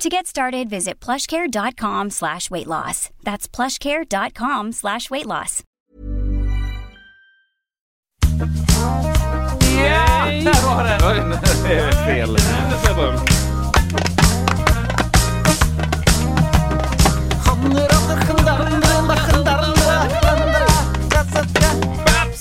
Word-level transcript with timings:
To 0.00 0.08
get 0.08 0.26
started, 0.26 0.70
visit 0.70 0.98
plushcare.com 0.98 2.10
slash 2.10 2.50
weight 2.50 2.66
loss. 2.66 3.10
That's 3.22 3.46
plushcare.com 3.46 4.72
slash 4.72 5.10
weight 5.10 5.26
loss. 5.26 5.62
Nej! 9.60 10.44
Där 10.44 10.66
var 10.66 10.84
den! 10.84 11.30
Det 11.64 11.74
är 11.74 11.92
fel. 11.92 12.36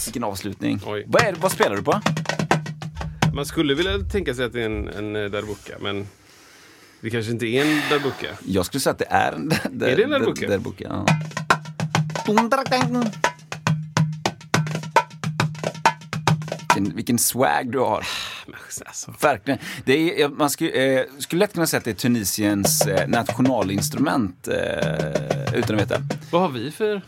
Vilken 0.05 0.23
avslutning. 0.23 0.81
Oj. 0.85 1.03
Vad, 1.07 1.21
är, 1.21 1.35
vad 1.41 1.51
spelar 1.51 1.75
du 1.75 1.83
på? 1.83 2.01
Man 3.33 3.45
skulle 3.45 3.73
vilja 3.73 3.99
tänka 3.99 4.33
sig 4.33 4.45
att 4.45 4.53
det 4.53 4.61
är 4.61 4.65
en, 4.65 4.87
en 4.87 5.15
eh, 5.15 5.25
darbuka, 5.25 5.73
men 5.79 6.07
det 7.01 7.09
kanske 7.09 7.31
inte 7.31 7.45
är 7.45 7.61
en 7.65 7.81
darbuka. 7.89 8.27
Jag 8.45 8.65
skulle 8.65 8.81
säga 8.81 8.91
att 8.91 8.99
det 8.99 9.07
är 9.09 9.31
en 9.31 9.51
Är 9.51 9.95
det 9.95 10.03
en 10.03 10.09
darbuka? 10.09 10.47
darbuka, 10.47 10.85
ja. 10.89 11.05
Vilken, 16.75 16.95
vilken 16.95 17.19
swag 17.19 17.71
du 17.71 17.79
har. 17.79 18.07
Men 18.47 18.55
Alltså, 18.85 19.13
Verkligen. 19.21 19.59
Det 19.85 20.21
är, 20.21 20.29
man 20.29 20.49
skulle, 20.49 20.71
eh, 20.99 21.05
skulle 21.19 21.39
lätt 21.39 21.53
kunna 21.53 21.67
säga 21.67 21.77
att 21.77 21.83
det 21.85 21.91
är 21.91 21.95
Tunisiens 21.95 22.81
eh, 22.87 23.07
nationalinstrument 23.07 24.47
eh, 24.47 25.53
utan 25.55 25.75
att 25.75 25.81
veta. 25.81 26.01
vad 26.31 26.41
har 26.41 26.49
vi 26.49 26.71
för... 26.71 27.01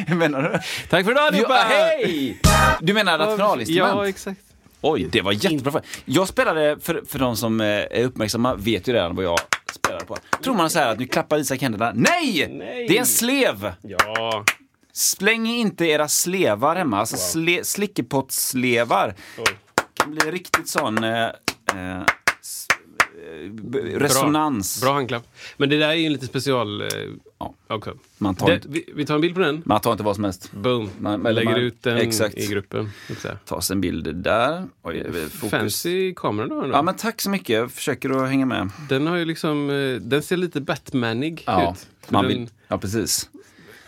Hur 0.07 0.15
menar 0.15 0.41
du? 0.41 0.59
Tack 0.89 1.05
för 1.05 1.11
idag 1.11 1.27
allihopa! 1.27 1.53
Hej! 1.53 2.41
Du 2.81 2.93
menar 2.93 3.17
nationalinstrument? 3.17 3.93
Ja, 3.95 4.07
exakt. 4.07 4.41
Oj, 4.81 5.09
det 5.11 5.21
var 5.21 5.31
jättebra. 5.31 5.81
Jag 6.05 6.27
spelade, 6.27 6.77
för, 6.81 7.03
för 7.07 7.19
de 7.19 7.35
som 7.35 7.61
eh, 7.61 7.67
är 7.67 8.03
uppmärksamma 8.03 8.55
vet 8.55 8.87
ju 8.87 8.93
redan 8.93 9.15
vad 9.15 9.25
jag 9.25 9.39
spelar 9.73 9.99
på. 9.99 10.17
Tror 10.43 10.55
man 10.55 10.69
så 10.69 10.79
här 10.79 10.91
att 10.91 10.99
nu 10.99 11.05
klappar 11.07 11.37
Isak 11.37 11.61
händerna. 11.61 11.91
Nej! 11.95 12.47
Nej. 12.57 12.87
Det 12.87 12.95
är 12.95 12.99
en 12.99 13.05
slev! 13.05 13.71
Ja. 13.81 14.45
Släng 14.93 15.47
inte 15.47 15.85
era 15.85 16.07
slevar 16.07 16.75
hemma, 16.75 16.99
alltså 16.99 17.17
sle, 17.17 17.63
slickepottsslevar. 17.63 19.15
Oj. 19.37 19.45
kan 19.93 20.11
bli 20.11 20.31
riktigt 20.31 20.67
sån 20.67 21.03
eh, 21.03 21.23
eh, 21.23 22.01
resonans. 23.99 24.81
Bra 24.81 24.93
handklapp. 24.93 25.27
Men 25.57 25.69
det 25.69 25.77
där 25.77 25.89
är 25.89 25.93
ju 25.93 26.05
en 26.05 26.13
lite 26.13 26.25
special... 26.27 26.81
Eh, 26.81 26.87
Ja. 27.41 27.53
också. 27.67 27.93
Man, 28.17 28.35
tar 28.35 28.47
Det, 28.47 28.55
inte, 28.55 28.67
vi, 28.69 28.85
vi 28.95 29.05
tar 29.05 29.15
en 29.15 29.21
bild 29.21 29.33
på 29.35 29.39
den. 29.41 29.61
man 29.65 29.81
tar 29.81 29.91
inte 29.91 30.03
vad 30.03 30.15
som 30.15 30.23
helst. 30.23 30.51
Boom. 30.51 30.89
Man- 30.99 31.21
Man, 31.21 31.35
lägger 31.35 31.51
man- 31.51 31.59
ut 31.59 31.83
den 31.83 31.97
exakt. 31.97 32.37
i 32.37 32.47
gruppen. 32.47 32.89
Här. 33.23 33.37
Tas 33.45 33.71
en 33.71 33.81
bild 33.81 34.15
där. 34.15 34.65
Oj, 34.83 35.03
fokus. 35.31 35.49
Fancy 35.51 36.13
kamera 36.15 36.47
du 36.47 36.55
har. 36.55 36.67
Ja, 36.67 36.81
men 36.81 36.95
tack 36.95 37.21
så 37.21 37.29
mycket. 37.29 37.49
Jag 37.49 37.71
försöker 37.71 38.09
att 38.23 38.29
hänga 38.29 38.45
med. 38.45 38.69
Den 38.89 39.07
har 39.07 39.15
ju 39.17 39.25
liksom... 39.25 39.69
Eh, 39.69 40.01
den 40.01 40.21
ser 40.23 40.37
lite 40.37 40.61
Batmanig 40.61 41.43
Ja, 41.45 41.71
ut. 41.71 42.11
Man 42.11 42.23
den, 42.27 42.37
vill, 42.37 42.49
ja 42.67 42.77
precis. 42.77 43.29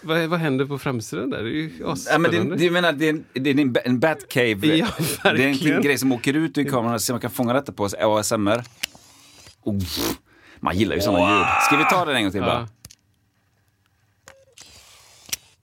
vad, 0.02 0.20
vad 0.30 0.40
händer 0.40 0.66
på 0.66 0.78
framsidan 0.80 1.30
där? 1.30 1.44
Det 1.44 1.50
är 1.50 1.54
ju 1.54 1.72
Ja, 2.10 2.18
men 2.20 2.32
det, 2.32 2.56
det, 2.56 2.70
menar, 2.72 2.92
det 2.92 3.06
är 3.06 3.10
en, 3.10 3.24
det 3.34 3.50
är 3.50 3.60
en, 3.60 3.76
en 3.86 4.00
Batcave. 4.00 4.68
Ja, 5.24 5.34
det 5.34 5.44
är 5.44 5.74
en 5.76 5.82
grej 5.82 5.98
som 5.98 6.12
åker 6.12 6.34
ut 6.34 6.58
ur 6.58 6.64
kameran 6.64 7.00
så 7.00 7.14
man 7.14 7.22
kan 7.22 7.32
fånga 7.32 7.54
detta 7.54 7.72
på 7.72 7.86
ASMR. 8.00 8.64
Oh, 9.64 9.80
man 10.60 10.78
gillar 10.78 10.96
ju 10.96 11.02
sådana 11.02 11.38
ljud. 11.38 11.48
Ska 11.66 11.78
vi 11.78 11.86
ta 11.86 12.06
den 12.06 12.16
en 12.16 12.24
gång 12.24 12.32
till 12.32 12.42
bara? 12.42 12.68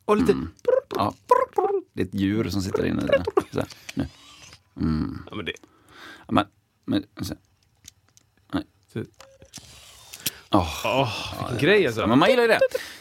Och 0.04 0.16
lite... 0.16 0.34
Ja. 0.96 1.14
Det 1.92 2.02
är 2.02 2.06
ett 2.06 2.14
djur 2.14 2.48
som 2.50 2.62
sitter 2.62 2.86
inne 2.86 3.02
i 3.02 3.06
den. 3.06 3.24
Så 3.52 3.58
här, 3.60 3.68
nu. 3.94 4.06
Ja, 5.30 5.36
men 5.36 5.44
det, 5.44 5.52
Ja, 6.26 6.32
Men, 6.32 6.46
men, 6.84 7.24
så. 7.24 7.34
Nej. 8.52 8.64
Så- 8.92 9.04
Åh, 10.50 11.08
vilken 11.50 11.68
grej 11.68 11.86
alltså. 11.86 12.06
men 12.06 12.18
man 12.18 12.30
gillar 12.30 12.42
ju 12.42 12.48
det. 12.48 12.58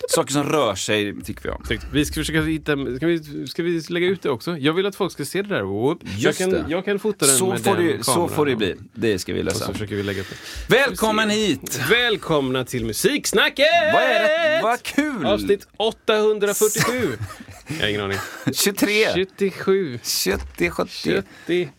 Saker 0.09 0.33
som 0.33 0.43
rör 0.43 0.75
sig 0.75 1.21
tycker 1.23 1.43
vi 1.43 1.49
om. 1.49 1.63
Vi 1.91 2.05
ska 2.05 2.13
försöka 2.13 2.41
hitta, 2.41 2.71
ska 2.97 3.07
vi, 3.07 3.47
ska 3.47 3.63
vi 3.63 3.81
lägga 3.89 4.07
ut 4.07 4.21
det 4.21 4.29
också? 4.29 4.57
Jag 4.57 4.73
vill 4.73 4.85
att 4.85 4.95
folk 4.95 5.11
ska 5.11 5.25
se 5.25 5.41
det 5.41 5.49
där. 5.55 5.61
Whoop. 5.61 5.99
jag, 6.03 6.13
Just 6.17 6.39
kan, 6.39 6.49
det. 6.49 6.65
jag 6.69 6.85
kan 6.85 6.99
fota 6.99 7.25
den 7.25 7.35
Så 7.35 7.49
med 7.49 7.63
får, 7.63 7.75
den 7.75 7.87
det, 7.97 8.03
så 8.03 8.27
får 8.27 8.45
det 8.45 8.55
bli. 8.55 8.75
Det 8.93 9.19
ska 9.19 9.33
vi 9.33 9.41
Och 9.43 9.51
så 9.51 9.59
lösa. 9.59 9.73
försöker 9.73 9.95
vi 9.95 10.03
lägga 10.03 10.21
upp 10.21 10.27
det. 10.29 10.75
Välkommen 10.75 11.29
hit! 11.29 11.79
Välkomna 11.89 12.65
till 12.65 12.85
Musiksnacket! 12.85 13.65
Vad 13.93 14.01
är 14.03 14.23
det? 14.23 14.59
Vad 14.63 14.83
kul! 14.83 15.25
Avsnitt 15.25 15.67
847. 15.77 17.17
jag 17.67 17.75
har 17.79 17.87
ingen 17.87 18.01
aning. 18.01 18.17
23, 18.53 18.91
77. 19.13 19.99
70, 20.03 20.69
70. 20.69 21.23
70. 21.45 21.69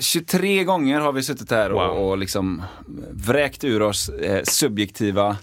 23 0.00 0.64
gånger 0.64 1.00
har 1.00 1.12
vi 1.12 1.22
suttit 1.22 1.50
här 1.50 1.72
och, 1.72 1.80
Wow. 1.96 1.96
och 2.10 2.18
liksom 2.18 2.62
vräkt 3.10 3.64
ur 3.64 3.82
oss 3.82 4.08
eh, 4.08 4.42
subjektiva 4.44 5.36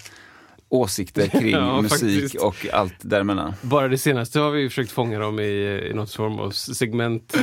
åsikter 0.69 1.27
kring 1.39 1.49
Ja, 1.51 1.81
musik 1.81 1.99
faktiskt. 2.01 2.35
och 2.35 2.67
allt 2.73 2.93
däremellan. 3.01 3.53
Bara 3.61 3.87
det 3.87 3.97
senaste 3.97 4.39
har 4.39 4.51
vi 4.51 4.69
försökt 4.69 4.91
fånga 4.91 5.19
dem 5.19 5.39
i, 5.39 5.43
i 5.89 5.93
något 5.93 6.13
form 6.13 6.39
av 6.39 6.51
segment. 6.51 7.33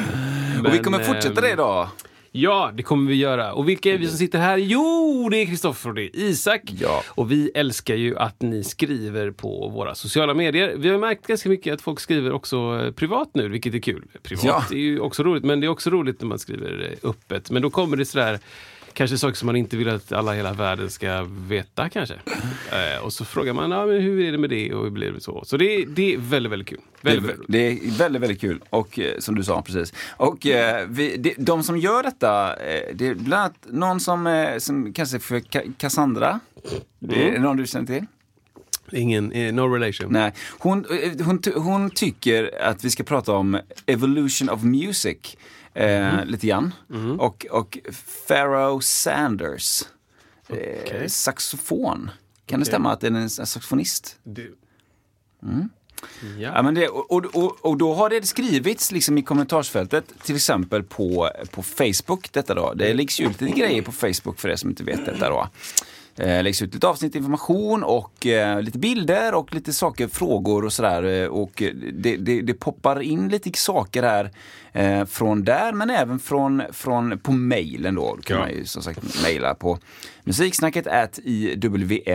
och 0.58 0.66
vi 0.66 0.70
Men, 0.70 0.84
kommer 0.84 0.98
fortsätta 1.04 1.40
det 1.40 1.46
ehm, 1.48 1.52
idag. 1.52 1.88
Ja, 2.32 2.70
det 2.74 2.82
kommer 2.82 3.08
vi 3.10 3.14
göra. 3.16 3.52
Och 3.52 3.68
vilka 3.68 3.94
är 3.94 3.98
vi 3.98 4.06
som 4.08 4.18
sitter 4.18 4.38
här? 4.38 4.56
Jo, 4.58 5.28
det 5.30 5.36
är 5.36 5.46
Kristoffer 5.46 5.88
och 5.88 5.94
det 5.94 6.02
är 6.02 6.10
Isak. 6.16 6.60
Ja. 6.80 7.02
Och 7.08 7.32
vi 7.32 7.50
älskar 7.54 7.94
ju 7.94 8.18
att 8.18 8.42
ni 8.42 8.64
skriver 8.64 9.30
på 9.30 9.68
våra 9.68 9.94
sociala 9.94 10.34
medier. 10.34 10.74
Vi 10.76 10.88
har 10.88 10.98
märkt 10.98 11.26
ganska 11.26 11.48
mycket 11.48 11.74
att 11.74 11.82
folk 11.82 12.00
skriver 12.00 12.32
också 12.32 12.80
eh, 12.84 12.92
privat 12.92 13.30
nu, 13.34 13.48
vilket 13.48 13.74
är 13.74 13.78
kul. 13.78 14.04
Privat 14.22 14.44
Ja. 14.44 14.64
är 14.70 14.80
ju 14.80 15.00
också 15.00 15.22
roligt, 15.22 15.44
men 15.44 15.60
det 15.60 15.66
är 15.66 15.68
också 15.68 15.90
roligt 15.90 16.20
när 16.20 16.28
man 16.28 16.38
skriver 16.38 16.96
eh, 17.02 17.10
öppet. 17.10 17.50
Men 17.50 17.62
då 17.62 17.70
kommer 17.70 17.96
det 17.96 18.04
sådär 18.04 18.38
Kanske 18.92 19.18
saker 19.18 19.36
som 19.36 19.46
man 19.46 19.56
inte 19.56 19.76
vill 19.76 19.88
att 19.88 20.12
alla 20.12 20.34
i 20.34 20.36
hela 20.36 20.52
världen 20.52 20.90
ska 20.90 21.26
veta 21.48 21.88
kanske. 21.88 22.14
Eh, 22.14 23.04
och 23.04 23.12
så 23.12 23.24
frågar 23.24 23.52
man, 23.52 23.70
ja, 23.70 23.86
men 23.86 24.00
hur 24.02 24.20
är 24.20 24.32
det 24.32 24.38
med 24.38 24.50
det 24.50 24.74
och 24.74 24.84
hur 24.84 24.90
blir 24.90 25.12
det 25.12 25.20
så? 25.20 25.44
Så 25.44 25.56
det, 25.56 25.84
det 25.84 26.14
är 26.14 26.18
väldigt, 26.18 26.52
väldigt 26.52 26.68
kul. 26.68 26.80
Det 27.02 27.10
är, 27.10 27.14
Väldigt, 27.14 27.36
roligt. 27.36 27.46
det 27.48 27.58
är 27.58 27.98
väldigt, 27.98 28.22
väldigt 28.22 28.40
kul. 28.40 28.60
Och 28.70 28.98
eh, 28.98 29.18
som 29.18 29.34
du 29.34 29.44
sa 29.44 29.62
precis. 29.62 29.92
Och 30.16 30.46
eh, 30.46 30.86
vi, 30.88 31.16
det, 31.16 31.34
de 31.38 31.62
som 31.62 31.78
gör 31.78 32.02
detta, 32.02 32.56
eh, 32.56 32.94
det 32.94 33.06
är 33.06 33.14
bland 33.14 33.42
annat 33.42 33.56
någon 33.70 34.00
som, 34.00 34.26
eh, 34.26 34.58
som 34.58 34.94
sig 34.94 35.20
för 35.20 35.40
Cassandra. 35.78 36.40
Det 36.98 37.28
är 37.28 37.32
det 37.32 37.38
någon 37.40 37.56
du 37.56 37.66
känner 37.66 37.86
till? 37.86 38.06
Ingen, 38.92 39.26
no 39.56 39.60
relation. 39.60 40.12
Nej, 40.12 40.32
hon, 40.58 40.84
hon, 41.24 41.42
hon 41.54 41.90
tycker 41.90 42.62
att 42.62 42.84
vi 42.84 42.90
ska 42.90 43.02
prata 43.02 43.32
om 43.32 43.60
evolution 43.86 44.48
of 44.50 44.62
music. 44.62 45.36
Eh, 45.74 46.24
Lite 46.24 46.46
grann. 46.46 46.74
Och, 47.18 47.46
och 47.50 47.78
Pharaoh 48.28 48.80
Sanders. 48.80 49.82
Eh, 50.48 50.56
Okej. 50.84 51.08
saxofon. 51.10 52.10
Kan 52.46 52.58
det 52.60 52.62
Okej. 52.64 52.66
stämma 52.70 52.92
att 52.92 53.00
det 53.00 53.06
är 53.06 53.10
en 53.12 53.30
saxofonist? 53.30 54.16
Det... 54.22 54.46
Ja, 55.40 55.48
Ja. 56.38 56.62
men 56.62 56.74
det, 56.74 56.88
och, 56.88 57.10
och, 57.12 57.24
och, 57.36 57.64
och 57.64 57.76
då 57.76 57.94
har 57.94 58.10
det 58.10 58.26
skrivits 58.26 58.92
liksom 58.92 59.18
i 59.18 59.22
kommentarsfältet, 59.22 60.04
till 60.22 60.36
exempel 60.36 60.82
på, 60.82 61.30
på 61.50 61.62
Facebook. 61.62 62.32
Detta 62.32 62.54
då. 62.54 62.74
Det 62.74 62.94
läggs 62.94 63.20
ju 63.20 63.26
ut 63.30 63.40
lite 63.40 63.58
grejer 63.58 63.82
på 63.82 63.92
Facebook 63.92 64.38
för 64.40 64.48
er 64.48 64.56
som 64.56 64.70
inte 64.70 64.84
vet 64.84 65.04
detta. 65.06 65.28
Då. 65.30 65.48
Eh, 66.16 66.42
läggs 66.42 66.62
ut 66.62 66.74
lite 66.74 66.86
avsnitt 66.88 67.14
information 67.14 67.82
och 67.84 68.26
eh, 68.26 68.62
lite 68.62 68.78
bilder 68.78 69.34
och 69.34 69.54
lite 69.54 69.72
saker, 69.72 70.08
frågor 70.08 70.64
och 70.64 70.72
sådär. 70.72 71.02
Eh, 71.22 71.26
Och 71.28 71.62
det, 71.92 72.16
det, 72.16 72.40
det 72.40 72.54
poppar 72.54 73.00
in 73.02 73.28
lite 73.28 73.58
saker 73.60 74.02
här 74.02 74.30
eh, 74.72 75.04
från 75.04 75.44
där 75.44 75.72
men 75.72 75.90
även 75.90 76.18
från, 76.18 76.62
från 76.72 77.18
på 77.18 77.32
mejlen 77.32 77.94
då. 77.94 78.14
Då 78.16 78.22
kan 78.22 78.36
Ja. 78.36 78.42
man 78.42 78.50
ju 78.52 78.64
som 78.64 78.82
sagt 78.82 79.22
mejla 79.22 79.54
på 79.54 79.78
musiksnacket 80.24 80.86
at 80.86 81.18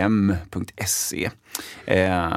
iwm.se. 0.00 1.30
Eh, 1.86 2.30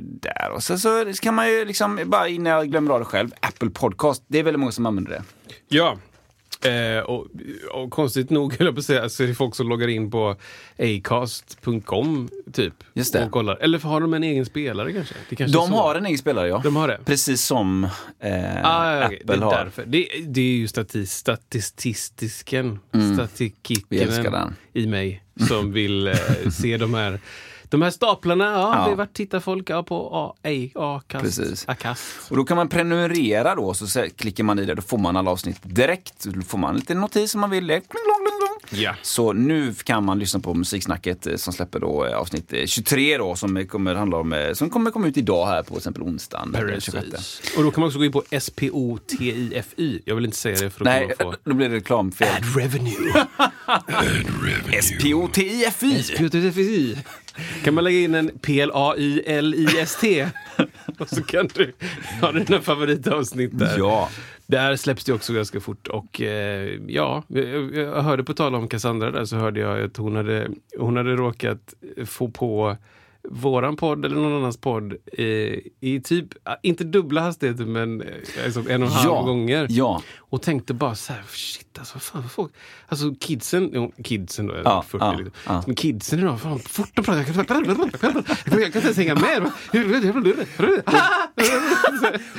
där 0.00 0.50
och 0.54 0.62
så, 0.62 0.78
så 0.78 1.12
kan 1.22 1.34
man 1.34 1.48
ju 1.50 1.64
liksom, 1.64 2.00
bara 2.06 2.28
innan 2.28 2.52
jag 2.52 2.70
glömmer 2.70 2.90
av 2.92 2.98
det 2.98 3.04
själv, 3.04 3.30
Apple 3.40 3.70
Podcast. 3.70 4.24
Det 4.26 4.38
är 4.38 4.42
väldigt 4.42 4.60
många 4.60 4.72
som 4.72 4.86
använder 4.86 5.10
det. 5.12 5.22
Ja. 5.68 5.96
Eh, 6.64 6.98
och, 7.02 7.26
och 7.70 7.90
konstigt 7.90 8.30
nog, 8.30 8.54
höll 8.58 8.66
jag 8.66 8.74
på 8.74 8.78
att 8.78 8.84
säga, 8.84 9.08
så 9.08 9.22
är 9.22 9.26
det 9.26 9.34
folk 9.34 9.54
som 9.54 9.68
loggar 9.68 9.88
in 9.88 10.10
på 10.10 10.36
acast.com 10.78 12.28
typ. 12.52 12.74
Just 12.94 13.12
det. 13.12 13.24
Och 13.24 13.30
kollar. 13.30 13.56
Eller 13.56 13.78
har 13.78 14.00
de 14.00 14.14
en 14.14 14.24
egen 14.24 14.46
spelare 14.46 14.92
kanske? 14.92 15.14
Kanske 15.36 15.58
De 15.58 15.72
har 15.72 15.94
en 15.94 16.06
egen 16.06 16.18
spelare 16.18 16.48
ja. 16.48 16.60
De 16.64 16.76
har 16.76 16.88
det? 16.88 16.98
Precis 17.04 17.44
som 17.44 17.84
eh, 18.20 18.64
Ah, 18.64 18.96
ja, 18.96 19.06
okej. 19.06 19.20
Apple 19.24 19.36
det 19.36 19.44
har. 19.44 19.70
Det, 19.86 20.08
det 20.26 20.40
är 20.40 20.56
ju 20.56 20.68
stati, 20.68 21.06
statistisken, 21.06 22.78
Vi 22.92 22.98
älskar 23.00 23.14
statistiken 23.26 24.56
i 24.72 24.86
mig 24.86 25.22
som 25.48 25.72
vill 25.72 26.06
eh, 26.06 26.14
se 26.50 26.76
de 26.76 26.94
här 26.94 27.20
De 27.68 27.82
här 27.82 27.90
staplarna, 27.90 28.44
ja, 28.44 28.50
Ja. 28.50 28.70
det 28.70 28.90
har 28.90 28.96
varit 28.96 29.14
tittar 29.14 29.40
folk 29.40 29.70
ja, 29.70 29.82
på 29.82 30.34
A-kast, 30.74 31.24
Precis. 31.24 31.66
Och 32.30 32.36
då 32.36 32.44
kan 32.44 32.56
man 32.56 32.68
prenumerera 32.68 33.54
då, 33.54 33.74
så 33.74 34.06
klickar 34.16 34.44
man 34.44 34.58
i 34.58 34.64
det, 34.64 34.74
då 34.74 34.82
får 34.82 34.98
man 34.98 35.16
alla 35.16 35.30
avsnitt 35.30 35.58
direkt. 35.62 36.24
Då 36.24 36.42
får 36.42 36.58
man 36.58 36.70
en 36.70 36.76
liten 36.76 37.00
notis 37.00 37.34
om 37.34 37.40
man 37.40 37.50
vill 37.50 37.66
det. 37.66 37.80
Ja. 38.70 38.94
Så 39.02 39.32
nu 39.32 39.74
kan 39.74 40.04
man 40.04 40.18
lyssna 40.18 40.40
på 40.40 40.54
Musiksnacket 40.54 41.26
eh, 41.26 41.36
som 41.36 41.52
släpper 41.52 41.80
då 41.80 42.06
eh, 42.06 42.16
avsnitt 42.16 42.52
eh, 42.52 42.66
23 42.66 43.18
då, 43.18 43.36
som 43.36 43.56
eh, 43.56 43.66
kommer 43.66 43.94
handla 43.94 44.16
om, 44.16 44.32
eh, 44.32 44.52
som 44.52 44.70
kommer 44.70 44.90
komma 44.90 45.06
ut 45.06 45.16
idag 45.16 45.46
här 45.46 45.62
på 45.62 45.68
till 45.68 45.76
exempel 45.76 46.02
onsdagen 46.02 46.52
den 46.52 46.80
26. 46.80 47.10
Precis. 47.10 47.56
Och 47.56 47.62
då 47.62 47.70
kan 47.70 47.80
man 47.80 47.86
också 47.86 47.98
gå 47.98 48.04
in 48.04 48.12
på 48.12 48.22
S-P-O-T-I-F-Y. 48.30 50.00
Jag 50.04 50.14
vill 50.14 50.24
inte 50.24 50.36
säga 50.36 50.56
det 50.60 50.70
för 50.70 50.84
då 50.84 50.90
Nej, 50.90 51.12
få... 51.20 51.34
då 51.44 51.54
blir 51.54 51.68
det 51.68 51.76
reklamfel. 51.76 52.28
Ad 52.28 52.60
revenue. 52.60 53.26
S-P-O-T-I-F-Y! 54.72 55.96
S-P-O-T-I-F-Y. 55.98 56.96
Kan 57.64 57.74
man 57.74 57.84
lägga 57.84 57.98
in 57.98 58.14
en 58.14 58.30
P-L-A-Y-L-I-S-T 58.42 60.28
och 60.98 61.08
så 61.08 61.22
kan 61.22 61.48
du 61.54 61.72
ha 62.20 62.32
dina 62.32 62.60
favoritavsnitt 62.60 63.58
där. 63.58 63.78
Ja. 63.78 64.08
Där 64.46 64.76
släpps 64.76 65.04
det 65.04 65.12
också 65.12 65.32
ganska 65.32 65.60
fort 65.60 65.86
och 65.86 66.20
eh, 66.20 66.78
ja, 66.86 67.22
jag, 67.28 67.74
jag 67.74 68.02
hörde 68.02 68.24
på 68.24 68.34
tal 68.34 68.54
om 68.54 68.68
Cassandra 68.68 69.10
där 69.10 69.24
så 69.24 69.36
hörde 69.36 69.60
jag 69.60 69.82
att 69.82 69.96
hon 69.96 70.16
hade, 70.16 70.48
hon 70.78 70.96
hade 70.96 71.16
råkat 71.16 71.74
få 72.06 72.28
på 72.28 72.76
våran 73.30 73.76
podd 73.76 74.04
eller 74.04 74.16
någon 74.16 74.32
annans 74.32 74.56
podd 74.56 74.92
eh, 75.12 75.24
i 75.80 76.00
typ, 76.04 76.28
inte 76.62 76.84
dubbla 76.84 77.20
hastigheter 77.20 77.64
men 77.64 78.02
alltså 78.44 78.60
en 78.60 78.82
och 78.82 78.88
en 78.88 78.94
halv 78.94 79.08
Ja. 79.10 79.22
gånger. 79.22 79.66
Ja. 79.70 80.02
Och 80.18 80.42
tänkte 80.42 80.74
bara 80.74 80.94
så 80.94 81.12
här, 81.12 81.22
shit 81.28 81.78
alltså, 81.78 81.98
fan 81.98 82.22
vad 82.22 82.30
folk, 82.30 82.52
alltså 82.88 83.14
kidsen, 83.20 83.70
jo, 83.72 83.92
kidsen 84.04 84.46
då, 84.46 84.54
jag 84.54 84.62
Ja, 84.66 84.84
40 84.88 85.04
ja, 85.04 85.12
liksom. 85.12 85.32
ja. 85.46 85.62
Men 85.66 85.74
kidsen 85.76 86.18
idag, 86.18 86.40
fan 86.40 86.58
fort 86.58 86.88
de 86.94 87.02
pratar, 87.04 87.18
jag 87.18 87.26
kan, 87.26 87.36
jag 87.36 88.50
kan 88.50 88.64
inte 88.64 88.78
ens 88.78 88.96
hänga 88.96 89.14
med. 89.14 89.50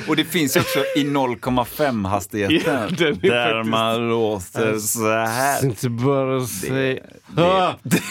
Och 0.08 0.16
det 0.16 0.24
finns 0.24 0.56
också 0.56 0.78
i 0.96 1.04
0,5 1.04 2.06
hastigheten. 2.08 2.60
Ja, 3.22 3.30
där 3.30 3.62
man 3.64 4.08
låter 4.08 4.78
så 4.78 5.10
här. 5.10 5.64
Inte 5.64 5.88
bara 5.88 6.46
säga... 6.46 7.02
det- 7.28 7.76
Det 7.82 8.02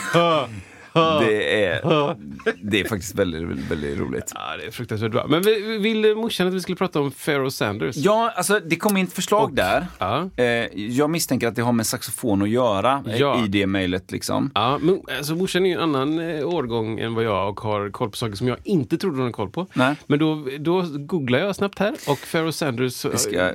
är, 1.00 2.16
det 2.62 2.80
är 2.82 2.88
faktiskt 2.88 3.16
väldigt, 3.16 3.42
väldigt, 3.44 3.72
väldigt 3.72 4.00
roligt. 4.00 4.32
Ja, 4.36 4.58
det 4.60 4.66
är 4.68 4.72
fruktansvärt 4.72 5.12
bra. 5.12 5.26
Men 5.28 5.42
vi- 5.42 5.62
vi- 5.62 5.78
vill 5.78 6.16
morsan 6.16 6.48
att 6.48 6.54
vi 6.54 6.62
skulle 6.62 6.76
prata 6.76 7.00
om 7.00 7.12
Pharaoh 7.12 7.50
Sanders? 7.50 7.96
Ja, 7.98 8.34
alltså 8.36 8.60
det 8.60 8.76
kom 8.76 8.98
in 8.98 9.06
ett 9.06 9.14
förslag 9.14 9.56
där. 9.56 9.88
Ja. 10.00 10.30
Eh, 10.36 10.46
jag 10.76 11.10
misstänker 11.10 11.48
att 11.48 11.56
det 11.56 11.62
har 11.62 11.72
med 11.72 11.86
saxofon 11.88 12.42
att 12.42 12.50
göra 12.50 13.04
eh, 13.08 13.16
Ja. 13.18 13.44
i 13.46 13.48
det 13.48 13.68
mejlet 13.68 14.12
liksom. 14.12 14.52
Ja, 14.56 14.78
men 14.82 15.02
alltså 15.18 15.36
morsan 15.36 15.66
är 15.66 15.70
ju 15.70 15.76
en 15.76 15.82
annan 15.96 16.20
eh, 16.20 16.48
årgång 16.48 17.00
än 17.00 17.14
vad 17.14 17.24
jag 17.24 17.50
och 17.50 17.60
har 17.62 17.90
koll 17.90 18.10
på 18.10 18.18
saker 18.18 18.36
som 18.36 18.48
jag 18.48 18.58
inte 18.64 18.98
trodde 18.98 19.16
hon 19.16 19.22
hade 19.22 19.34
koll 19.34 19.50
på. 19.50 19.68
Nej. 19.74 19.96
Men 20.08 20.20
då, 20.20 20.48
då 20.60 20.86
googlar 21.00 21.40
jag 21.40 21.56
snabbt 21.56 21.80
här 21.80 21.96
och 22.08 22.20
Pharaoh 22.32 22.52
Sanders, 22.52 22.94
ska, 22.94 23.10
ska- 23.10 23.18
ska, 23.18 23.52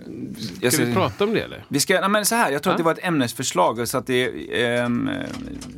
jag 0.60 0.72
ska- 0.72 0.84
vi 0.84 0.94
prata 0.94 1.24
om 1.24 1.34
det 1.34 1.40
eller? 1.40 1.64
Vi 1.68 1.80
ska, 1.80 2.00
nej 2.00 2.08
men 2.10 2.24
så 2.24 2.34
här, 2.34 2.50
jag 2.50 2.62
tror 2.62 2.70
Ja. 2.70 2.74
att 2.74 2.78
det 2.78 2.84
var 2.84 2.92
ett 2.92 3.04
ämnesförslag 3.04 3.88
så 3.88 3.98
att 3.98 4.06
det, 4.06 4.30
ehm, 4.64 5.10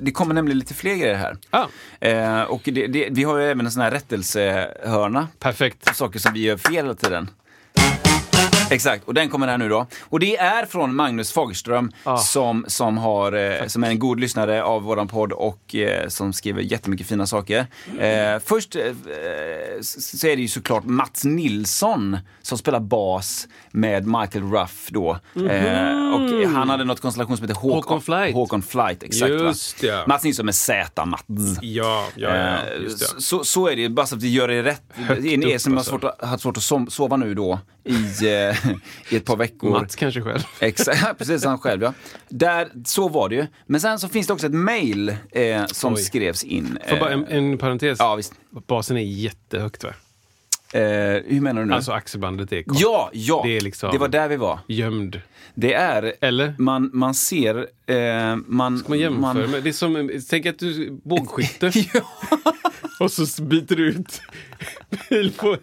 det 0.00 0.10
kommer 0.12 0.34
nämligen 0.34 0.58
lite 0.58 0.74
fler 0.74 0.94
grejer 0.94 1.14
här. 1.14 1.36
Ja, 1.52 1.68
Eh, 2.00 2.42
och 2.42 2.60
det, 2.64 2.86
det, 2.86 3.08
vi 3.10 3.24
har 3.24 3.38
ju 3.38 3.44
även 3.44 3.66
en 3.66 3.72
sån 3.72 3.82
här 3.82 3.90
rättelsehörna, 3.90 5.28
perfekt. 5.38 5.96
saker 5.96 6.18
som 6.18 6.32
vi 6.32 6.42
gör 6.42 6.56
fel 6.56 6.74
hela 6.74 6.94
tiden. 6.94 7.30
Exakt, 8.72 9.04
och 9.08 9.14
den 9.14 9.28
kommer 9.28 9.46
här 9.48 9.58
nu 9.58 9.68
då. 9.68 9.86
Och 10.02 10.20
det 10.20 10.36
är 10.36 10.66
från 10.66 10.94
Magnus 10.94 11.32
Fagerström 11.32 11.92
Ah. 12.04 12.16
som, 12.18 12.64
som, 12.68 12.98
har, 12.98 13.32
eh, 13.32 13.66
som 13.66 13.84
är 13.84 13.88
en 13.88 13.98
god 13.98 14.20
lyssnare 14.20 14.62
av 14.62 14.82
våran 14.82 15.08
podd 15.08 15.32
och 15.32 15.74
eh, 15.74 16.08
som 16.08 16.32
skriver 16.32 16.62
jättemycket 16.62 17.06
fina 17.06 17.26
saker. 17.26 17.66
Eh, 17.98 18.38
först 18.44 18.76
eh, 18.76 18.82
så 19.82 20.26
är 20.26 20.36
det 20.36 20.42
ju 20.42 20.48
såklart 20.48 20.84
Mats 20.84 21.24
Nilsson 21.24 22.18
som 22.42 22.58
spelar 22.58 22.80
bas 22.80 23.48
med 23.70 24.06
Michael 24.06 24.44
Ruff 24.52 24.88
då. 24.90 25.10
Eh, 25.34 26.14
och 26.14 26.50
han 26.54 26.68
hade 26.70 26.84
något 26.84 27.00
konstellation 27.00 27.36
som 27.36 27.48
heter 27.48 27.60
Håkon, 27.60 27.76
Håkon 27.76 28.00
Flight. 28.02 28.34
Håkon 28.34 28.62
Flight, 28.62 29.02
exakt. 29.02 29.30
Just 29.30 29.82
ja. 29.82 30.04
Mats 30.06 30.24
Nilsson 30.24 30.46
med 30.46 30.54
Z, 30.54 31.04
Mats. 31.04 31.22
Ja, 31.60 32.06
ja, 32.16 32.28
ja, 32.36 32.58
Eh, 32.76 32.82
just 32.82 32.98
det. 33.16 33.22
så, 33.22 33.44
så 33.44 33.68
är 33.68 33.76
det 33.76 33.82
ju, 33.82 33.88
bara 33.88 34.06
så 34.06 34.16
att 34.16 34.22
vi 34.22 34.28
gör 34.32 34.48
det 34.48 34.62
rätt. 34.62 34.82
Högt 34.94 35.22
Det 35.22 35.34
är 35.34 35.48
er 35.48 35.54
upp, 35.54 35.60
som 35.60 35.72
har 35.72 35.78
alltså. 35.78 35.90
svårt 35.90 36.04
att, 36.04 36.28
haft 36.28 36.42
svårt 36.42 36.56
att 36.56 36.92
sova 36.92 37.16
nu 37.16 37.34
då 37.34 37.58
i, 37.84 37.92
i 39.08 39.16
ett 39.16 39.24
par 39.24 39.36
veckor. 39.36 39.70
Mats 39.70 39.96
kanske 39.96 40.22
själv. 40.22 40.40
Exakt, 40.60 41.18
precis 41.18 41.44
han 41.44 41.58
själv 41.58 41.82
ja. 41.82 41.92
Där, 42.28 42.68
så 42.84 43.08
var 43.08 43.28
det 43.28 43.34
ju. 43.34 43.46
Men 43.66 43.80
sen 43.80 43.98
så 43.98 44.08
finns 44.08 44.26
det 44.26 44.32
också 44.32 44.46
ett 44.46 44.54
mail 44.54 45.16
eh, 45.30 45.66
som 45.66 45.94
Oj. 45.94 46.02
skrevs 46.02 46.44
in. 46.44 46.78
Får 46.88 46.96
bara 46.96 47.10
en, 47.10 47.26
Eh, 47.26 47.36
en 47.36 47.58
parentes. 47.58 47.98
ja, 47.98 48.14
visst. 48.14 48.32
Basen 48.66 48.96
är 48.96 49.00
jättehögt 49.02 49.84
va? 49.84 49.90
Eh, 50.72 50.80
hur 51.26 51.40
menar 51.40 51.60
du 51.62 51.68
nu? 51.68 51.74
Alltså 51.74 51.92
axelbandet 51.92 52.52
är 52.52 52.62
kort. 52.62 52.76
ja, 52.80 53.10
ja. 53.12 53.42
Det 53.44 53.56
är 53.56 53.60
liksom- 53.60 53.92
det 53.92 53.98
var 53.98 54.08
där 54.08 54.28
vi 54.28 54.36
var. 54.36 54.58
gömd. 54.66 55.20
Det 55.54 55.74
är, 55.74 56.12
Eller? 56.20 56.54
man, 56.58 56.90
man 56.92 57.14
ser, 57.14 57.56
eh, 57.86 58.36
man... 58.46 58.84
Man 58.88 58.98
jämför 58.98 59.46
med, 59.46 59.62
det 59.62 59.68
är 59.68 59.72
som, 59.72 60.10
tänk 60.30 60.46
att 60.46 60.58
du 60.58 61.00
bågskytte 61.04 61.72
och 63.00 63.10
så 63.12 63.42
byter 63.42 63.76
du 63.76 63.88
ut 63.88 64.22
bil 65.10 65.32
på, 65.36 65.56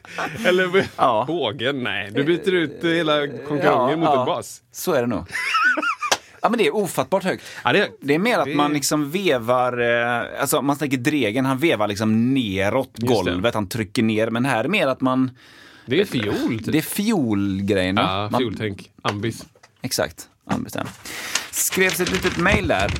eller 0.46 0.86
Ja. 0.98 1.24
bågen, 1.28 1.84
nej, 1.84 2.12
du 2.14 2.24
byter 2.24 2.54
ut 2.54 2.80
hela 2.84 3.28
konkurrensen 3.28 3.90
Ja, 3.90 3.96
mot 3.98 4.06
ja. 4.06 4.20
en 4.20 4.26
bas. 4.26 4.62
Så 4.72 4.94
är 4.94 5.02
det 5.02 5.08
nog. 5.08 5.26
Ja 6.42 6.50
men 6.50 6.58
det 6.58 6.68
är 6.68 6.76
ofattbart 6.76 7.24
högt. 7.24 7.44
Ja, 7.64 7.74
det, 7.74 7.90
Det 8.02 8.16
är 8.16 8.20
mer 8.20 8.38
att 8.38 8.46
Det- 8.46 8.56
man 8.56 8.74
liksom 8.74 9.12
vevar, 9.12 9.78
eh, 9.80 10.42
alltså 10.42 10.62
man 10.62 10.78
tänker 10.78 10.98
Dregen, 10.98 11.46
han 11.46 11.58
vevar 11.58 11.88
liksom 11.88 12.34
neråt 12.34 12.90
det. 12.94 13.06
golvet, 13.08 13.54
han 13.54 13.68
trycker 13.68 14.04
ner. 14.04 14.30
Men 14.30 14.46
här 14.46 14.64
är 14.64 14.68
mer 14.68 14.88
att 14.88 15.02
man, 15.02 15.32
det 15.86 16.02
är 16.02 16.06
fiol. 16.06 16.60
Typ. 16.60 16.72
det 16.72 16.78
är 16.78 16.82
fiolgrejen. 16.82 17.96
ja, 17.96 18.32
fioltänk. 18.38 18.92
Ambis. 19.02 19.46
Exakt, 19.82 20.30
anbestämt. 20.46 20.90
Skrevs 21.52 22.00
ett 22.00 22.12
litet 22.12 22.38
mail 22.38 22.68
där 22.68 22.92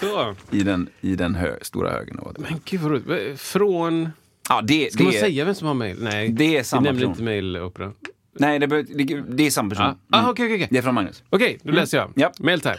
Så. 0.00 0.34
i 0.50 0.62
den, 0.62 0.88
i 1.00 1.14
den 1.16 1.34
hö, 1.34 1.56
stora 1.62 1.90
högen. 1.90 2.16
det. 2.36 2.40
Men 2.40 2.60
gud 2.64 2.80
vad 2.80 2.90
roligt. 2.92 3.40
Från... 3.40 4.08
Ja, 4.48 4.60
det, 4.60 4.92
Ska 4.92 4.98
det, 4.98 5.04
man 5.04 5.14
är- 5.14 5.20
säga 5.20 5.44
vem 5.44 5.54
som 5.54 5.66
har 5.66 5.74
mejl? 5.74 5.96
Nej, 6.02 6.28
Det 6.28 6.56
är 6.56 6.62
samma 6.62 6.80
vi 6.80 6.84
nämner 6.86 7.00
person. 7.00 7.10
inte 7.12 7.22
mejlopera. 7.22 7.92
Nej, 8.32 8.58
det, 8.58 8.66
be- 8.68 8.82
det, 8.82 9.20
det 9.28 9.46
är 9.46 9.50
samma 9.50 9.70
person. 9.70 9.84
Ah, 9.86 9.94
ah, 10.10 10.30
okej, 10.30 10.44
okej, 10.46 10.54
okej. 10.56 10.68
Det 10.70 10.78
är 10.78 10.82
från 10.82 10.94
Magnus. 10.94 11.22
Okej, 11.30 11.58
då 11.62 11.72
läser 11.72 11.98
jag. 11.98 12.12
Ja. 12.16 12.32
Mail 12.38 12.60
time. 12.60 12.76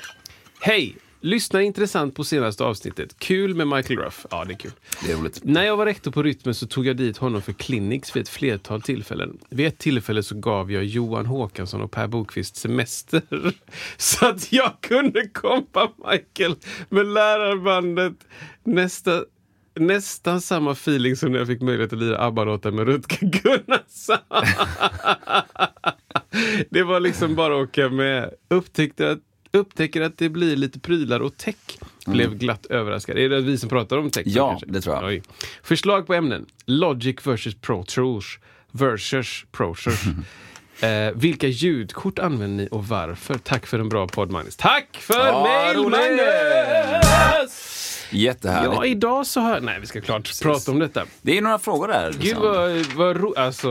Hej! 0.60 0.96
Lyssna 1.22 1.62
intressant 1.62 2.16
på 2.16 2.24
senaste 2.24 2.64
avsnittet. 2.64 3.16
Kul 3.20 3.56
med 3.56 3.68
Michael 3.68 4.00
Ruff. 4.00 4.26
Ja, 4.32 4.46
det 4.46 4.54
är 4.54 4.58
kul. 4.58 4.72
Det 5.06 5.12
är 5.12 5.18
roligt. 5.18 5.40
När 5.44 5.64
jag 5.64 5.78
var 5.78 5.86
rektor 5.86 6.12
på 6.12 6.24
Rytmen 6.24 6.54
så 6.56 6.68
tog 6.68 6.86
jag 6.86 6.98
dit 6.98 7.18
honom 7.18 7.42
för 7.42 7.54
clinics 7.54 8.16
vid 8.16 8.22
ett 8.24 8.30
flertal 8.30 8.82
tillfällen. 8.82 9.38
Vid 9.50 9.68
ett 9.68 9.78
tillfälle 9.78 10.24
så 10.24 10.36
gav 10.36 10.72
jag 10.72 10.84
Johan 10.84 11.26
Håkansson 11.26 11.82
och 11.82 11.92
Per 11.92 12.08
Bokvist 12.08 12.56
semester. 12.56 13.22
Så 13.98 14.26
att 14.26 14.52
jag 14.54 14.72
kunde 14.82 15.28
kompa 15.28 15.92
Michael 16.12 16.56
med 16.90 17.06
lärarbandet. 17.08 18.14
Nästa, 18.64 19.24
nästan 19.76 20.42
samma 20.42 20.72
feeling 20.72 21.16
som 21.16 21.32
när 21.32 21.40
jag 21.40 21.48
fick 21.48 21.62
möjlighet 21.62 21.94
att 21.94 22.00
lira 22.00 22.18
ABBA-låtar 22.20 22.72
med 22.72 22.88
Rutger 22.88 23.28
Gunnarsson. 23.28 24.18
Det 26.70 26.84
var 26.84 27.00
liksom 27.00 27.36
bara 27.36 27.56
att 27.62 27.70
åka 27.70 27.90
med. 27.90 28.30
Upptäckte 28.50 29.12
att 29.12 29.20
upptäcker 29.54 30.02
att 30.02 30.18
det 30.18 30.30
blir 30.30 30.56
lite 30.56 30.80
prylar 30.80 31.20
och 31.20 31.38
tech. 31.38 31.56
Blev 32.06 32.36
glatt 32.38 32.66
överraskad. 32.66 33.18
Är 33.18 33.30
det 33.30 33.42
vi 33.42 33.58
som 33.58 33.70
pratar 33.70 33.98
om 33.98 34.10
tech? 34.10 34.24
Ja, 34.26 34.50
kanske? 34.50 34.66
det 34.68 34.82
tror 34.82 34.96
jag. 34.96 35.06
Oj. 35.06 35.24
Förslag 35.64 36.08
på 36.08 36.14
ämnen. 36.14 36.46
Logic 36.66 37.16
versus 37.28 37.56
Pro 37.56 37.84
Tools 37.84 38.26
versus 38.72 39.46
Pro 39.52 39.76
Tools. 39.76 40.04
Eh, 40.82 41.12
vilka 41.16 41.48
ljudkort 41.48 42.20
använder 42.20 42.64
ni 42.64 42.70
och 42.72 42.88
varför? 42.88 43.38
Tack 43.38 43.66
för 43.66 43.80
en 43.80 43.90
bra 43.90 44.08
podd 44.08 44.32
Magnus. 44.32 44.56
Tack 44.56 44.98
för 45.00 45.28
Ja, 45.28 45.44
mail. 45.44 45.90
Magnus! 45.90 47.73
Jättehärligt. 48.14 48.74
Ja, 48.76 48.86
idag 48.86 49.28
så 49.28 49.40
har... 49.40 49.60
Nej, 49.60 49.80
vi 49.80 49.88
ska 49.88 50.02
klart 50.02 50.42
prata 50.42 50.72
om 50.72 50.80
detta. 50.80 51.06
Det 51.22 51.38
är 51.38 51.42
några 51.42 51.60
frågor 51.60 51.88
där. 51.88 52.12
Gud 52.12 52.24
liksom. 52.24 52.42
vad, 52.42 52.86
vad 52.86 53.18
ro... 53.18 53.34
Alltså, 53.38 53.70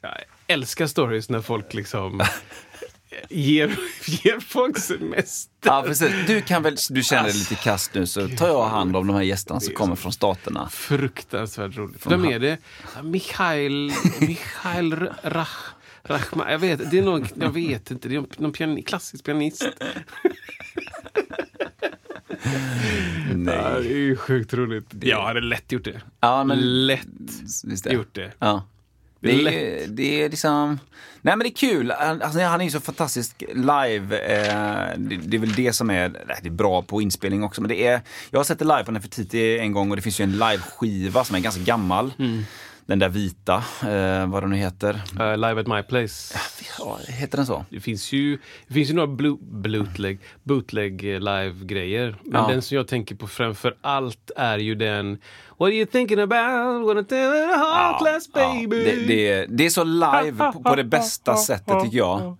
jag 0.00 0.12
älskar 0.46 0.86
stories 0.86 1.28
när 1.28 1.40
folk 1.40 1.74
liksom 1.74 2.22
ger, 3.28 3.78
ger 4.06 4.40
folk 4.40 4.78
semester. 4.78 5.52
Ja, 5.64 5.82
precis. 5.86 6.10
Du 6.26 6.40
kan 6.40 6.62
väl, 6.62 6.76
du 6.90 7.02
känner 7.02 7.22
dig 7.22 7.30
Alltså, 7.30 7.50
lite 7.50 7.62
kast 7.62 7.94
nu 7.94 8.06
så 8.06 8.28
tar 8.28 8.48
jag 8.48 8.64
hand 8.64 8.96
om 8.96 9.06
de 9.06 9.16
här 9.16 9.22
gästerna 9.22 9.60
som 9.60 9.74
kommer 9.74 9.96
från 9.96 10.12
staterna. 10.12 10.68
Fruktansvärt 10.68 11.76
roligt. 11.76 12.06
Vem 12.06 12.24
är 12.24 12.38
det? 12.38 12.58
Mikhail, 13.02 13.92
Mikhail 14.20 15.10
Rach, 15.22 15.72
Rachman. 16.02 16.52
Jag 16.52 16.58
vet, 16.58 16.90
det 16.90 16.98
är 16.98 17.02
någon, 17.02 17.26
jag 17.34 17.50
vet 17.50 17.90
inte. 17.90 18.08
Det 18.08 18.16
är 18.16 18.24
någon 18.36 18.52
pian, 18.52 18.82
klassisk 18.82 19.24
pianist. 19.24 19.66
Nej. 23.34 23.54
Ja, 23.54 23.70
det 23.70 23.92
är 23.92 23.96
ju 23.96 24.16
sjukt 24.16 24.54
roligt. 24.54 24.86
Jag 25.00 25.22
hade 25.22 25.40
lätt 25.40 25.72
gjort 25.72 25.84
det. 25.84 26.00
Ja, 26.20 26.44
men 26.44 26.86
Lätt 26.86 27.06
det. 27.84 27.92
gjort 27.92 28.14
det. 28.14 28.32
Ja. 28.38 28.64
Det 29.20 29.32
är, 29.32 29.86
det 29.86 30.22
är 30.22 30.28
liksom... 30.30 30.78
Nej 31.20 31.36
men 31.36 31.38
det 31.38 31.48
är 31.48 31.54
kul. 31.54 31.90
Alltså, 31.90 32.40
han 32.40 32.60
är 32.60 32.64
ju 32.64 32.70
så 32.70 32.80
fantastisk 32.80 33.42
live. 33.54 34.18
Eh, 34.18 34.98
det, 34.98 35.16
det, 35.16 35.36
är 35.36 35.38
väl 35.38 35.52
det 35.52 35.72
som 35.72 35.90
är, 35.90 36.08
det 36.42 36.48
är 36.48 36.50
bra 36.50 36.82
på 36.82 37.02
inspelning 37.02 37.44
också. 37.44 37.60
Men 37.60 37.68
det 37.68 37.86
är, 37.86 38.00
jag 38.30 38.38
har 38.38 38.44
sett 38.44 38.58
det 38.58 38.64
live 38.64 38.84
på 38.84 38.92
Nefertiti 38.92 39.58
en 39.58 39.72
gång 39.72 39.90
och 39.90 39.96
det 39.96 40.02
finns 40.02 40.20
ju 40.20 40.22
en 40.22 40.32
live-skiva 40.32 41.24
som 41.24 41.36
är 41.36 41.40
ganska 41.40 41.62
gammal. 41.62 42.12
Mm. 42.18 42.44
Den 42.86 42.98
där 42.98 43.08
vita, 43.08 43.56
eh, 43.82 44.26
vad 44.26 44.42
den 44.42 44.50
nu 44.50 44.56
heter. 44.56 44.94
Uh, 45.20 45.36
live 45.36 45.60
at 45.60 45.66
my 45.66 45.82
place. 45.82 46.38
Ja, 46.78 46.98
heter 47.08 47.36
den 47.36 47.46
så? 47.46 47.64
Det 47.70 47.80
finns 47.80 48.12
ju, 48.12 48.38
det 48.68 48.74
finns 48.74 48.90
ju 48.90 48.94
några 48.94 49.06
blue, 49.06 49.36
bootleg, 49.40 50.18
bootleg 50.42 51.02
live-grejer. 51.02 52.16
Men 52.24 52.42
ja. 52.42 52.48
den 52.48 52.62
som 52.62 52.76
jag 52.76 52.88
tänker 52.88 53.14
på 53.14 53.26
framför 53.26 53.76
allt 53.80 54.30
är 54.36 54.58
ju 54.58 54.74
den 54.74 55.18
What 55.58 55.66
are 55.66 55.74
you 55.74 55.86
thinking 55.86 56.18
about? 56.18 56.86
Wanna 56.86 57.02
tell 57.02 57.34
it 57.34 57.50
a 57.50 57.56
hard 57.56 57.98
class 57.98 58.32
baby? 58.32 58.76
Ja, 58.76 58.92
det, 58.92 59.06
det, 59.06 59.46
det, 59.48 59.66
är 59.66 59.70
så 59.70 59.84
live 59.84 60.52
på, 60.52 60.62
på 60.62 60.76
det 60.76 60.84
bästa 60.84 61.36
sättet 61.46 61.80
tycker 61.82 61.98
jag. 61.98 62.36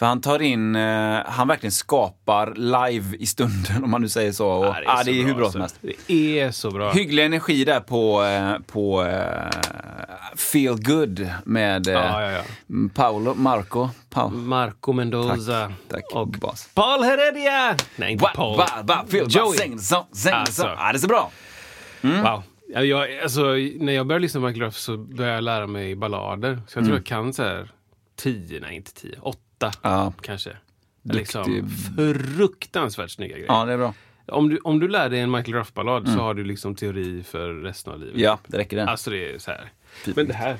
För 0.00 0.06
han 0.06 0.20
tar 0.20 0.42
in, 0.42 0.76
eh, 0.76 1.18
han 1.26 1.48
verkligen 1.48 1.72
skapar 1.72 2.54
live 2.54 3.16
i 3.16 3.26
stunden 3.26 3.84
om 3.84 3.90
man 3.90 4.02
nu 4.02 4.08
säger 4.08 4.32
så. 4.32 4.48
Och, 4.48 4.64
ja, 4.64 4.72
det 4.80 4.86
är, 4.86 5.00
ah, 5.00 5.02
det 5.04 5.10
är 5.10 5.24
hur 5.24 5.34
bra 5.34 5.50
som 5.50 5.62
alltså. 5.62 5.78
helst. 5.82 6.00
Det 6.06 6.40
är 6.40 6.50
så 6.50 6.70
bra. 6.70 6.92
Hygglig 6.92 7.24
energi 7.24 7.64
där 7.64 7.80
på, 7.80 8.24
eh, 8.24 8.58
på 8.66 9.02
uh, 9.02 9.08
Feel 10.36 10.82
Good 10.82 11.28
med 11.44 11.86
uh, 11.86 11.92
ja, 11.92 12.32
ja, 12.32 12.42
Paolo, 12.94 13.34
Marco. 13.34 13.88
Paul. 14.10 14.32
Marco 14.32 14.92
Mendoza. 14.92 15.66
Tack, 15.66 15.72
tack. 15.88 16.04
Och 16.12 16.28
Bas. 16.28 16.68
Paul 16.74 17.02
Heredia! 17.02 17.76
Nej, 17.96 18.12
inte 18.12 18.30
Paul. 18.34 18.56
Ba, 18.56 18.82
ba, 18.82 19.04
feel, 19.08 19.26
Joey. 19.28 19.46
Ba, 19.46 19.52
säng, 19.52 19.78
sång, 19.78 20.06
säng, 20.12 20.32
alltså. 20.34 20.62
sång. 20.62 20.70
Ah, 20.78 20.92
det 20.92 20.96
är 20.96 21.00
så 21.00 21.08
bra. 21.08 21.30
Mm. 22.02 22.22
Wow. 22.22 22.42
Jag, 22.84 23.18
alltså, 23.22 23.42
när 23.80 23.92
jag 23.92 24.06
började 24.06 24.22
lyssna 24.22 24.40
på 24.40 24.46
Michael 24.46 24.66
Ruff 24.66 24.76
så 24.76 24.96
började 24.96 25.34
jag 25.34 25.44
lära 25.44 25.66
mig 25.66 25.96
ballader. 25.96 26.54
Så 26.54 26.60
jag 26.60 26.72
tror 26.72 26.82
mm. 26.82 26.94
jag 26.94 27.06
kan 27.06 27.32
så 27.32 27.42
här 27.42 27.70
tio, 28.16 28.60
nej 28.60 28.76
inte 28.76 28.94
tio, 28.94 29.18
åtta 29.22 29.49
åtta 29.60 29.72
ja. 29.82 30.12
kanske. 30.20 30.56
Liksom, 31.02 31.70
fruktansvärt 32.36 33.10
snygga 33.10 33.34
grejer. 33.34 33.48
Ja, 33.48 33.64
det 33.64 33.72
är 33.72 33.78
bra. 33.78 33.94
Om 34.26 34.48
du, 34.48 34.58
om 34.58 34.80
du 34.80 34.88
lär 34.88 35.08
dig 35.08 35.20
en 35.20 35.30
Michael 35.30 35.54
Ruff-ballad 35.54 36.02
mm. 36.02 36.16
så 36.16 36.22
har 36.22 36.34
du 36.34 36.44
liksom 36.44 36.74
teori 36.74 37.22
för 37.22 37.54
resten 37.54 37.92
av 37.92 38.00
livet. 38.00 38.16
Ja, 38.16 38.38
det 38.46 38.58
räcker 38.58 38.76
det. 38.76 38.86
Alltså 38.86 39.10
det 39.10 39.34
är 39.34 39.38
så 39.38 39.50
här. 39.50 39.72
Fint. 39.92 40.16
Men 40.16 40.26
det 40.26 40.34
här... 40.34 40.50
Eh, 40.50 40.56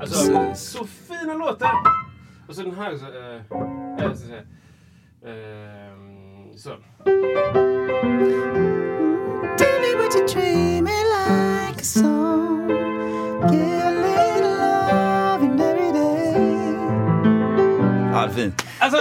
alltså, 0.00 0.54
så, 0.54 0.86
fina 0.86 1.34
låtar! 1.34 1.72
Och 2.48 2.54
så 2.54 2.62
den 2.62 2.74
här 2.74 2.96
så, 2.96 3.04
äh, 3.04 4.06
äh, 4.06 4.12
så, 4.12 4.18
så, 4.18 4.26
Ehm, 5.26 6.56
så. 6.56 6.70
Tell 9.58 9.80
me 9.80 9.94
what 9.96 10.14
you're 10.14 10.28
dreaming 10.28 11.06
like 11.16 11.80
a 11.80 11.84
song 11.84 12.68
Get 13.50 13.82
a 13.82 13.90
little 13.90 14.56
loving 14.56 15.60
every 15.60 15.92
day 15.92 16.32
Ja, 18.12 18.26
det 18.26 18.32
är 18.32 18.34
fint. 18.34 18.62
Alltså, 18.78 18.98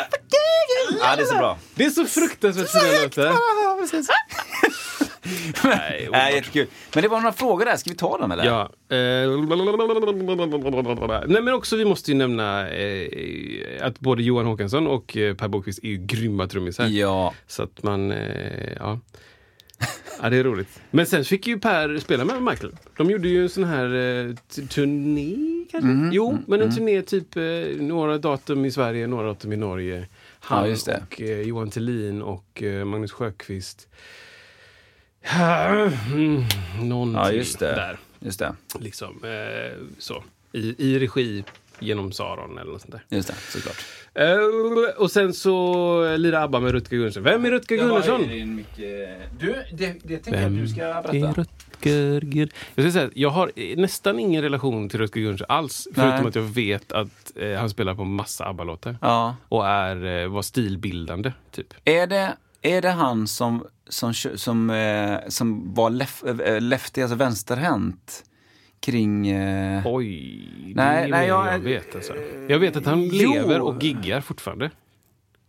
ja, 1.01 1.15
det 1.15 1.21
är 1.21 1.25
så 1.25 1.35
bra. 1.35 1.57
Det 1.75 1.85
är 1.85 1.89
så 1.89 2.05
fruktansvärt 2.05 2.69
fina 2.69 3.01
låtar. 3.03 3.33
Nej, 5.63 6.09
Nej, 6.11 6.35
jättekul. 6.35 6.67
Men 6.93 7.03
det 7.03 7.07
var 7.07 7.19
några 7.19 7.33
frågor 7.33 7.65
där, 7.65 7.75
ska 7.77 7.89
vi 7.89 7.95
ta 7.95 8.17
dem 8.17 8.31
eller? 8.31 8.45
Ja. 8.45 8.61
Eh, 8.89 8.97
Nej 11.27 11.41
men 11.41 11.53
också 11.53 11.75
vi 11.75 11.85
måste 11.85 12.11
ju 12.11 12.17
nämna 12.17 12.69
eh, 12.69 13.07
att 13.81 13.99
både 13.99 14.23
Johan 14.23 14.45
Håkansson 14.45 14.87
och 14.87 15.17
eh, 15.17 15.35
Per 15.35 15.47
Bokvist 15.47 15.79
är 15.83 15.87
ju 15.87 15.97
grymma 15.97 16.47
trummisar. 16.47 16.87
Ja. 16.87 17.33
Så 17.47 17.63
att 17.63 17.83
man, 17.83 18.11
eh, 18.11 18.73
ja. 18.79 18.99
Ja, 20.21 20.29
det 20.29 20.37
är 20.37 20.43
roligt. 20.43 20.81
Men 20.91 21.05
sen 21.05 21.25
fick 21.25 21.47
ju 21.47 21.59
Per 21.59 21.97
spela 21.97 22.25
med 22.25 22.41
Michael. 22.41 22.75
De 22.97 23.09
gjorde 23.09 23.27
ju 23.27 23.43
en 23.43 23.49
sån 23.49 23.63
här 23.63 23.85
eh, 23.85 24.35
turné 24.67 25.65
kanske? 25.71 25.89
Mm, 25.89 26.09
jo, 26.13 26.29
mm, 26.29 26.43
men 26.47 26.61
en 26.61 26.65
mm. 26.65 26.75
turné 26.75 27.01
typ 27.01 27.35
några 27.81 28.17
datum 28.17 28.65
i 28.65 28.71
Sverige, 28.71 29.07
några 29.07 29.27
datum 29.27 29.53
i 29.53 29.57
Norge. 29.57 30.07
Han 30.39 30.69
ja, 30.69 30.97
och 30.97 31.19
Johan 31.19 31.69
Tellin 31.69 32.21
och 32.21 32.63
Magnus 32.85 33.11
Sjökvist. 33.11 33.87
Mm, 35.33 36.43
någonting 36.81 37.21
ja, 37.21 37.31
just 37.31 37.59
det. 37.59 37.65
där. 37.65 37.97
Just 38.19 38.39
det. 38.39 38.55
Liksom, 38.79 39.23
eh, 39.23 39.83
så. 39.97 40.23
I, 40.51 40.75
I 40.77 40.99
regi 40.99 41.43
genom 41.79 42.11
Saron 42.11 42.57
eller 42.57 42.71
något 42.71 42.81
sånt 42.81 42.91
där. 42.91 43.17
Just 43.17 43.27
det, 43.27 43.35
såklart. 43.49 43.85
Uh, 44.19 44.89
och 44.97 45.11
sen 45.11 45.33
så 45.33 46.17
lirar 46.17 46.43
ABBA 46.43 46.59
med 46.59 46.71
Rutger 46.71 46.97
Gunnarsson. 46.97 47.23
Vem 47.23 47.45
är 47.45 47.51
Rutger 47.51 47.77
Gunnarsson? 47.77 48.21
Du, 49.39 49.55
det, 49.73 49.95
det 50.03 50.17
tänker 50.17 50.41
jag 50.41 50.45
att 50.45 50.57
du 50.57 50.67
ska 50.67 50.81
berätta. 50.81 51.17
Är 51.17 51.33
Rutger 51.33 52.21
Gun... 52.21 52.49
Jag 52.75 52.85
ska 52.85 52.91
säga 52.91 53.09
jag 53.13 53.29
har 53.29 53.51
nästan 53.75 54.19
ingen 54.19 54.41
relation 54.41 54.89
till 54.89 54.99
Rutger 54.99 55.21
Gunnarsson 55.21 55.47
alls. 55.49 55.87
Nej. 55.91 56.09
Förutom 56.09 56.27
att 56.27 56.35
jag 56.35 56.43
vet 56.43 56.91
att 56.91 57.31
eh, 57.35 57.53
han 57.53 57.69
spelar 57.69 57.95
på 57.95 58.03
massa 58.03 58.45
ABBA-låtar. 58.45 58.97
Ja. 59.01 59.35
Och 59.49 59.67
är, 59.67 60.23
eh, 60.23 60.27
var 60.27 60.41
stilbildande, 60.41 61.31
typ. 61.51 61.73
Är 61.85 62.07
det, 62.07 62.37
är 62.61 62.81
det 62.81 62.91
han 62.91 63.27
som, 63.27 63.65
som, 63.89 64.13
som, 64.13 64.69
eh, 64.69 65.19
som 65.27 65.73
var 65.73 65.89
lef, 65.89 66.23
eh, 66.23 66.61
lefty, 66.61 67.01
alltså 67.01 67.15
vänsterhänt? 67.15 68.23
kring... 68.79 69.27
Eh... 69.27 69.81
Oj, 69.85 70.73
nej, 70.75 71.09
nej, 71.09 71.27
jag, 71.27 71.53
jag 71.53 71.59
vet 71.59 71.95
alltså. 71.95 72.13
Jag 72.47 72.59
vet 72.59 72.75
att 72.75 72.85
han 72.85 73.03
jo. 73.03 73.33
lever 73.33 73.61
och 73.61 73.83
giggar 73.83 74.21
fortfarande. 74.21 74.71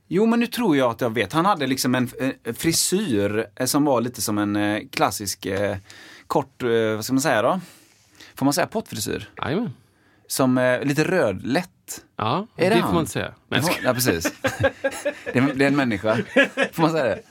Jo, 0.09 0.26
men 0.26 0.40
nu 0.40 0.47
tror 0.47 0.76
jag 0.76 0.90
att 0.90 1.00
jag 1.00 1.14
vet. 1.14 1.33
Han 1.33 1.47
hade 1.47 1.66
liksom 1.66 1.95
en 1.95 2.09
frisyr 2.55 3.47
eh, 3.57 3.66
som 3.66 3.85
var 3.85 4.00
lite 4.00 4.23
som 4.23 4.38
en 4.38 4.57
eh, 4.57 4.83
klassisk 4.90 5.47
eh, 5.47 5.76
kort, 6.26 6.62
vad 6.97 7.05
ska 7.05 7.14
man 7.14 7.21
säga 7.21 7.43
då? 7.43 7.61
Får 8.35 8.45
man 8.45 8.55
säga 8.55 8.66
pottfrisyr? 8.66 9.28
Jajamän. 9.43 9.73
Som 10.26 10.78
lite 10.83 11.05
rödlätt. 11.05 12.05
Ja, 12.16 12.47
är 12.57 12.71
det, 12.71 12.76
det 12.76 12.83
får 12.83 12.93
man 12.93 13.00
inte 13.00 13.12
säga. 13.12 13.35
Men... 13.49 13.62
Ja, 13.85 13.95
precis. 13.95 14.33
det, 15.25 15.38
är, 15.38 15.55
det 15.55 15.64
är 15.64 15.69
en 15.69 15.76
människa. 15.76 16.16
Får 16.73 16.83
man 16.83 16.90
säga 16.90 17.05
det? 17.05 17.23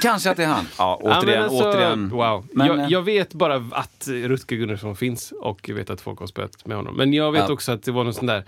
Kanske 0.00 0.30
att 0.30 0.36
det 0.36 0.44
är 0.44 0.48
han. 0.48 0.66
Ja, 0.78 1.00
återigen. 1.02 1.40
Ja, 1.40 1.44
alltså, 1.44 1.70
återigen. 1.70 2.08
Wow. 2.08 2.46
Men, 2.52 2.66
jag, 2.66 2.78
eh, 2.78 2.86
jag, 2.88 3.02
vet 3.02 3.34
bara 3.34 3.54
att 3.70 4.08
Rutger 4.08 4.56
Gunnarsson 4.56 4.96
finns 4.96 5.32
och 5.32 5.68
jag 5.68 5.74
vet 5.74 5.90
att 5.90 6.00
folk 6.00 6.20
har 6.20 6.26
spelat 6.26 6.66
med 6.66 6.76
honom. 6.76 6.96
Men 6.96 7.12
jag 7.12 7.32
vet 7.32 7.44
ja. 7.48 7.52
också 7.52 7.72
att 7.72 7.82
det 7.82 7.92
var 7.92 8.04
någon 8.04 8.14
sån 8.14 8.26
där 8.26 8.44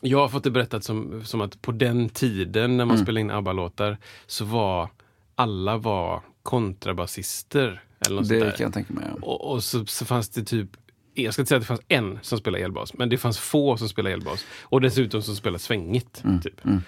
jag 0.00 0.18
har 0.18 0.28
fått 0.28 0.44
det 0.44 0.50
berättat 0.50 0.84
som, 0.84 1.24
som 1.24 1.40
att 1.40 1.62
på 1.62 1.72
den 1.72 2.08
tiden 2.08 2.76
när 2.76 2.84
man 2.84 2.94
mm. 2.96 3.04
spelade 3.04 3.20
in 3.20 3.30
ABBA-låtar 3.30 3.98
så 4.26 4.44
var 4.44 4.88
alla 5.34 5.76
var 5.76 6.22
kontrabasister. 6.42 7.82
Eller 8.06 8.16
något 8.16 8.28
det 8.28 8.56
kan 8.56 8.64
jag 8.64 8.74
tänka 8.74 8.92
mig. 8.94 9.04
Ja. 9.08 9.26
Och, 9.26 9.52
och 9.52 9.64
så, 9.64 9.86
så, 9.86 10.04
fanns 10.04 10.28
det 10.28 10.44
typ 10.44 10.68
jag 11.14 11.32
ska 11.34 11.42
inte 11.42 11.48
säga 11.48 11.56
att 11.56 11.62
det 11.62 11.66
fanns 11.66 11.82
en 11.88 12.18
som 12.22 12.38
spelade 12.38 12.64
elbas, 12.64 12.94
men 12.94 13.08
det 13.08 13.18
fanns 13.18 13.38
få 13.38 13.76
som 13.76 13.88
spelade 13.88 14.14
elbas. 14.14 14.46
Och 14.62 14.80
dessutom 14.80 15.22
som 15.22 15.36
spelade 15.36 15.58
svängigt. 15.58 16.24
Mm. 16.24 16.40
Typ. 16.40 16.64
Mm. 16.64 16.82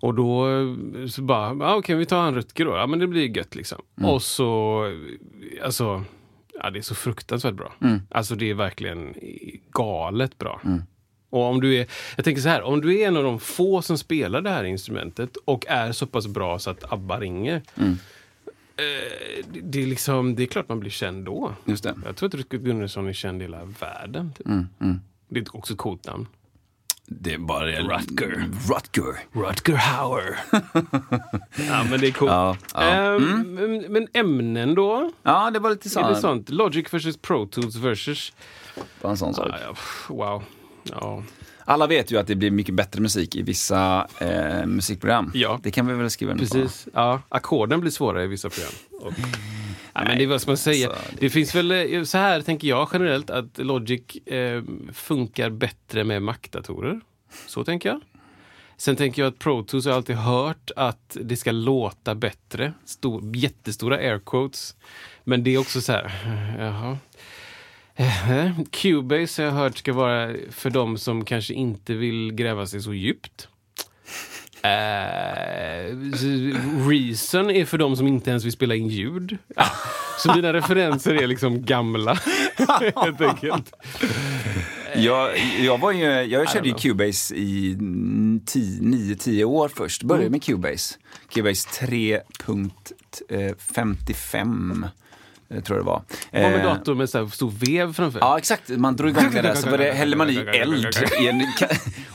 Och 0.00 0.14
då 0.14 0.46
så 1.10 1.22
bara, 1.22 1.46
ah, 1.46 1.52
okej 1.52 1.78
okay, 1.78 1.96
vi 1.96 2.06
tar 2.06 2.22
han 2.22 2.34
Rutger 2.34 2.64
då. 2.64 2.76
Ja 2.76 2.86
men 2.86 2.98
det 2.98 3.06
blir 3.06 3.36
gött 3.36 3.54
liksom. 3.54 3.82
Mm. 3.98 4.10
Och 4.10 4.22
så, 4.22 4.82
alltså, 5.64 6.04
ja 6.62 6.70
det 6.70 6.78
är 6.78 6.82
så 6.82 6.94
fruktansvärt 6.94 7.54
bra. 7.54 7.72
Mm. 7.80 8.00
Alltså 8.10 8.34
det 8.34 8.50
är 8.50 8.54
verkligen 8.54 9.14
galet 9.70 10.38
bra. 10.38 10.60
Mm. 10.64 10.82
Och 11.30 11.42
om 11.42 11.60
du 11.60 11.74
är, 11.74 11.86
jag 12.16 12.24
tänker 12.24 12.42
så 12.42 12.48
här, 12.48 12.62
om 12.62 12.80
du 12.80 13.00
är 13.00 13.08
en 13.08 13.16
av 13.16 13.22
de 13.22 13.40
få 13.40 13.82
som 13.82 13.98
spelar 13.98 14.40
det 14.40 14.50
här 14.50 14.64
instrumentet 14.64 15.36
och 15.44 15.66
är 15.68 15.92
så 15.92 16.06
pass 16.06 16.26
bra 16.26 16.58
så 16.58 16.70
att 16.70 16.92
ABBA 16.92 17.20
ringer. 17.20 17.62
Mm. 17.74 17.98
Eh, 18.76 19.44
det, 19.62 19.82
är 19.82 19.86
liksom, 19.86 20.34
det 20.34 20.42
är 20.42 20.46
klart 20.46 20.68
man 20.68 20.80
blir 20.80 20.90
känd 20.90 21.24
då. 21.24 21.52
Just 21.64 21.84
det. 21.84 21.94
Jag 22.04 22.16
tror 22.16 22.28
att 22.28 22.34
Rutger 22.34 22.58
Gunnarsson 22.58 23.08
är 23.08 23.12
känd 23.12 23.42
i 23.42 23.44
hela 23.44 23.64
världen. 23.80 24.32
Typ. 24.32 24.46
Mm, 24.46 24.68
mm. 24.80 25.00
Det 25.28 25.40
är 25.40 25.56
också 25.56 25.72
ett 25.72 25.78
coolt 25.78 26.06
namn. 26.06 26.26
Det 27.20 27.34
är 27.34 27.38
bara 27.38 27.64
det. 27.64 27.80
Rutger. 27.80 28.50
Rutger. 28.68 29.16
Rutger 29.32 29.74
Hauer. 29.74 30.38
ja, 31.68 31.84
men 31.90 32.00
det 32.00 32.06
är 32.06 32.12
coolt. 32.12 32.30
Ja, 32.30 32.56
ja. 32.74 32.80
Ehm, 32.80 33.58
mm. 33.58 33.92
Men 33.92 34.08
ämnen 34.12 34.74
då? 34.74 35.10
Ja, 35.22 35.50
det 35.50 35.58
var 35.58 35.70
lite 35.70 35.90
sånt. 35.90 36.06
Är 36.06 36.10
det 36.10 36.16
sånt? 36.16 36.50
Logic 36.50 36.94
versus 36.94 37.16
Pro 37.16 37.46
Tools 37.46 37.76
versus... 37.76 38.32
Bara 39.02 39.10
en 39.10 39.16
sån 39.16 39.34
sak. 39.34 39.48
Ja, 39.48 39.74
wow. 40.08 40.42
Ja. 40.82 41.22
Alla 41.64 41.86
vet 41.86 42.10
ju 42.10 42.18
att 42.18 42.26
det 42.26 42.34
blir 42.34 42.50
mycket 42.50 42.74
bättre 42.74 43.00
musik 43.00 43.36
i 43.36 43.42
vissa 43.42 44.06
eh, 44.18 44.66
musikprogram. 44.66 45.30
Ja. 45.34 45.60
Det 45.62 45.70
kan 45.70 45.86
vi 45.86 45.94
väl 45.94 46.10
skriva 46.10 46.32
under 46.32 46.46
Precis. 46.46 46.84
på. 46.84 46.90
Ja, 46.94 47.20
ackorden 47.28 47.80
blir 47.80 47.90
svårare 47.90 48.24
i 48.24 48.26
vissa 48.26 48.50
program. 48.50 48.72
Och... 49.00 49.12
Ja, 49.94 50.04
men 50.04 50.18
det 50.18 50.24
är 50.24 50.26
vad 50.26 50.40
ska 50.40 50.50
man 50.50 50.56
säga. 50.56 50.92
Det 51.18 51.30
finns 51.30 51.54
väl 51.54 51.70
eh, 51.70 52.02
så 52.02 52.18
här 52.18 52.40
tänker 52.40 52.68
jag 52.68 52.88
generellt 52.92 53.30
att 53.30 53.58
Logic 53.58 54.16
eh, 54.26 54.62
funkar 54.92 55.50
bättre 55.50 56.04
med 56.04 56.22
Mac-datorer. 56.22 57.00
Så 57.46 57.64
tänker 57.64 57.88
jag. 57.88 58.00
Sen 58.76 58.96
tänker 58.96 59.22
jag 59.22 59.28
att 59.28 59.38
Pro 59.38 59.62
Tools 59.62 59.86
har 59.86 59.92
alltid 59.92 60.16
hört 60.16 60.70
att 60.76 61.16
det 61.20 61.36
ska 61.36 61.52
låta 61.52 62.14
bättre. 62.14 62.72
Stor, 62.84 63.36
jättestora 63.36 63.96
air 63.96 64.18
quotes. 64.18 64.76
Men 65.24 65.44
det 65.44 65.54
är 65.54 65.58
också 65.58 65.80
så 65.80 65.92
här, 65.92 66.12
jaha. 66.58 66.98
Eh, 67.96 68.50
Cubase 68.70 69.42
har 69.42 69.46
jag 69.46 69.56
hört 69.56 69.78
ska 69.78 69.92
vara 69.92 70.34
för 70.50 70.70
de 70.70 70.98
som 70.98 71.24
kanske 71.24 71.54
inte 71.54 71.94
vill 71.94 72.32
gräva 72.32 72.66
sig 72.66 72.80
så 72.80 72.94
djupt. 72.94 73.48
Eh, 74.64 75.96
Reason 76.88 77.50
är 77.50 77.64
för 77.64 77.78
de 77.78 77.96
som 77.96 78.06
inte 78.06 78.30
ens 78.30 78.44
vill 78.44 78.52
spela 78.52 78.74
in 78.74 78.88
ljud. 78.88 79.38
Så 80.18 80.34
mina 80.34 80.52
referenser 80.52 81.14
är 81.14 81.26
liksom 81.26 81.64
gamla, 81.64 82.14
helt 82.96 83.20
enkelt. 83.20 83.72
Jag, 84.94 85.30
jag, 85.60 85.78
var 85.78 85.92
ju, 85.92 86.04
jag 86.04 86.50
körde 86.50 86.68
ju 86.68 86.74
Cubase 86.74 87.34
i 87.34 87.74
9-10 87.74 89.44
år 89.44 89.70
först. 89.74 90.02
Började 90.02 90.30
med 90.30 90.42
Cubase. 90.42 90.94
Cubase 91.28 91.86
3.55 91.86 94.84
eh, 94.84 94.88
tror 95.48 95.78
jag 95.78 95.78
det 95.78 95.82
var. 95.82 96.02
Var 96.32 96.50
med 96.50 96.64
dator 96.64 96.94
med 96.94 97.10
så 97.10 97.28
stor 97.28 97.50
vev 97.50 97.92
framför? 97.92 98.20
Ja, 98.20 98.38
exakt. 98.38 98.68
Man 98.68 98.96
drog 98.96 99.10
igång 99.10 99.30
den 99.32 99.44
där, 99.44 99.54
så 99.54 99.76
det, 99.76 99.92
hällde 99.92 100.16
man 100.16 100.30
i 100.30 100.36
eld 100.36 100.86
i 101.20 101.28
en, 101.28 101.42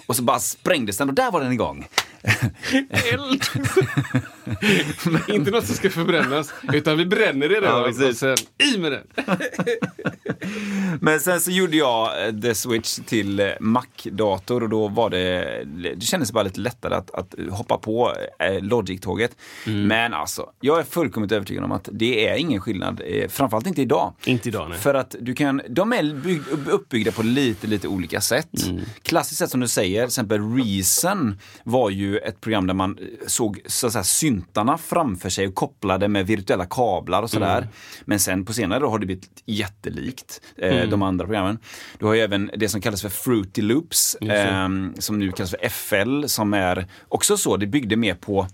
och 0.05 0.15
så 0.15 0.23
bara 0.23 0.39
sprängdes 0.39 0.97
den 0.97 1.09
och 1.09 1.15
där 1.15 1.31
var 1.31 1.41
den 1.41 1.51
igång. 1.51 1.87
Eld! 3.13 3.43
Inte 5.27 5.51
något 5.51 5.65
som 5.65 5.75
ska 5.75 5.89
förbrännas, 5.89 6.53
utan 6.73 6.97
vi 6.97 7.05
bränner 7.05 7.49
det 7.49 7.55
redan 7.55 7.69
ja, 7.69 7.87
och 7.87 8.15
sen 8.15 8.35
i 8.57 8.77
med 8.77 8.91
den. 8.91 9.03
Men 11.01 11.19
sen 11.19 11.41
så 11.41 11.51
gjorde 11.51 11.77
jag 11.77 12.27
eh, 12.27 12.35
the 12.35 12.55
switch 12.55 12.99
till 13.05 13.39
eh, 13.39 13.47
Mac-dator 13.59 14.63
och 14.63 14.69
då 14.69 14.87
var 14.87 15.09
det, 15.09 15.63
det 15.95 16.05
kändes 16.05 16.31
bara 16.31 16.43
lite 16.43 16.59
lättare 16.59 16.95
att, 16.95 17.11
att 17.11 17.35
hoppa 17.51 17.77
på 17.77 18.13
eh, 18.39 18.63
Logic-tåget. 18.63 19.35
Mm. 19.67 19.87
Men 19.87 20.13
alltså, 20.13 20.49
jag 20.59 20.79
är 20.79 20.83
fullkomligt 20.83 21.31
övertygad 21.31 21.63
om 21.63 21.71
att 21.71 21.89
det 21.91 22.27
är 22.27 22.35
ingen 22.35 22.61
skillnad, 22.61 23.01
framförallt 23.27 23.67
inte 23.67 23.81
idag. 23.81 24.13
Inte 24.25 24.49
idag, 24.49 24.69
nej. 24.69 24.79
För 24.79 24.93
att 24.93 25.15
du 25.19 25.35
kan, 25.35 25.61
de 25.69 25.93
är 25.93 26.13
bygg, 26.13 26.41
uppbyggda 26.67 27.11
på 27.11 27.23
lite, 27.23 27.67
lite 27.67 27.87
olika 27.87 28.21
sätt. 28.21 28.63
Mm. 28.67 28.81
Klassiskt 29.03 29.39
sett 29.39 29.51
som 29.51 29.59
du 29.59 29.67
säger, 29.67 30.01
till 30.01 30.07
exempel 30.07 30.55
Reason 30.55 31.37
var 31.63 31.89
ju 31.89 32.17
ett 32.17 32.41
program 32.41 32.67
där 32.67 32.73
man 32.73 32.97
såg 33.27 33.61
så 33.65 33.87
att 33.87 33.93
säga, 33.93 34.03
syntarna 34.03 34.77
framför 34.77 35.29
sig 35.29 35.47
och 35.47 35.55
kopplade 35.55 36.07
med 36.07 36.27
virtuella 36.27 36.65
kablar 36.65 37.23
och 37.23 37.29
sådär. 37.29 37.57
Mm. 37.57 37.69
Men 38.05 38.19
sen 38.19 38.45
på 38.45 38.53
senare 38.53 38.85
år 38.85 38.91
har 38.91 38.99
det 38.99 39.05
blivit 39.05 39.43
jättelikt 39.45 40.41
eh, 40.57 40.77
mm. 40.77 40.89
de 40.89 41.01
andra 41.01 41.25
programmen. 41.25 41.59
Du 41.97 42.05
har 42.05 42.13
ju 42.13 42.21
även 42.21 42.51
det 42.57 42.69
som 42.69 42.81
kallas 42.81 43.01
för 43.01 43.09
Fruity 43.09 43.61
Loops, 43.61 44.15
eh, 44.15 44.69
som 44.99 45.19
nu 45.19 45.31
kallas 45.31 45.51
för 45.51 45.69
FL, 45.69 46.25
som 46.27 46.53
är 46.53 46.87
också 47.07 47.37
så, 47.37 47.57
det 47.57 47.67
byggde 47.67 47.95
mer 47.95 48.15
på 48.15 48.47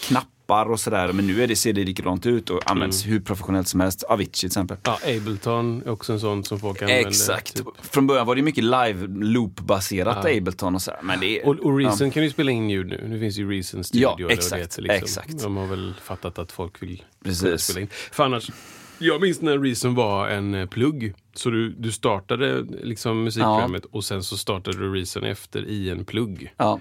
knappar 0.00 0.39
appar 0.50 0.70
och 0.70 0.80
sådär. 0.80 1.12
Men 1.12 1.26
nu 1.26 1.42
är 1.42 1.46
det, 1.46 1.56
ser 1.56 1.72
det 1.72 1.84
likadant 1.84 2.26
ut 2.26 2.50
och 2.50 2.70
används 2.70 3.04
mm. 3.04 3.12
hur 3.12 3.20
professionellt 3.20 3.68
som 3.68 3.80
helst. 3.80 4.02
Avicii 4.02 4.30
till 4.32 4.46
exempel. 4.46 4.76
Ja, 4.82 4.98
Ableton 5.16 5.82
är 5.86 5.90
också 5.90 6.12
en 6.12 6.20
sån 6.20 6.44
som 6.44 6.60
folk 6.60 6.82
använder. 6.82 7.08
Exakt. 7.08 7.56
Typ. 7.56 7.66
Från 7.80 8.06
början 8.06 8.26
var 8.26 8.36
det 8.36 8.42
mycket 8.42 8.64
live 8.64 9.06
loop-baserat 9.06 10.18
ja. 10.24 10.36
Ableton 10.36 10.74
och 10.74 10.82
så. 10.82 10.92
Men 11.02 11.20
det, 11.20 11.42
och, 11.42 11.56
och 11.56 11.78
Reason 11.78 12.06
ja. 12.06 12.12
kan 12.12 12.22
ju 12.22 12.30
spela 12.30 12.50
in 12.50 12.70
ljud 12.70 12.86
nu. 12.86 13.08
Nu 13.08 13.20
finns 13.20 13.38
ju 13.38 13.50
Reason 13.50 13.84
Studio. 13.84 14.16
Ja, 14.18 14.30
exakt. 14.30 14.62
Heter, 14.62 14.82
liksom. 14.82 15.04
exakt. 15.04 15.42
De 15.42 15.56
har 15.56 15.66
väl 15.66 15.94
fattat 16.02 16.38
att 16.38 16.52
folk 16.52 16.82
vill 16.82 17.04
Precis. 17.24 17.62
spela 17.62 17.80
in. 17.80 17.88
För 17.90 18.24
annars, 18.24 18.50
jag 18.98 19.20
minns 19.20 19.40
när 19.40 19.58
Reason 19.58 19.94
var 19.94 20.28
en 20.28 20.54
eh, 20.54 20.66
plugg. 20.66 21.14
Så 21.34 21.50
du, 21.50 21.70
du 21.70 21.92
startade 21.92 22.62
liksom 22.82 23.24
musikprogrammet 23.24 23.82
ja. 23.84 23.88
och 23.92 24.04
sen 24.04 24.22
så 24.22 24.36
startade 24.36 24.78
du 24.78 24.94
Reason 24.94 25.24
efter 25.24 25.64
i 25.64 25.90
en 25.90 26.04
plugg. 26.04 26.54
Ja. 26.56 26.80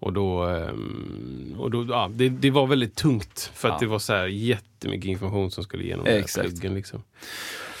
Och 0.00 0.12
då, 0.12 0.42
ehm, 0.42 1.54
och 1.58 1.70
då 1.70 1.86
ja, 1.88 2.10
det, 2.14 2.28
det 2.28 2.50
var 2.50 2.66
väldigt 2.66 2.94
tungt 2.94 3.50
för 3.54 3.68
att 3.68 3.74
ja. 3.74 3.78
det 3.80 3.86
var 3.86 3.98
så 3.98 4.12
här 4.12 4.26
jättemycket 4.26 5.08
information 5.08 5.50
som 5.50 5.64
skulle 5.64 6.18
Exakt. 6.18 6.48
pluggen. 6.48 6.74
Liksom. 6.74 7.02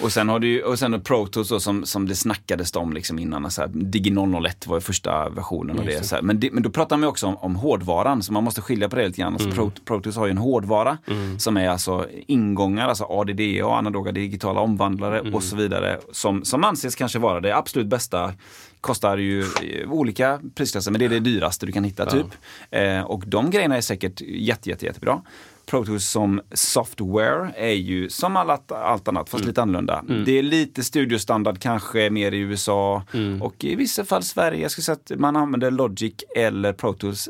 Och 0.00 0.12
sen 0.12 0.28
har 0.28 0.38
du 0.38 0.62
och 0.62 0.78
sen 0.78 1.00
Protos 1.00 1.48
då, 1.48 1.60
som, 1.60 1.84
som 1.84 2.08
det 2.08 2.14
snackades 2.14 2.76
om 2.76 2.92
liksom 2.92 3.18
innan. 3.18 3.50
Så 3.50 3.60
här, 3.60 3.68
Digi 3.68 4.10
001 4.10 4.66
var 4.66 4.76
ju 4.76 4.80
första 4.80 5.28
versionen 5.28 5.78
av 5.78 5.84
det. 5.84 6.06
Så 6.06 6.14
här. 6.14 6.22
Men, 6.22 6.40
det, 6.40 6.52
men 6.52 6.62
då 6.62 6.70
pratar 6.70 6.96
man 6.96 7.08
också 7.08 7.26
om, 7.26 7.36
om 7.36 7.56
hårdvaran, 7.56 8.22
så 8.22 8.32
man 8.32 8.44
måste 8.44 8.60
skilja 8.60 8.88
på 8.88 8.96
det 8.96 9.06
lite 9.06 9.20
grann. 9.20 9.32
Alltså, 9.32 9.48
mm. 9.48 9.56
Pro, 9.56 9.70
Protos 9.84 10.16
har 10.16 10.26
ju 10.26 10.30
en 10.30 10.38
hårdvara 10.38 10.98
mm. 11.06 11.38
som 11.38 11.56
är 11.56 11.68
alltså 11.68 12.06
ingångar, 12.26 12.88
alltså 12.88 13.04
ADD 13.04 13.40
och 13.62 13.78
analoga 13.78 14.12
digitala 14.12 14.60
omvandlare 14.60 15.18
mm. 15.18 15.34
och 15.34 15.42
så 15.42 15.56
vidare. 15.56 15.98
Som, 16.12 16.44
som 16.44 16.64
anses 16.64 16.94
kanske 16.94 17.18
vara 17.18 17.40
det 17.40 17.56
absolut 17.56 17.86
bästa 17.86 18.32
kostar 18.80 19.18
ju 19.18 19.40
eh, 19.40 19.92
olika 19.92 20.40
prisklasser, 20.54 20.90
men 20.90 20.98
det 20.98 21.04
är 21.04 21.08
det 21.08 21.20
dyraste 21.20 21.66
du 21.66 21.72
kan 21.72 21.84
hitta 21.84 22.06
typ. 22.06 22.26
Eh, 22.70 23.00
och 23.00 23.24
de 23.26 23.50
grejerna 23.50 23.76
är 23.76 23.80
säkert 23.80 24.20
jätte, 24.20 24.70
jätte, 24.70 24.86
jättebra. 24.86 25.22
Pro 25.68 25.84
Tools 25.84 26.08
som 26.08 26.40
software 26.52 27.52
är 27.56 27.74
ju 27.74 28.08
som 28.08 28.36
allt, 28.36 28.72
allt 28.72 29.08
annat, 29.08 29.28
fast 29.28 29.42
mm. 29.42 29.48
lite 29.48 29.62
annorlunda. 29.62 30.04
Mm. 30.08 30.24
Det 30.24 30.38
är 30.38 30.42
lite 30.42 30.84
studiostandard 30.84 31.58
kanske 31.58 32.10
mer 32.10 32.32
i 32.32 32.38
USA 32.38 33.02
mm. 33.14 33.42
och 33.42 33.64
i 33.64 33.74
vissa 33.74 34.04
fall 34.04 34.22
Sverige. 34.22 34.62
Jag 34.62 34.70
skulle 34.70 34.82
säga 34.82 34.98
att 35.04 35.20
man 35.20 35.36
använder 35.36 35.70
Logic 35.70 36.14
eller 36.36 36.72
Pro 36.72 36.92
Tools 36.92 37.28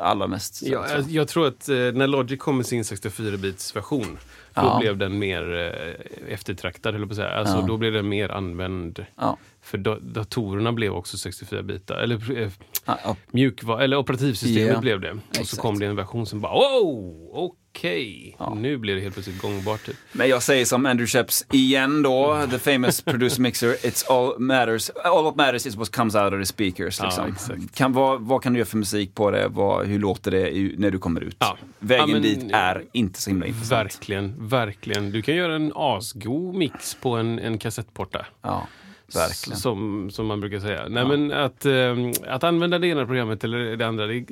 allra 0.00 0.26
mest. 0.26 0.62
Ja, 0.62 0.86
jag, 0.88 1.10
jag, 1.10 1.28
tror 1.28 1.46
att 1.46 1.68
eh, 1.68 1.76
när 1.76 2.06
Logic 2.06 2.40
kom 2.40 2.56
med 2.56 2.66
sin 2.66 2.82
64-bits 2.82 3.76
version 3.76 4.18
då 4.54 4.62
ja. 4.62 4.78
blev 4.80 4.96
den 4.96 5.18
mer 5.18 5.54
eh, 5.54 6.32
eftertraktad, 6.34 6.94
höll 6.94 7.06
på 7.06 7.12
att 7.12 7.16
säga. 7.16 7.30
Alltså, 7.30 7.56
ja. 7.56 7.66
Då 7.66 7.76
blev 7.76 7.92
den 7.92 8.08
mer 8.08 8.28
använd. 8.28 9.06
Ja. 9.16 9.38
För 9.64 9.78
datorerna 10.00 10.72
blev 10.72 10.92
också 10.92 11.18
64 11.18 11.62
bitar. 11.62 11.94
Eller, 11.94 12.42
eh, 12.42 12.50
ja, 12.84 13.16
mjukvar, 13.30 13.80
eller 13.80 13.96
operativsystemet 13.96 14.68
yeah. 14.68 14.80
blev 14.80 15.00
det. 15.00 15.10
Och 15.10 15.18
Exakt. 15.30 15.48
så 15.48 15.56
kom 15.56 15.78
det 15.78 15.86
en 15.86 15.96
version 15.96 16.26
som 16.26 16.40
bara 16.40 16.52
wow, 16.52 17.30
okej, 17.32 18.34
okay. 18.34 18.34
ja. 18.38 18.54
nu 18.54 18.76
blir 18.76 18.94
det 18.94 19.00
helt 19.00 19.14
plötsligt 19.14 19.42
gångbart. 19.42 19.86
Typ. 19.86 19.96
Men 20.12 20.28
jag 20.28 20.42
säger 20.42 20.64
som 20.64 20.86
Andrew 20.86 21.06
Sheps 21.06 21.46
igen 21.52 22.02
då, 22.02 22.46
the 22.50 22.58
famous 22.58 23.02
producer 23.02 23.42
mixer, 23.42 23.68
it's 23.68 24.10
all 24.10 24.38
matters, 24.38 24.90
all 25.04 25.24
what 25.24 25.36
matters 25.36 25.66
is 25.66 25.76
what 25.76 25.90
comes 25.96 26.14
out 26.14 26.32
of 26.32 26.40
the 26.40 26.46
speakers. 26.46 27.00
Liksom. 27.02 27.36
Ja, 27.48 27.54
kan, 27.74 27.92
vad, 27.92 28.20
vad, 28.20 28.42
kan 28.42 28.52
du 28.52 28.58
göra 28.58 28.68
för 28.68 28.76
musik 28.76 29.14
på 29.14 29.30
det? 29.30 29.48
Vad, 29.48 29.86
hur 29.86 29.98
låter 29.98 30.30
det 30.30 30.72
när 30.78 30.90
du 30.90 30.98
kommer 30.98 31.20
ut? 31.20 31.36
Ja. 31.38 31.56
Vägen 31.78 32.10
men, 32.10 32.22
dit 32.22 32.52
är 32.52 32.84
inte 32.92 33.22
så 33.22 33.30
himla 33.30 33.46
intressant. 33.46 33.84
Verkligen, 33.84 34.48
verkligen. 34.48 35.10
Du 35.10 35.22
kan 35.22 35.34
göra 35.34 35.54
en 35.54 35.72
asgo 35.74 36.52
mix 36.52 36.94
på 36.94 37.16
en, 37.16 37.38
en 37.38 37.58
kassettporta. 37.58 38.26
Ja. 38.42 38.66
Verkligen. 39.14 39.58
Som, 39.58 40.10
som 40.10 40.26
man 40.26 40.40
brukar 40.40 40.60
säga. 40.60 40.88
Nej, 40.88 41.02
ja. 41.02 41.08
men 41.08 41.32
att, 41.32 41.66
äh, 41.66 42.32
att 42.34 42.44
använda 42.44 42.78
det 42.78 42.86
ena 42.86 43.06
programmet 43.06 43.44
eller 43.44 43.76
det 43.76 43.86
andra, 43.86 44.06
det, 44.06 44.24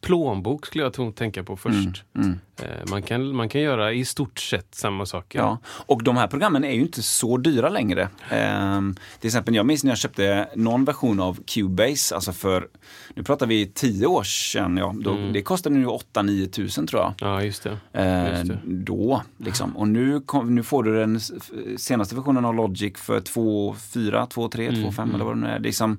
plånbok 0.00 0.66
skulle 0.66 0.84
jag 0.84 1.16
tänka 1.16 1.42
på 1.42 1.56
först. 1.56 2.04
Mm, 2.14 2.26
mm. 2.26 2.38
Äh, 2.56 2.90
man, 2.90 3.02
kan, 3.02 3.36
man 3.36 3.48
kan 3.48 3.60
göra 3.60 3.92
i 3.92 4.04
stort 4.04 4.38
sett 4.38 4.74
samma 4.74 5.06
saker. 5.06 5.38
Ja. 5.38 5.58
Och 5.66 6.02
de 6.02 6.16
här 6.16 6.26
programmen 6.26 6.64
är 6.64 6.72
ju 6.72 6.80
inte 6.80 7.02
så 7.02 7.36
dyra 7.36 7.68
längre. 7.68 8.08
Äh, 8.30 8.80
till 9.20 9.28
exempel, 9.28 9.54
jag 9.54 9.66
minns 9.66 9.84
när 9.84 9.90
jag 9.90 9.98
köpte 9.98 10.48
någon 10.54 10.84
version 10.84 11.20
av 11.20 11.38
Cubase, 11.46 12.14
alltså 12.14 12.32
för, 12.32 12.68
nu 13.14 13.22
pratar 13.22 13.46
vi 13.46 13.66
tio 13.66 14.06
år 14.06 14.22
sedan, 14.22 14.76
ja, 14.76 14.94
då, 15.00 15.12
mm. 15.12 15.32
det 15.32 15.42
kostade 15.42 15.74
nu 15.74 15.86
8-9 15.86 16.50
tusen 16.50 16.86
tror 16.86 17.02
jag. 17.02 17.14
Ja, 17.18 17.42
just 17.42 17.62
det. 17.62 17.78
Eh, 17.92 18.30
just 18.30 18.48
det. 18.48 18.58
Då, 18.64 19.22
liksom. 19.36 19.76
Och 19.76 19.88
nu, 19.88 20.20
kom, 20.20 20.54
nu 20.54 20.62
får 20.62 20.82
du 20.82 20.98
den 20.98 21.20
senaste 21.76 22.14
versionen 22.14 22.44
av 22.44 22.54
Logic 22.54 22.92
för 22.96 23.20
2 23.20 23.74
4 23.92 24.11
2, 24.26 24.48
3, 24.48 24.82
2, 24.82 24.92
5 24.92 25.14
eller 25.14 25.24
vad 25.24 25.36
det 25.36 25.40
nu 25.40 25.46
är. 25.46 25.58
Liksom, 25.58 25.98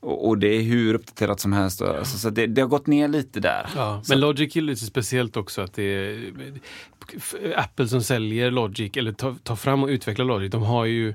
och, 0.00 0.28
och, 0.28 0.38
det 0.38 0.46
är 0.46 0.62
hur 0.62 0.94
uppdaterat 0.94 1.40
som 1.40 1.52
helst. 1.52 1.80
Ja. 1.80 1.98
Alltså, 1.98 2.18
så 2.18 2.30
det, 2.30 2.46
det, 2.46 2.60
har 2.60 2.68
gått 2.68 2.86
ner 2.86 3.08
lite 3.08 3.40
där. 3.40 3.66
Ja, 3.76 4.02
men 4.08 4.20
Logic 4.20 4.56
är 4.56 4.60
lite 4.60 4.84
speciellt 4.84 5.36
också 5.36 5.62
att 5.62 5.74
det 5.74 5.82
är 5.82 6.32
Apple 7.56 7.88
som 7.88 8.02
säljer 8.02 8.50
Logic 8.50 8.96
eller 8.96 9.12
tar, 9.12 9.34
tar 9.42 9.56
fram 9.56 9.82
och 9.82 9.88
utvecklar 9.88 10.24
Logic. 10.24 10.50
De 10.50 10.62
har 10.62 10.84
ju 10.84 11.14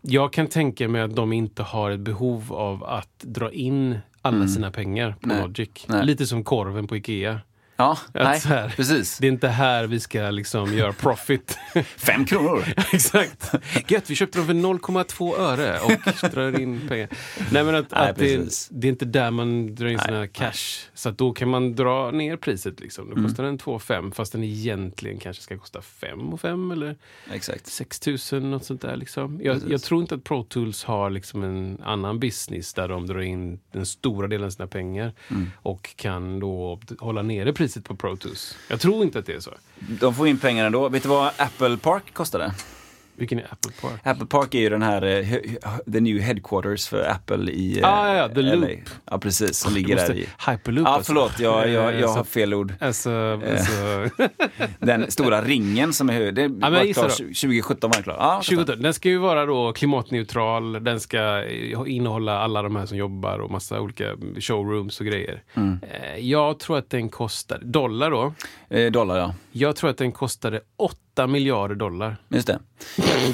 jag 0.00 0.32
kan 0.32 0.46
tänka 0.46 0.88
mig 0.88 1.02
att 1.02 1.16
de 1.16 1.32
inte 1.32 1.62
har 1.62 1.90
ett 1.90 2.00
behov 2.00 2.52
av 2.52 2.84
att 2.84 3.18
dra 3.18 3.52
in 3.52 3.98
alla 4.22 4.36
mm. 4.36 4.48
sina 4.48 4.70
pengar 4.70 5.16
på 5.20 5.28
Nej. 5.28 5.40
Logic. 5.42 5.70
Nej. 5.86 6.06
Lite 6.06 6.26
som 6.26 6.44
korven 6.44 6.86
på 6.86 6.96
Ikea. 6.96 7.40
Ja, 7.76 7.98
nej, 8.12 8.40
här, 8.44 8.74
precis. 8.76 9.18
Det 9.18 9.26
är 9.26 9.32
inte 9.32 9.48
här 9.48 9.86
vi 9.86 10.00
ska 10.00 10.30
liksom 10.30 10.74
göra 10.74 10.92
profit. 10.92 11.58
Fem 11.96 12.24
kronor! 12.24 12.64
Exakt! 12.92 13.54
Gött, 13.88 14.10
vi 14.10 14.14
köpte 14.14 14.38
dem 14.38 14.46
för 14.46 14.54
0,2 14.54 15.38
öre 15.38 15.78
och 15.80 16.30
drar 16.30 16.60
in 16.60 16.88
pengar. 16.88 17.08
Nej 17.52 17.64
men 17.64 17.74
att, 17.74 17.90
nej, 17.90 18.10
att 18.10 18.16
det, 18.16 18.68
det, 18.70 18.86
är 18.86 18.90
inte 18.90 19.04
där 19.04 19.30
man 19.30 19.74
drar 19.74 19.86
in 19.86 19.98
sina 19.98 20.26
cash. 20.26 20.88
Så 20.94 21.08
att 21.08 21.18
då 21.18 21.32
kan 21.32 21.48
man 21.48 21.74
dra 21.74 22.10
ner 22.10 22.36
priset. 22.36 22.80
Liksom. 22.80 23.06
Då 23.06 23.12
mm. 23.12 23.24
kostar 23.24 23.44
den 23.44 23.58
2,5 23.58 24.12
fast 24.12 24.32
den 24.32 24.44
egentligen 24.44 25.18
kanske 25.18 25.42
ska 25.42 25.58
kosta 25.58 25.82
5 25.82 26.38
5 26.38 26.70
eller 26.70 26.96
Exakt. 27.32 27.66
6 27.66 28.32
000 28.32 28.42
något 28.42 28.64
sånt 28.64 28.80
där. 28.80 28.96
Liksom. 28.96 29.40
Jag, 29.42 29.60
jag, 29.68 29.82
tror 29.82 30.00
inte 30.00 30.14
att 30.14 30.24
Pro 30.24 30.42
Tools 30.42 30.84
har 30.84 31.10
liksom 31.10 31.44
en 31.44 31.78
annan 31.84 32.20
business 32.20 32.74
där 32.74 32.88
de 32.88 33.06
drar 33.06 33.20
in 33.20 33.60
den 33.72 33.86
stora 33.86 34.28
delen 34.28 34.46
av 34.46 34.50
sina 34.50 34.66
pengar 34.66 35.12
mm. 35.30 35.50
och 35.56 35.96
kan 35.96 36.40
då 36.40 36.80
hålla 36.98 37.22
nere 37.22 37.52
priset 37.52 37.65
priset 37.66 37.84
på 37.84 37.96
Pro 37.96 38.16
Tools. 38.16 38.56
Jag 38.68 38.80
tror 38.80 39.02
inte 39.02 39.18
att 39.18 39.26
det 39.26 39.32
är 39.34 39.40
så. 39.40 39.54
De 40.00 40.14
får 40.14 40.28
in 40.28 40.38
pengar 40.38 40.66
ändå. 40.66 40.88
Vet 40.88 41.02
du 41.02 41.08
vad 41.08 41.32
Apple 41.36 41.76
Park 41.76 42.14
kostade? 42.14 42.54
Vilken 43.18 43.38
är 43.38 43.44
Apple 43.50 43.72
Park? 43.80 44.00
Apple 44.02 44.26
Park 44.26 44.54
är 44.54 44.58
ju 44.60 44.68
den 44.68 44.82
här, 44.82 45.04
uh, 45.04 45.38
the 45.92 46.00
new 46.00 46.18
headquarters 46.20 46.88
för 46.88 47.10
Apple 47.10 47.50
i 47.52 47.80
ah, 47.84 48.08
ja, 48.08 48.16
ja, 48.16 48.28
The 48.34 48.42
LA. 48.42 48.54
Loop. 48.54 48.70
Ja, 49.10 49.18
precis. 49.18 49.58
Som 49.58 49.74
ligger 49.74 49.96
där 49.96 50.14
i. 50.14 50.26
Hyperloop 50.50 50.86
Ja, 50.86 50.92
alltså. 50.94 51.12
förlåt. 51.12 51.40
Jag, 51.40 51.68
jag, 51.70 51.94
Eh, 51.94 52.00
jag 52.00 52.10
så- 52.10 52.16
har 52.16 52.24
fel 52.24 52.54
ord. 52.54 52.74
Alltså, 52.80 53.10
Eh. 53.10 53.52
alltså 53.52 54.26
Den 54.78 55.10
stora 55.10 55.42
ringen 55.42 55.92
som 55.92 56.10
är. 56.10 56.32
Det 56.32 56.42
jag 56.42 56.48
var 56.70 56.92
klar, 56.92 57.02
då. 57.04 57.08
2017 57.10 57.90
var 57.90 57.94
den 57.94 58.02
klar. 58.02 58.16
Ja, 58.18 58.40
20, 58.42 58.64
den 58.64 58.94
ska 58.94 59.08
ju 59.08 59.18
vara 59.18 59.46
då 59.46 59.72
klimatneutral, 59.72 60.84
den 60.84 61.00
ska 61.00 61.42
eh, 61.44 61.78
innehålla 61.86 62.38
alla 62.38 62.62
de 62.62 62.76
här 62.76 62.86
som 62.86 62.96
jobbar 62.98 63.38
och 63.38 63.50
massa 63.50 63.80
olika 63.80 64.04
showrooms 64.40 65.00
och 65.00 65.06
grejer. 65.06 65.42
Mm. 65.54 65.78
Eh, 65.82 66.18
Jag 66.18 66.58
tror 66.58 66.78
att 66.78 66.90
den 66.90 67.08
kostar, 67.08 67.58
dollar 67.62 68.10
då, 68.10 68.32
Eh, 68.70 68.90
dollar, 68.90 69.16
ja. 69.18 69.34
jag 69.52 69.76
tror 69.76 69.90
att 69.90 69.98
den 69.98 70.12
kostade 70.12 70.60
8 70.76 70.96
miljarder 71.26 71.74
dollar. 71.74 72.16
Just 72.28 72.46
det. 72.46 72.58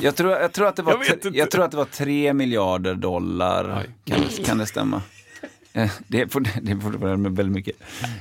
Jag 0.02 0.16
tror, 0.16 0.32
jag 0.32 0.52
tror, 0.52 0.66
att, 0.66 0.76
det 0.76 0.82
var 0.82 0.92
Jag 1.08 1.20
tre- 1.22 1.30
jag 1.34 1.50
tror 1.50 1.64
att 1.64 1.70
det 1.70 1.76
var 1.76 1.84
3 1.84 2.32
miljarder 2.32 2.94
dollar. 2.94 3.86
Kan, 4.04 4.20
kan 4.44 4.58
det 4.58 4.66
stämma? 4.66 5.02
Eh, 5.74 5.90
Det 6.08 6.32
får 6.32 6.40
det 6.62 6.80
får 6.80 6.90
vara 6.90 7.16
väldigt 7.16 7.46
mycket. 7.46 7.76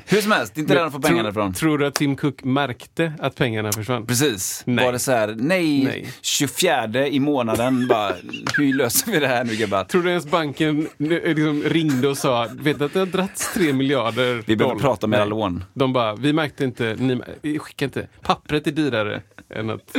Hur 0.05 0.21
som 0.21 0.31
helst, 0.31 0.57
inte 0.57 0.73
där 0.73 0.81
de 0.81 0.91
får 0.91 0.99
pengarna 0.99 1.21
tror, 1.21 1.29
ifrån. 1.31 1.53
Tror 1.53 1.77
du 1.77 1.85
att 1.85 1.93
Tim 1.95 2.15
Cook 2.15 2.43
märkte 2.43 3.13
att 3.19 3.35
pengarna 3.35 3.71
försvann? 3.71 4.05
Precis. 4.05 4.63
Nej. 4.65 4.85
Var 4.85 4.91
det 4.91 4.99
så 4.99 5.11
här, 5.11 5.35
nej, 5.37 5.83
Nej. 5.83 6.07
24 6.21 7.07
i 7.07 7.19
månaden, 7.19 7.87
bara, 7.89 8.13
hur 8.57 8.73
löser 8.73 9.11
vi 9.11 9.19
det 9.19 9.27
här 9.27 9.43
nu 9.43 9.55
gubbar? 9.55 9.83
Tror 9.83 10.03
du 10.03 10.09
ens 10.09 10.25
banken 10.25 10.87
eh, 10.99 11.07
liksom 11.07 11.63
ringde 11.63 12.07
och 12.07 12.17
sa, 12.17 12.47
vet 12.59 12.79
du 12.79 12.85
att 12.85 12.93
det 12.93 12.99
har 12.99 13.05
dragits 13.05 13.53
3 13.53 13.73
miljarder 13.73 14.43
Vi 14.45 14.55
behöver 14.55 14.75
dollar?" 14.75 14.87
prata 14.87 15.07
med 15.07 15.17
era 15.17 15.25
lån. 15.25 15.63
De 15.73 15.93
bara, 15.93 16.15
vi 16.15 16.33
märkte 16.33 16.63
inte, 16.63 16.95
ni, 16.99 17.21
vi 17.41 17.59
skickar 17.59 17.85
inte. 17.85 18.07
Pappret 18.21 18.67
är 18.67 18.71
dyrare 18.71 19.21
än 19.55 19.69
att... 19.69 19.97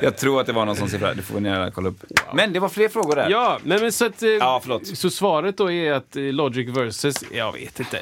Jag 0.00 0.16
tror 0.16 0.40
att 0.40 0.46
det 0.46 0.52
var 0.52 0.64
någon 0.66 0.76
sån 0.76 0.88
siffra, 0.88 1.14
det 1.14 1.22
får 1.22 1.40
ni 1.40 1.48
gärna 1.48 1.70
kolla 1.70 1.88
upp. 1.88 2.04
Men 2.34 2.52
det 2.52 2.60
var 2.60 2.68
fler 2.68 2.88
frågor 2.88 3.16
där. 3.16 3.30
Ja, 3.30 3.58
nej 3.64 3.80
men 3.80 3.92
så 3.92 4.06
att... 4.06 4.22
eh, 4.22 4.28
Ja, 4.28 4.60
förlåt. 4.62 4.86
Så 4.86 5.10
svaret 5.10 5.56
då 5.56 5.70
är 5.72 5.92
att 5.92 6.16
eh, 6.16 6.22
Logic 6.22 6.68
versus, 6.76 7.24
jag 7.32 7.52
vet 7.52 7.80
inte. 7.80 8.00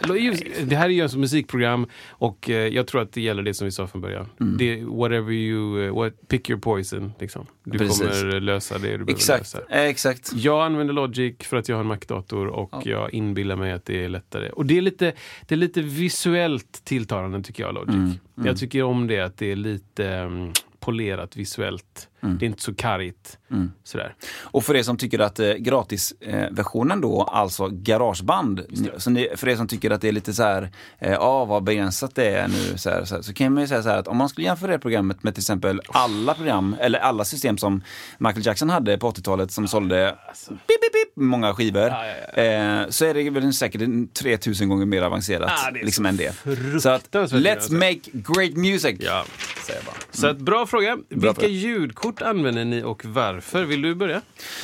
Det 0.64 0.76
här 0.76 0.84
är 0.84 0.88
ju 0.90 1.04
ett 1.04 1.16
musikprogram 1.16 1.86
och 2.08 2.50
eh, 2.50 2.56
jag 2.68 2.86
tror 2.86 3.02
att 3.02 3.12
det 3.12 3.20
gäller 3.20 3.42
det 3.42 3.54
som 3.54 3.64
vi 3.64 3.70
sa 3.70 3.86
från 3.86 4.00
början. 4.00 4.26
Mm. 4.40 4.56
Det, 4.58 4.84
whatever 4.84 5.32
you, 5.32 5.86
eh, 5.86 5.94
what, 5.94 6.28
pick 6.28 6.50
your 6.50 6.60
poison 6.60 7.12
liksom. 7.18 7.46
Du 7.64 7.78
Precis. 7.78 7.98
kommer 8.20 8.40
lösa 8.40 8.74
det 8.74 8.80
du 8.80 8.90
behöver 8.90 9.12
Exakt, 9.12 9.40
lösa. 9.54 9.58
eh, 9.70 9.82
exakt. 9.82 10.32
Jag 10.34 10.64
använder 10.64 10.94
Logic 10.94 11.34
för 11.40 11.56
att 11.56 11.68
jag 11.68 11.76
har 11.76 11.80
en 11.80 11.86
Mac-dator 11.88 12.46
och 12.46 12.74
jag 12.86 13.14
inbillar 13.14 13.56
mig 13.56 13.72
att 13.72 13.84
det 13.84 14.04
är 14.04 14.08
lättare. 14.08 14.48
Och 14.48 14.66
det 14.66 14.76
är 14.78 14.82
lite, 14.82 15.12
det 15.46 15.54
är 15.54 15.56
lite 15.56 15.82
visuellt 15.82 16.84
tilltalande 16.84 17.42
tycker 17.42 17.62
jag, 17.62 17.74
Logic. 17.74 17.94
Mm, 17.94 18.12
Jag 18.44 18.58
tycker 18.58 18.82
om 18.82 19.06
det, 19.06 19.20
att 19.20 19.36
det 19.38 19.52
är 19.52 19.56
lite 19.56 20.08
mm, 20.08 20.52
polerat 20.80 21.36
visuellt. 21.36 22.08
Det 22.24 22.44
är 22.44 22.46
inte 22.46 22.62
så 22.62 22.74
kargt. 22.74 23.38
Mm. 23.50 23.72
Sådär. 23.84 24.14
Och 24.40 24.64
för 24.64 24.76
er 24.76 24.82
som 24.82 24.96
tycker 24.96 25.18
att 25.18 25.38
eh, 25.38 25.52
gratisversionen 25.52 27.00
då, 27.00 27.22
alltså 27.22 27.68
Garageband, 27.72 28.60
så 28.96 29.10
ni, 29.10 29.28
för 29.36 29.48
er 29.48 29.56
som 29.56 29.68
tycker 29.68 29.90
att 29.90 30.00
det 30.00 30.08
är 30.08 30.12
lite 30.12 30.32
så 30.32 30.42
här, 30.42 30.70
eh, 30.98 31.12
ja 31.12 31.44
vad 31.44 31.64
begränsat 31.64 32.14
det 32.14 32.28
är 32.28 32.48
nu, 32.48 32.78
så, 32.78 32.90
här, 32.90 33.04
så, 33.04 33.14
här, 33.14 33.22
så 33.22 33.32
kan 33.32 33.52
man 33.52 33.62
ju 33.62 33.66
säga 33.66 33.82
så 33.82 33.88
här 33.88 33.98
att 33.98 34.08
om 34.08 34.16
man 34.16 34.28
skulle 34.28 34.46
jämföra 34.46 34.72
det 34.72 34.78
programmet 34.78 35.22
med 35.22 35.34
till 35.34 35.42
exempel 35.42 35.80
alla 35.88 36.34
program, 36.34 36.76
eller 36.80 36.98
alla 36.98 37.24
system 37.24 37.58
som 37.58 37.82
Michael 38.18 38.46
Jackson 38.46 38.70
hade 38.70 38.98
på 38.98 39.10
80-talet 39.10 39.50
som 39.50 39.68
sålde 39.68 40.16
pip, 40.48 40.66
pip, 40.66 40.92
pip, 40.92 41.16
många 41.16 41.54
skivor, 41.54 41.92
Eh, 42.34 42.88
så 42.88 43.04
är 43.04 43.14
det 43.14 43.30
väl 43.30 43.52
säkert 43.52 43.80
en 43.80 44.08
3000 44.08 44.68
gånger 44.68 44.86
mer 44.86 45.02
avancerat 45.02 45.52
Ja, 45.64 45.70
det 45.70 45.82
liksom 45.82 46.06
än 46.06 46.16
det. 46.16 46.34
Så 46.82 46.88
att, 46.88 47.10
let's 47.12 47.52
alltså. 47.52 47.74
make 47.74 48.00
great 48.12 48.56
music! 48.56 48.96
Ja. 49.00 49.24
Säger 49.66 49.80
jag 49.80 49.86
bara. 49.86 49.94
Så 50.10 50.26
att, 50.26 50.38
bra 50.38 50.66
fråga. 50.66 50.98
Vilka 51.08 51.34
fråga. 51.34 51.48
ljudkort 51.48 52.13
använder 52.22 52.64
ni 52.64 52.82
och 52.82 53.04
varför? 53.04 53.64
Vill 53.64 53.82
du 53.82 53.94
börja? 53.94 54.20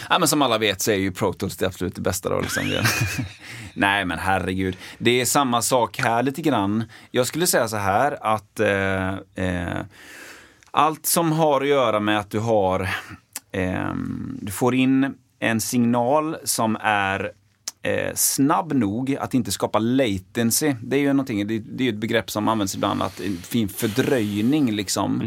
Ja, 0.09 0.19
men 0.19 0.29
som 0.29 0.43
alla 0.43 0.59
vet 0.59 0.81
så 0.81 0.91
är 0.91 0.97
ju 0.97 1.13
Pro 1.13 1.33
Tools 1.33 1.57
det 1.57 1.67
absolut 1.67 1.95
det 1.95 2.01
bästa. 2.01 2.29
Då, 2.29 2.41
liksom. 2.41 2.65
Nej, 3.75 4.05
men 4.05 4.19
herregud. 4.19 4.77
Det 4.99 5.21
är 5.21 5.25
samma 5.25 5.63
sak 5.63 5.99
här 5.99 6.23
lite 6.23 6.43
grann. 6.43 6.85
Jag 7.11 7.27
skulle 7.27 7.47
säga 7.47 7.69
så 7.69 7.77
här 7.77 8.19
att 8.35 8.61
eh, 8.61 9.15
eh, 9.35 9.81
allt 10.71 11.07
som 11.07 11.33
har 11.33 11.61
att 11.61 11.69
göra 11.69 12.01
med 12.01 12.19
att 12.19 12.31
du 12.31 12.39
har 12.39 12.89
eh, 13.53 13.95
du 14.41 14.53
får 14.53 14.75
in 14.75 15.15
en 15.39 15.61
signal 15.61 16.37
som 16.45 16.77
är 16.81 17.33
eh, 17.83 18.15
snabb 18.15 18.73
nog 18.73 19.17
att 19.21 19.35
inte 19.35 19.53
skapa 19.53 19.79
latency. 19.79 20.75
Det 20.83 20.97
är 20.97 21.01
ju 21.01 21.13
någonting, 21.13 21.47
det, 21.47 21.59
det 21.59 21.85
är 21.85 21.89
ett 21.89 21.99
begrepp 21.99 22.31
som 22.31 22.49
används 22.49 22.75
ibland, 22.75 23.03
att 23.03 23.21
en 23.21 23.37
fin 23.37 23.69
fördröjning 23.69 24.73
liksom 24.73 25.21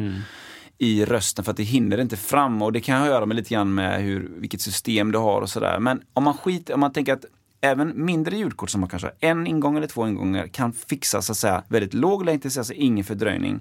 i 0.77 1.05
rösten 1.05 1.45
för 1.45 1.51
att 1.51 1.57
det 1.57 1.63
hinner 1.63 1.97
inte 1.97 2.17
fram 2.17 2.61
och 2.61 2.71
det 2.71 2.81
kan 2.81 2.97
ha 2.97 3.03
att 3.03 3.11
göra 3.11 3.25
med 3.25 3.35
lite 3.35 3.53
grann 3.53 3.73
med 3.73 4.01
hur, 4.01 4.31
vilket 4.35 4.61
system 4.61 5.11
du 5.11 5.17
har 5.17 5.41
och 5.41 5.49
sådär. 5.49 5.79
Men 5.79 6.01
om 6.13 6.23
man 6.23 6.33
skiter, 6.33 6.73
om 6.73 6.79
man 6.79 6.93
tänker 6.93 7.13
att 7.13 7.25
även 7.61 8.05
mindre 8.05 8.37
ljudkort 8.37 8.69
som 8.69 8.81
har 8.81 8.89
kanske 8.89 9.11
en 9.19 9.47
ingång 9.47 9.77
eller 9.77 9.87
två 9.87 10.07
ingångar 10.07 10.47
kan 10.47 10.73
fixa 10.73 11.21
så 11.21 11.31
att 11.31 11.37
säga 11.37 11.63
väldigt 11.67 11.93
låg 11.93 12.25
latency, 12.25 12.59
alltså 12.59 12.73
ingen 12.73 13.05
fördröjning. 13.05 13.59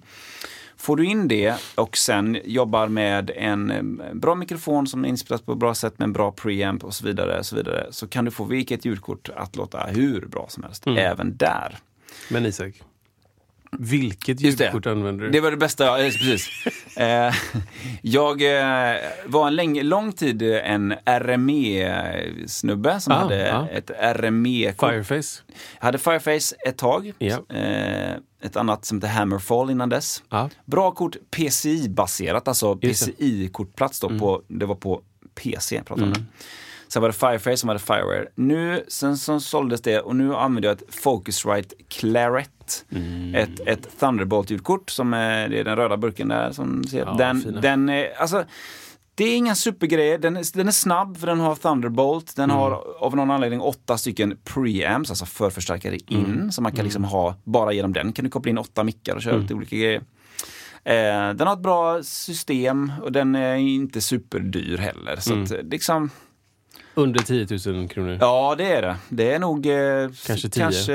Får 0.76 0.96
du 0.96 1.04
in 1.04 1.28
det 1.28 1.54
och 1.74 1.96
sen 1.96 2.38
jobbar 2.44 2.88
med 2.88 3.30
en 3.30 3.70
eh, 3.70 4.14
bra 4.14 4.34
mikrofon 4.34 4.86
som 4.86 5.04
inspelas 5.04 5.42
på 5.42 5.52
ett 5.52 5.58
bra 5.58 5.74
sätt 5.74 5.98
med 5.98 6.06
en 6.06 6.12
bra 6.12 6.32
preamp 6.32 6.84
och 6.84 6.94
så 6.94 7.06
vidare, 7.06 7.38
och 7.38 7.46
så 7.46 7.56
vidare 7.56 7.86
så 7.90 8.08
kan 8.08 8.24
du 8.24 8.30
få 8.30 8.44
vilket 8.44 8.84
ljudkort 8.84 9.28
att 9.36 9.56
låta 9.56 9.86
hur 9.86 10.26
bra 10.26 10.46
som 10.48 10.62
helst. 10.62 10.86
Även 10.86 11.36
där. 11.36 11.78
Men 12.30 12.46
Isak, 12.46 12.82
vilket 13.78 14.40
ljudkort 14.40 14.86
använder 14.86 15.24
du? 15.24 15.30
Det 15.30 15.40
var 15.40 15.50
det 15.50 15.56
bästa, 15.56 15.84
ja, 15.84 15.96
precis. 15.96 16.48
eh, 16.96 17.34
jag 18.02 18.42
eh, 18.42 18.96
var 19.26 19.46
en 19.46 19.56
länge, 19.56 19.82
lång 19.82 20.12
tid 20.12 20.42
en 20.42 20.94
RME-snubbe 21.06 23.00
som 23.00 23.12
Ah, 23.12 23.16
hade 23.16 23.56
ah. 23.56 23.68
ett 23.68 23.90
RME-kort. 24.16 24.90
Fireface? 24.90 25.42
Jag 25.78 25.84
hade 25.84 25.98
Fireface 25.98 26.54
ett 26.66 26.76
tag. 26.78 27.12
Eh, 27.18 28.12
ett 28.42 28.56
annat 28.56 28.84
som 28.84 28.98
heter 28.98 29.08
Hammerfall 29.08 29.70
innan 29.70 29.88
dess. 29.88 30.22
Ja. 30.28 30.50
Bra 30.64 30.90
kort, 30.90 31.16
PCI-baserat, 31.30 32.48
alltså. 32.48 32.74
PCI-kortplats 32.74 34.00
då, 34.00 34.18
på, 34.18 34.42
det 34.48 34.66
var 34.66 34.74
på 34.74 35.02
PC. 35.34 35.82
Pratar 35.82 36.06
det. 36.06 36.24
Sen 36.88 37.02
var 37.02 37.08
det 37.08 37.12
Fireface 37.12 37.56
som 37.56 37.68
hade 37.68 37.80
Fireware. 37.80 38.28
Nu, 38.34 38.84
sen 38.88 39.18
så 39.18 39.40
såldes 39.40 39.80
det 39.80 40.00
och 40.00 40.16
nu 40.16 40.34
använder 40.34 40.68
jag 40.68 40.76
ett 40.76 40.94
Focusrite 40.94 41.74
Claret. 41.88 42.50
Ett, 43.34 43.60
ett 43.66 44.00
Thunderbolt-ljudkort 44.00 44.90
som 44.90 45.14
är, 45.14 45.48
det 45.48 45.58
är 45.60 45.64
den 45.64 45.76
röda 45.76 45.96
burken 45.96 46.28
där 46.28 46.52
som 46.52 46.84
ser. 46.84 46.98
Ja, 46.98 47.14
den, 47.18 47.40
fina. 47.40 47.60
den 47.60 47.88
är, 47.88 48.12
alltså, 48.20 48.44
det 49.14 49.24
är 49.24 49.36
inga 49.36 49.54
supergrejer. 49.54 50.18
Den 50.18 50.36
är, 50.36 50.56
den 50.56 50.68
är 50.68 50.72
snabb 50.72 51.16
för 51.16 51.26
den 51.26 51.40
har 51.40 51.54
Thunderbolt. 51.54 52.36
Den 52.36 52.50
har 52.50 52.70
av 53.04 53.16
någon 53.16 53.30
anledning 53.30 53.60
åtta 53.60 53.98
stycken 53.98 54.38
preamps, 54.44 55.10
alltså 55.10 55.26
förförstärkare 55.26 55.96
in. 56.06 56.52
Så 56.52 56.62
man 56.62 56.72
kan 56.72 56.84
liksom 56.84 57.04
ha, 57.04 57.34
bara 57.44 57.72
genom 57.72 57.92
den 57.92 58.12
kan 58.12 58.24
du 58.24 58.30
koppla 58.30 58.50
in 58.50 58.58
åtta 58.58 58.84
mickar 58.84 59.16
och 59.16 59.22
köra 59.22 59.36
lite 59.36 59.54
olika 59.54 59.76
grejer. 59.76 60.02
Eh, 60.84 61.34
den 61.34 61.46
har 61.46 61.52
ett 61.52 61.62
bra 61.62 62.02
system 62.02 62.92
och 63.02 63.12
den 63.12 63.34
är 63.34 63.54
inte 63.56 64.00
superdyr 64.00 64.78
heller. 64.78 65.16
Så 65.16 65.42
att, 65.42 65.64
liksom, 65.70 66.10
Under 66.94 67.20
10 67.20 67.72
000 67.72 67.88
kronor? 67.88 68.18
Ja, 68.20 68.54
det 68.58 68.72
är 68.72 68.82
det. 68.82 68.96
Det 69.08 69.32
är 69.32 69.38
nog 69.38 69.66
eh, 69.66 70.10
Kanske 70.26 70.48
tio. 70.48 70.62
kanske 70.62 70.92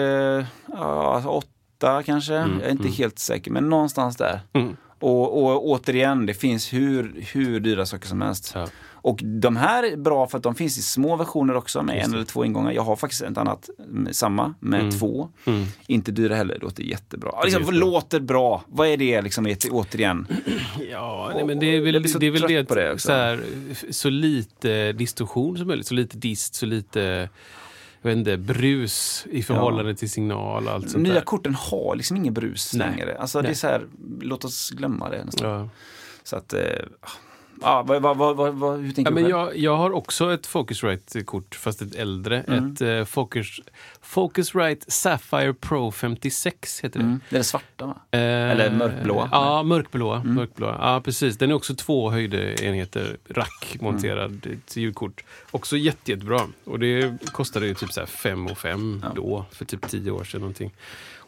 ja, 0.68 1.14
alltså 1.16 1.30
åtta 1.78 2.04
kanske. 2.04 2.34
Jag 2.34 2.62
är 2.64 2.72
inte 2.72 2.90
helt 2.90 3.20
säker, 3.20 3.52
men 3.52 3.70
någonstans 3.70 4.18
där. 4.18 4.40
Mm. 4.54 4.78
Och, 5.00 5.44
och 5.44 5.68
återigen, 5.68 6.26
det 6.26 6.34
finns 6.34 6.74
hur, 6.74 7.26
hur 7.34 7.60
dyra 7.60 7.86
saker 7.86 8.08
som 8.08 8.22
helst. 8.22 8.52
Ja. 8.56 8.68
Och 9.02 9.20
de 9.24 9.56
här 9.56 9.84
är 9.84 9.98
bra 9.98 10.28
för 10.28 10.38
att 10.38 10.44
de 10.44 10.56
finns 10.56 10.78
i 10.78 10.82
små 10.82 11.16
versioner 11.16 11.56
också 11.56 11.84
med 11.84 12.04
en 12.04 12.14
eller 12.14 12.24
två 12.24 12.46
ingångar. 12.46 12.72
Jag 12.72 12.82
har 12.82 12.96
faktiskt 12.96 13.22
ett 13.22 13.38
annat, 13.38 13.70
samma, 14.12 14.54
med 14.60 15.00
två. 15.00 15.30
Inte 15.88 16.12
dyra 16.12 16.36
heller, 16.36 16.54
det 16.54 16.62
låter 16.62 16.84
jättebra. 16.84 17.42
Liksom, 17.44 17.62
Mm. 17.62 17.74
jättebra. 17.74 17.92
låter 17.92 18.20
bra. 18.20 18.64
Vad 18.68 18.88
är 18.88 18.98
det 18.98 19.22
liksom, 19.22 19.56
återigen? 19.72 20.28
Ja, 20.92 21.32
nej, 21.36 21.46
men 21.46 21.60
det 21.60 21.66
är 21.66 21.82
väl 21.82 22.10
så 22.10 22.20
det, 22.20 22.28
är 22.28 22.32
väl 22.32 22.42
det, 22.42 22.76
det 22.76 23.00
så, 23.00 23.12
här, 23.12 23.44
så 23.92 24.10
lite 24.10 24.92
distorsion 24.94 25.58
som 25.58 25.68
möjligt, 25.68 25.88
så 25.88 25.94
lite 25.94 26.18
dist, 26.18 26.56
så 26.56 26.66
lite 26.66 27.30
jag 28.08 28.16
vet 28.16 28.28
inte, 28.28 28.38
brus 28.54 29.26
i 29.32 29.44
förhållande 29.44 29.96
till 29.96 30.10
signal 30.12 30.68
och 30.68 30.74
allt 30.74 30.90
sånt 30.90 31.04
Nya 31.04 31.14
där. 31.14 31.22
korten 31.22 31.56
har 31.56 31.96
liksom 31.96 32.18
ingen 32.18 32.34
brus 32.34 32.74
Nej. 32.74 32.90
längre. 32.90 33.18
Alltså 33.18 33.42
det 33.42 33.46
är 33.46 33.50
Nej. 33.50 33.56
så 33.56 33.68
här, 33.68 33.88
låt 34.22 34.46
oss 34.46 34.70
glömma 34.70 35.10
det 35.10 35.26
nästan. 35.26 35.50
Ja. 35.50 35.70
Så 36.24 36.36
att, 36.36 36.54
eh, 36.54 36.62
ja, 37.62 37.84
vad, 37.84 38.18
vad, 38.18 38.56
vad, 38.56 38.80
hur 38.80 38.92
tänker 38.92 39.12
Ja, 39.12 39.16
du 39.16 39.22
men 39.22 39.30
jag, 39.30 39.58
jag 39.58 39.78
har 39.78 39.92
också 39.92 40.34
ett 40.34 40.48
Focusrite-kort, 40.48 41.56
fast 41.56 41.82
ett 41.82 41.96
äldre. 41.96 42.42
Mm. 42.48 42.74
Ett 42.74 42.82
eh, 42.82 43.04
Focus, 43.06 43.60
Focusrite 44.02 44.92
Sapphire 44.92 45.54
Pro 45.54 45.92
56 45.92 46.80
heter 46.84 47.00
det. 47.00 47.06
Mm. 47.06 47.20
Det 47.30 47.36
är 47.36 47.38
det 47.38 47.44
svarta 47.44 47.86
va? 47.86 47.96
Eh, 48.12 48.20
Eller 48.20 48.72
mörkblåa. 48.72 49.30
Ja, 49.32 49.64
mörkblåa. 49.64 50.18
Mm. 50.20 50.34
mörkblåa. 50.36 50.76
Ja, 50.82 51.02
precis. 51.06 51.38
Den 51.38 51.52
är 51.52 51.56
också 51.56 51.76
två 51.76 52.10
höjdeenheter 52.10 53.18
rackmonterad 53.30 54.46
Mm. 54.46 54.62
till 54.66 54.82
ljudkort. 54.82 55.24
Också 55.52 55.78
jätte, 55.78 56.12
jättebra. 56.12 56.42
Och 56.64 56.80
det 56.80 57.18
kostade 57.26 57.68
ju 57.68 57.74
typ 57.76 57.92
så 57.92 58.00
här 58.00 58.08
fem 58.08 58.48
och 58.48 58.58
fem 58.58 59.06
då, 59.16 59.46
för 59.52 59.66
typ 59.66 59.88
tio 59.90 60.12
år 60.12 60.24
sedan 60.24 60.42
någonting. 60.42 60.72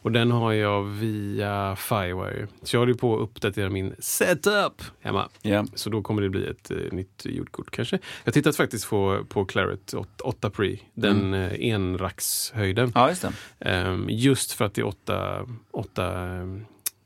Och 0.02 0.12
den 0.12 0.30
har 0.30 0.52
jag 0.52 0.82
via 0.82 1.76
Firewire. 1.76 2.46
Så 2.62 2.76
jag 2.76 2.80
håller 2.80 2.94
på 2.94 3.14
att 3.14 3.20
uppdatera 3.20 3.70
min 3.70 3.94
setup 3.98 4.82
hemma. 5.00 5.28
Ja. 5.42 5.66
Så 5.74 5.90
då 5.90 6.02
kommer 6.02 6.22
det 6.22 6.28
bli 6.28 6.46
ett 6.46 6.70
eh, 6.70 6.76
nytt 6.92 7.24
ljudkort 7.24 7.70
kanske. 7.70 7.98
Jag 8.24 8.34
tittat 8.34 8.56
faktiskt 8.56 8.88
på, 8.88 9.24
på 9.28 9.44
Claret 9.44 9.94
8 10.22 10.50
Pre, 10.50 10.76
den 10.94 11.34
mm. 11.34 11.56
enrackshöjden. 11.60 12.92
Ja, 12.94 13.08
just. 13.08 13.24
Ehm, 13.58 14.06
just 14.10 14.52
för 14.52 14.64
att 14.64 14.74
det 14.74 14.80
är 14.80 14.86
åtta, 14.86 15.46
åtta 15.70 16.18
ehm, 16.18 16.64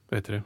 vad 0.09 0.19
heter 0.19 0.33
det? 0.33 0.43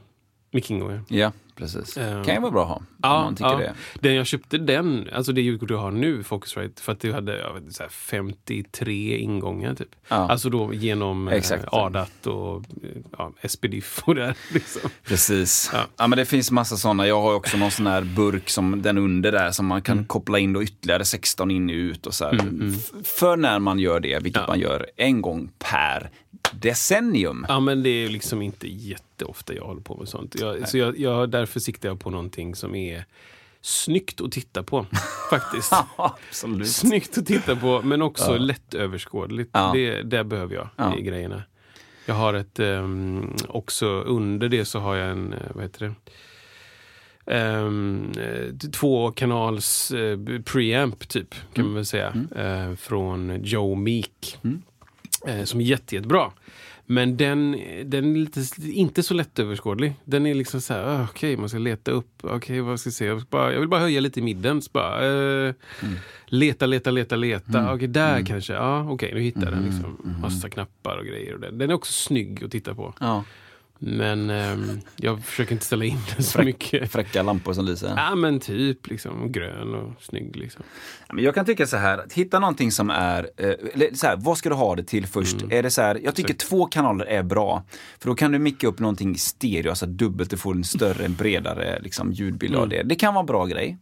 Mickingångar. 0.50 1.02
Ja, 1.08 1.32
precis. 1.58 1.96
Ehm, 1.98 2.24
kan 2.24 2.34
ju 2.34 2.40
vara 2.40 2.50
bra 2.52 2.62
att 2.62 2.68
ha. 2.68 2.82
Ja, 3.02 3.16
om 3.18 3.24
man 3.24 3.36
tycker 3.36 3.50
ja. 3.50 3.58
det. 3.58 3.74
Den 4.00 4.14
jag 4.14 4.26
köpte 4.26 4.58
den, 4.58 5.08
alltså 5.12 5.32
det 5.32 5.40
ljudkort 5.40 5.70
jag 5.70 5.78
har 5.78 5.90
nu, 5.90 6.22
Focusrite, 6.22 6.82
för 6.82 6.92
att 6.92 7.00
det 7.00 7.12
hade 7.12 7.38
jag 7.38 7.54
vet, 7.54 7.62
inte, 7.62 7.74
så 7.74 7.82
här 7.82 7.90
53 7.90 9.18
ingångar 9.18 9.74
typ. 9.74 9.88
Ja. 10.08 10.16
Alltså 10.16 10.50
då 10.50 10.74
genom 10.74 11.28
eh, 11.28 11.34
Exakt. 11.34 11.64
ADAT 11.72 12.26
och 12.26 12.56
eh, 12.56 12.88
ja, 13.18 13.32
SPDIF 13.48 14.02
och 14.04 14.14
det 14.14 14.20
där. 14.20 14.34
Liksom. 14.54 14.90
Precis. 15.04 15.70
Ja. 15.72 15.86
Ja. 15.96 16.06
men 16.06 16.18
det 16.18 16.24
finns 16.24 16.50
massa 16.50 16.76
sådana. 16.76 17.06
Jag 17.06 17.20
har 17.20 17.34
också 17.34 17.56
någon 17.56 17.70
sån 17.70 17.86
här 17.86 18.02
burk 18.02 18.50
som 18.50 18.82
den 18.82 18.98
under 18.98 19.32
där 19.32 19.50
som 19.50 19.66
man 19.66 19.82
kan 19.82 19.98
Mm. 19.98 20.06
koppla 20.06 20.38
in 20.38 20.52
då 20.52 20.62
ytterligare 20.62 21.04
16 21.04 21.50
in 21.50 21.68
och 21.70 21.74
ut 21.74 22.06
och 22.06 22.14
så 22.14 22.24
här. 22.24 22.34
F- 22.74 23.06
För 23.18 23.36
när 23.36 23.58
man 23.58 23.78
gör 23.78 24.00
det, 24.00 24.22
vilket 24.22 24.48
man 24.48 24.60
gör 24.60 24.86
en 24.96 25.22
gång 25.22 25.50
per 25.58 26.10
decennium. 26.52 27.46
Ja, 27.48 27.60
men 27.60 27.82
det 27.82 27.90
är 27.90 28.08
liksom 28.08 28.42
inte 28.42 28.68
jätteofta 28.68 29.54
jag 29.54 29.64
håller 29.64 29.80
på 29.80 29.96
med 29.96 30.08
sånt. 30.08 30.36
Jag, 30.40 30.68
så 30.68 30.78
jag, 30.78 30.98
jag, 30.98 31.30
därför 31.30 31.47
siktar 31.60 31.88
jag 31.88 32.00
på 32.00 32.10
någonting 32.10 32.54
som 32.54 32.74
är 32.74 33.04
snyggt 33.60 34.20
att 34.20 34.32
titta 34.32 34.62
på, 34.62 34.86
faktiskt. 35.30 35.72
Absolut. 35.96 36.68
Snyggt 36.68 37.18
att 37.18 37.26
titta 37.26 37.56
på, 37.56 37.82
men 37.82 38.02
också 38.02 38.36
lättöverskådligt. 38.36 39.50
Ja. 39.52 39.70
Det, 39.74 40.02
det 40.02 40.24
behöver 40.24 40.54
jag 40.54 40.68
Ja. 40.76 40.96
i 40.96 41.02
grejerna. 41.02 41.42
Jag 42.06 42.14
har 42.14 42.34
ett, 42.34 42.58
ehm, 42.58 43.36
också 43.48 43.86
under 43.86 44.48
det 44.48 44.64
så 44.64 44.78
har 44.78 44.96
jag 44.96 45.10
en, 45.10 45.32
eh, 45.32 45.38
vad 45.54 45.62
heter 45.64 45.86
det? 45.86 45.94
Um, 47.26 48.12
två 48.72 49.10
kanals 49.10 49.90
eh, 49.90 50.18
preamp 50.44 51.08
typ, 51.08 51.34
kan 51.54 51.64
man 51.64 51.74
väl 51.74 51.86
säga. 51.86 52.26
eh, 52.36 52.74
från 52.76 53.40
Joe 53.44 53.74
Meek. 53.74 54.38
Eh, 55.26 55.44
som 55.44 55.60
är 55.60 55.64
jätte, 55.64 55.94
jättebra. 55.94 56.30
Men 56.90 57.16
den, 57.16 57.52
den 57.84 58.16
är 58.16 58.18
lite, 58.18 58.40
inte 58.70 59.02
så 59.02 59.14
lättöverskådlig. 59.14 59.94
Den 60.04 60.26
är 60.26 60.34
liksom 60.34 60.60
så 60.60 60.74
här, 60.74 60.84
ah, 60.84 61.06
okej, 61.10 61.36
man 61.36 61.48
ska 61.48 61.58
leta 61.58 61.90
upp, 61.90 62.10
okej, 62.22 62.60
vad 62.60 62.80
ska 62.80 62.86
jag 62.88 62.94
se? 62.94 63.04
Jag, 63.04 63.22
bara, 63.30 63.52
jag 63.52 63.60
vill 63.60 63.68
bara 63.68 63.80
höja 63.80 64.00
lite 64.00 64.20
i 64.20 64.22
midden. 64.22 64.62
Så 64.62 64.70
bara, 64.72 65.06
eh, 65.48 65.54
Leta, 66.26 66.66
leta, 66.66 66.90
leta, 66.90 67.16
leta. 67.16 67.74
Okej, 67.74 67.88
där 67.88 68.26
kanske. 68.26 68.52
Ja, 68.52 68.90
okej, 68.90 69.10
nu 69.14 69.20
hittar 69.20 69.42
jag 69.42 69.52
den. 69.52 69.64
Liksom. 69.64 69.96
Massa 70.22 70.48
knappar 70.50 70.96
och 70.98 71.04
grejer. 71.06 71.34
Och 71.34 71.40
den. 71.40 71.58
den 71.58 71.70
är 71.70 71.74
också 71.74 71.92
snygg 71.92 72.44
att 72.44 72.50
titta 72.50 72.74
på. 72.74 72.94
Ja. 73.00 73.24
Men 73.80 74.30
ehm, 74.30 74.80
jag 74.96 75.24
försöker 75.24 75.52
inte 75.52 75.64
ställa 75.64 75.84
in 75.84 75.98
den 76.14 76.24
så 76.24 76.38
Fräck- 76.38 76.44
mycket. 76.44 76.92
Fräcka 76.92 77.22
lampor 77.22 77.52
som 77.52 77.64
lyser. 77.64 77.92
Ja, 77.96 78.14
men 78.14 78.40
typ 78.40 78.86
liksom 78.86 79.32
grön 79.32 79.74
och 79.74 79.92
snygg. 80.02 80.36
Liksom. 80.36 80.62
Men 81.12 81.24
jag 81.24 81.34
kan 81.34 81.44
tycka 81.46 81.66
så 81.66 81.76
här, 81.76 81.98
att 81.98 82.12
hitta 82.12 82.38
någonting 82.38 82.72
som 82.72 82.90
är, 82.90 83.30
eh, 83.36 83.52
så 83.94 84.06
här, 84.06 84.16
vad 84.16 84.38
ska 84.38 84.48
du 84.48 84.54
ha 84.54 84.76
det 84.76 84.82
till 84.84 85.06
först? 85.06 85.42
Mm. 85.42 85.58
Är 85.58 85.62
det 85.62 85.70
så 85.70 85.82
här, 85.82 86.00
jag 86.04 86.14
tycker 86.14 86.34
två 86.34 86.66
kanaler 86.66 87.04
är 87.04 87.22
bra. 87.22 87.64
För 87.98 88.08
då 88.08 88.14
kan 88.14 88.32
du 88.32 88.38
micka 88.38 88.66
upp 88.68 88.78
någonting 88.78 89.18
stereo, 89.18 89.70
alltså 89.70 89.86
dubbelt, 89.86 90.30
du 90.30 90.36
får 90.36 90.54
en 90.54 90.64
större, 90.64 91.04
en 91.04 91.14
bredare 91.14 91.78
liksom, 91.82 92.12
ljudbild 92.12 92.52
Mm. 92.52 92.62
av 92.62 92.68
det. 92.68 92.82
Det 92.82 92.94
kan 92.94 93.14
vara 93.14 93.20
en 93.20 93.26
bra 93.26 93.46
grej. 93.46 93.78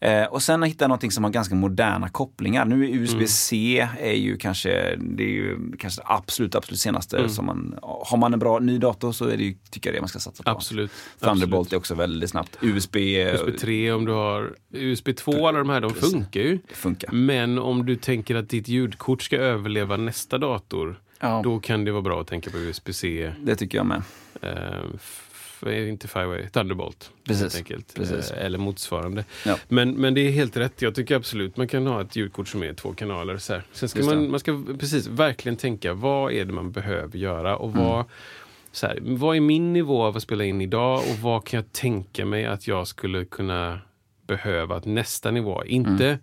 Eh, 0.00 0.24
och 0.24 0.42
sen 0.42 0.62
hitta 0.62 0.86
någonting 0.86 1.10
som 1.10 1.24
har 1.24 1.30
ganska 1.30 1.54
moderna 1.54 2.08
kopplingar. 2.08 2.64
Nu 2.64 2.84
är 2.84 2.88
USB-C 2.94 3.88
är 4.00 4.12
ju 4.12 4.36
kanske, 4.36 4.96
det 4.96 5.22
är 5.22 5.28
ju 5.28 5.58
kanske 5.78 6.00
det 6.00 6.06
absolut, 6.06 6.54
absolut 6.54 6.80
senaste. 6.80 7.16
Mm. 7.18 7.28
Som 7.28 7.46
man, 7.46 7.78
har 7.82 8.16
man 8.16 8.32
en 8.32 8.38
bra 8.38 8.58
ny 8.58 8.78
dator 8.78 9.12
så 9.12 9.24
är 9.28 9.36
det 9.36 9.44
ju, 9.44 9.54
tycker 9.70 9.90
jag 9.90 9.96
det 9.96 10.00
man 10.00 10.08
ska 10.08 10.18
satsa 10.18 10.42
på. 10.42 10.50
Absolut. 10.50 10.90
Thunderbolt 11.20 11.60
Absolut. 11.66 11.72
är 11.72 11.76
också 11.76 11.94
väldigt 11.94 12.30
snabbt. 12.30 12.58
USB, 12.60 12.96
USB 12.96 13.58
3 13.60 13.92
om 13.92 14.04
du 14.04 14.12
har 14.12 14.52
USB 14.72 15.08
2, 15.16 15.48
alla 15.48 15.58
de 15.58 15.68
här, 15.70 15.80
de 15.80 15.94
funkar 15.94 16.40
ju. 16.40 16.58
Funkar. 16.72 17.12
Men 17.12 17.58
om 17.58 17.86
du 17.86 17.96
tänker 17.96 18.34
att 18.34 18.48
ditt 18.48 18.68
ljudkort 18.68 19.22
ska 19.22 19.36
överleva 19.36 19.96
nästa 19.96 20.38
dator, 20.38 21.00
Ja. 21.20 21.40
då 21.44 21.60
kan 21.60 21.84
det 21.84 21.92
vara 21.92 22.02
bra 22.02 22.20
att 22.20 22.26
tänka 22.26 22.50
på 22.50 22.58
USB-C. 22.58 23.32
Det 23.40 23.56
tycker 23.56 23.78
jag 23.78 23.86
med. 23.86 24.02
F- 24.94 25.62
inte 25.66 26.08
Fireway, 26.08 26.48
Thunderbolt. 26.48 27.10
Precis, 27.24 27.62
precis. 27.94 28.30
Eh, 28.30 28.44
eller 28.46 28.58
motsvarande. 28.58 29.24
Ja. 29.46 29.56
Men, 29.68 29.94
men 29.94 30.14
det 30.14 30.20
är 30.20 30.30
helt 30.30 30.56
rätt. 30.56 30.82
Jag 30.82 30.94
tycker 30.94 31.16
absolut 31.16 31.56
man 31.56 31.68
kan 31.68 31.86
ha 31.86 32.00
ett 32.02 32.16
ljudkort 32.16 32.48
som 32.48 32.62
är 32.62 32.72
två 32.74 32.92
kanaler. 32.94 33.36
Så 33.38 33.52
här. 33.52 33.62
Sen 33.72 33.88
ska 33.88 34.00
det. 34.00 34.06
man, 34.06 34.30
man 34.30 34.40
ska 34.40 34.62
precis 34.80 35.06
verkligen 35.06 35.56
tänka, 35.56 35.94
vad 35.94 36.32
är 36.32 36.44
det 36.44 36.52
man 36.52 36.70
behöver 36.72 37.18
göra? 37.18 37.56
Och 37.56 37.72
vad, 37.72 37.94
Mm. 37.94 38.06
så 38.72 38.86
här, 38.86 38.98
vad 39.02 39.36
är 39.36 39.40
min 39.40 39.72
nivå 39.72 40.02
av 40.02 40.16
att 40.16 40.22
spela 40.22 40.44
in 40.44 40.60
idag? 40.60 40.98
Och 40.98 41.18
vad 41.22 41.46
kan 41.46 41.58
jag 41.58 41.72
tänka 41.72 42.26
mig 42.26 42.46
att 42.46 42.68
jag 42.68 42.86
skulle 42.88 43.24
kunna 43.24 43.80
behöva 44.26 44.76
att 44.76 44.84
nästa 44.84 45.30
nivå? 45.30 45.64
Inte, 45.64 46.06
Mm. 46.06 46.18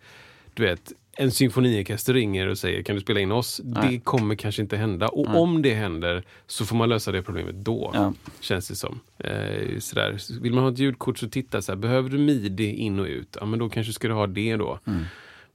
Du 0.53 0.63
vet, 0.63 0.91
en 1.17 1.31
symfoniorkester 1.31 2.13
ringer 2.13 2.47
och 2.47 2.57
säger 2.57 2.83
kan 2.83 2.95
du 2.95 3.01
spela 3.01 3.19
in 3.19 3.31
oss? 3.31 3.61
Det 3.63 3.99
kommer 3.99 4.35
kanske 4.35 4.61
inte 4.61 4.77
hända. 4.77 5.07
Och 5.07 5.35
om 5.35 5.61
det 5.61 5.73
händer 5.73 6.23
så 6.47 6.65
får 6.65 6.75
man 6.75 6.89
lösa 6.89 7.11
det 7.11 7.21
problemet 7.21 7.55
då. 7.55 7.91
Ja. 7.93 8.13
Känns 8.39 8.67
det 8.67 8.75
som. 8.75 8.99
Eh, 9.17 9.79
sådär. 9.79 10.41
Vill 10.41 10.53
man 10.53 10.63
ha 10.63 10.71
ett 10.71 10.79
ljudkort 10.79 11.17
så 11.17 11.29
titta 11.29 11.61
så 11.61 11.71
här, 11.71 11.77
behöver 11.77 12.09
du 12.09 12.17
midi 12.17 12.73
in 12.75 12.99
och 12.99 13.05
ut? 13.05 13.37
Ja 13.39 13.45
men 13.45 13.59
då 13.59 13.69
kanske 13.69 13.93
ska 13.93 14.07
du 14.07 14.13
ha 14.13 14.27
det 14.27 14.55
då. 14.55 14.79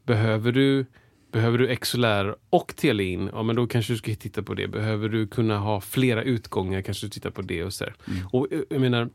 Behöver 0.03 0.53
du 0.53 0.87
Behöver 1.33 1.59
du 1.59 1.77
XLR 1.77 2.37
och 2.51 2.77
Tele-in, 2.77 3.31
ja 3.33 3.43
men 3.43 3.57
då 3.57 3.67
kanske 3.67 3.93
du 3.93 3.97
ska 3.97 4.15
titta 4.15 4.43
på 4.43 4.55
det. 4.55 4.69
Behöver 4.69 5.09
du 5.09 5.27
kunna 5.27 5.59
ha 5.59 5.81
flera 5.81 6.23
utgångar, 6.23 6.83
kanske 6.83 7.07
du 7.07 7.11
tittar 7.11 7.31
på 7.31 7.43
det 7.43 7.65
och 7.65 7.73
så. 7.73 7.85
där. 7.85 7.95
Och 8.33 8.53
eh, 8.53 8.61
jag 8.71 8.81
menar, 8.81 9.09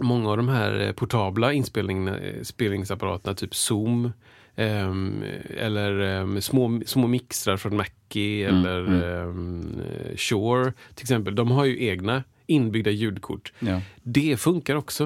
många 0.00 0.30
av 0.30 0.36
de 0.36 0.48
här 0.48 0.80
eh, 0.80 0.92
portabla 0.92 1.52
inspelningarna, 1.52 2.18
eh, 2.18 3.34
typ 3.34 3.54
Zoom, 3.54 4.12
ehm, 4.56 5.24
eller 5.56 6.00
ehm, 6.00 6.40
små, 6.40 6.80
små 6.86 7.06
mixrar 7.06 7.56
från 7.56 7.76
Mackie 7.76 8.48
eller 8.48 8.78
ehm, 9.22 9.80
eh, 9.80 10.16
Shure 10.16 10.72
till 10.94 11.04
exempel. 11.04 11.34
De 11.34 11.50
har 11.50 11.64
ju 11.64 11.84
egna 11.86 12.22
inbyggda 12.46 12.90
ljudkort. 12.90 13.52
Ja. 13.58 13.80
Det 14.02 14.36
funkar 14.40 14.76
också. 14.76 15.04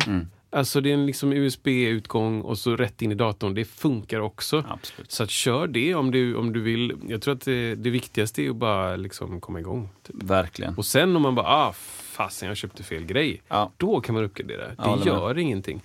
Alltså 0.50 0.80
det 0.80 0.90
är 0.90 0.94
en 0.94 1.06
liksom 1.06 1.32
USB-utgång 1.32 2.40
och 2.40 2.59
så 2.59 2.76
rätt 2.76 3.02
in 3.02 3.12
i 3.12 3.14
datorn. 3.14 3.54
Det 3.54 3.64
funkar 3.64 4.20
också. 4.20 4.64
Absolut. 4.68 5.12
Så 5.12 5.22
att 5.22 5.30
kör 5.30 5.66
det 5.66 5.94
om 5.94 6.11
du, 6.11 6.35
om 6.35 6.52
du 6.52 6.61
vill. 6.61 6.92
Jag 7.09 7.22
tror 7.22 7.35
att 7.35 7.40
det, 7.44 7.74
det 7.74 7.90
viktigaste 7.90 8.42
är 8.42 8.50
att 8.50 8.56
bara 8.56 8.96
liksom 8.96 9.40
komma 9.40 9.61
igång. 9.61 9.88
Typ. 10.06 10.16
Verkligen. 10.22 10.74
Och 10.74 10.87
sen 10.87 11.16
om 11.16 11.22
man 11.22 11.35
bara, 11.35 11.46
ah 11.46 11.72
fasen 12.12 12.48
jag 12.48 12.56
köpte 12.56 12.82
fel 12.82 13.04
grej. 13.04 13.42
Ja. 13.48 13.72
Då 13.76 14.00
kan 14.00 14.14
man 14.14 14.24
uppgradera. 14.24 14.62
Ja, 14.78 14.82
Det 14.85 14.88
håller 14.90 15.04
med. 15.04 15.06
gör 15.06 15.38
ingenting. 15.38 15.80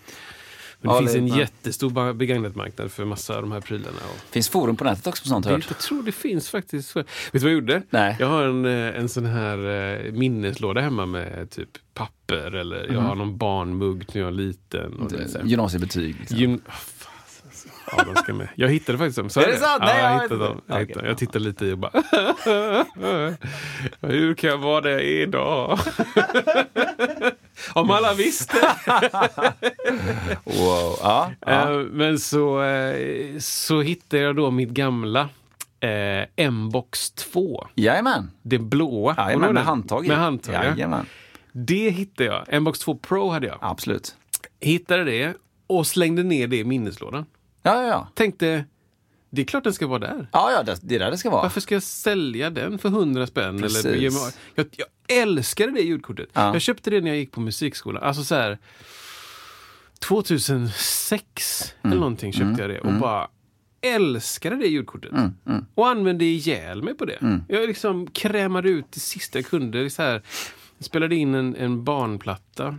Men 0.81 0.89
det 0.89 0.95
Ja, 0.95 0.99
finns 0.99 1.13
det- 1.13 1.19
en 1.19 1.27
ja. 1.27 1.37
jättestor 1.37 2.13
begagnatmarknad 2.13 2.91
för 2.91 3.05
massa 3.05 3.35
av 3.35 3.41
de 3.41 3.51
här 3.51 3.61
prylarna. 3.61 3.97
Och 4.13 4.33
Finns 4.33 4.49
forum 4.49 4.75
på 4.75 4.83
nätet 4.83 5.07
också 5.07 5.23
på 5.23 5.29
sånt 5.29 5.45
det, 5.45 5.51
hört? 5.51 5.65
jag 5.69 5.79
tror 5.79 6.03
det 6.03 6.11
finns 6.11 6.49
faktiskt. 6.49 6.95
Vet 6.95 7.05
du 7.31 7.39
vad 7.39 7.43
jag 7.43 7.53
gjorde? 7.53 7.81
Nej. 7.89 8.15
Jag 8.19 8.27
har 8.27 8.43
en, 8.43 8.65
eh, 8.65 8.99
en 8.99 9.09
sån 9.09 9.25
här 9.25 9.57
eh, 10.05 10.11
minneslåda 10.11 10.81
hemma 10.81 11.05
med 11.05 11.49
typ 11.49 11.69
papper 11.93 12.55
eller 12.55 12.83
Mhm. 12.85 12.93
jag 12.95 13.01
har 13.01 13.15
någon 13.15 13.37
barnmugg 13.37 14.05
när 14.13 14.21
jag 14.21 14.25
var 14.25 14.31
liten. 14.31 14.93
Och 14.93 15.11
det, 15.11 15.17
är 15.17 15.37
här. 15.39 15.43
Gymnasiebetyg. 15.45 16.15
Liksom. 16.19 16.37
Gym... 16.37 16.53
Oh. 16.53 16.71
Ja, 17.97 18.03
de 18.03 18.15
ska 18.15 18.33
med. 18.33 18.47
Jag 18.55 18.69
hittade 18.69 18.97
faktiskt 18.97 19.17
dem. 19.17 19.29
Sa 19.29 19.41
Är 19.41 19.45
jag 19.45 19.55
det 19.55 19.59
sant? 19.59 19.77
Ja, 19.79 19.85
Nej, 19.85 20.03
jag 20.03 20.13
jag, 20.13 20.21
hittade 20.21 20.45
dem. 20.45 20.61
Jag, 20.67 20.79
hittade, 20.79 21.05
ja. 21.05 21.09
jag 21.09 21.17
tittade 21.17 21.45
lite 21.45 21.65
i 21.65 21.73
och 21.73 21.77
bara... 21.77 21.91
Hur 24.01 24.33
kan 24.33 24.49
jag 24.49 24.57
vara 24.57 24.81
det 24.81 25.01
idag? 25.03 25.79
Om 27.73 27.91
alla 27.91 28.13
visste. 28.13 28.57
Wow. 30.43 30.97
Ja, 31.01 31.31
ja. 31.39 31.71
Eh, 31.71 31.77
Men 31.77 32.19
så, 32.19 32.63
eh, 32.63 33.37
så 33.39 33.81
hittade 33.81 34.23
jag 34.23 34.35
då 34.35 34.51
mitt 34.51 34.69
gamla 34.69 35.29
eh, 35.79 36.27
M-box 36.35 37.11
2. 37.11 37.67
Jajamän. 37.75 38.31
Det 38.41 38.59
blåa. 38.59 39.15
Jajamän, 39.17 39.53
med 39.53 39.63
handtag. 39.63 40.07
Med 40.07 40.17
handtag, 40.17 40.55
ja. 40.55 40.63
Jajamän. 40.63 41.05
Det 41.51 41.89
hittade 41.89 42.29
jag. 42.29 42.45
M-box 42.47 42.79
2 42.79 42.95
Pro 42.95 43.29
hade 43.29 43.47
jag. 43.47 43.57
Absolut. 43.61 44.15
Hittade 44.59 45.03
det 45.03 45.33
och 45.67 45.87
slängde 45.87 46.23
ner 46.23 46.47
det 46.47 46.57
i 46.57 46.63
minneslådan. 46.63 47.25
Ja, 47.63 47.83
ja. 47.87 48.07
Tänkte, 48.13 48.65
det 49.29 49.41
är 49.41 49.45
klart 49.45 49.63
den 49.63 49.73
ska 49.73 49.87
vara 49.87 49.99
där. 49.99 50.27
Ja, 50.31 50.51
ja 50.51 50.63
det, 50.63 50.79
det 50.81 50.95
är 50.95 50.99
där 50.99 51.11
det 51.11 51.17
ska 51.17 51.29
vara. 51.29 51.41
Varför 51.41 51.61
ska 51.61 51.75
jag 51.75 51.83
sälja 51.83 52.49
den 52.49 52.79
för 52.79 52.89
100 52.89 53.27
spänn? 53.27 53.61
Precis. 53.61 53.85
Eller, 53.85 54.01
jag, 54.55 54.65
jag 54.75 54.87
älskade 55.21 55.71
det 55.71 55.81
ljudkortet. 55.81 56.29
Ja. 56.33 56.53
Jag 56.53 56.61
köpte 56.61 56.89
det 56.89 57.01
när 57.01 57.07
jag 57.07 57.17
gick 57.17 57.31
på 57.31 57.41
musikskolan. 57.41 58.03
Alltså 58.03 58.23
så 58.23 58.35
här, 58.35 58.57
2006 59.99 61.73
Mm. 61.83 61.91
eller 61.91 61.99
någonting 61.99 62.33
köpte 62.33 62.61
jag 62.61 62.69
det 62.69 62.79
och 62.79 62.93
bara 62.93 63.27
älskade 63.81 64.55
det 64.55 64.67
ljudkortet. 64.67 65.11
Mm, 65.11 65.65
Och 65.75 65.87
använde 65.89 66.25
ihjäl 66.25 66.83
mig 66.83 66.93
på 66.97 67.05
det. 67.05 67.41
Jag 67.47 67.67
liksom 67.67 68.07
krämade 68.07 68.69
ut 68.69 68.85
det 68.89 68.99
sista 68.99 69.37
jag 69.39 69.45
kunde. 69.45 69.89
Så 69.89 70.01
här, 70.01 70.21
jag 70.77 70.85
spelade 70.85 71.15
in 71.15 71.35
en, 71.35 71.55
en 71.55 71.83
barnplatta 71.83 72.77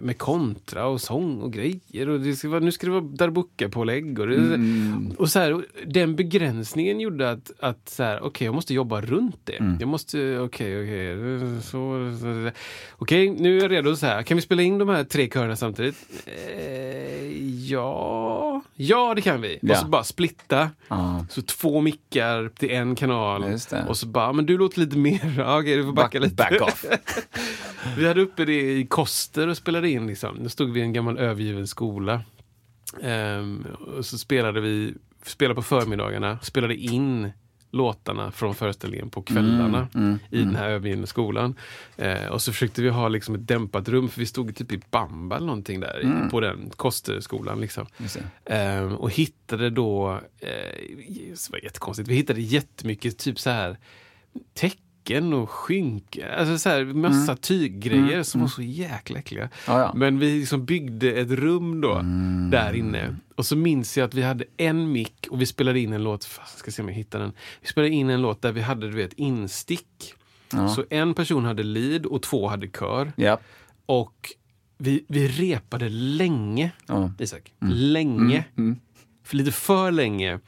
med 0.00 0.18
kontra 0.18 0.86
och 0.86 1.00
sång 1.00 1.40
och 1.40 1.52
grejer. 1.52 2.08
Och 2.08 2.20
det 2.20 2.36
ska 2.36 2.48
vara, 2.48 2.60
nu 2.60 2.72
ska 2.72 2.86
det 2.86 2.92
vara 2.92 3.04
darbuka-pålägg. 3.04 4.18
Och, 4.18 4.26
det, 4.26 4.34
Mm. 4.36 5.12
och 5.18 5.28
så 5.30 5.38
här, 5.38 5.52
och 5.52 5.62
den 5.86 6.16
begränsningen 6.16 7.00
gjorde 7.00 7.30
att, 7.30 7.50
att 7.60 7.88
så 7.88 8.02
här, 8.02 8.24
okej, 8.24 8.44
jag 8.44 8.54
måste 8.54 8.74
jobba 8.74 9.00
runt 9.00 9.36
det. 9.44 9.56
Mm. 9.60 9.76
Jag 9.80 9.88
måste, 9.88 10.38
okej, 10.38 10.82
okej. 10.82 11.62
så, 11.62 12.12
så, 12.20 12.50
Okej, 12.96 13.30
nu 13.30 13.58
är 13.58 13.62
jag 13.62 13.70
redo. 13.70 13.96
Så 13.96 14.06
här. 14.06 14.22
Kan 14.22 14.36
vi 14.36 14.40
spela 14.42 14.62
in 14.62 14.78
de 14.78 14.88
här 14.88 15.04
tre 15.04 15.28
körerna 15.28 15.56
samtidigt? 15.56 15.96
Eh, 16.26 17.32
ja, 17.70 18.62
ja 18.74 19.12
det 19.14 19.20
kan 19.22 19.40
vi. 19.40 19.58
Ja. 19.62 19.72
Och 19.72 19.76
så 19.78 19.86
bara 19.86 20.04
splitta. 20.04 20.70
Ja. 20.88 21.26
Så 21.30 21.42
två 21.42 21.80
mickar 21.80 22.48
till 22.48 22.70
en 22.70 22.94
kanal. 22.94 23.44
Och 23.88 23.96
så 23.96 24.06
bara, 24.06 24.32
men 24.32 24.46
du 24.46 24.58
låter 24.58 24.80
lite 24.80 24.96
mer. 24.96 25.44
Okej, 25.58 25.76
du 25.76 25.84
får 25.84 25.92
backa 25.92 26.18
Back- 26.20 26.24
lite. 26.24 26.34
back 26.36 26.60
off. 26.62 26.84
vi 27.98 28.08
hade 28.08 28.20
uppe 28.20 28.44
det 28.44 28.72
i 28.72 28.86
Koster 29.22 29.48
och 29.48 29.56
spelade 29.56 29.90
in. 29.90 30.06
Liksom. 30.06 30.42
Då 30.42 30.48
stod 30.48 30.72
vi 30.72 30.80
i 30.80 30.82
en 30.82 30.92
gammal 30.92 31.18
övergiven 31.18 31.66
skola. 31.66 32.22
Ehm, 33.02 33.66
och 33.96 34.06
så 34.06 34.18
spelade 34.18 34.60
vi 34.60 34.94
spelade 35.26 35.54
på 35.54 35.62
förmiddagarna, 35.62 36.38
spelade 36.42 36.74
in 36.76 37.30
låtarna 37.70 38.30
från 38.32 38.54
föreställningen 38.54 39.10
på 39.10 39.22
kvällarna 39.22 39.88
Mm, 39.94 40.18
i 40.30 40.38
den 40.38 40.56
här 40.56 40.68
övergivna 40.68 41.06
skolan. 41.06 41.54
Eh, 41.96 42.26
och 42.26 42.42
så 42.42 42.52
försökte 42.52 42.82
vi 42.82 42.88
ha 42.88 43.08
liksom 43.08 43.34
ett 43.34 43.48
dämpat 43.48 43.88
rum, 43.88 44.08
för 44.08 44.20
vi 44.20 44.26
stod 44.26 44.56
typ 44.56 44.72
i 44.72 44.80
Bamba 44.90 45.36
eller 45.36 45.46
någonting 45.46 45.80
där 45.80 46.00
Mm. 46.04 46.30
på 46.30 46.40
den 46.40 46.70
Kosterskolan. 46.76 47.60
Liksom. 47.60 47.86
Ehm, 48.44 48.96
och 48.96 49.10
hittade 49.10 49.70
då, 49.70 50.20
eh, 50.40 50.48
det 51.28 51.48
var 51.52 51.58
jättekonstigt, 51.64 52.08
vi 52.08 52.14
hittade 52.14 52.40
jättemycket 52.40 53.18
typ 53.18 53.38
så 53.40 53.50
här 53.50 53.76
tecken 55.02 55.32
och 55.32 55.50
skynken, 55.50 56.30
alltså 56.38 56.58
så 56.58 56.68
här 56.68 56.84
massa 56.84 57.36
tyggrejer 57.36 58.22
som 58.22 58.40
var 58.40 58.48
så 58.48 58.62
jäkla 58.62 59.18
äckliga. 59.18 59.48
Ja, 59.66 59.80
ja. 59.80 59.92
Men 59.94 60.18
vi 60.18 60.38
liksom 60.38 60.64
byggde 60.64 61.12
ett 61.12 61.30
rum 61.30 61.80
då, 61.80 61.94
där 62.50 62.72
inne. 62.74 63.16
Och 63.36 63.46
så 63.46 63.56
minns 63.56 63.98
jag 63.98 64.04
att 64.04 64.14
vi 64.14 64.22
hade 64.22 64.44
en 64.56 64.92
mick 64.92 65.26
och 65.30 65.40
vi 65.40 65.46
spelade 65.46 65.80
in 65.80 65.92
en 65.92 66.04
låt, 66.04 66.28
jag 66.38 66.48
ska 66.48 66.70
se 66.70 66.82
om 66.82 66.88
jag 66.88 66.94
hittar 66.94 67.18
den. 67.18 67.32
Vi 67.60 67.68
spelade 67.68 67.94
in 67.94 68.10
en 68.10 68.22
låt 68.22 68.42
där 68.42 68.52
vi 68.52 68.60
hade 68.60 68.90
du 68.90 68.96
vet, 68.96 69.12
instick. 69.12 70.14
Ja. 70.52 70.68
Så 70.68 70.84
en 70.90 71.14
person 71.14 71.44
hade 71.44 71.62
lead 71.62 72.06
och 72.06 72.22
två 72.22 72.48
hade 72.48 72.68
kör. 72.68 73.12
Ja. 73.16 73.38
Och 73.86 74.30
vi, 74.78 75.04
vi 75.08 75.28
repade 75.28 75.88
länge, 75.88 76.70
Ja. 76.86 77.12
Isak. 77.18 77.52
Länge. 77.70 78.44
Mm. 78.58 78.76
För 79.24 79.36
lite 79.36 79.52
för 79.52 79.90
länge. 79.90 80.40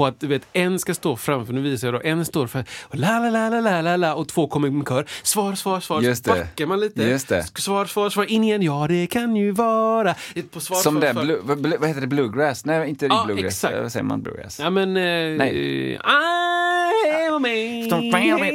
På 0.00 0.06
att 0.06 0.20
du 0.20 0.26
vet, 0.26 0.42
en 0.52 0.78
ska 0.78 0.94
stå 0.94 1.16
framför, 1.16 1.52
nu 1.52 1.60
visar 1.60 1.88
jag 1.88 1.94
då, 1.94 2.08
en 2.08 2.24
står 2.24 2.46
för 2.46 2.64
och 2.82 2.96
la 2.98 3.18
la 3.18 3.30
la 3.30 3.48
la 3.48 3.60
la 3.60 3.80
la 3.82 3.96
la 3.96 4.14
och 4.14 4.28
två 4.28 4.46
kommer 4.48 4.70
med 4.70 4.88
kör. 4.88 5.06
Svar, 5.22 5.54
svar, 5.54 5.80
svar. 5.80 6.00
Just 6.02 6.24
det. 6.24 6.30
backar 6.30 6.66
man 6.66 6.80
lite. 6.80 7.02
Just 7.02 7.28
det. 7.28 7.42
Svar, 7.58 7.84
svar, 7.86 8.10
svar. 8.10 8.24
In 8.30 8.44
igen. 8.44 8.62
Ja, 8.62 8.86
det 8.88 9.06
kan 9.06 9.36
ju 9.36 9.50
vara. 9.52 10.14
På 10.50 10.60
svar, 10.60 10.76
Som 10.76 10.94
svar, 10.94 11.00
den, 11.02 11.14
svar. 11.14 11.22
blue, 11.24 11.38
vad, 11.78 11.88
heter 11.88 12.00
det, 12.00 12.06
bluegrass? 12.06 12.64
Nej, 12.64 12.88
inte 12.90 13.06
Ja, 13.06 13.24
bluegrass. 13.26 13.46
exakt. 13.64 13.74
Vad 13.82 13.92
säger 13.92 14.04
man, 14.04 14.22
bluegrass? 14.22 14.58
Ja, 14.60 14.70
men... 14.70 14.96
Eh, 14.96 15.02
Nej. 15.38 15.56
I 15.56 15.96
am 17.28 17.44
a- 17.44 17.48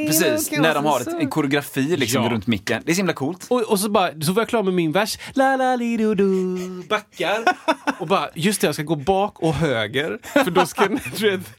Precis, 0.06 0.50
när 0.50 0.74
de 0.74 0.84
har 0.84 1.00
ett, 1.00 1.08
en 1.08 1.30
koreografi 1.30 1.96
liksom 1.96 2.22
Ja. 2.24 2.30
runt 2.30 2.46
micken. 2.46 2.82
Det 2.86 2.92
är 2.92 2.94
så 2.94 2.98
himla 2.98 3.12
coolt. 3.12 3.46
Och, 3.48 3.62
och 3.62 3.80
så, 3.80 3.90
bara, 3.90 4.20
så 4.20 4.32
var 4.32 4.40
jag 4.42 4.48
klar 4.48 4.62
med 4.62 4.74
min 4.74 4.92
vers. 4.92 5.18
La 5.34 5.56
la 5.56 5.76
li 5.76 5.96
du 5.96 6.14
du 6.14 6.56
Backar. 6.88 7.44
Och 7.98 8.06
bara, 8.06 8.28
just 8.34 8.60
det, 8.60 8.66
jag 8.66 8.74
ska 8.74 8.82
gå 8.84 8.96
bak 8.96 9.42
och 9.42 9.54
höger. 9.54 10.18
För 10.44 10.50
då 10.50 10.66
ska 10.66 10.88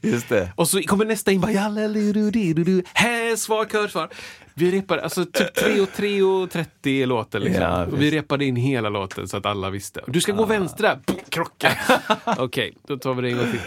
Just 0.00 0.28
det. 0.28 0.52
Och 0.56 0.68
så 0.68 0.82
kommer 0.82 1.04
nästa 1.04 1.32
in 1.32 1.40
bara 1.40 1.52
ja, 1.52 1.68
la, 1.68 1.86
li, 1.86 2.12
du, 2.12 2.30
di, 2.30 2.52
du, 2.52 2.64
du. 2.64 2.82
Här, 2.94 3.36
svar, 3.36 3.64
kör, 3.64 3.88
svar. 3.88 4.08
Vi 4.54 4.70
repade, 4.70 5.02
alltså 5.02 5.24
typ 5.24 5.54
3 5.54 5.80
och 5.80 5.92
3 5.92 6.22
och 6.22 6.50
30 6.50 6.90
i 6.90 7.06
låten 7.06 7.42
liksom. 7.42 7.62
Ja, 7.62 7.86
och 7.86 8.02
vi 8.02 8.10
repade 8.10 8.44
in 8.44 8.56
hela 8.56 8.88
låten 8.88 9.28
så 9.28 9.36
att 9.36 9.46
alla 9.46 9.70
visste. 9.70 10.00
Du 10.06 10.20
ska 10.20 10.32
gå 10.32 10.44
vänster 10.44 10.82
där, 10.82 10.98
krocka. 11.28 11.72
Okej, 12.38 12.74
då 12.88 12.96
tar 12.96 13.14
vi 13.14 13.22
det 13.22 13.28
en 13.28 13.36
gång 13.36 13.50
till. 13.50 13.60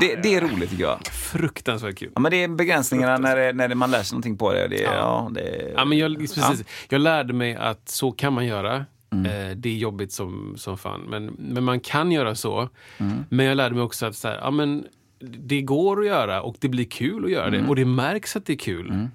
Det, 0.00 0.16
det 0.22 0.34
är 0.34 0.40
roligt 0.40 0.70
tycker 0.70 0.84
jag. 0.84 1.06
Fruktansvärt 1.06 1.98
kul. 1.98 2.10
Ja, 2.14 2.20
men 2.20 2.30
det 2.30 2.42
är 2.42 2.48
begränsningarna 2.48 3.18
när, 3.18 3.36
det, 3.36 3.52
när 3.52 3.68
det, 3.68 3.74
man 3.74 3.90
lär 3.90 4.02
sig 4.02 4.14
någonting 4.14 4.36
på 4.36 4.52
det. 4.52 4.68
det 4.68 4.84
är, 4.84 4.94
ja. 4.94 5.30
det 5.34 5.72
Ja, 5.76 5.84
men 5.84 5.98
jag, 5.98 6.18
precis, 6.18 6.64
jag 6.88 7.00
lärde 7.00 7.32
mig 7.32 7.54
att 7.54 7.88
så 7.88 8.12
kan 8.12 8.32
man 8.32 8.46
göra. 8.46 8.76
Eh, 9.10 9.56
det 9.56 9.68
är 9.68 9.76
jobbigt 9.76 10.12
som, 10.12 10.54
som 10.56 10.78
fan. 10.78 11.00
Men, 11.00 11.26
men 11.26 11.64
man 11.64 11.80
kan 11.80 12.12
göra 12.12 12.34
så. 12.34 12.68
Men 13.28 13.46
jag 13.46 13.56
lärde 13.56 13.74
mig 13.74 13.84
också 13.84 14.06
att 14.06 14.16
så 14.16 14.28
här, 14.28 14.36
ja, 14.36 14.50
men, 14.50 14.84
det 15.20 15.62
går 15.62 16.00
att 16.00 16.06
göra 16.06 16.42
och 16.42 16.56
det 16.60 16.68
blir 16.68 16.84
kul 16.84 17.24
att 17.24 17.30
göra 17.30 17.50
det. 17.50 17.66
Och 17.68 17.76
det 17.76 17.84
märks 17.84 18.36
att 18.36 18.46
det 18.46 18.52
är 18.52 18.56
kul. 18.56 19.08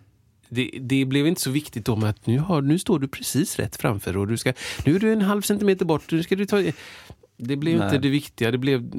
Det, 0.50 0.72
det 0.80 1.06
blev 1.06 1.28
inte 1.28 1.42
så 1.42 1.52
viktigt 1.52 1.86
då 1.86 1.96
med 1.96 2.10
att 2.10 2.28
nu, 2.28 2.40
har, 2.40 2.62
nu 2.62 2.80
står 2.80 3.00
du 3.00 3.08
precis 3.08 3.60
rätt 3.60 3.76
framför 3.76 4.18
och 4.18 4.28
du 4.28 4.38
ska, 4.38 4.54
nu 4.86 4.96
är 4.96 5.00
du 5.00 5.14
en 5.14 5.22
halv 5.22 5.42
centimeter 5.42 5.86
bort. 5.86 6.12
Nu 6.12 6.24
ska 6.24 6.36
du 6.36 6.46
ta, 6.46 6.64
det 7.42 7.56
blev 7.56 7.78
Nej. 7.78 7.86
inte 7.86 7.98
det 7.98 8.10
viktiga. 8.10 8.52
Det 8.52 8.58
blev 8.58 8.92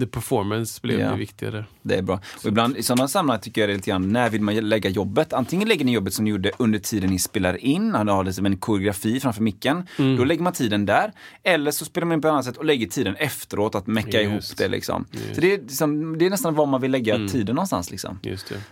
the 0.00 0.06
performance 0.06 0.80
blev 0.82 1.00
Ja. 1.00 1.10
det 1.10 1.16
viktigare. 1.16 1.64
Det 1.82 1.94
är 1.94 2.02
bra. 2.02 2.20
Och 2.36 2.46
ibland 2.46 2.76
i 2.76 2.82
sådana 2.82 3.08
sammanhang 3.08 3.40
tycker 3.40 3.60
jag 3.60 3.68
det 3.70 3.72
är 3.72 3.76
lite 3.76 3.90
grann, 3.90 4.12
när 4.12 4.30
vill 4.30 4.40
man 4.40 4.54
lägga 4.68 4.90
jobbet? 4.90 5.32
Antingen 5.32 5.68
lägger 5.68 5.84
ni 5.84 5.92
jobbet 5.92 6.14
som 6.14 6.24
ni 6.24 6.30
gjorde 6.30 6.50
under 6.58 6.78
tiden 6.78 7.10
ni 7.10 7.18
spelar 7.18 7.56
in, 7.64 7.94
och 7.94 8.06
har 8.06 8.24
liksom 8.24 8.46
en 8.46 8.56
koreografi 8.56 9.20
framför 9.20 9.42
micken. 9.42 9.88
Mm. 9.98 10.16
Då 10.16 10.24
lägger 10.24 10.42
man 10.42 10.52
tiden 10.52 10.86
där. 10.86 11.12
Eller 11.42 11.70
så 11.70 11.84
spelar 11.84 12.06
man 12.06 12.14
in 12.14 12.20
på 12.20 12.28
ett 12.28 12.32
annat 12.32 12.44
sätt 12.44 12.56
och 12.56 12.64
läger 12.64 12.86
tiden 12.86 13.16
efteråt, 13.16 13.74
att 13.74 13.86
mecka 13.86 14.22
Just. 14.22 14.48
ihop 14.48 14.58
det 14.58 14.68
liksom. 14.68 15.04
Så 15.34 15.40
det 15.40 15.54
är, 15.54 15.58
liksom, 15.58 16.18
det 16.18 16.26
är 16.26 16.30
nästan 16.30 16.54
var 16.54 16.66
man 16.66 16.80
vill 16.80 16.90
lägga 16.90 17.14
Mm. 17.14 17.28
tiden 17.28 17.54
någonstans 17.54 17.90
liksom. 17.90 18.18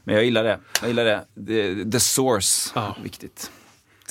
Men 0.05 0.15
jag 0.15 0.25
gillar 0.25 0.45
det. 0.45 0.59
Jag 0.81 0.89
gillar 0.89 1.05
det. 1.05 1.25
The, 1.47 1.91
the 1.91 2.01
source. 2.01 2.71
Ja. 2.75 2.97
Viktigt. 3.03 3.51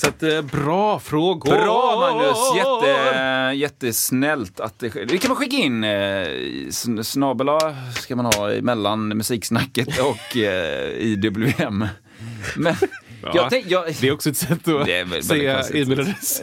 Så 0.00 0.08
att, 0.08 0.22
eh, 0.22 0.42
bra 0.42 0.98
frågor! 0.98 1.50
Bra 1.50 2.00
Magnus! 2.00 2.38
Jätte, 2.56 3.56
jättesnällt 3.56 4.60
att 4.60 4.78
det 4.78 4.90
sker. 4.90 5.06
Det 5.06 5.18
kan 5.18 5.28
man 5.28 5.36
skicka 5.36 5.56
in. 5.56 5.84
Eh, 5.84 7.02
snabela 7.02 7.76
ska 7.94 8.16
man 8.16 8.24
ha 8.24 8.48
mellan 8.62 9.08
musiksnacket 9.08 9.88
och 9.98 10.36
eh, 10.36 10.90
IWM. 10.98 11.86
Men 12.56 12.74
Ja, 13.22 13.46
tänk, 13.50 13.66
jag, 13.66 13.84
Det 14.00 14.08
är 14.08 14.12
också 14.12 14.30
ett 14.30 14.36
sätt 14.36 14.68
att 14.68 14.84
Det 14.86 14.94
är 14.98 15.20
säga 15.22 15.60
e-mailadress. 15.74 16.42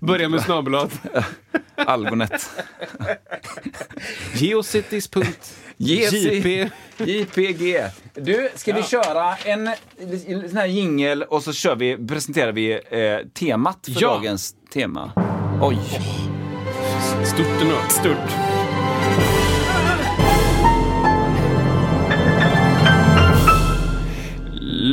Börja 0.00 0.28
med 0.28 0.40
snabelat. 0.42 0.90
Algonet. 1.76 2.50
Geocities.jp. 5.78 6.70
JPG. 6.98 7.84
Du, 8.14 8.48
ska 8.54 8.72
vi 8.74 8.82
köra 8.82 9.36
en, 9.36 9.66
en 10.26 10.48
sån 10.48 10.56
här 10.56 10.66
jingel 10.66 11.22
och 11.22 11.42
så 11.42 11.52
kör 11.52 11.76
vi, 11.76 12.06
presenterar 12.06 12.52
vi 12.52 12.72
eh, 12.72 12.80
temat 13.34 13.78
för 13.94 14.02
Ja. 14.02 14.08
dagens 14.08 14.54
tema. 14.72 15.12
Oj. 15.62 15.78
Stort 17.24 17.62
ändå. 17.62 17.76
Stort. 17.90 18.57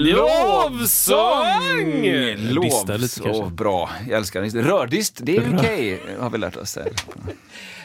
Lovsång! 0.04 1.16
Kanske. 3.24 3.54
bra. 3.56 3.90
Jag 4.10 4.18
älskar 4.18 4.42
det. 4.42 4.62
Rördist, 4.62 5.20
det 5.24 5.38
är 5.38 5.56
okej, 5.58 6.02
har 6.20 6.30
vi 6.30 6.38
lärt 6.38 6.56
oss. 6.56 6.76
Här. 6.76 6.92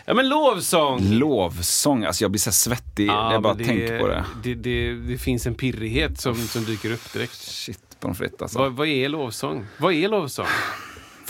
Ja 0.05 0.14
men 0.14 0.29
lovsång! 0.29 1.01
Lovsång, 1.03 2.05
alltså 2.05 2.25
jag 2.25 2.31
blir 2.31 2.40
så 2.40 2.53
svettig 2.53 3.09
Ja, 3.09 3.25
när 3.25 3.33
jag 3.33 3.42
bara 3.42 3.55
men 3.55 3.66
tänker 3.66 3.99
på 4.01 4.09
det. 4.09 4.25
Det, 4.42 4.55
det. 4.55 4.94
Det 4.94 5.18
finns 5.18 5.46
en 5.46 5.55
pirrighet 5.55 6.20
som, 6.20 6.35
som 6.35 6.64
dyker 6.64 6.92
upp 6.92 7.12
direkt. 7.12 7.35
Shit, 7.35 7.81
pommes 8.01 8.18
frites 8.18 8.42
alltså. 8.42 8.59
Vad, 8.59 8.73
vad 8.73 8.88
är 8.88 9.09
lovsång? 9.09 9.66
Vad 9.79 9.92
är 9.94 10.09
lovsång? 10.09 10.46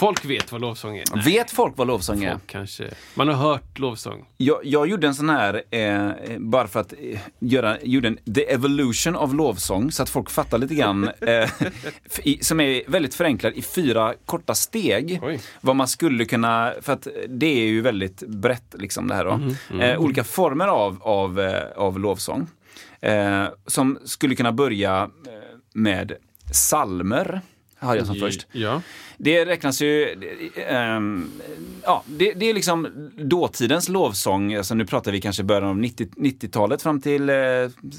Folk 0.00 0.24
vet 0.24 0.52
vad 0.52 0.60
lovsång 0.60 0.96
är. 0.96 1.04
Nej, 1.14 1.24
Vet 1.24 1.50
folk 1.50 1.72
vad 1.76 1.86
lovsång 1.86 2.24
är? 2.24 2.32
folk 2.32 2.46
kanske. 2.46 2.90
Man 3.14 3.28
har 3.28 3.34
hört 3.34 3.78
lovsång. 3.78 4.24
Jag, 4.36 4.60
jag 4.64 4.86
gjorde 4.88 5.06
en 5.06 5.14
sån 5.14 5.28
här, 5.30 5.62
eh, 5.70 6.10
bara 6.38 6.68
för 6.68 6.80
att 6.80 6.92
eh, 6.92 7.20
göra, 7.38 7.80
gjorde 7.82 8.08
en 8.08 8.18
the 8.34 8.52
evolution 8.52 9.16
of 9.16 9.32
lovsång 9.34 9.92
så 9.92 10.02
att 10.02 10.08
folk 10.10 10.30
fattar 10.30 10.58
lite 10.58 10.74
grann. 10.74 11.10
Eh, 11.20 11.50
i, 12.22 12.38
som 12.44 12.60
är 12.60 12.82
väldigt 12.86 13.14
förenklad 13.14 13.52
i 13.54 13.62
fyra 13.62 14.14
korta 14.26 14.54
steg. 14.54 15.20
Oj. 15.22 15.40
Vad 15.60 15.76
man 15.76 15.88
skulle 15.88 16.24
kunna, 16.24 16.72
för 16.80 16.92
att 16.92 17.06
det 17.28 17.46
är 17.46 17.66
ju 17.66 17.80
väldigt 17.80 18.20
brett 18.20 18.74
liksom 18.78 19.08
det 19.08 19.14
här 19.14 19.24
då. 19.24 19.36
Mhm, 19.36 19.80
Eh, 19.80 19.98
olika 19.98 20.24
former 20.24 20.66
av, 20.66 20.98
av, 21.02 21.40
eh, 21.40 21.62
av 21.76 21.98
lovsång. 21.98 22.46
Eh, 23.00 23.44
som 23.66 23.98
skulle 24.04 24.34
kunna 24.34 24.52
börja 24.52 25.10
med 25.74 26.12
salmer. 26.52 27.40
Har 27.80 27.96
jag 27.96 28.06
som 28.06 28.16
först. 28.16 28.46
Ja. 28.52 28.82
Det 29.16 29.44
räknas 29.44 29.82
ju, 29.82 30.16
ehm, 30.68 31.30
ja, 31.84 32.02
det, 32.06 32.32
det 32.32 32.50
är 32.50 32.54
liksom 32.54 33.10
dåtidens 33.16 33.88
lovsång, 33.88 34.54
alltså 34.54 34.74
nu 34.74 34.86
pratar 34.86 35.12
vi 35.12 35.20
kanske 35.20 35.42
början 35.42 35.64
av 35.64 35.78
90 35.78 36.08
90-talet 36.16 36.82
fram 36.82 37.00
till 37.00 37.30
eh, 37.30 37.36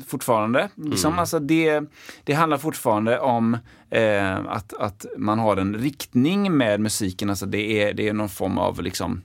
fortfarande. 0.07 0.69
Liksom, 0.75 1.19
alltså 1.19 1.39
det, 1.39 1.83
det 2.23 2.33
handlar 2.33 2.57
fortfarande 2.57 3.19
om 3.19 3.57
eh, 3.89 4.35
att, 4.35 4.73
att 4.73 5.05
man 5.17 5.39
har 5.39 5.57
en 5.57 5.75
riktning 5.75 6.57
med 6.57 6.79
musiken, 6.79 7.29
alltså 7.29 7.45
det 7.45 7.83
är, 7.83 7.93
det 7.93 8.07
är 8.07 8.13
någon 8.13 8.29
form 8.29 8.57
av 8.57 8.81
liksom 8.81 9.21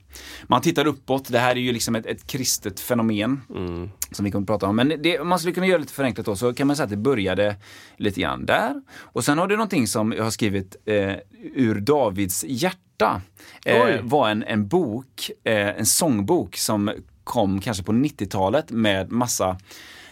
man 0.47 0.63
tittar 0.63 0.87
uppåt. 0.87 1.29
Det 1.33 1.39
här 1.39 1.51
är 1.51 1.61
ju 1.61 1.73
liksom 1.73 1.95
ett, 1.95 2.07
ett 2.07 2.27
kristet 2.27 2.81
fenomen 2.81 3.41
som 4.11 4.25
vi 4.25 4.31
kommer 4.31 4.43
att 4.43 4.47
prata 4.47 4.67
om. 4.67 4.77
Men 4.77 4.93
det, 5.03 5.19
om 5.19 5.29
man 5.29 5.39
skulle 5.39 5.55
kunna 5.55 5.67
göra 5.67 5.79
lite 5.79 5.93
förenklat 5.93 6.27
då 6.27 6.37
så 6.37 6.55
kan 6.55 6.67
man 6.67 6.77
säga 6.77 6.85
att 6.85 6.91
det 6.91 6.97
började 6.97 7.57
lite 7.97 8.21
grann 8.21 8.47
där. 8.47 8.83
Och 8.99 9.25
sen 9.25 9.39
har 9.39 9.47
du 9.47 9.57
någonting 9.57 9.87
som 9.87 10.13
jag 10.13 10.25
har 10.25 10.31
skrivit 10.31 10.77
eh, 10.85 11.13
ur 11.55 11.81
Davids 11.81 12.45
hjärta. 12.49 13.21
Eh, 13.65 14.01
var 14.03 14.29
en, 14.29 14.43
en 14.43 14.69
bok, 14.69 15.31
eh, 15.45 15.69
en 15.69 15.87
sångbok 15.87 16.57
som 16.57 16.91
kom 17.25 17.61
kanske 17.61 17.85
på 17.85 17.93
90-talet 17.93 18.71
med 18.71 19.11
massa 19.13 19.59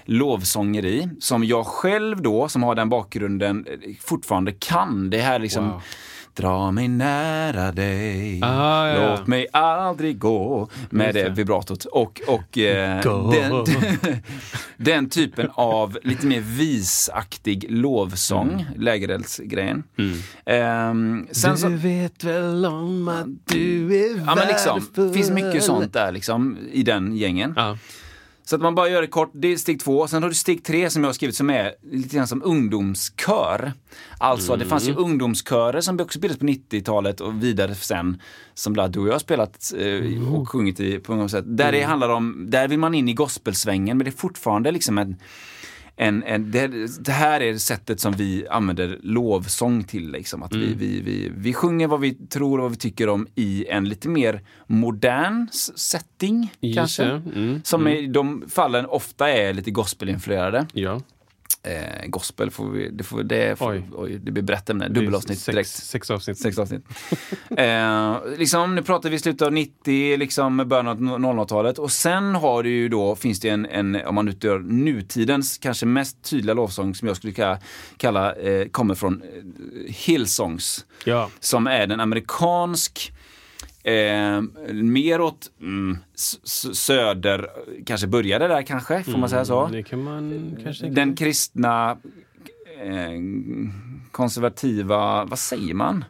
lovsånger 0.05 0.85
i. 0.85 1.09
Som 1.21 1.45
jag 1.45 1.67
själv 1.67 2.23
då, 2.23 2.49
som 2.49 2.63
har 2.63 2.75
den 2.75 2.89
bakgrunden, 2.89 3.67
eh, 3.67 3.95
fortfarande 4.01 4.53
kan. 4.53 5.11
Det 5.11 5.21
här 5.21 5.39
liksom 5.39 5.69
Wow. 5.69 5.83
Dra 6.35 6.71
mig 6.71 6.89
nära 6.89 7.73
dig, 7.73 8.41
Ah, 8.43 8.89
ja, 8.89 8.95
ja. 8.95 9.11
låt 9.11 9.27
mig 9.27 9.47
aldrig 9.53 10.19
gå. 10.19 10.69
Med 10.91 11.15
det 11.15 11.29
vibratot. 11.29 11.85
Och, 11.85 12.21
och 12.27 12.59
eh, 12.59 13.03
den, 13.31 13.65
den 14.77 15.09
typen 15.09 15.51
av 15.55 15.99
lite 16.03 16.27
mer 16.27 16.41
visaktig 16.41 17.67
lovsång, 17.69 18.67
lägereldsgrejen. 18.77 19.83
Ehm, 20.47 21.27
sen 21.31 21.59
så, 21.59 21.69
vet 21.69 22.25
väl 22.25 22.67
om 22.67 23.09
att 23.09 23.55
du 23.55 23.97
är 23.97 24.19
ja, 24.27 24.35
men 24.35 24.49
liksom, 24.49 24.81
det 24.95 25.15
finns 25.15 25.31
mycket 25.31 25.63
sånt 25.63 25.93
där 25.93 26.13
liksom, 26.13 26.59
i 26.73 26.83
den 26.83 27.17
gängen. 27.17 27.53
Ja. 27.57 27.79
Så 28.47 28.57
att 28.57 28.63
man 28.63 28.75
bara 28.75 28.89
gör 28.89 29.03
det 29.03 29.09
kort, 29.09 29.31
det 29.33 29.53
är 29.53 29.57
steg 29.57 29.81
två. 29.81 30.09
Sen 30.09 30.23
har 30.23 30.31
du 30.31 30.35
steg 30.35 30.65
tre 30.65 30.91
som 30.91 31.03
jag 31.03 31.09
har 31.09 31.15
skrivit 31.15 31.37
som 31.37 31.51
är 31.51 31.75
lite 31.83 32.17
grann 32.17 32.27
som 32.27 32.43
ungdomskör. 32.45 33.73
Alltså 34.19 34.57
det 34.57 34.65
fanns 34.65 34.89
ju 34.89 34.95
ungdomskörer 34.95 35.81
som 35.81 36.01
också 36.01 36.19
bildades 36.19 36.41
på 36.41 36.47
90-talet 36.47 37.21
och 37.21 37.43
vidare 37.43 37.75
sen. 37.75 38.23
Som 38.55 38.73
bland 38.73 38.93
du 38.93 39.01
och 39.01 39.09
jag 39.09 39.13
har 39.13 39.19
spelat 39.19 39.73
eh, 39.79 40.35
och 40.35 40.49
sjungit 40.49 40.81
i 40.81 40.99
på 40.99 41.15
något 41.15 41.31
sätt. 41.31 41.45
Där 41.47 41.73
det 41.73 41.83
handlar 41.83 42.09
om, 42.09 42.47
där 42.49 42.69
vill 42.69 42.79
man 42.79 42.95
in 42.95 43.09
i 43.09 43.15
gospelsvängen 43.15 43.99
men 43.99 44.05
det 44.05 44.11
är 44.11 44.17
fortfarande 44.17 44.71
liksom 44.71 44.99
en 44.99 45.17
en, 45.97 46.23
en, 46.23 46.51
det, 46.51 46.69
det 47.05 47.13
här 47.13 47.41
är 47.41 47.57
sättet 47.57 48.01
som 48.01 48.13
vi 48.13 48.47
använder 48.49 48.99
lovsång 49.03 49.85
till. 49.85 50.11
Liksom. 50.11 50.43
Att 50.43 50.55
vi, 50.55 50.75
vi, 50.75 51.01
vi, 51.01 51.33
vi 51.37 51.55
sjunger 51.55 51.89
vad 51.89 52.01
vi 52.01 52.15
tror 52.15 52.59
och 52.59 52.63
vad 52.63 52.71
vi 52.71 52.77
tycker 52.77 53.09
om 53.09 53.27
i 53.35 53.67
en 53.69 53.89
lite 53.89 54.09
mer 54.09 54.41
modern 54.67 55.49
setting. 55.75 56.53
Just 56.61 56.77
kanske. 56.77 57.05
Mm, 57.05 57.61
Som 57.65 57.89
i 57.89 58.07
de 58.07 58.45
fallen 58.49 58.87
ofta 58.87 59.31
är 59.31 59.55
lite 59.55 59.71
gospelinfluerade. 59.71 60.67
Ja. 60.73 61.01
Eh, 61.67 62.07
gospel, 62.07 62.51
får 62.51 62.71
vi, 62.71 62.89
det, 62.89 63.05
får, 63.05 63.23
det, 63.23 63.59
får, 63.59 63.71
Oj. 63.73 63.83
oj. 63.97 64.19
det 64.23 64.33
blir 64.33 64.43
brett 64.43 64.71
ämne. 64.71 64.89
Dubbelavsnitt 64.89 65.39
sex, 65.39 65.55
direkt. 65.55 65.69
Sex 65.69 66.11
avsnitt. 66.11 66.39
Sex 66.39 66.59
avsnitt. 66.59 66.85
eh, 67.57 68.17
liksom, 68.39 68.75
nu 68.75 68.83
pratar 68.83 69.11
vi 69.11 69.19
slutet 69.19 69.43
av 69.43 69.53
90, 69.53 70.17
liksom 70.17 70.57
början 70.57 70.89
av 70.89 71.01
00-talet. 71.01 71.79
Och 71.79 71.93
sen 71.93 72.35
har 72.35 72.63
du 72.63 72.71
ju 72.71 72.89
då, 72.89 73.17
finns 73.17 73.41
det 73.41 73.49
en, 73.49 73.67
en 73.67 73.97
om 74.07 74.15
man 74.15 74.29
utgör 74.29 74.59
nutidens 74.59 75.59
kanske 75.59 75.87
mest 75.87 76.23
tydliga 76.31 76.55
lovsång 76.55 76.95
som 76.95 77.09
jag 77.09 77.17
skulle 77.17 77.33
kalla, 77.33 77.59
kalla 77.97 78.35
eh, 78.35 78.69
kommer 78.69 78.95
från 78.95 79.23
eh, 79.23 79.29
Hillsongs. 79.95 80.87
Ja. 81.05 81.31
Som 81.41 81.67
är 81.67 81.87
den 81.87 82.01
amerikansk, 82.01 83.13
eh, 83.85 84.43
mer 84.73 85.21
åt 85.21 85.51
mm, 85.61 85.99
söder, 86.75 87.51
kanske 87.87 88.07
började 88.07 88.49
där 88.49 88.63
kanske, 88.63 89.03
får 89.03 89.19
man 89.19 89.29
säga 89.29 89.45
så. 89.45 89.65
Mm, 89.65 90.05
man 90.05 90.57
kanske 90.63 90.87
Den 90.89 91.17
kristna, 91.17 91.97
eh, 92.83 93.11
konservativa, 94.11 95.25
vad 95.25 95.39
säger 95.39 95.75
man? 95.75 96.05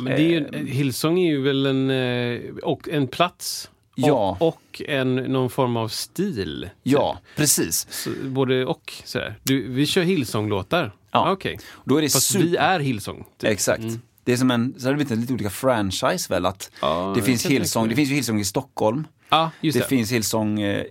Men 0.00 0.12
det 0.16 0.22
är 0.22 0.28
ju, 0.28 0.66
Hillsong 0.66 1.18
är 1.18 1.30
ju 1.30 1.42
väl 1.42 1.66
en, 1.66 1.90
eh, 1.90 2.40
och 2.62 2.88
en 2.88 3.08
plats 3.08 3.70
Ja. 3.98 4.36
och, 4.40 4.48
och 4.48 4.82
en, 4.88 5.14
någon 5.16 5.50
form 5.50 5.76
av 5.76 5.88
stil. 5.88 6.70
Ja, 6.82 7.18
precis. 7.36 7.86
Så, 7.90 8.10
både 8.24 8.66
och. 8.66 8.92
Sådär. 9.04 9.38
Du, 9.42 9.68
vi 9.68 9.86
kör 9.86 10.02
Hillsong-låtar. 10.02 10.92
Ja. 11.10 11.32
Okej. 11.32 11.58
Då 11.84 11.96
är 11.96 12.02
det 12.02 12.08
Fast 12.08 12.26
super... 12.26 12.46
vi 12.46 12.56
är 12.56 12.80
Hillsong. 12.80 13.24
typ. 13.38 13.50
Exakt. 13.50 13.82
Det 14.26 14.32
är 14.32 14.36
som 14.36 14.50
en, 14.50 14.74
så 14.78 14.86
har 14.86 14.92
det 14.92 14.96
blivit 14.96 15.18
lite 15.18 15.32
olika 15.32 15.50
franchise 15.50 16.32
väl? 16.34 16.46
Att 16.46 16.70
Ja, 16.80 17.12
det 17.16 17.22
finns 17.22 17.46
Hillsong, 17.46 17.88
det 17.88 17.94
finns 17.94 18.10
ju 18.10 18.14
Hillsong 18.14 18.40
i 18.40 18.44
Stockholm. 18.44 19.06
Ja, 19.28 19.50
just 19.60 19.78
Det 19.78 19.84
det. 19.84 19.88
finns 19.88 20.12
Hillsong 20.12 20.60
eh, 20.60 20.84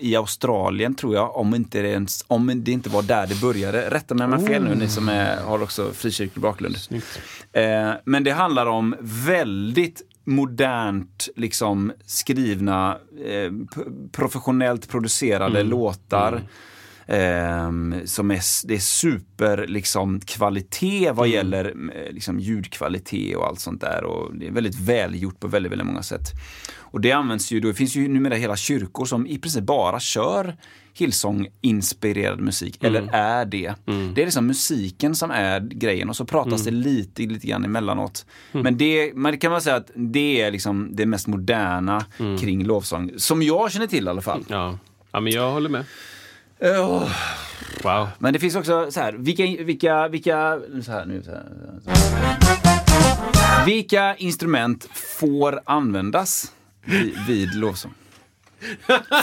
i 0.00 0.16
Australien 0.16 0.94
tror 0.94 1.14
jag, 1.14 1.36
om, 1.36 1.54
inte 1.54 1.82
det, 1.82 1.88
ens, 1.88 2.24
om 2.28 2.52
det 2.64 2.70
inte 2.72 2.90
var 2.90 3.02
där 3.02 3.26
det 3.26 3.40
började. 3.40 3.90
Rätta 3.90 4.14
mig 4.14 4.24
om 4.24 4.32
jag 4.32 4.38
har 4.38 4.46
fel 4.46 4.64
nu, 4.64 4.74
ni 4.74 4.88
som 4.88 5.08
är, 5.08 5.36
har 5.42 5.62
också 5.62 5.90
frikyrklig 5.92 6.42
bakgrund. 6.42 6.76
Eh, 7.52 7.90
men 8.04 8.24
det 8.24 8.30
handlar 8.30 8.66
om 8.66 8.94
väldigt 9.00 10.02
modernt 10.24 11.28
liksom 11.36 11.92
skrivna, 12.06 12.98
eh, 13.26 13.52
professionellt 14.12 14.88
producerade 14.88 15.62
låtar. 15.62 16.32
ehm, 16.32 16.42
som 18.04 18.30
är, 18.30 18.66
det 18.68 18.74
är 18.74 18.78
super 18.78 19.66
liksom, 19.66 20.20
kvalitet 20.20 21.10
vad 21.12 21.28
gäller 21.28 21.64
eh, 21.64 22.12
liksom, 22.12 22.40
ljudkvalitet 22.40 23.36
och 23.36 23.46
allt 23.46 23.60
sånt 23.60 23.80
där. 23.80 24.04
Och 24.04 24.34
det 24.34 24.46
är 24.46 24.52
väldigt 24.52 24.80
välgjort 24.80 25.40
på 25.40 25.48
väldigt, 25.48 25.72
väldigt 25.72 25.86
många 25.86 26.02
sätt. 26.02 26.26
Och 26.76 27.00
det 27.00 27.12
används 27.12 27.52
ju, 27.52 27.60
då, 27.60 27.68
det 27.68 27.74
finns 27.74 27.96
ju 27.96 28.08
numera 28.08 28.34
hela 28.34 28.56
kyrkor 28.56 29.04
som 29.04 29.26
i 29.26 29.38
princip 29.38 29.64
bara 29.64 30.00
kör 30.00 30.56
Hillsong-inspirerad 30.94 32.40
musik, 32.40 32.84
eller 32.84 33.08
är 33.12 33.44
det. 33.44 33.74
Det 34.14 34.22
är 34.22 34.24
liksom 34.26 34.46
musiken 34.46 35.14
som 35.14 35.30
är 35.30 35.60
grejen 35.60 36.08
och 36.08 36.16
så 36.16 36.24
pratas 36.24 36.64
det 36.64 36.70
lite, 36.70 37.22
lite 37.22 37.46
grann 37.46 37.64
emellanåt. 37.64 38.26
Men 38.52 38.76
det, 38.78 39.12
man 39.14 39.38
kan 39.38 39.50
man 39.52 39.60
säga 39.60 39.76
att 39.76 39.90
det 39.94 40.40
är 40.40 40.50
liksom 40.50 40.88
det 40.92 41.06
mest 41.06 41.26
moderna 41.26 42.04
kring 42.40 42.64
lovsång, 42.64 43.10
som 43.16 43.42
jag 43.42 43.72
känner 43.72 43.86
till 43.86 44.06
i 44.06 44.08
alla 44.08 44.22
fall. 44.22 44.44
Ja. 44.48 44.78
ja, 45.12 45.20
men 45.20 45.32
jag 45.32 45.50
håller 45.52 45.68
med. 45.68 45.84
Åh. 46.60 47.10
Wow. 47.82 48.08
Men 48.18 48.32
det 48.32 48.38
finns 48.38 48.56
också 48.56 48.90
så 48.90 49.00
här, 49.00 49.12
vilka, 49.12 49.64
vilka, 49.64 50.08
vilka, 50.08 50.60
så 50.82 50.92
här, 50.92 51.06
nu, 51.06 51.22
så 51.22 51.30
här, 51.30 51.46
så 51.84 51.90
här. 51.90 53.64
Vilka 53.66 54.16
instrument 54.16 54.88
får 54.94 55.60
användas 55.64 56.52
vid, 56.84 57.26
vid 57.26 57.54
lovsång? 57.54 57.94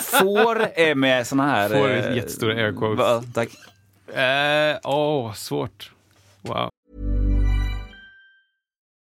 Får 0.02 0.62
är 0.76 0.96
med 0.96 1.28
såna 1.28 1.50
här... 1.50 1.70
Får 1.70 1.90
eh, 1.90 2.16
jättestora 2.16 2.54
air 2.54 2.72
quotes. 2.72 3.00
va, 3.00 3.24
tack. 3.34 3.50
Eh, 4.18 4.78
Åh, 4.84 5.34
svårt. 5.34 5.92
Wow. 6.42 6.70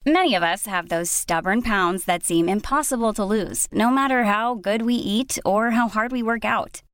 Many 0.06 0.36
of 0.36 0.44
us 0.44 0.68
have 0.68 0.90
those 0.90 1.12
stubborn 1.12 1.62
pounds 1.62 2.06
that 2.06 2.24
seem 2.24 2.50
impossible 2.50 3.14
to 3.14 3.24
lose, 3.24 3.68
no 3.72 3.92
matter 3.92 4.24
how 4.24 4.56
good 4.56 4.82
we 4.82 4.94
eat 4.94 5.38
or 5.46 5.70
how 5.70 5.88
hard 5.88 6.12
we 6.12 6.24
work 6.24 6.44
out. 6.44 6.82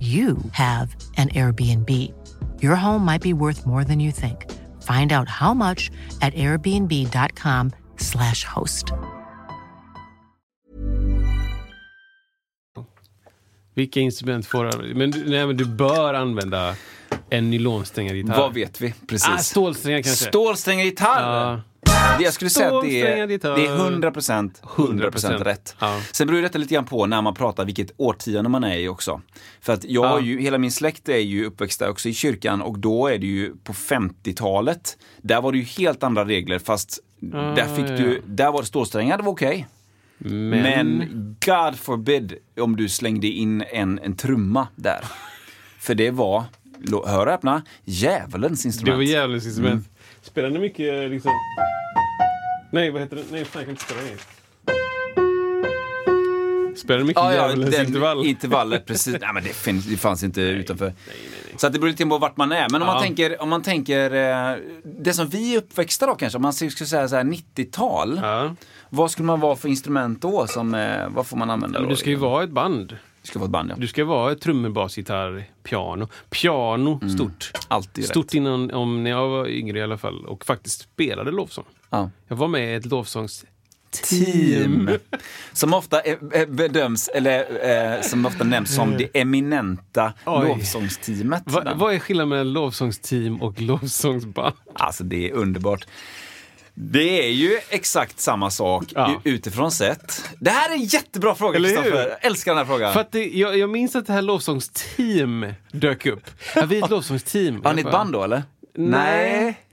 you 0.00 0.36
have 0.52 0.88
an 1.16 1.28
Airbnb. 1.28 1.90
Your 2.60 2.74
home 2.76 3.04
might 3.04 3.22
be 3.22 3.32
worth 3.32 3.66
more 3.66 3.84
than 3.84 4.00
you 4.00 4.10
think. 4.12 4.44
Find 4.82 5.12
out 5.12 5.28
how 5.28 5.54
much 5.54 5.90
at 6.20 6.34
airbnb.com/slash 6.34 8.44
host. 8.44 8.92
Vilka 13.74 14.00
instrument 14.00 14.46
får 14.46 14.94
men, 14.94 15.10
du- 15.10 15.30
nej, 15.30 15.46
men 15.46 15.56
du 15.56 15.64
bör 15.64 16.14
använda 16.14 16.74
en 17.30 17.50
nylonsträngad 17.50 18.16
gitarr. 18.16 18.36
Vad 18.36 18.54
vet 18.54 18.80
vi? 18.80 18.94
Precis. 19.06 19.28
Ah, 19.28 19.38
stålsträngar 19.38 20.02
kanske? 20.02 20.24
Stålsträngad 20.24 20.84
gitarr! 20.86 21.22
Ja. 21.22 21.60
Det- 22.18 22.24
Jag 22.24 22.32
skulle 22.32 22.50
säga 22.50 22.76
att 22.78 22.84
det 22.84 23.00
är, 23.02 23.26
det 23.26 23.66
är 23.66 23.76
100 23.76 24.10
procent 24.10 24.62
100 24.76 25.10
100% 25.10 25.44
rätt. 25.44 25.76
Ja. 25.80 26.00
Sen 26.12 26.26
beror 26.26 26.42
detta 26.42 26.58
lite 26.58 26.74
grann 26.74 26.84
på 26.84 27.06
när 27.06 27.22
man 27.22 27.34
pratar 27.34 27.64
vilket 27.64 27.90
årtionde 27.96 28.48
man 28.48 28.64
är 28.64 28.76
i 28.78 28.88
också. 28.88 29.20
För 29.60 29.72
att 29.72 29.84
jag 29.84 30.04
Ja. 30.04 30.08
har 30.08 30.20
ju, 30.20 30.40
hela 30.40 30.58
min 30.58 30.72
släkt 30.72 31.08
är 31.08 31.16
ju 31.18 31.44
uppväxta 31.44 31.90
också 31.90 32.08
i 32.08 32.14
kyrkan 32.14 32.62
och 32.62 32.78
då 32.78 33.06
är 33.08 33.18
det 33.18 33.26
ju 33.26 33.56
på 33.64 33.72
50-talet. 33.72 34.98
Där 35.22 35.40
var 35.40 35.52
det 35.52 35.58
ju 35.58 35.64
helt 35.64 36.02
andra 36.02 36.24
regler 36.24 36.58
fast 36.58 36.98
där 37.20 37.76
fick 37.76 37.84
ja, 37.90 37.96
du, 37.96 38.22
där 38.26 38.52
var 38.52 38.60
det 38.60 38.66
stålsträngar, 38.66 39.16
det 39.18 39.22
var 39.22 39.32
okej. 39.32 39.66
Men, 40.18 40.50
Men 40.50 41.36
God 41.46 41.78
forbid 41.78 42.34
om 42.60 42.76
du 42.76 42.88
slängde 42.88 43.26
in 43.26 43.64
en, 43.72 43.98
en 43.98 44.16
trumma 44.16 44.68
där. 44.76 45.04
För 45.78 45.94
det 45.94 46.10
var, 46.10 46.44
hör 47.06 47.26
och 47.26 47.32
öppna, 47.32 47.62
djävulens 47.84 48.62
det 48.62 48.66
instrument. 48.66 48.96
var 48.96 49.02
jävligt 49.02 49.44
instrument. 49.44 49.72
Mm. 49.74 49.84
Spelar 50.22 50.50
ni 50.50 50.58
mycket 50.58 51.10
liksom... 51.10 51.32
Nej, 52.72 52.90
vad 52.90 53.02
heter 53.02 53.16
det? 53.16 53.22
Nej, 53.30 53.44
fan 53.44 53.60
jag 53.60 53.64
kan 53.64 53.70
inte 53.70 53.84
spela 53.84 54.00
det. 54.00 54.16
Spelar 56.78 57.04
mycket 57.04 57.22
Ja, 57.22 57.34
ja, 57.34 57.48
den 57.48 57.86
intervall? 57.86 58.26
Intervallet, 58.26 58.86
precis. 58.86 59.16
Nej, 59.20 59.30
men 59.34 59.42
det, 59.44 59.48
finns, 59.54 59.84
det 59.86 59.96
fanns 59.96 60.22
inte 60.22 60.40
utanför. 60.40 60.92
Så 61.56 61.66
att 61.66 61.72
det 61.72 61.78
beror 61.78 61.90
lite 61.90 62.06
på 62.06 62.18
vart 62.18 62.36
man 62.36 62.52
är. 62.52 62.66
Men 62.70 62.82
om 62.82 62.88
Ja. 62.88 62.94
man 62.94 63.02
tänker, 63.02 63.42
om 63.42 63.48
man 63.48 63.62
tänker 63.62 64.14
eh, 64.14 64.56
det 64.84 65.12
som 65.12 65.28
vi 65.28 65.54
är 65.54 65.58
uppväxta 65.58 66.06
då 66.06 66.14
kanske, 66.14 66.36
om 66.36 66.42
man 66.42 66.52
skulle 66.52 66.70
säga 66.70 67.08
så 67.08 67.16
här 67.16 67.24
90-tal. 67.24 68.20
Ja. 68.22 68.54
Vad 68.90 69.10
skulle 69.10 69.26
man 69.26 69.40
vara 69.40 69.56
för 69.56 69.68
instrument 69.68 70.22
då? 70.22 70.46
Som, 70.46 70.74
eh, 70.74 71.08
vad 71.08 71.26
får 71.26 71.36
man 71.36 71.50
använda 71.50 71.78
Men 71.78 71.88
då? 71.88 71.90
du 71.94 71.96
ska 71.96 72.10
ju 72.10 72.16
vara 72.16 72.44
ett 72.44 72.50
band. 72.50 72.96
Det 73.22 73.28
ska 73.28 73.38
vara 73.38 73.46
ett 73.46 73.52
band, 73.52 73.70
ja. 73.70 73.74
Du 73.78 73.86
ska 73.86 74.04
vara 74.04 74.32
ett 74.32 74.40
trummor, 74.40 74.68
bas, 74.68 74.96
gitarr, 74.98 75.44
piano. 75.62 76.08
Piano, 76.30 77.00
stort. 77.16 77.50
Alltid 77.68 78.04
Stort 78.04 78.26
rätt. 78.26 78.34
innan, 78.34 78.70
om 78.70 79.04
när 79.04 79.10
jag 79.10 79.28
var 79.28 79.48
yngre 79.48 79.78
i 79.78 79.82
alla 79.82 79.98
fall. 79.98 80.26
Och 80.26 80.44
faktiskt 80.44 80.80
spelade 80.80 81.30
lovsång. 81.30 81.64
Ja. 81.90 82.10
Jag 82.28 82.36
var 82.36 82.48
med 82.48 82.72
i 82.72 82.74
ett 82.74 82.86
lovsångs... 82.86 83.44
Team. 83.90 84.90
Som 85.52 85.74
ofta 85.74 86.02
bedöms, 86.48 87.08
eller 87.08 87.66
eh, 87.96 88.00
som 88.02 88.26
ofta 88.26 88.44
nämns 88.44 88.74
som 88.74 88.96
det 88.96 89.08
eminenta 89.20 90.12
Oj. 90.26 90.48
lovsångsteamet. 90.48 91.42
Va, 91.46 91.72
vad 91.76 91.94
är 91.94 91.98
skillnaden 91.98 92.28
mellan 92.28 92.52
lovsångsteam 92.52 93.42
och 93.42 93.60
lovsångsband? 93.60 94.54
Alltså 94.74 95.04
det 95.04 95.30
är 95.30 95.32
underbart. 95.34 95.86
Det 96.74 97.26
är 97.26 97.30
ju 97.30 97.58
exakt 97.68 98.20
samma 98.20 98.50
sak 98.50 98.84
Ja. 98.94 99.20
utifrån 99.24 99.70
sett. 99.70 100.24
Det 100.40 100.50
här 100.50 100.70
är 100.70 100.74
en 100.74 100.84
jättebra 100.84 101.34
fråga? 101.34 101.58
Kristoffer. 101.58 102.16
Älskar 102.20 102.52
den 102.54 102.58
här 102.58 102.64
frågan. 102.64 102.92
För 102.92 103.00
att 103.00 103.12
det, 103.12 103.24
jag, 103.30 103.58
jag 103.58 103.70
minns 103.70 103.96
att 103.96 104.06
det 104.06 104.12
här 104.12 104.22
lovsångsteam 104.22 105.46
dök 105.72 106.06
upp. 106.06 106.30
Ja, 106.54 106.64
vi 106.66 106.78
är 106.78 106.84
ett 106.84 106.90
lovsångsteam. 106.96 107.64
Har 107.64 107.74
ni 107.74 107.80
ett 107.82 107.90
band 107.92 108.12
då 108.12 108.22
eller? 108.24 108.42
Nej. 108.74 109.58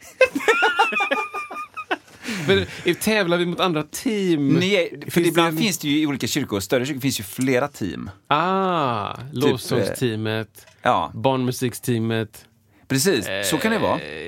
Men, 2.48 2.96
tävlar 2.96 3.38
vi 3.38 3.46
mot 3.46 3.60
andra 3.60 3.84
team? 3.84 4.58
Är, 4.58 5.02
för 5.06 5.12
Finns 5.12 5.28
ibland 5.28 5.58
det- 5.58 5.62
finns 5.64 5.78
det 5.78 5.88
ju 5.88 6.00
i 6.02 6.08
olika 6.08 6.28
kyrkor, 6.28 6.60
större 6.60 6.86
kyrkor 6.86 7.02
finns 7.02 7.20
ju 7.20 7.24
flera 7.24 7.68
team. 7.68 8.10
Ah, 8.28 9.16
lovsångsteamet, 9.32 10.66
Ja, 10.82 11.12
barnmusiksteamet, 11.14 12.46
precis. 12.88 13.28
Så 13.44 13.58
kan 13.58 13.72
det 13.72 13.80
vara. 13.80 14.00
eh, 14.00 14.26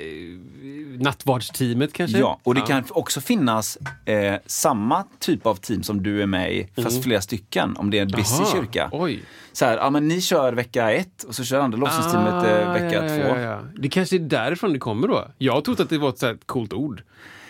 nattvardsteamet 1.00 1.94
kanske? 1.94 2.18
Ja, 2.18 2.40
och 2.44 2.56
det 2.56 2.62
kan 2.62 2.84
också 2.90 3.22
finnas 3.22 3.78
eh, 4.06 4.36
samma 4.46 5.04
typ 5.20 5.46
av 5.46 5.56
team 5.56 5.84
som 5.84 6.04
du 6.04 6.22
är 6.22 6.26
med 6.26 6.54
i, 6.54 6.68
fast 6.84 7.04
flera 7.04 7.22
stycken, 7.22 7.78
om 7.78 7.90
det 7.92 7.98
är 7.98 8.02
en 8.02 8.08
busy 8.08 8.34
Mm. 8.36 8.46
Aha, 8.48 8.56
kyrka. 8.56 8.90
Oj. 8.92 9.24
Så 9.54 9.66
här, 9.66 9.78
ja 9.78 9.90
men 9.90 10.08
ni 10.08 10.22
kör 10.22 10.54
vecka 10.54 10.92
ett 10.92 11.24
och 11.24 11.36
så 11.36 11.44
kör 11.44 11.60
andra 11.60 11.78
lovsångsteamet 11.78 12.46
eh, 12.48 12.70
Ah, 12.70 12.74
vecka 12.74 12.96
ja, 12.96 13.04
ja, 13.04 13.24
två. 13.24 13.28
ja, 13.28 13.40
ja. 13.42 13.62
Det 13.78 13.90
kanske 13.90 14.16
är 14.16 14.20
därifrån 14.20 14.74
det 14.74 14.80
kommer 14.80 15.08
då. 15.08 15.28
Jag 15.38 15.64
trott 15.66 15.80
att 15.80 15.90
det 15.90 15.98
var 15.98 16.10
ett 16.10 16.20
så 16.20 16.36
coolt 16.46 16.74
ord. 16.74 17.04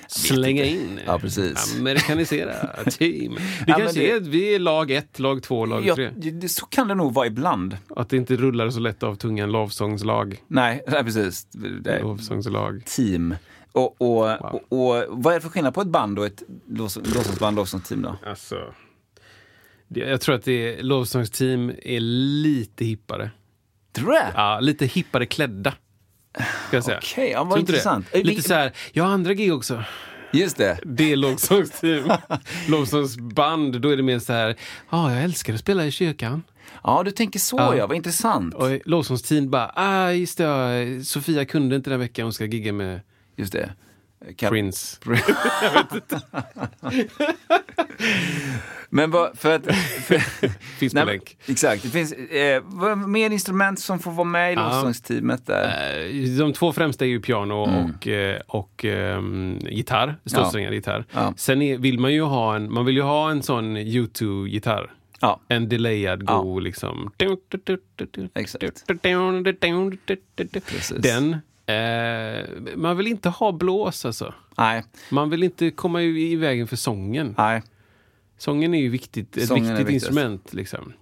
Slänga 0.08 0.64
in. 0.64 1.00
Ja, 1.06 1.20
precis. 1.20 1.76
Amerikanisera. 1.80 2.54
Team. 2.92 3.34
Det 3.36 3.42
men 3.68 3.76
kanske 3.80 4.00
det- 4.00 4.12
är 4.12 4.20
vi 4.20 4.56
är 4.56 4.60
lag 4.60 4.92
ett, 4.92 5.20
lag 5.20 5.44
två, 5.44 5.66
lag 5.66 5.86
Ja, 5.86 5.96
tre. 5.96 6.10
det, 6.16 6.50
så 6.50 6.66
kan 6.66 6.88
det 6.88 6.96
nog 6.96 7.14
vara 7.14 7.28
ibland. 7.28 7.78
Att 7.96 8.10
det 8.10 8.18
inte 8.18 8.36
rullar 8.36 8.70
så 8.70 8.80
lätt 8.80 9.04
av 9.04 9.16
tungan. 9.16 9.52
Lovsångslag. 9.52 10.38
Nej, 10.48 10.84
nej 10.88 11.04
precis. 11.04 11.48
Lovsångslag. 12.02 12.86
team. 12.86 13.36
Och, 13.72 14.02
och, 14.02 14.32
och, 14.42 14.72
och 14.72 15.04
vad 15.10 15.34
är 15.34 15.38
det 15.38 15.42
för 15.42 15.50
skillnad 15.50 15.74
på 15.74 15.82
ett 15.82 15.88
band 15.88 16.20
och 16.20 16.26
ett 16.26 16.44
låtsasband, 16.70 17.56
lovsångsteam 17.56 18.02
då? 18.02 18.16
Alltså. 18.26 18.56
Det, 19.88 20.00
jag 20.00 20.22
tror 20.22 20.36
att 20.36 20.44
det 20.44 20.80
är, 20.80 20.84
lovsångsteam 20.84 21.72
är 21.84 22.00
lite 22.00 22.86
hippare. 22.86 23.32
Tror 23.94 24.08
du 24.08 24.14
det? 24.14 24.32
Ja, 24.36 24.60
lite 24.60 24.86
hippare 24.86 25.26
klädda. 25.26 25.74
Ska 26.68 26.78
jag 26.78 26.84
säga. 26.84 26.98
Okej, 27.04 27.30
ja, 27.32 27.44
vad 27.44 27.60
inte 27.60 27.72
det? 27.72 27.76
intressant. 27.76 28.06
Eh, 28.12 28.24
Lite 28.24 28.42
så 28.42 28.54
här, 28.54 28.72
jag 28.92 29.04
har 29.04 29.12
andra 29.12 29.34
gig 29.34 29.54
också. 29.54 29.84
Just 30.34 30.58
det. 30.58 30.80
Det 30.84 31.12
är 31.12 31.16
lovsångsteam. 31.16 32.12
Lovsångsband, 32.68 33.82
då 33.82 33.90
är 33.90 33.98
det 33.98 34.04
mer 34.04 34.20
så 34.20 34.34
här, 34.34 34.56
ja, 34.90 35.14
jag 35.14 35.24
älskar 35.24 35.54
att 35.54 35.60
spela 35.60 35.86
i 35.86 35.92
kyrkan. 35.92 36.44
Ja, 36.84 37.02
du 37.06 37.12
tänker 37.12 37.40
så 37.40 37.58
Ja. 37.58 37.76
ja, 37.76 37.88
vad 37.88 37.98
intressant. 37.98 38.54
Och 38.54 38.80
lovsångsteam 38.86 39.50
bara, 39.50 39.72
ah, 39.76 40.12
just 40.12 40.38
det, 40.38 40.44
ja, 40.44 41.04
Sofia 41.04 41.46
kunde 41.46 41.76
inte 41.76 41.90
den 41.90 42.00
här 42.00 42.08
veckan, 42.08 42.24
hon 42.24 42.34
ska 42.34 42.46
gigga 42.46 42.74
med 42.74 43.02
Just 43.36 43.54
det. 43.54 43.74
Kan- 44.38 44.50
Prince. 44.50 44.98
Men 48.90 49.12
vad, 49.12 49.38
för 49.38 49.56
att... 49.56 49.66
För, 49.76 50.18
Finns 50.80 50.94
på 50.94 51.00
Nej, 51.00 51.06
länk. 51.06 51.38
Exakt, 51.48 51.84
det 51.84 51.90
finns 51.90 52.12
eh, 52.14 52.62
vad- 52.66 52.98
mer 52.98 53.30
instrument 53.30 53.80
som 53.80 54.00
får 54.00 54.12
vara 54.12 54.26
med 54.28 54.52
i 54.52 54.56
Ja. 54.56 54.62
lovsångsteamet 54.70 55.46
där. 55.46 56.06
Eh, 56.06 56.38
De 56.40 56.54
två 56.54 56.74
främsta 56.74 57.06
är 57.06 57.10
ju 57.10 57.20
piano 57.22 57.54
och, 57.54 58.08
eh, 58.08 58.42
och 58.48 58.86
ehm, 58.86 59.60
gitarr, 59.62 60.16
stålsträngad 60.26 60.74
gitarr. 60.74 61.06
Ja. 61.14 61.34
Sen 61.38 61.62
är, 61.62 61.78
vill 61.78 62.00
man 62.00 62.14
ju 62.14 62.22
ha 62.22 62.56
en, 62.56 62.74
man 62.74 62.86
vill 62.86 62.96
ju 62.96 63.02
ha 63.02 63.32
en 63.32 63.44
sån 63.44 63.78
U2-gitarr. 63.78 64.92
Ja, 65.20 65.40
En 65.48 65.70
delayad 65.70 66.24
Ja. 66.28 66.60
liksom. 66.60 67.12
Exakt. 68.34 68.84
Den. 71.04 71.36
Eh, 71.66 72.46
man 72.76 72.98
vill 72.98 73.08
inte 73.08 73.30
ha 73.30 73.52
blås 73.52 74.06
alltså. 74.06 74.34
nej, 74.58 74.84
Man 75.10 75.30
vill 75.30 75.44
inte 75.44 75.70
komma 75.72 76.02
i 76.02 76.32
i 76.32 76.36
vägen 76.36 76.68
för 76.68 76.76
sången. 76.76 77.36
nej. 77.38 77.64
Sången 78.38 78.74
är 78.74 78.82
ju 78.82 78.90
viktigt, 78.90 79.38
ett 79.38 79.48
Sången 79.48 79.76
viktigt 79.76 79.94
instrument. 79.94 80.54
Liksom. 80.54 80.94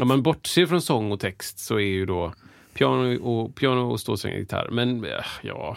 Om 0.00 0.08
man 0.08 0.22
bortser 0.22 0.66
från 0.66 0.82
sång 0.82 1.12
och 1.12 1.20
text 1.20 1.58
så 1.58 1.74
är 1.74 1.80
ju 1.80 2.06
då 2.06 2.34
piano 2.74 3.22
och, 3.22 3.54
piano 3.54 3.90
och 3.90 4.00
stålsträngad 4.00 4.40
gitarr. 4.40 4.68
Men 4.72 5.04
eh, 5.04 5.10
ja, 5.42 5.76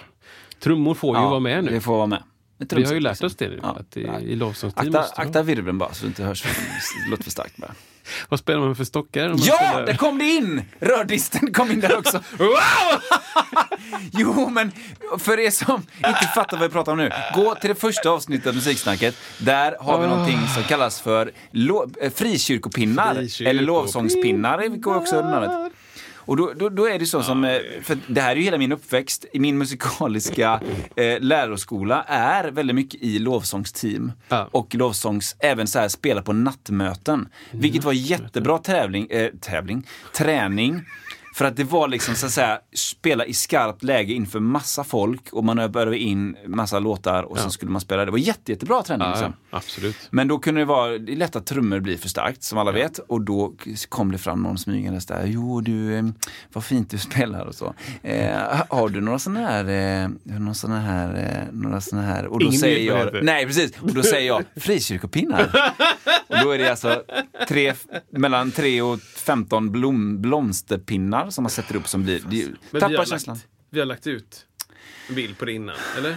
trummor 0.59 0.93
får 0.93 1.17
ju 1.17 1.23
Ja, 1.23 1.29
vara 1.29 1.39
med 1.39 1.63
nu. 1.63 1.71
Det 1.71 1.81
får 1.81 1.97
vara 1.97 2.07
med. 2.07 2.23
Vi 2.57 2.83
har 2.83 2.93
ju 2.93 2.99
lärt 2.99 3.11
liksom. 3.11 3.25
oss 3.25 3.35
det 3.35 3.49
nu. 3.49 3.59
Ja. 3.61 3.77
Att. 3.79 3.97
I 3.97 4.35
lovsångsteam 4.35 4.87
Akta, 4.87 4.99
måste 4.99 5.21
akta 5.21 5.43
virveln 5.43 5.77
bara 5.77 5.93
så 5.93 6.05
det 6.05 6.07
inte 6.07 6.23
hörs 6.23 6.45
låter 7.09 7.23
för 7.23 7.31
starkt 7.31 7.57
bara. 7.57 7.73
Vad 8.29 8.39
spelar 8.39 8.59
man 8.59 8.75
för 8.75 8.83
stockar? 8.83 9.29
man 9.29 9.37
Ja, 9.41 9.55
spelar- 9.55 9.85
där 9.85 9.93
kom 9.93 10.17
det 10.17 10.25
in! 10.25 10.61
Rördisten 10.79 11.53
kom 11.53 11.71
in 11.71 11.79
där 11.79 11.97
också. 11.97 12.23
Wow! 12.37 12.49
Jo, 14.11 14.49
men 14.49 14.71
för 15.19 15.39
er 15.39 15.51
som 15.51 15.81
inte 16.07 16.27
fattar 16.35 16.57
vad 16.57 16.67
vi 16.69 16.73
pratar 16.73 16.91
om 16.91 16.97
nu, 16.97 17.11
gå 17.35 17.55
till 17.55 17.69
det 17.69 17.75
första 17.75 18.09
avsnittet 18.09 18.47
av 18.47 18.55
Musiksnacket. 18.55 19.15
Där 19.37 19.75
har 19.79 20.01
vi 20.01 20.07
någonting 20.07 20.39
som 20.53 20.63
kallas 20.63 21.01
för 21.01 21.31
lo- 21.51 21.89
eh, 22.01 22.11
frikyrkopinnar, 22.13 23.13
Frikyrkopinnar. 23.15 23.49
eller 23.49 23.61
lovsångspinnar, 23.63 24.57
det 24.57 24.67
går 24.67 24.95
också 24.95 25.15
under 25.15 25.31
namnet. 25.31 25.71
Och 26.27 26.37
då, 26.37 26.53
då, 26.55 26.69
då 26.69 26.87
är 26.87 26.99
det 26.99 27.05
så 27.05 27.23
som, 27.23 27.43
eh, 27.43 27.59
för 27.81 27.97
det 28.07 28.21
här 28.21 28.31
är 28.31 28.35
ju 28.35 28.41
hela 28.41 28.57
min 28.57 28.71
uppväxt, 28.71 29.25
i 29.33 29.39
min 29.39 29.57
musikaliska 29.57 30.61
eh, 30.95 31.19
läroskola 31.19 32.03
är 32.07 32.51
väldigt 32.51 32.75
mycket 32.75 33.01
i 33.01 33.19
lovsångsteam. 33.19 34.11
Ja. 34.29 34.47
Och 34.51 34.75
lovsångs, 34.75 35.35
även 35.39 35.67
så 35.67 35.79
här 35.79 35.87
spela 35.87 36.21
på 36.21 36.33
nattmöten. 36.33 37.29
Vilket 37.51 37.83
var 37.83 37.93
jättebra 37.93 38.57
tävling, 38.57 39.07
eh, 39.09 39.29
tävling, 39.41 39.87
träning. 40.17 40.81
För 41.37 41.45
att 41.45 41.55
det 41.55 41.63
var 41.63 41.87
liksom 41.87 42.15
så 42.15 42.25
att 42.25 42.31
säga 42.31 42.59
spela 42.73 43.25
i 43.25 43.33
skarpt 43.33 43.83
läge 43.83 44.13
inför 44.13 44.39
massa 44.39 44.83
folk 44.83 45.21
och 45.31 45.43
man 45.43 45.59
övade 45.59 45.97
in 45.97 46.37
massa 46.45 46.79
låtar 46.79 47.23
och 47.23 47.39
sen 47.39 47.51
skulle 47.51 47.71
man 47.71 47.81
spela. 47.81 48.05
Det 48.05 48.11
var 48.11 48.17
jätte, 48.17 48.51
jättebra 48.51 48.83
träning. 48.83 49.07
Ja, 49.07 49.13
liksom. 49.13 49.33
ja, 49.51 49.57
absolut. 49.57 49.95
Men 50.09 50.27
då 50.27 50.39
kunde 50.39 50.61
det 50.61 50.65
vara, 50.65 50.97
det 50.97 51.11
är 51.11 51.15
lätt 51.15 51.35
att 51.35 51.45
trummor 51.45 51.79
blir 51.79 51.97
för 51.97 52.09
starkt 52.09 52.43
som 52.43 52.57
alla 52.57 52.71
vet 52.71 52.99
och 52.99 53.21
då 53.21 53.53
kom 53.89 54.11
det 54.11 54.17
fram 54.17 54.43
någon 54.43 54.57
smygandes 54.57 55.05
där. 55.05 55.25
Jo 55.25 55.61
du, 55.61 55.95
eh, 55.95 56.05
vad 56.53 56.63
fint 56.63 56.89
du 56.89 56.97
spelar 56.97 57.45
och 57.45 57.55
så. 57.55 57.73
Eh, 58.03 58.61
har 58.69 58.89
du 58.89 59.01
några 59.01 59.19
sådana 59.19 59.47
här, 59.47 59.63
eh, 60.03 60.09
några 60.23 60.53
såna 60.53 60.79
här, 60.79 61.15
eh, 61.15 61.53
några 61.53 61.81
såna 61.81 62.01
här 62.01 62.25
och 62.27 62.39
då 62.39 62.45
Ingen 62.45 62.59
säger 62.59 62.93
vad 62.93 63.13
det 63.13 63.17
jag, 63.17 63.25
nej 63.25 63.45
precis, 63.45 63.71
och 63.81 63.93
då 63.93 64.03
säger 64.03 64.27
jag 64.27 64.43
frikyrkopinnar. 64.55 65.73
och 66.27 66.35
då 66.43 66.51
är 66.51 66.57
det 66.57 66.69
alltså 66.69 67.03
tre, 67.47 67.73
mellan 68.09 68.51
3 68.51 68.81
och 68.81 68.99
15 68.99 69.71
blom, 69.71 70.21
blomsterpinnar 70.21 71.26
som 71.31 71.43
man 71.43 71.49
sätter 71.51 71.75
upp 71.75 71.87
som 71.87 72.03
blir, 72.03 72.19
det, 72.29 72.45
Men 72.45 72.55
vi 72.71 72.79
tappar 72.79 72.97
har, 72.97 73.05
känslan. 73.05 73.35
lagt, 73.35 73.47
vi 73.69 73.79
har 73.79 73.85
lagt 73.85 74.07
ut 74.07 74.45
en 75.09 75.15
bild 75.15 75.37
på 75.37 75.45
det 75.45 75.51
innan, 75.51 75.75
eller? 75.97 76.15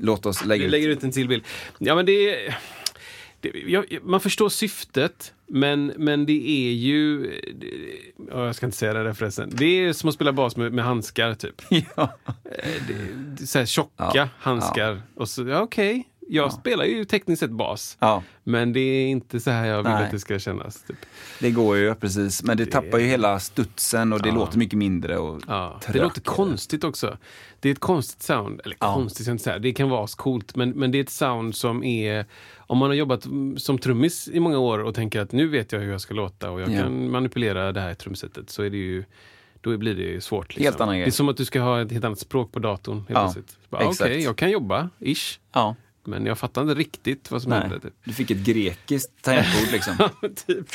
Låt 0.00 0.26
oss 0.26 0.44
lägga 0.44 0.60
Vi 0.60 0.64
ut. 0.66 0.70
lägger 0.70 0.88
ut 0.88 1.02
en 1.04 1.12
till 1.12 1.28
bild. 1.28 1.44
Ja, 1.78 1.94
men 1.94 2.06
det 2.06 2.46
är... 2.46 2.58
Jag, 3.66 3.98
man 4.02 4.20
förstår 4.20 4.48
syftet, 4.48 5.32
men, 5.46 5.86
men 5.96 6.26
det 6.26 6.48
är 6.48 6.72
ju... 6.72 7.20
Det, 7.54 7.70
ja, 8.30 8.46
jag 8.46 8.54
ska 8.56 8.66
inte 8.66 8.78
säga 8.78 8.92
det 8.94 9.04
där 9.04 9.12
förresten. 9.12 9.50
Det 9.54 9.64
är 9.84 9.92
som 9.92 10.08
att 10.08 10.14
spela 10.14 10.32
bas 10.32 10.56
med, 10.56 10.72
med 10.72 10.84
handskar, 10.84 11.34
typ. 11.34 11.62
Ja. 11.96 12.18
Eh, 12.26 12.70
Det, 12.88 12.94
det, 13.38 13.46
så 13.46 13.58
här 13.58 13.66
tjocka 13.66 14.10
Ja, 14.14 14.28
handskar. 14.38 15.02
Och 15.14 15.28
så, 15.28 15.48
ja, 15.48 15.60
okej. 15.60 16.08
Jag 16.28 16.52
spelar 16.52 16.84
ju 16.84 17.04
tekniskt 17.04 17.40
sett 17.40 17.50
bas. 17.50 17.96
Ja. 18.00 18.22
Men 18.44 18.72
det 18.72 18.80
är 18.80 19.06
inte 19.06 19.40
så 19.40 19.50
här 19.50 19.66
jag 19.66 19.76
vill 19.82 19.92
Nej. 19.92 20.04
att 20.04 20.10
det 20.10 20.18
ska 20.20 20.38
kännas. 20.38 20.82
Typ. 20.82 20.96
Det 21.40 21.50
går 21.50 21.76
ju, 21.76 21.94
precis. 21.94 22.42
Men 22.42 22.56
det 22.56 22.66
tappar 22.66 22.98
ju 22.98 23.04
hela 23.06 23.40
studsen 23.40 24.12
och 24.12 24.22
det 24.22 24.28
Ja. 24.28 24.34
låter 24.34 24.58
mycket 24.58 24.78
mindre. 24.78 25.18
Och 25.18 25.42
Ja, 25.48 25.80
det 25.92 25.98
låter 26.02 26.20
konstigt 26.20 26.84
också. 26.84 27.18
Det 27.60 27.68
är 27.68 27.72
ett 27.72 27.80
konstigt 27.80 28.22
sound. 28.22 28.60
Eller 28.64 28.76
Ja. 28.80 28.94
konstigt, 28.94 29.28
inte 29.28 29.44
säga. 29.44 29.58
det 29.58 29.72
kan 29.72 29.88
vara 29.90 30.06
coolt. 30.16 30.56
Men, 30.56 30.70
men 30.70 30.92
det 30.92 30.98
är 30.98 31.02
ett 31.02 31.10
sound 31.10 31.54
som 31.56 31.84
är... 31.84 32.26
Om 32.56 32.78
man 32.78 32.88
har 32.90 32.94
jobbat 32.94 33.26
som 33.56 33.78
trummis 33.78 34.28
i 34.32 34.40
många 34.40 34.58
år 34.58 34.78
och 34.78 34.94
tänker 34.94 35.20
att 35.20 35.32
nu 35.32 35.48
vet 35.48 35.72
jag 35.72 35.80
hur 35.80 35.90
jag 35.90 36.00
ska 36.00 36.14
låta 36.14 36.50
och 36.50 36.60
jag 36.60 36.70
Ja. 36.72 36.82
kan 36.82 37.10
manipulera 37.10 37.72
det 37.72 37.80
här 37.80 37.94
trumsetet 37.94 38.50
så 38.50 38.62
är 38.62 38.70
det 38.70 38.76
ju 38.76 39.04
då 39.60 39.76
blir 39.76 39.94
det 39.94 40.02
ju 40.02 40.20
svårt. 40.20 40.48
Liksom. 40.48 40.64
Helt 40.64 40.80
annan 40.80 40.94
grej. 40.94 41.04
Det 41.04 41.08
är 41.08 41.12
som 41.12 41.28
att 41.28 41.36
du 41.36 41.44
ska 41.44 41.60
ha 41.60 41.82
ett 41.82 41.92
helt 41.92 42.04
annat 42.04 42.18
språk 42.18 42.52
på 42.52 42.58
datorn. 42.58 42.96
Helt 42.96 43.08
Ja, 43.10 43.34
Okej, 43.70 43.88
exakt. 43.90 44.14
jag 44.16 44.36
kan 44.36 44.50
jobba, 44.50 44.88
ish. 45.00 45.38
Ja, 45.52 45.76
Men 46.06 46.26
jag 46.26 46.38
fattar 46.38 46.62
inte 46.62 46.74
riktigt 46.74 47.30
vad 47.30 47.42
som 47.42 47.50
nej. 47.50 47.60
hände. 47.60 47.80
Typ. 47.80 47.94
Du 48.04 48.12
fick 48.12 48.30
ett 48.30 48.38
grekiskt 48.38 49.22
tangentbord 49.22 49.72
liksom. 49.72 49.96
typ. 50.46 50.66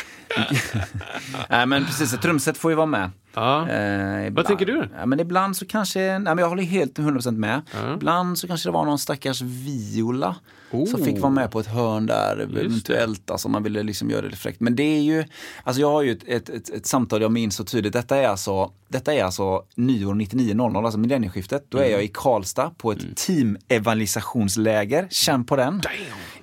nej 1.50 1.66
men 1.66 1.86
precis, 1.86 2.14
ett 2.14 2.22
trumset 2.22 2.58
får 2.58 2.72
ju 2.72 2.76
vara 2.76 2.86
med. 2.86 3.12
Ja. 3.34 3.70
Eh, 3.70 4.28
ibland, 4.28 4.48
tänker 4.48 4.66
du? 4.66 4.90
Ja, 5.00 5.06
men 5.06 5.20
ibland 5.20 5.58
så 5.58 5.66
kanske, 5.66 6.00
nej, 6.00 6.20
men 6.20 6.38
jag 6.38 6.50
håller 6.50 6.64
helt 6.64 7.00
100% 7.00 7.32
med. 7.38 7.62
Ja. 7.74 7.94
Ibland 7.94 8.38
så 8.38 8.48
kanske 8.48 8.70
det 8.70 8.74
var 8.74 8.86
någon 8.86 9.00
stackars 9.00 9.42
viola 9.42 10.36
som 10.72 10.80
Oh. 10.80 11.04
fick 11.04 11.20
vara 11.20 11.32
med 11.32 11.52
på 11.52 11.60
ett 11.60 11.68
hörn 11.68 12.06
där 12.06 12.38
eventuellt. 12.38 13.32
Alltså 13.32 13.50
man 13.50 13.64
ville 13.64 13.84
liksom 13.84 14.10
göra 14.10 14.30
det 14.30 14.36
fräckt. 14.36 14.60
Men 14.62 14.76
det 14.76 14.84
är 14.84 15.02
ju, 15.02 15.24
alltså 15.64 15.82
jag 15.82 15.92
har 15.92 16.02
ju 16.02 16.12
ett, 16.12 16.24
ett, 16.28 16.50
ett, 16.50 16.70
ett 16.70 16.86
samtal 16.86 17.22
jag 17.22 17.32
minns 17.32 17.56
så 17.56 17.64
tydligt. 17.64 17.94
Detta 17.94 18.18
är 18.18 18.28
alltså, 18.28 18.72
detta 18.88 19.14
är 19.14 19.24
alltså 19.24 19.64
nyår 19.76 20.14
99.00, 20.16 20.84
alltså 20.86 21.00
millennieskiftet. 21.00 21.66
Då 21.70 21.78
är 21.78 21.82
Mm. 21.82 21.94
jag 21.94 22.04
i 22.04 22.08
Karlstad 22.08 22.70
på 22.78 22.92
ett 22.92 23.18
team-evangelisationsläger. 23.18 25.08
Känn 25.10 25.46
på 25.46 25.56
den. 25.56 25.82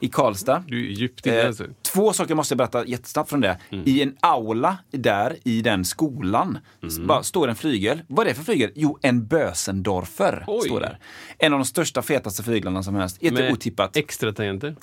I 0.00 0.08
Karlstad. 0.08 0.62
Du 0.66 0.86
är 0.86 0.90
djupt 0.92 1.26
inne 1.26 1.36
Eh, 1.40 1.46
alltså. 1.46 1.64
två 1.92 2.12
saker 2.12 2.34
måste 2.34 2.52
jag 2.52 2.58
berätta 2.58 2.86
jättesnabbt 2.86 3.30
från 3.30 3.40
det. 3.40 3.58
Mm. 3.70 3.84
I 3.86 4.02
en 4.02 4.16
aula 4.20 4.76
där, 4.90 5.36
i 5.44 5.62
den 5.62 5.84
skolan, 5.84 6.58
s- 6.86 6.98
bara 6.98 7.22
står 7.22 7.48
en 7.48 7.56
flygel. 7.56 8.02
Vad 8.08 8.26
är 8.26 8.30
det 8.30 8.34
för 8.34 8.44
flygel? 8.44 8.70
Jo, 8.74 8.98
en 9.02 9.26
Bösendorfer 9.26 10.44
Oj. 10.46 10.68
står 10.68 10.80
där. 10.80 10.98
En 11.38 11.52
av 11.52 11.58
de 11.58 11.64
största, 11.64 12.02
fetaste 12.02 12.42
flyglarna 12.42 12.82
som 12.82 12.94
helst. 12.94 13.22
Jätte 13.22 13.34
Med 13.42 13.52
otippat. 13.52 13.96
Extra 13.96 14.32
tangenter. 14.32 14.76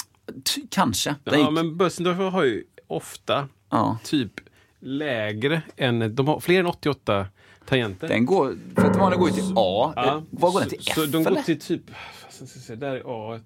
T- 0.55 0.61
kanske. 0.69 1.15
Den 1.23 1.39
Ja, 1.39 1.45
gick- 1.45 1.53
men 1.53 1.77
Bössendorfer 1.77 2.29
har 2.29 2.43
ju 2.43 2.63
ofta 2.87 3.47
ja. 3.69 3.97
typ 4.03 4.31
lägre 4.79 5.61
än, 5.77 6.15
de 6.15 6.27
har 6.27 6.39
fler 6.39 6.59
än 6.59 6.65
88 6.65 7.27
tangenter. 7.65 8.07
Den 8.07 8.25
går, 8.25 8.57
för 8.75 8.89
att 8.89 8.95
vanliga 8.97 9.19
går 9.19 9.29
ju 9.29 9.35
till 9.35 9.53
A. 9.55 9.93
Eh, 9.97 10.21
Vad 10.29 10.53
går 10.53 10.59
den 10.59 10.69
till 10.69 10.79
F 10.87 10.93
så 10.95 11.05
de 11.05 11.23
går 11.23 11.31
eller? 11.31 11.41
till 11.41 11.59
typ, 11.59 11.81
ska 12.29 12.75
där 12.75 12.95
är 12.95 13.35
A. 13.35 13.39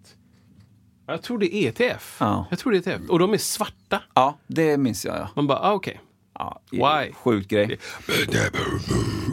Jag 1.05 1.21
tror 1.21 1.37
det 1.39 1.55
är 1.55 1.71
till 1.71 1.85
F. 1.95 2.17
Ja. 2.19 2.45
Jag 2.49 2.59
tror 2.59 2.71
det 2.71 2.77
är 2.77 2.81
till 2.81 2.91
F. 2.91 3.01
Och 3.09 3.19
de 3.19 3.33
är 3.33 3.37
svarta. 3.37 4.01
Ja, 4.13 4.37
det 4.47 4.77
minns 4.77 5.05
jag 5.05 5.15
ja. 5.17 5.29
Man 5.35 5.47
bara, 5.47 5.59
ah, 5.59 5.73
okej. 5.73 5.99
Ja 6.39 6.61
Why? 6.71 7.13
Sjukt 7.13 7.49
grej. 7.49 7.79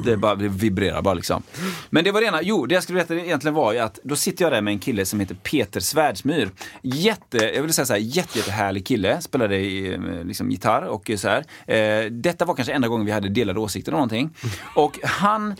Det, 0.04 0.16
bara, 0.16 0.34
det 0.34 0.48
vibrerar 0.48 1.02
bara 1.02 1.14
liksom. 1.14 1.42
Men 1.90 2.04
det 2.04 2.12
var 2.12 2.20
det 2.20 2.26
ena. 2.26 2.42
Jo, 2.42 2.66
det 2.66 2.74
jag 2.74 2.82
skulle 2.82 2.96
berätta 2.96 3.14
egentligen 3.14 3.54
var 3.54 3.72
ju 3.72 3.78
att 3.78 3.98
då 4.04 4.16
sitter 4.16 4.44
jag 4.44 4.52
där 4.52 4.61
med 4.61 4.72
en 4.72 4.78
kille 4.78 5.07
som 5.07 5.20
heter 5.20 5.34
Peter 5.34 5.80
Svärdsmyr. 5.80 6.50
Jätte, 6.82 7.36
jag 7.36 7.62
vill 7.62 7.72
säga 7.72 7.86
så 7.86 7.92
här, 7.92 8.00
jätte, 8.00 8.38
jättehärlig 8.38 8.86
kille. 8.86 9.20
Spelade 9.20 9.57
i, 9.57 9.94
eh, 9.94 10.24
liksom, 10.24 10.50
gitarr 10.50 10.82
och 10.82 11.11
så 11.16 11.28
här. 11.28 11.44
Eh, 11.66 12.11
detta 12.11 12.44
var 12.44 12.54
kanske 12.54 12.72
enda 12.72 12.88
gången 12.88 13.07
vi 13.07 13.12
hade 13.12 13.28
delade 13.28 13.61
åsikter 13.61 13.92
om 13.92 13.96
någonting. 13.96 14.30
Och 14.74 14.98
han, 15.02 15.54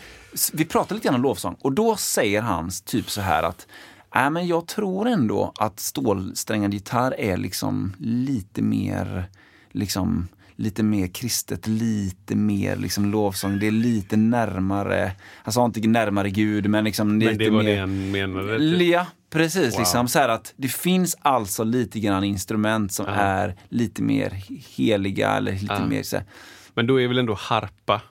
vi 0.53 0.65
pratade 0.65 0.93
lite 0.93 1.07
grann 1.07 1.15
om 1.15 1.21
lovsång 1.21 1.55
och 1.59 1.71
då 1.71 1.95
säger 1.95 2.41
han 2.41 2.71
typ 2.85 3.09
så 3.09 3.21
här 3.21 3.43
att 3.43 3.67
Nej, 4.15 4.29
men 4.29 4.47
jag 4.47 4.67
tror 4.67 5.07
ändå 5.07 5.53
att 5.59 5.79
stålsträngad 5.79 6.73
gitarr 6.73 7.15
är 7.19 7.37
liksom 7.37 7.93
lite 7.99 8.61
mer 8.61 9.29
liksom 9.71 10.27
lite 10.59 10.83
mer 10.83 11.07
kristet, 11.07 11.67
lite 11.67 12.35
mer 12.35 12.75
liksom 12.75 13.11
lovsång. 13.11 13.59
Det 13.59 13.67
är 13.67 13.71
lite 13.71 14.17
närmare, 14.17 15.11
alltså 15.43 15.65
inte 15.65 15.79
närmare 15.79 16.29
Gud, 16.29 16.69
men 16.69 16.83
liksom 16.83 17.19
lite 17.19 17.31
Men 17.31 17.37
det 17.37 17.49
var 17.49 17.63
mer... 17.63 17.73
det 17.73 17.79
han 17.79 18.11
menade. 18.11 18.57
Typ. 18.59 18.81
Ja, 18.81 19.05
precis. 19.29 19.73
Wow. 19.73 19.79
Liksom, 19.79 20.07
så 20.07 20.19
att 20.19 20.53
det 20.57 20.67
finns 20.67 21.17
alltså 21.21 21.63
lite 21.63 21.99
grann 21.99 22.23
instrument 22.23 22.91
som 22.91 23.05
Ja. 23.05 23.13
är 23.13 23.55
lite 23.69 24.01
mer 24.01 24.43
heliga 24.75 25.29
eller 25.31 25.51
lite 25.51 25.85
mer 25.89 26.03
så 26.03 26.15
här, 26.17 26.25
Men 26.73 26.87
då 26.87 27.01
är 27.01 27.07
väl 27.07 27.17
ändå 27.17 27.33
harpa 27.33 28.01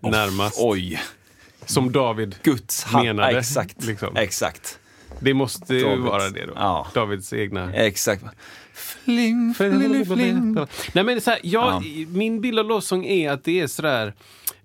närmast. 0.00 0.56
Oj, 0.60 1.00
Som 1.66 1.92
David 1.92 2.34
Guds 2.42 2.92
menade. 2.92 3.38
Exakt. 3.38 3.84
Liksom. 3.84 4.16
Exakt. 4.16 4.78
Det 5.20 5.34
måste 5.34 5.74
ju 5.74 5.82
Davids. 5.82 6.02
vara 6.08 6.30
det 6.30 6.46
då. 6.46 6.52
Ja. 6.56 6.86
Davids 6.94 7.32
egna. 7.32 7.72
Exakt. 7.74 8.24
Fling, 9.04 9.54
fling, 9.54 10.06
fling. 10.06 10.56
Nej, 10.92 11.04
men 11.04 11.20
så 11.20 11.30
här, 11.30 11.40
jag, 11.42 11.66
Ja. 11.66 11.82
Min 12.08 12.40
bild 12.40 12.58
av 12.58 12.66
lovsång 12.68 13.04
är 13.04 13.30
att 13.30 13.44
det 13.44 13.60
är 13.60 13.66
sådär 13.66 14.14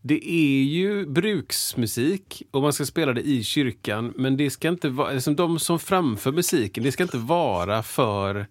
det 0.02 0.32
är 0.32 0.64
ju 0.64 1.06
bruksmusik 1.06 2.44
och 2.52 2.62
man 2.62 2.74
ska 2.74 2.86
spela 2.86 3.14
det 3.14 3.22
i 3.22 3.44
kyrkan 3.44 4.14
men 4.16 4.38
det 4.38 4.50
ska 4.50 4.68
inte 4.68 4.90
vara, 4.90 5.12
liksom 5.12 5.36
de 5.36 5.60
som 5.60 5.80
framför 5.80 6.32
musiken, 6.32 6.84
det 6.84 6.92
ska 6.92 7.04
inte 7.04 7.18
vara 7.18 7.84
för 7.84 8.46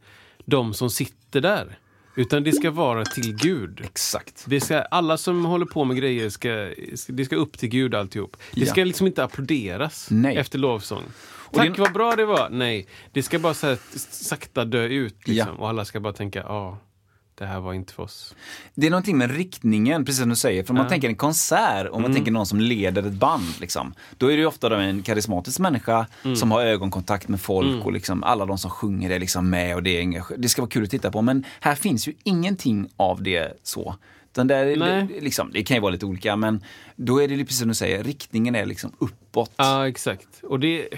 de 0.45 0.75
som 0.75 0.91
sitter 0.91 1.41
där. 1.41 1.79
Utan 2.17 2.43
det 2.43 2.53
ska 2.53 2.71
vara 2.71 3.05
till 3.05 3.37
Gud. 3.37 3.81
Exakt. 3.85 4.45
Det 4.47 4.61
ska, 4.61 4.81
alla 4.83 5.17
som 5.17 5.45
håller 5.45 5.67
på 5.67 5.85
med 5.85 5.97
grejer 5.97 6.31
ska, 6.31 6.71
det 7.09 7.25
ska 7.25 7.37
upp 7.37 7.59
till 7.59 7.69
Gud 7.69 7.95
alltihop. 7.95 8.37
Det 8.53 8.61
Ja. 8.61 8.67
ska 8.67 8.85
liksom 8.85 9.07
inte 9.07 9.25
applåderas 9.25 10.07
Nej. 10.11 10.37
efter 10.37 10.59
lovsång. 10.59 11.03
Och 11.51 11.57
Tack 11.57 11.77
det- 11.77 11.83
vad 11.83 11.93
bra 11.93 12.17
det 12.17 12.25
var. 12.25 12.49
Nej, 12.51 12.87
det 13.13 13.23
ska 13.23 13.39
bara 13.39 13.55
så 13.55 13.67
här, 13.67 13.79
sakta 14.11 14.65
dö 14.65 14.85
ut. 14.85 15.29
Liksom. 15.29 15.49
Ja. 15.57 15.63
Och 15.63 15.69
alla 15.69 15.85
ska 15.85 16.01
bara 16.01 16.13
tänka, 16.13 16.39
ja, 16.39 16.79
det 17.35 17.47
här 17.47 17.61
var 17.61 17.73
inte 17.75 17.93
för 17.93 18.03
oss. 18.03 18.35
Det 18.75 18.87
är 18.87 18.91
någonting 18.91 19.19
med 19.19 19.31
riktningen, 19.37 20.05
precis 20.05 20.21
som 20.21 20.29
du 20.29 20.37
säger. 20.37 20.63
För 20.65 20.71
om 20.71 20.77
man 20.77 20.85
Ja. 20.87 20.91
tänker 20.91 21.09
en 21.09 21.17
konsert, 21.17 21.89
om 21.91 22.03
man 22.03 22.15
tänker 22.15 22.31
någon 22.33 22.47
som 22.47 22.61
leder 22.61 23.03
ett 23.07 23.13
band, 23.13 23.55
liksom, 23.61 23.95
då 24.19 24.27
är 24.27 24.31
det 24.31 24.41
ju 24.41 24.47
ofta 24.47 24.83
en 24.83 25.03
karismatisk 25.03 25.59
människa 25.59 26.07
som 26.37 26.51
har 26.51 26.63
ögonkontakt 26.63 27.29
med 27.29 27.41
folk 27.41 27.85
och 27.85 27.93
liksom 27.93 28.25
alla 28.25 28.47
de 28.47 28.59
som 28.59 28.71
sjunger 28.71 29.11
är 29.11 29.19
liksom 29.19 29.51
med 29.51 29.75
och 29.77 29.83
det, 29.83 30.01
är 30.03 30.39
det 30.39 30.49
ska 30.49 30.63
vara 30.63 30.71
kul 30.71 30.85
att 30.85 30.91
titta 30.91 31.11
på. 31.11 31.23
Men 31.23 31.45
här 31.61 31.75
finns 31.75 32.09
ju 32.09 32.15
ingenting 32.25 32.89
av 32.97 33.23
det 33.23 33.53
så. 33.63 33.95
Utan 34.33 34.47
där 34.47 34.65
det, 34.67 35.09
liksom, 35.21 35.51
det 35.53 35.63
kan 35.63 35.75
ju 35.77 35.81
vara 35.81 35.93
lite 35.93 36.07
olika, 36.07 36.37
men 36.37 36.65
då 36.97 37.23
är 37.23 37.29
det 37.29 37.37
precis 37.39 37.59
som 37.59 37.69
du 37.69 37.75
säger, 37.75 38.05
riktningen 38.05 38.55
är 38.55 38.67
liksom 38.67 38.93
uppåt. 38.99 39.53
Ja, 39.57 39.89
exakt. 39.89 40.29
Och 40.43 40.61
det... 40.61 40.89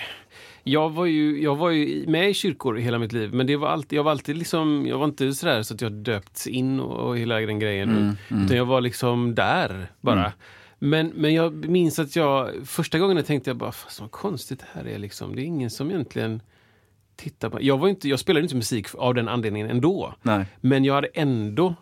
Jag 0.65 0.91
var, 0.91 1.07
ju, 1.07 1.43
jag 1.43 1.57
var 1.57 1.71
ju 1.71 2.07
med 2.07 2.31
i 2.31 2.35
kyrkor 2.35 2.75
hela 2.75 2.99
mitt 2.99 3.13
liv, 3.13 3.35
men 3.35 3.47
det 3.47 3.57
var 3.57 3.69
alltid, 3.69 3.99
jag 3.99 4.05
var 4.05 4.11
alltid 4.11 4.37
liksom, 4.37 4.87
jag 4.87 4.99
var 4.99 5.05
inte 5.05 5.33
sådär 5.33 5.63
så 5.63 5.75
att 5.75 5.81
jag 5.81 5.93
döpts 5.93 6.47
in 6.47 6.81
och, 6.81 7.09
och 7.09 7.19
hela 7.19 7.41
den 7.41 7.59
grejen. 7.59 8.17
Utan 8.29 8.57
jag 8.57 8.65
var 8.65 8.81
liksom 8.81 9.35
där 9.35 9.87
bara. 10.01 10.33
Men, 10.79 11.07
men 11.07 11.35
jag 11.35 11.69
minns 11.69 11.99
att 11.99 12.17
jag, 12.17 12.51
första 12.65 12.99
gången 12.99 13.25
tänkte 13.25 13.51
jag 13.51 13.57
bara, 13.57 13.73
vad 14.01 14.11
konstigt 14.11 14.59
det 14.59 14.67
här 14.73 14.89
är 14.89 14.99
liksom. 14.99 15.37
Det 15.37 15.43
är 15.43 15.45
ingen 15.45 15.71
som 15.71 15.91
egentligen 15.91 16.41
tittar 17.17 17.51
på 17.51 17.59
Jag, 17.63 17.79
var 17.79 17.89
inte, 17.89 18.09
jag 18.09 18.19
spelade 18.19 18.43
inte 18.43 18.57
musik 18.57 18.87
av 18.95 19.15
den 19.15 19.29
anledningen 19.29 19.71
ändå. 19.71 20.15
Nej. 20.23 20.47
Men 20.61 20.85
jag 20.85 20.95
hade 20.95 21.09
ändå 21.15 21.75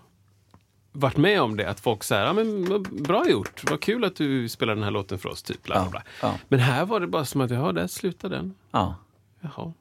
varit 0.93 1.16
med 1.16 1.43
om 1.43 1.57
det, 1.57 1.70
att 1.70 1.80
folk 1.80 2.05
säger 2.05 2.24
ja, 2.24 2.32
men 2.32 2.82
bra 2.91 3.28
gjort, 3.28 3.70
vad 3.70 3.80
kul 3.80 4.05
att 4.05 4.16
du 4.16 4.49
spelar 4.49 4.74
den 4.74 4.84
här 4.84 4.91
låten 4.91 5.18
för 5.18 5.28
oss. 5.28 5.43
Typ, 5.43 5.62
bla, 5.62 5.88
bla, 5.91 6.03
Ja, 6.05 6.28
ja. 6.28 6.38
Men 6.49 6.61
här 6.61 6.84
var 6.84 7.01
det 7.01 7.07
bara 7.07 7.24
som 7.24 7.41
att, 7.41 7.51
ja, 7.51 7.72
där 7.72 7.86
slutar 7.86 8.28
den. 8.28 8.55
Ja. 8.70 8.97
Jaha. 9.41 9.72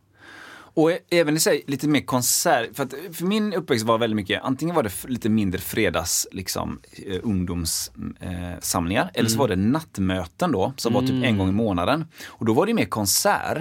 Och 0.73 0.91
även 1.09 1.35
i 1.35 1.39
sig 1.39 1.63
lite 1.67 1.87
mer 1.87 2.01
konsert, 2.01 2.75
för, 2.75 2.83
att, 2.83 2.93
för 3.11 3.25
min 3.25 3.53
uppväxt 3.53 3.85
var 3.85 3.97
väldigt 3.97 4.15
mycket, 4.15 4.43
antingen 4.43 4.75
var 4.75 4.83
det 4.83 5.07
lite 5.07 5.29
mindre 5.29 5.61
fredags, 5.61 6.27
liksom, 6.31 6.79
eh, 6.91 7.19
ungdomssamlingar, 7.23 8.53
eh, 8.53 8.59
samlingar, 8.59 9.11
eller 9.13 9.29
så 9.29 9.37
var 9.37 9.47
det 9.47 9.55
nattmöten 9.55 10.51
då, 10.51 10.73
som 10.77 10.93
var 10.93 11.01
typ 11.01 11.23
en 11.23 11.37
gång 11.37 11.49
i 11.49 11.51
månaden. 11.51 12.05
Och 12.25 12.45
då 12.45 12.53
var 12.53 12.65
det 12.65 12.73
mer 12.73 12.85
konsert. 12.85 13.57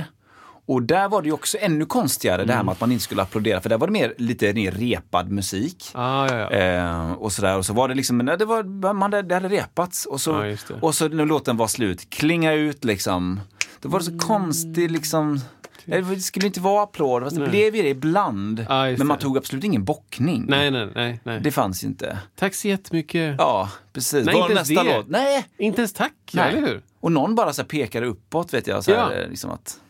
Och 0.69 0.83
där 0.83 1.09
var 1.09 1.23
det 1.23 1.29
ju 1.29 1.35
också 1.35 1.59
ännu 1.61 1.85
konstigare 1.87 2.45
det 2.45 2.53
här 2.53 2.63
med 2.63 2.73
att 2.73 2.81
man 2.81 2.93
inte 2.93 3.05
skulle 3.05 3.23
applådera, 3.23 3.61
för 3.61 3.69
där 3.69 3.79
var 3.79 3.87
det 3.87 3.93
mer, 3.93 4.15
lite 4.19 4.55
mer 4.55 4.71
repad 4.71 5.31
musik. 5.31 5.91
Ah, 5.95 6.27
ja, 6.27 6.39
ja. 6.39 6.51
Eh, 6.51 7.13
och 7.13 7.33
sådär, 7.33 7.57
och 7.57 7.67
så 7.67 7.73
var 7.73 7.89
det 7.89 7.95
liksom, 7.95 8.19
nej, 8.19 8.39
det, 8.39 8.45
var, 8.45 8.93
man, 8.93 9.11
det 9.11 9.35
hade 9.35 9.49
repats 9.49 10.07
och 10.07 10.21
så, 10.21 10.41
det. 10.43 10.59
och 10.81 10.95
så 10.95 11.09
när 11.09 11.27
låten 11.27 11.57
var 11.57 11.67
slut, 11.67 12.11
klinga 12.11 12.53
ut 12.53 12.85
liksom. 12.85 13.41
Det 13.81 13.89
var 13.89 14.01
så 14.01 14.19
konstigt 14.19 14.91
liksom, 14.91 15.41
det 15.85 16.21
skulle 16.21 16.47
inte 16.47 16.61
vara 16.61 16.83
applåder, 16.83 17.27
fast 17.27 17.37
det 17.37 17.43
Nej. 17.43 17.51
blev 17.51 17.77
ju 17.77 17.83
det 17.83 17.89
ibland. 17.89 18.59
Just 18.59 18.99
men 18.99 19.07
man 19.07 19.17
det. 19.17 19.23
tog 19.23 19.37
absolut 19.39 19.65
ingen 19.65 19.85
bockning. 19.85 20.45
Nej, 20.49 20.71
nej, 20.71 20.89
nej. 20.95 21.21
nej. 21.25 21.41
Det 21.41 21.51
fanns 21.51 21.85
inte. 21.85 22.19
Tack 22.37 22.55
så 22.55 22.69
jättemycket. 22.69 23.35
Ja, 23.39 23.71
precis. 23.93 24.27
Nej, 24.27 24.35
Var 24.35 24.49
nästa 24.49 24.85
det. 24.85 24.97
låt? 24.97 25.09
Nej! 25.09 25.47
Inte 25.59 25.81
ens 25.81 25.93
tack, 25.93 26.13
Nej. 26.33 26.49
eller 26.53 26.67
hur? 26.67 26.81
Och 27.01 27.13
någon 27.13 27.35
bara 27.35 27.53
så 27.53 27.65
pekade 27.65 28.07
uppåt 28.07 28.55
vet 28.55 28.67
jag. 28.67 28.85
Så 28.85 28.95
här, 28.95 29.21
Ja. 29.21 29.27
liksom 29.31 29.51
att, 29.51 29.81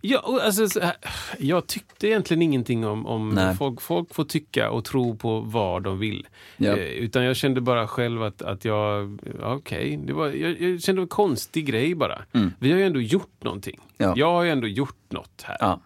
Ja, 0.00 0.40
alltså, 0.42 0.80
här, 0.80 0.96
jag 1.38 1.66
tyckte 1.66 2.06
egentligen 2.08 2.42
ingenting 2.42 2.86
om, 2.86 3.06
om 3.06 3.54
folk, 3.58 3.80
folk 3.80 4.14
får 4.14 4.24
tycka 4.24 4.70
och 4.70 4.84
tro 4.84 5.16
på 5.16 5.40
vad 5.40 5.82
de 5.82 5.98
vill. 5.98 6.26
Ja. 6.56 6.76
Eh, 6.76 6.84
utan 6.84 7.24
jag 7.24 7.36
kände 7.36 7.60
bara 7.60 7.88
själv 7.88 8.22
att, 8.22 8.42
att 8.42 8.64
jag, 8.64 9.18
ja, 9.40 9.54
okej, 9.54 10.12
var, 10.12 10.28
jag, 10.28 10.60
jag 10.60 10.82
kände 10.82 11.02
en 11.02 11.08
konstig 11.08 11.66
grej 11.66 11.94
bara. 11.94 12.22
Mm. 12.32 12.52
Vi 12.58 12.72
har 12.72 12.78
ju 12.78 12.84
ändå 12.84 13.00
gjort 13.00 13.42
någonting. 13.44 13.80
Ja. 13.96 14.14
Jag 14.16 14.32
har 14.32 14.42
ju 14.42 14.50
ändå 14.50 14.66
gjort 14.66 15.10
något 15.12 15.42
här. 15.42 15.56
ja. 15.60 15.80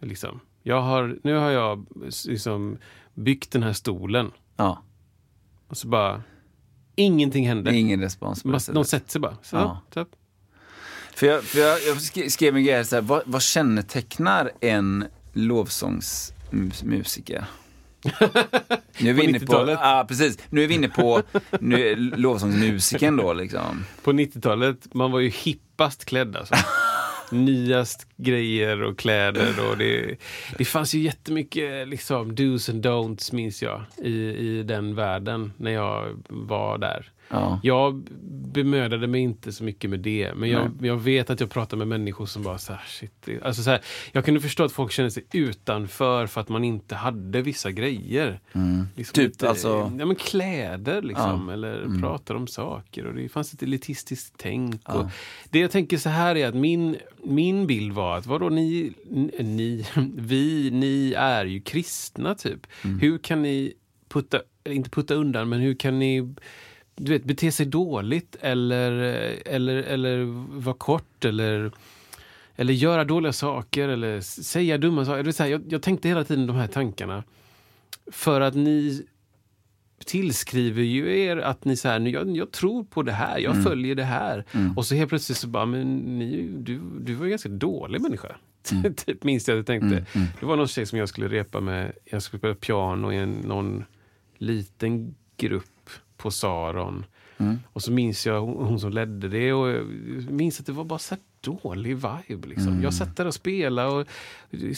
Liksom. 0.00 0.40
Jag 0.62 0.80
har, 0.82 1.18
nu 1.22 1.34
har 1.34 1.50
jag 1.50 1.86
liksom 2.28 2.78
byggt 3.14 3.50
den 3.52 3.62
här 3.62 3.72
stolen. 3.72 4.30
Ja. 4.56 4.82
Och 5.68 5.76
så 5.76 5.88
bara, 5.88 6.22
ingenting 6.96 7.48
händer. 7.48 7.72
Ingen 7.72 8.00
respons 8.00 8.44
Man, 8.44 8.60
de 8.72 8.84
sätter 8.84 9.10
sig 9.10 9.20
bara. 9.20 9.36
Så, 9.42 9.56
Ja. 9.56 9.80
så. 9.94 10.06
För 11.14 11.26
jag, 11.26 11.44
för 11.44 11.58
jag, 11.58 11.78
jag 11.86 11.96
sk- 11.96 12.28
skrev 12.28 12.56
en 12.56 12.64
grej 12.64 12.74
här, 12.74 12.84
så 12.84 12.96
här 12.96 13.02
vad, 13.02 13.22
vad 13.26 13.42
kännetecknar 13.42 14.50
en 14.60 15.04
lovsångsmusiker? 15.32 17.44
Nu 18.98 19.10
är 19.10 19.14
vi 19.14 19.24
inne 19.24 19.40
på, 19.40 19.44
90-talet? 19.46 19.78
ja 19.82 20.04
precis, 20.08 20.38
nu 20.50 20.64
är 20.64 20.68
vi 20.68 20.74
inne 20.74 20.88
på 20.88 21.22
nu, 21.60 21.94
lovsångsmusiken 21.96 23.16
då 23.16 23.32
liksom. 23.32 23.84
På 24.02 24.12
90-talet, 24.12 24.94
man 24.94 25.10
var 25.10 25.20
ju 25.20 25.28
hippast 25.28 26.04
klädd 26.04 26.36
alltså. 26.36 26.54
Nyast 27.30 28.06
grejer 28.22 28.82
och 28.82 28.98
kläder 28.98 29.70
och 29.70 29.78
det, 29.78 30.16
det 30.58 30.64
fanns 30.64 30.94
ju 30.94 30.98
jättemycket 31.00 31.88
liksom 31.88 32.34
dos 32.34 32.68
and 32.68 32.86
don'ts 32.86 33.34
minns 33.34 33.62
jag 33.62 33.80
i, 34.02 34.12
i 34.48 34.62
den 34.62 34.94
världen 34.94 35.52
när 35.56 35.70
jag 35.70 36.22
var 36.28 36.78
där. 36.78 37.10
Ja. 37.28 37.60
Jag 37.62 37.94
bemödade 38.52 39.06
mig 39.06 39.20
inte 39.20 39.52
så 39.52 39.64
mycket 39.64 39.90
med 39.90 40.00
det, 40.00 40.32
men 40.36 40.50
jag, 40.50 40.70
jag 40.80 40.96
vet 40.96 41.30
att 41.30 41.40
jag 41.40 41.50
pratar 41.50 41.76
med 41.76 41.88
människor 41.88 42.26
som 42.26 42.42
bara 42.42 42.58
så 42.58 42.72
här, 42.72 42.82
shit. 42.86 43.28
Alltså 43.42 43.62
så 43.62 43.70
här, 43.70 43.80
jag 44.12 44.24
kunde 44.24 44.40
förstå 44.40 44.64
att 44.64 44.72
folk 44.72 44.92
kände 44.92 45.10
sig 45.10 45.24
utanför 45.32 46.26
för 46.26 46.40
att 46.40 46.48
man 46.48 46.64
inte 46.64 46.94
hade 46.94 47.42
vissa 47.42 47.70
grejer. 47.70 48.40
Liksom 48.96 49.14
Typ, 49.14 49.24
lite, 49.28 49.48
alltså- 49.48 49.92
ja, 49.98 50.06
men 50.06 50.16
kläder 50.16 51.02
liksom, 51.02 51.44
Ja. 51.46 51.52
eller 51.52 52.00
pratar 52.00 52.34
om 52.34 52.46
saker. 52.46 53.06
Och 53.06 53.14
det 53.14 53.28
fanns 53.28 53.54
ett 53.54 53.62
elitistiskt 53.62 54.34
tänk. 54.36 54.82
Ja. 54.86 54.94
Och 54.94 55.06
det 55.50 55.58
jag 55.58 55.70
tänker 55.70 55.96
så 55.98 56.08
här 56.08 56.36
är 56.36 56.48
att 56.48 56.54
min, 56.54 56.96
min 57.24 57.66
bild 57.66 57.92
var 57.92 58.11
att 58.16 58.26
vadå, 58.26 58.48
ni, 58.48 58.92
ni, 59.38 59.86
vi, 60.16 60.70
ni 60.70 61.14
är 61.16 61.44
ju 61.44 61.60
kristna 61.60 62.34
typ. 62.34 62.66
Hur 63.00 63.18
kan 63.18 63.42
ni 63.42 63.72
putta, 64.08 64.42
inte 64.64 64.90
putta 64.90 65.14
undan, 65.14 65.48
men 65.48 65.60
hur 65.60 65.74
kan 65.74 65.98
ni 65.98 66.34
du 66.94 67.12
vet, 67.12 67.24
bete 67.24 67.52
sig 67.52 67.66
dåligt 67.66 68.36
eller, 68.40 68.92
eller, 69.46 69.76
eller 69.76 70.24
vara 70.60 70.76
kort 70.76 71.24
eller, 71.24 71.72
eller 72.56 72.72
göra 72.74 73.04
dåliga 73.04 73.32
saker 73.32 73.88
eller 73.88 74.20
säga 74.20 74.78
dumma 74.78 75.04
saker. 75.04 75.16
Det 75.16 75.22
vill 75.22 75.34
säga, 75.34 75.48
jag, 75.48 75.62
jag 75.68 75.82
tänkte 75.82 76.08
hela 76.08 76.24
tiden 76.24 76.46
de 76.46 76.56
här 76.56 76.66
tankarna 76.66 77.24
för 78.12 78.40
att 78.40 78.54
ni 78.54 79.06
tillskriver 80.02 80.82
ju 80.82 81.18
er 81.20 81.36
att 81.36 81.64
ni 81.64 81.76
så 81.76 81.88
här, 81.88 82.00
jag, 82.00 82.36
jag 82.36 82.50
tror 82.50 82.84
på 82.84 83.02
det 83.02 83.12
här, 83.12 83.38
jag 83.38 83.62
följer 83.62 83.94
det 83.94 84.04
här. 84.04 84.44
Och 84.76 84.86
så 84.86 84.94
helt 84.94 85.08
plötsligt 85.08 85.38
så 85.38 85.46
bara, 85.46 85.66
men 85.66 85.96
ni, 86.18 86.48
du, 86.58 86.80
du 87.00 87.14
var 87.14 87.24
en 87.24 87.30
ganska 87.30 87.48
dålig 87.48 88.00
människa. 88.00 88.36
typ 89.06 89.24
minst 89.24 89.48
jag 89.48 89.66
tänkte. 89.66 90.06
Det 90.40 90.46
var 90.46 90.56
någon 90.56 90.68
tjej 90.68 90.86
som 90.86 90.98
jag 90.98 91.08
skulle 91.08 91.28
repa 91.28 91.60
med, 91.60 91.92
jag 92.04 92.22
skulle 92.22 92.38
spela 92.38 92.54
piano 92.54 93.12
i 93.12 93.16
en, 93.16 93.30
någon 93.30 93.84
liten 94.38 95.14
grupp 95.36 95.90
på 96.16 96.30
Saron. 96.30 97.04
Och 97.72 97.82
så 97.82 97.92
minns 97.92 98.26
jag 98.26 98.40
hon, 98.40 98.66
hon 98.66 98.80
som 98.80 98.90
ledde 98.90 99.28
det 99.28 99.52
och 99.52 99.68
jag 99.68 99.86
minns 100.30 100.60
att 100.60 100.66
det 100.66 100.72
var 100.72 100.84
bara 100.84 100.98
så 100.98 101.14
här 101.14 101.22
dålig 101.40 101.94
vibe. 101.94 102.48
Liksom. 102.48 102.82
Jag 102.82 102.94
satt 102.94 103.16
där 103.16 103.26
och 103.26 103.34
spelade 103.34 103.88
och 103.88 104.06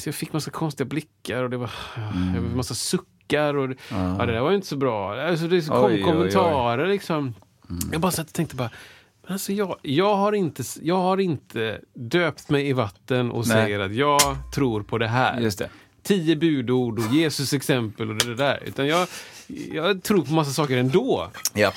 jag 0.05 0.15
fick 0.15 0.33
massa 0.33 0.51
konstiga 0.51 0.89
blickar 0.89 1.43
och 1.43 1.51
det 1.51 1.57
var 1.57 1.71
fick 2.45 2.57
massa 2.57 2.75
suckar. 3.25 3.57
Och, 3.57 3.71
ja. 3.91 3.97
det 4.27 4.33
där 4.33 4.41
var 4.41 4.51
ju 4.51 4.57
inte 4.57 4.69
så 4.69 4.77
bra. 4.77 5.21
Alltså, 5.21 5.47
det 5.47 5.69
kom 5.69 5.85
Oj, 5.85 5.85
oj, 5.85 5.95
oj. 5.95 6.03
kommentarer 6.03 6.87
liksom. 6.87 7.35
Jag 7.93 8.01
bara 8.01 8.13
satt 8.13 8.27
och 8.27 8.33
tänkte 8.33 8.57
bara 8.57 8.71
men 9.27 9.33
alltså 9.33 9.53
jag, 9.53 9.77
jag, 9.83 10.17
har 10.17 10.33
inte, 10.33 10.63
jag 10.83 10.97
har 10.97 11.21
inte 11.21 11.81
döpt 11.95 12.51
mig 12.51 12.69
i 12.69 12.73
vatten 12.73 13.31
och 13.31 13.47
Nej. 13.47 13.57
säger 13.57 13.81
att 13.81 13.95
jag 13.95 14.21
tror 14.55 14.83
på 14.83 14.99
det 14.99 15.09
här 15.09 15.41
Just 15.41 15.59
det. 15.59 15.71
tio 16.03 16.37
budord 16.37 16.99
och 16.99 17.15
Jesus 17.15 17.53
exempel 17.53 18.11
och 18.11 18.17
det 18.17 18.35
där. 18.35 18.63
Utan 18.67 18.87
jag, 18.87 19.09
jag 19.73 20.03
tror 20.03 20.23
på 20.23 20.33
massa 20.33 20.51
saker 20.51 20.77
ändå. 20.77 21.31
Ja. 21.55 21.73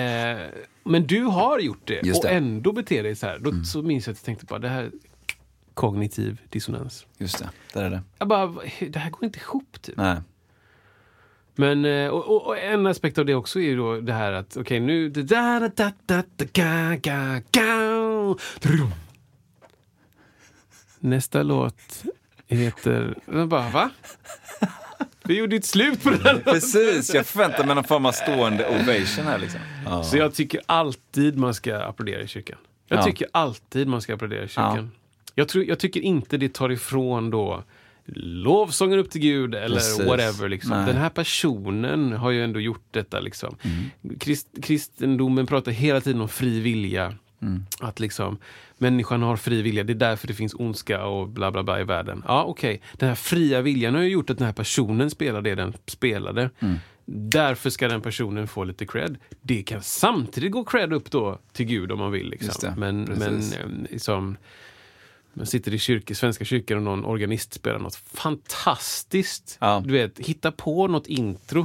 Eh, 0.00 0.38
men 0.84 1.06
du 1.06 1.22
har 1.22 1.58
gjort 1.58 1.82
det 1.84 2.00
Just 2.02 2.18
och 2.18 2.24
det. 2.24 2.30
Mm. 2.30 2.44
ändå 2.44 2.72
beter 2.72 3.02
dig 3.02 3.16
så 3.16 3.26
här. 3.26 3.38
Då 3.38 3.64
så 3.64 3.82
minns 3.82 4.06
jag 4.06 4.12
att 4.12 4.18
jag 4.18 4.24
tänkte 4.24 4.46
bara, 4.46 4.58
det 4.58 4.68
här 4.68 4.90
kognitiv 5.74 6.40
dissonans. 6.48 7.06
Just 7.18 7.38
det, 7.38 7.50
där 7.72 7.84
är 7.84 7.90
det. 7.90 8.02
Jag 8.18 8.28
bara, 8.28 8.46
det 8.80 8.98
här 8.98 9.10
går 9.10 9.24
inte 9.24 9.38
ihop 9.38 9.82
typ. 9.82 9.96
Nej. 9.96 10.16
Men, 11.54 11.84
eh, 11.84 12.08
och, 12.08 12.24
och, 12.28 12.46
och 12.46 12.58
en 12.58 12.86
aspekt 12.86 13.18
av 13.18 13.26
det 13.26 13.34
också 13.34 13.58
är 13.60 13.64
ju 13.64 13.76
då 13.76 14.00
det 14.00 14.12
här 14.12 14.32
att, 14.32 14.56
okej 14.56 14.80
nu... 14.80 15.08
Da, 15.08 15.22
da, 15.60 15.68
da, 15.76 15.92
da, 16.06 16.22
da, 16.36 16.44
ga, 16.96 17.40
ga. 17.52 18.34
Nästa 21.00 21.42
låt 21.42 22.02
heter... 22.48 23.14
Jag 23.32 23.48
bara, 23.48 23.70
va? 23.70 23.90
Vi 25.24 25.38
gjorde 25.38 25.56
ett 25.56 25.64
slut 25.64 26.02
på 26.02 26.10
den 26.10 26.20
här 26.20 26.38
Precis, 26.38 27.14
jag 27.14 27.26
förväntar 27.26 27.66
mig 27.66 27.74
någon 27.74 27.84
form 27.84 28.06
av 28.06 28.12
stående 28.12 28.66
ovation 28.68 29.24
här 29.26 29.38
liksom. 29.38 29.60
Ja. 29.86 30.02
Så 30.04 30.16
jag 30.16 30.34
tycker 30.34 30.60
alltid 30.66 31.38
man 31.38 31.54
ska 31.54 31.76
applådera 31.76 32.20
i 32.22 32.28
kyrkan. 32.28 32.58
Jag 32.88 32.98
Ja. 32.98 33.02
tycker 33.02 33.26
alltid 33.32 33.88
man 33.88 34.00
ska 34.02 34.14
applådera 34.14 34.44
i 34.44 34.48
kyrkan. 34.48 34.90
Jag, 35.34 35.48
tror, 35.48 35.64
jag 35.64 35.78
tycker 35.78 36.00
inte 36.00 36.36
det 36.36 36.54
tar 36.54 36.72
ifrån 36.72 37.30
då 37.30 37.62
lovsången 38.06 38.98
upp 38.98 39.10
till 39.10 39.20
Gud 39.20 39.54
eller 39.54 39.76
Precis. 39.76 40.06
whatever. 40.06 40.48
Liksom. 40.48 40.70
Nej. 40.70 40.86
Den 40.86 40.96
här 40.96 41.08
personen 41.08 42.12
har 42.12 42.30
ju 42.30 42.44
ändå 42.44 42.60
gjort 42.60 42.84
detta. 42.90 43.20
Liksom. 43.20 43.56
Mm. 43.62 44.18
Krist, 44.18 44.48
kristendomen 44.62 45.46
pratar 45.46 45.72
hela 45.72 46.00
tiden 46.00 46.20
om 46.20 46.28
fri 46.28 46.60
vilja. 46.60 47.14
Mm. 47.42 47.66
Att 47.80 48.00
liksom, 48.00 48.38
människan 48.78 49.22
har 49.22 49.36
fri 49.36 49.62
vilja, 49.62 49.84
det 49.84 49.92
är 49.92 49.94
därför 49.94 50.26
det 50.28 50.34
finns 50.34 50.54
ondska 50.54 51.04
och 51.04 51.28
bla 51.28 51.50
bla 51.50 51.62
bla 51.62 51.80
i 51.80 51.84
världen. 51.84 52.24
Ja, 52.28 52.44
okej. 52.44 52.80
Den 52.92 53.08
här 53.08 53.16
fria 53.16 53.60
viljan 53.60 53.94
har 53.94 54.02
ju 54.02 54.08
gjort 54.08 54.30
att 54.30 54.38
den 54.38 54.46
här 54.46 54.54
personen 54.54 55.10
spelar 55.10 55.42
det 55.42 55.54
den 55.54 55.72
spelade. 55.86 56.50
Mm. 56.60 56.76
Därför 57.04 57.70
ska 57.70 57.88
den 57.88 58.00
personen 58.00 58.48
få 58.48 58.64
lite 58.64 58.86
cred. 58.86 59.16
Det 59.40 59.62
kan 59.62 59.82
samtidigt 59.82 60.52
gå 60.52 60.64
cred 60.64 60.92
upp 60.92 61.10
då 61.10 61.38
till 61.52 61.66
Gud 61.66 61.92
om 61.92 61.98
man 61.98 62.12
vill. 62.12 62.30
Liksom. 62.30 62.54
det, 62.60 62.74
Men, 62.80 63.02
men 63.02 63.18
precis. 63.18 63.56
eh, 63.56 63.66
liksom, 63.90 64.36
man 65.34 65.46
sitter 65.46 65.74
i 65.74 65.78
kyrka, 65.78 66.14
Svenska 66.14 66.44
kyrkan 66.44 66.76
och 66.76 66.82
någon 66.82 67.04
organist 67.04 67.54
spelar 67.54 67.78
något 67.78 67.94
fantastiskt. 67.94 69.58
Ja. 69.60 69.82
Du 69.86 69.92
vet, 69.92 70.18
hitta 70.18 70.52
på 70.52 70.86
något 70.86 71.06
intro 71.06 71.64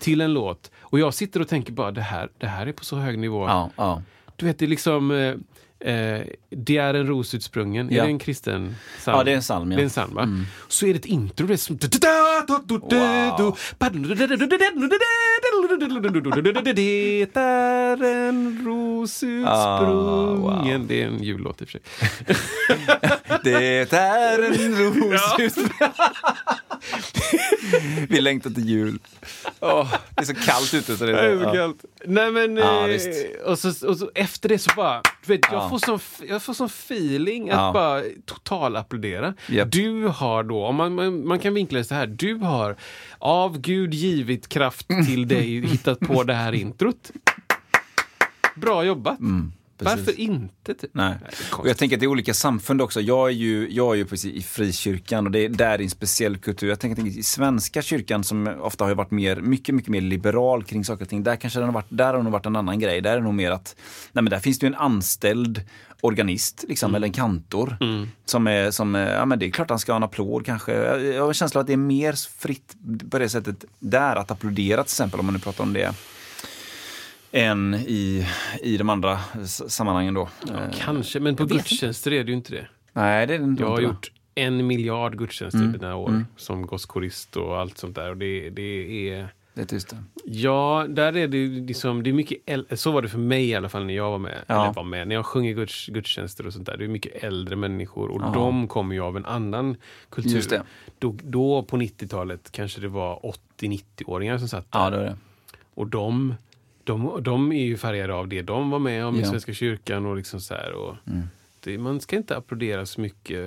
till 0.00 0.20
en 0.20 0.32
låt. 0.32 0.70
Och 0.80 0.98
jag 0.98 1.14
sitter 1.14 1.40
och 1.40 1.48
tänker 1.48 1.72
bara, 1.72 1.90
det 1.90 2.00
här, 2.00 2.28
det 2.38 2.46
här 2.46 2.66
är 2.66 2.72
på 2.72 2.84
så 2.84 2.96
hög 2.96 3.18
nivå. 3.18 3.46
Ja, 3.46 3.70
ja. 3.76 4.02
Du 4.36 4.46
vet, 4.46 4.58
det 4.58 4.64
är 4.64 4.68
liksom... 4.68 5.34
Eh, 5.80 6.20
det 6.50 6.76
är 6.76 6.94
en 6.94 7.06
ros 7.06 7.34
utsprungen. 7.34 7.88
Ja. 7.90 8.02
Är 8.02 8.06
det 8.06 8.12
en 8.12 8.18
kristen 8.18 8.76
psalm? 8.98 9.18
Ja, 9.18 9.24
det 9.24 9.30
är 9.30 9.34
en 9.34 9.40
psalm, 9.40 9.70
ja. 9.70 9.76
Det 9.76 9.82
är 9.82 9.84
en 9.84 9.90
psalm, 9.90 10.14
va? 10.14 10.28
Så 10.68 10.86
är 10.86 10.92
det 10.92 10.98
ett 10.98 11.04
intro. 11.04 11.46
Det 11.46 11.52
är 11.52 11.56
som... 11.56 11.76
Det 11.76 11.96
är 17.40 18.02
en 18.28 18.64
ros 18.64 19.22
utsprungen. 19.22 20.86
Det 20.86 21.02
är 21.02 21.06
en 21.06 21.22
jullåt 21.22 21.60
i 21.60 21.64
och 21.64 21.68
för 21.68 21.78
sig. 21.78 21.80
Det 23.44 23.92
är 23.92 24.42
en 24.42 24.76
ros 24.76 25.36
Vi 28.08 28.20
längtar 28.20 28.50
till 28.50 28.68
jul. 28.68 28.98
Åh, 29.60 29.94
det 30.16 30.20
är 30.22 30.24
så 30.24 30.34
kallt 30.34 30.74
ute. 30.74 30.96
Så 30.96 31.06
det 31.06 31.12
Det 31.12 31.20
är, 31.20 31.36
så 31.38 31.42
ja. 31.44 31.52
kallt. 31.52 31.84
Nej 32.06 32.30
men, 32.32 32.56
Ja, 32.56 32.88
eh, 32.88 33.00
och, 33.46 33.58
så, 33.58 33.88
och 33.88 33.96
så 33.96 34.10
efter 34.14 34.48
det 34.48 34.58
så 34.58 34.70
bara, 34.76 35.02
du 35.26 35.32
vet, 35.32 35.40
jag, 35.52 35.54
Ja. 35.62 35.68
får 35.70 35.78
sån, 35.78 35.98
jag 36.28 36.42
får 36.42 36.54
sån 36.54 36.66
feeling 36.66 37.50
att 37.50 37.72
bara 37.74 38.02
total 38.26 38.76
applådera. 38.76 39.34
Japp. 39.48 39.72
Du 39.72 40.04
har 40.06 40.42
då, 40.42 40.64
om 40.64 40.76
man, 40.76 40.94
man, 40.94 41.26
man 41.28 41.38
kan 41.38 41.54
vinkla 41.54 41.78
det 41.78 41.84
så 41.84 41.94
här, 41.94 42.06
du 42.06 42.34
har 42.34 42.76
av 43.18 43.58
Gud 43.60 43.94
givit 43.94 44.48
kraft 44.48 44.86
till 45.06 45.28
dig 45.28 45.60
hittat 45.66 46.00
på 46.00 46.22
det 46.22 46.34
här 46.34 46.52
introt. 46.52 47.10
Bra 48.56 48.84
jobbat. 48.84 49.18
Mm, 49.20 49.52
precis. 49.78 50.06
Varför 50.06 50.20
inte? 50.20 50.74
Typ? 50.74 50.90
Nej. 50.92 51.14
Och 51.52 51.68
jag 51.68 51.76
tänker 51.76 51.96
att 51.96 52.00
det 52.00 52.06
är 52.06 52.10
olika 52.10 52.34
samfund 52.34 52.82
också. 52.82 53.00
Jag 53.00 53.28
är 53.28 53.32
ju, 53.32 53.68
jag 53.70 53.92
är 53.92 53.96
ju 53.96 54.04
precis 54.04 54.34
i 54.34 54.42
frikyrkan 54.42 55.26
och 55.26 55.32
det 55.32 55.44
är, 55.44 55.48
där 55.48 55.70
är 55.70 55.82
en 55.82 55.90
speciell 55.90 56.36
kultur. 56.36 56.68
Jag 56.68 56.80
tänker 56.80 57.02
att 57.02 57.08
i 57.08 57.22
svenska 57.22 57.82
kyrkan 57.82 58.24
som 58.24 58.46
ofta 58.60 58.84
har 58.84 58.94
varit 58.94 59.10
mer, 59.10 59.36
mycket, 59.36 59.74
mycket 59.74 59.90
mer 59.90 60.00
liberal 60.00 60.64
kring 60.64 60.84
saker 60.84 61.04
och 61.04 61.08
ting. 61.08 61.22
Där 61.22 61.36
kanske 61.36 61.58
den 61.58 61.68
har 61.68 61.74
varit, 61.74 61.86
där 61.88 62.14
har 62.14 62.22
nog 62.22 62.32
varit 62.32 62.46
en 62.46 62.56
annan 62.56 62.78
grej. 62.78 63.00
Där 63.00 63.12
är 63.12 63.16
det 63.16 63.22
nog 63.22 63.34
mer 63.34 63.50
att, 63.50 63.76
nej 64.12 64.22
men 64.22 64.30
där 64.30 64.38
finns 64.38 64.58
det 64.58 64.66
ju 64.66 64.68
en 64.68 64.74
anställd 64.80 65.62
organist, 66.00 66.64
liksom, 66.68 66.94
eller 66.94 67.06
en 67.06 67.12
kantor. 67.12 67.76
Som 68.24 68.46
är, 68.46 68.70
som, 68.70 68.94
ja 68.94 69.24
men 69.24 69.38
det 69.38 69.46
är 69.46 69.50
klart 69.50 69.70
han 69.70 69.78
ska 69.78 69.92
ha 69.92 69.96
en 69.96 70.02
applåd 70.02 70.46
kanske. 70.46 70.72
Jag, 70.72 71.20
har 71.20 71.28
en 71.28 71.34
känsla 71.34 71.60
att 71.60 71.66
det 71.66 71.72
är 71.72 71.76
mer 71.76 72.12
fritt 72.38 72.76
på 73.10 73.18
det 73.18 73.28
sättet 73.28 73.64
där 73.78 74.16
att 74.16 74.30
applådera 74.30 74.84
till 74.84 74.90
exempel, 74.90 75.20
om 75.20 75.26
man 75.26 75.34
nu 75.34 75.40
pratar 75.40 75.64
om 75.64 75.72
det 75.72 75.94
än 77.32 77.74
i, 77.74 78.26
i 78.62 78.76
de 78.76 78.88
andra 78.90 79.18
sammanhangen 79.46 80.14
då. 80.14 80.28
Eh, 80.50 80.78
Kanske, 80.78 81.20
men 81.20 81.36
på 81.36 81.44
gudstjänster 81.44 82.12
är 82.12 82.24
det 82.24 82.30
ju 82.30 82.36
inte 82.36 82.52
det. 82.52 82.66
Nej, 82.92 83.26
det 83.26 83.34
är 83.34 83.38
det 83.38 83.44
inte. 83.44 83.62
Jag 83.62 83.70
har 83.70 83.80
gjort 83.80 84.12
en 84.34 84.66
miljard 84.66 85.18
gudstjänster 85.18 85.58
Mm. 85.60 85.72
på 85.72 85.78
några 85.82 85.96
år 85.96 86.24
som 86.36 86.66
gosskorist 86.66 87.36
och 87.36 87.58
allt 87.58 87.78
sånt 87.78 87.94
där. 87.94 88.10
Och 88.10 88.16
det, 88.16 88.50
det 88.50 89.08
är... 89.10 89.28
Det 89.54 89.62
är 89.62 89.66
tyst. 89.66 89.94
Ja, 90.24 90.86
där 90.88 91.16
är 91.16 91.28
det 91.28 91.46
liksom, 91.46 92.02
det 92.02 92.10
är 92.10 92.14
mycket 92.14 92.38
äl- 92.46 92.76
så 92.76 92.90
var 92.90 93.02
det 93.02 93.08
för 93.08 93.18
mig 93.18 93.48
i 93.48 93.54
alla 93.54 93.68
fall 93.68 93.84
när 93.84 93.94
jag 93.94 94.10
var 94.10 94.18
med. 94.18 94.38
Ja. 94.46 94.72
Var 94.76 94.84
med, 94.84 95.08
när 95.08 95.14
jag 95.14 95.26
sjunger 95.26 95.52
guds, 95.54 95.86
gudstjänster 95.86 96.46
och 96.46 96.52
sånt 96.52 96.66
där. 96.66 96.76
Det 96.76 96.84
är 96.84 96.88
mycket 96.88 97.24
äldre 97.24 97.56
människor 97.56 98.08
och 98.10 98.20
Ja. 98.22 98.30
de 98.34 98.68
kommer 98.68 98.94
ju 98.94 99.00
av 99.00 99.16
en 99.16 99.24
annan 99.26 99.76
kultur. 100.10 100.62
Då, 100.98 101.14
då 101.22 101.62
på 101.62 101.76
90-talet 101.76 102.48
kanske 102.52 102.80
det 102.80 102.88
var 102.88 103.32
80-90-åringar 103.60 104.38
som 104.38 104.48
satt 104.48 104.72
där. 104.72 104.78
Ja, 104.80 104.90
det 104.90 104.96
det. 104.98 105.16
Och 105.74 105.86
de, 105.86 106.34
de, 106.88 107.22
de 107.22 107.52
är 107.52 107.64
ju 107.64 107.76
färgade 107.76 108.14
av 108.14 108.28
det 108.28 108.42
de 108.42 108.70
var 108.70 108.78
med 108.78 109.04
om 109.04 109.16
i 109.16 109.20
Ja. 109.20 109.26
Svenska 109.30 109.52
kyrkan. 109.54 110.06
och 110.06 110.16
liksom 110.16 110.40
så 110.40 110.54
här, 110.54 110.72
och 110.72 110.94
Mm. 111.06 111.22
det, 111.60 111.78
Man 111.78 112.00
ska 112.00 112.16
inte 112.16 112.36
applådera 112.36 112.86
så 112.86 113.00
mycket 113.00 113.46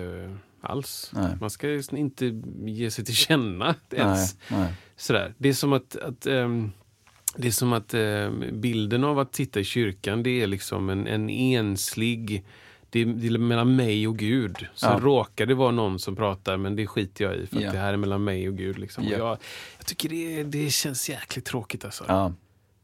alls. 0.61 1.11
Nej. 1.13 1.35
Man 1.41 1.49
ska 1.49 1.81
inte 1.91 2.41
ge 2.65 2.91
sig 2.91 3.05
till 3.05 3.15
känna 3.15 3.75
ens. 3.91 4.37
Nej, 4.49 4.59
nej. 4.59 4.73
Sådär. 4.95 5.33
Det 5.37 5.49
är 5.49 5.53
som 5.53 5.73
att, 5.73 5.95
att 5.95 6.25
ehm, 6.25 6.71
det 7.35 7.47
är 7.47 7.51
som 7.51 7.73
att 7.73 7.93
ehm, 7.93 8.43
bilden 8.61 9.03
av 9.03 9.19
att 9.19 9.35
sitta 9.35 9.59
i 9.59 9.63
kyrkan 9.63 10.23
det 10.23 10.41
är 10.41 10.47
liksom 10.47 10.89
en, 10.89 11.07
en 11.07 11.29
enslig 11.29 12.43
det 12.89 12.99
är, 12.99 13.05
det 13.05 13.27
är 13.27 13.37
mellan 13.37 13.75
mig 13.75 14.07
och 14.07 14.17
Gud. 14.17 14.55
Sen 14.75 14.91
Ja. 14.91 14.99
råkar 15.01 15.45
det 15.45 15.53
vara 15.53 15.71
någon 15.71 15.99
som 15.99 16.15
pratar 16.15 16.57
men 16.57 16.75
det 16.75 16.87
skiter 16.87 17.25
jag 17.25 17.35
i 17.35 17.47
för 17.47 17.57
att 17.57 17.63
Ja. 17.63 17.71
det 17.71 17.77
här 17.77 17.93
är 17.93 17.97
mellan 17.97 18.23
mig 18.23 18.47
och 18.49 18.57
Gud. 18.57 18.79
Liksom. 18.79 19.05
Och 19.05 19.11
Ja. 19.11 19.17
Jag, 19.17 19.37
jag 19.77 19.85
tycker 19.85 20.09
det, 20.09 20.43
det 20.43 20.69
känns 20.71 21.09
jäkligt 21.09 21.45
tråkigt 21.45 21.85
alltså. 21.85 22.05
Ja. 22.07 22.33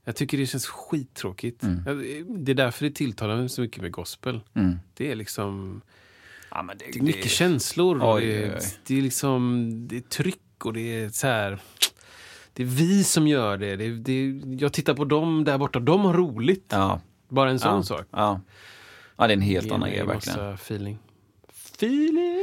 Jag 0.07 0.15
tycker 0.15 0.37
det 0.37 0.45
känns 0.45 0.67
skittråkigt. 0.67 1.63
Mm. 1.63 2.45
Det 2.45 2.51
är 2.51 2.55
därför 2.55 2.85
det 2.85 2.91
tilltalar 2.91 3.35
mig 3.35 3.49
så 3.49 3.61
mycket 3.61 3.81
med 3.81 3.91
gospel. 3.91 4.41
Mm. 4.53 4.79
Det 4.93 5.11
är 5.11 5.15
liksom 5.15 5.81
Ja, 6.51 6.63
men 6.63 6.77
det, 6.77 6.85
det 6.93 6.99
är 6.99 7.03
mycket 7.03 7.31
känslor. 7.31 8.01
Och 8.01 8.15
Oj, 8.15 8.25
det, 8.25 8.27
oj, 8.27 8.43
är, 8.43 8.55
oj. 8.55 8.65
det 8.85 8.97
är 8.97 9.01
liksom 9.01 9.69
det 9.87 9.97
är 9.97 10.01
tryck 10.01 10.65
och 10.65 10.73
det 10.73 11.03
är 11.03 11.09
så 11.09 11.27
här. 11.27 11.59
Det 12.53 12.63
är 12.63 12.67
vi 12.67 13.03
som 13.03 13.27
gör 13.27 13.57
det. 13.57 13.75
det, 13.75 13.85
är, 13.85 13.91
det 13.91 14.55
jag 14.59 14.73
tittar 14.73 14.93
på 14.93 15.05
dem 15.05 15.43
där 15.43 15.57
borta. 15.57 15.79
De 15.79 16.05
har 16.05 16.13
roligt. 16.13 16.65
Ja. 16.69 17.01
Bara 17.29 17.49
en 17.49 17.59
sån 17.59 17.75
ja. 17.75 17.83
sak. 17.83 18.05
Ja. 18.11 18.41
ja, 19.17 19.27
det 19.27 19.33
är 19.33 19.37
en 19.37 19.41
helt 19.41 19.71
annan 19.71 19.89
grej 19.89 19.99
en 19.99 20.07
verkligen. 20.07 20.39
massa 20.39 20.53
feeling. 20.53 20.97
Feeling! 21.49 22.37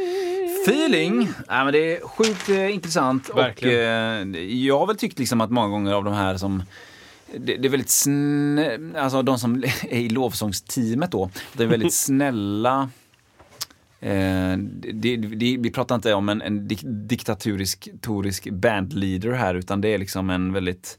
Feeling! 0.67 1.29
Ja, 1.49 1.65
men 1.65 1.73
det 1.73 1.97
är 1.97 2.09
sjukt 2.09 2.49
eh, 2.49 2.75
intressant. 2.75 3.31
Verkligen. 3.35 4.31
Och, 4.31 4.37
eh, 4.37 4.45
jag 4.45 4.79
har 4.79 4.87
väl 4.87 4.97
tyckt 4.97 5.19
liksom 5.19 5.41
att 5.41 5.51
många 5.51 5.69
gånger 5.69 5.93
av 5.93 6.05
de 6.05 6.15
här 6.15 6.37
som 6.37 6.63
det, 7.39 7.57
det 7.57 7.69
är 7.69 7.71
väldigt 7.71 7.91
snä, 7.91 8.79
alltså 8.97 9.23
de 9.23 9.39
som 9.39 9.65
är 9.83 9.99
i 9.99 10.09
lovsångsteamet 10.09 11.11
då, 11.11 11.31
det 11.53 11.63
är 11.63 11.67
väldigt 11.69 11.95
snälla 12.05 12.91
Eh, 14.05 14.57
det, 14.93 15.17
det, 15.17 15.57
vi 15.61 15.71
pratar 15.71 15.95
inte 15.95 16.15
om 16.15 16.29
en, 16.29 16.43
en 16.43 16.69
dik, 16.69 16.81
diktaturisk 16.85 18.51
bandleader 18.51 19.33
här 19.33 19.55
utan 19.55 19.81
det 19.81 19.89
är 19.89 19.99
liksom 19.99 20.31
en 20.31 20.53
väldigt, 20.53 20.99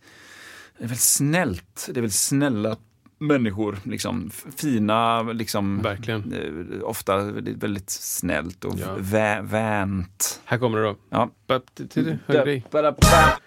väldigt 0.78 1.00
snällt, 1.00 1.86
det 1.88 2.00
är 2.00 2.02
väldigt 2.02 2.14
snälla 2.14 2.78
människor, 3.20 3.78
liksom 3.84 4.32
fina, 4.58 5.22
liksom 5.22 5.82
Verkligen. 5.82 6.34
eh, 6.34 6.84
ofta 6.84 7.18
väldigt, 7.56 7.90
snällt 7.90 8.66
och 8.66 8.80
Ja. 8.80 8.96
vä, 9.00 9.42
vänt. 9.42 10.42
Här 10.46 10.58
kommer 10.58 10.78
det 10.78 10.84
då. 10.84 10.96
Ja. 11.10 11.30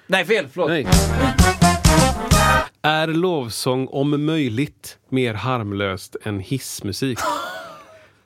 Nej, 0.06 0.24
fel! 0.24 0.48
Förlåt. 0.52 0.68
Nej. 0.68 0.86
Är 2.88 3.06
lovsång 3.08 3.86
om 3.86 4.24
möjligt 4.26 4.98
mer 5.08 5.34
harmlöst 5.34 6.16
än 6.24 6.40
hissmusik? 6.40 7.18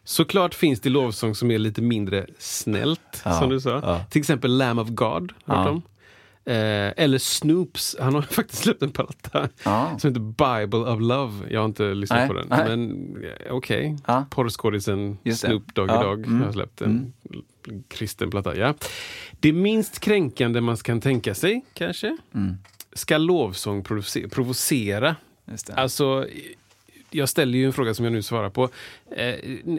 Såklart 0.05 0.55
finns 0.55 0.81
det 0.81 0.91
lovsång 0.91 1.35
som 1.35 1.51
är 1.51 1.59
lite 1.59 1.83
mindre 1.83 2.27
snällt, 2.39 3.23
Ja, 3.25 3.33
som 3.41 3.49
du 3.51 3.61
sa. 3.61 3.71
ja. 3.71 4.05
Till 4.11 4.21
exempel 4.21 4.57
Lamb 4.59 4.81
of 4.81 4.89
God. 4.89 5.33
Hört 5.45 5.67
Ja. 5.67 5.69
om? 5.71 5.83
Eh, 6.45 6.93
eller 7.05 7.19
Snoops, 7.19 7.97
han 8.01 8.15
har 8.15 8.23
faktiskt 8.31 8.63
släppt 8.63 8.83
en 8.83 8.91
platta 8.91 9.49
Ja. 9.65 9.99
som 9.99 10.11
heter 10.11 10.21
Bible 10.21 10.79
of 10.93 11.01
Love. 11.01 11.33
Jag 11.51 11.61
har 11.61 11.65
inte 11.67 11.95
lyssnat 11.95 12.19
Nej, 12.19 12.29
på 12.29 12.35
den. 12.35 12.47
nej. 12.51 12.69
Men 12.69 13.17
eh, 13.25 13.53
okej, 13.55 13.97
Ja. 14.07 14.25
porrskådisen. 14.31 15.19
Snoop 15.37 15.75
Doggy 15.75 15.93
Ja, 15.93 16.03
Dogg 16.03 16.27
mm, 16.27 16.43
har 16.43 16.53
släppt 16.53 16.81
en 16.83 17.13
kristen 17.89 18.31
platta. 18.31 18.57
Ja. 18.57 18.75
Det 19.41 19.53
minst 19.53 20.01
kränkande 20.01 20.61
man 20.61 20.77
kan 20.77 21.01
tänka 21.01 21.35
sig, 21.35 21.65
kanske, 21.75 22.17
Mm. 22.35 22.55
Ska 22.93 23.19
lovsång 23.19 23.83
provoce- 23.83 24.29
provocera? 24.29 25.17
Det. 25.45 25.73
Alltså, 25.75 26.27
jag 27.11 27.29
ställer 27.29 27.59
ju 27.59 27.67
en 27.67 27.73
fråga 27.73 27.95
som 27.95 28.05
jag 28.05 28.13
nu 28.13 28.23
svarar 28.23 28.51
på. 28.51 28.71
Eh, 29.11 29.35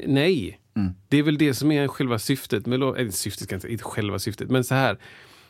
nej. 0.08 0.60
Mm. 0.76 0.94
Det 1.08 1.18
är 1.18 1.24
väl 1.24 1.38
det 1.38 1.54
som 1.54 1.72
är 1.72 1.88
själva 1.88 2.20
syftet 2.20 2.66
med 2.66 2.80
lov... 2.80 2.98
Eller 2.98 3.12
syftet 3.12 3.50
kan 3.50 3.56
jag 3.56 3.58
inte, 3.58 3.72
inte 3.72 3.84
själva 3.84 4.20
syftet, 4.20 4.50
men 4.50 4.64
så 4.64 4.76
här. 4.76 4.98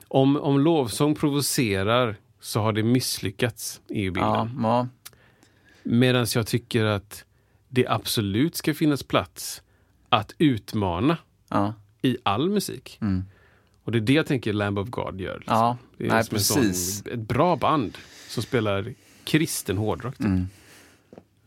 Om, 0.07 0.37
om 0.37 0.59
lovsång 0.59 1.15
provocerar 1.15 2.15
så 2.39 2.59
har 2.61 2.73
det 2.73 2.83
misslyckats 2.83 3.81
i 3.87 4.05
ja, 4.05 4.11
bilden. 4.11 4.59
ja. 4.63 4.87
Medan 5.83 6.27
jag 6.35 6.47
tycker 6.47 6.85
att 6.85 7.25
det 7.69 7.87
absolut 7.87 8.55
ska 8.55 8.73
finnas 8.73 9.03
plats 9.03 9.61
att 10.09 10.33
utmana 10.37 11.17
ja. 11.49 11.73
i 12.01 12.17
all 12.23 12.49
musik. 12.49 12.97
Mm. 13.01 13.23
Och 13.83 13.91
det 13.91 13.97
är 13.97 14.01
det 14.01 14.13
jag 14.13 14.25
tänker 14.25 14.53
Lamb 14.53 14.79
of 14.79 14.89
God 14.89 15.21
gör. 15.21 15.37
Liksom. 15.37 15.57
Ja, 15.57 15.77
det 15.97 16.05
är 16.05 16.09
nej, 16.09 16.23
som 16.23 16.35
en 16.35 16.39
precis. 16.39 17.03
Sån, 17.03 17.13
ett 17.13 17.19
bra 17.19 17.55
band 17.55 17.97
som 18.27 18.43
spelar 18.43 18.93
kristen 19.23 19.77
hårdrock. 19.77 20.17
Typ. 20.17 20.25
Mm. 20.25 20.47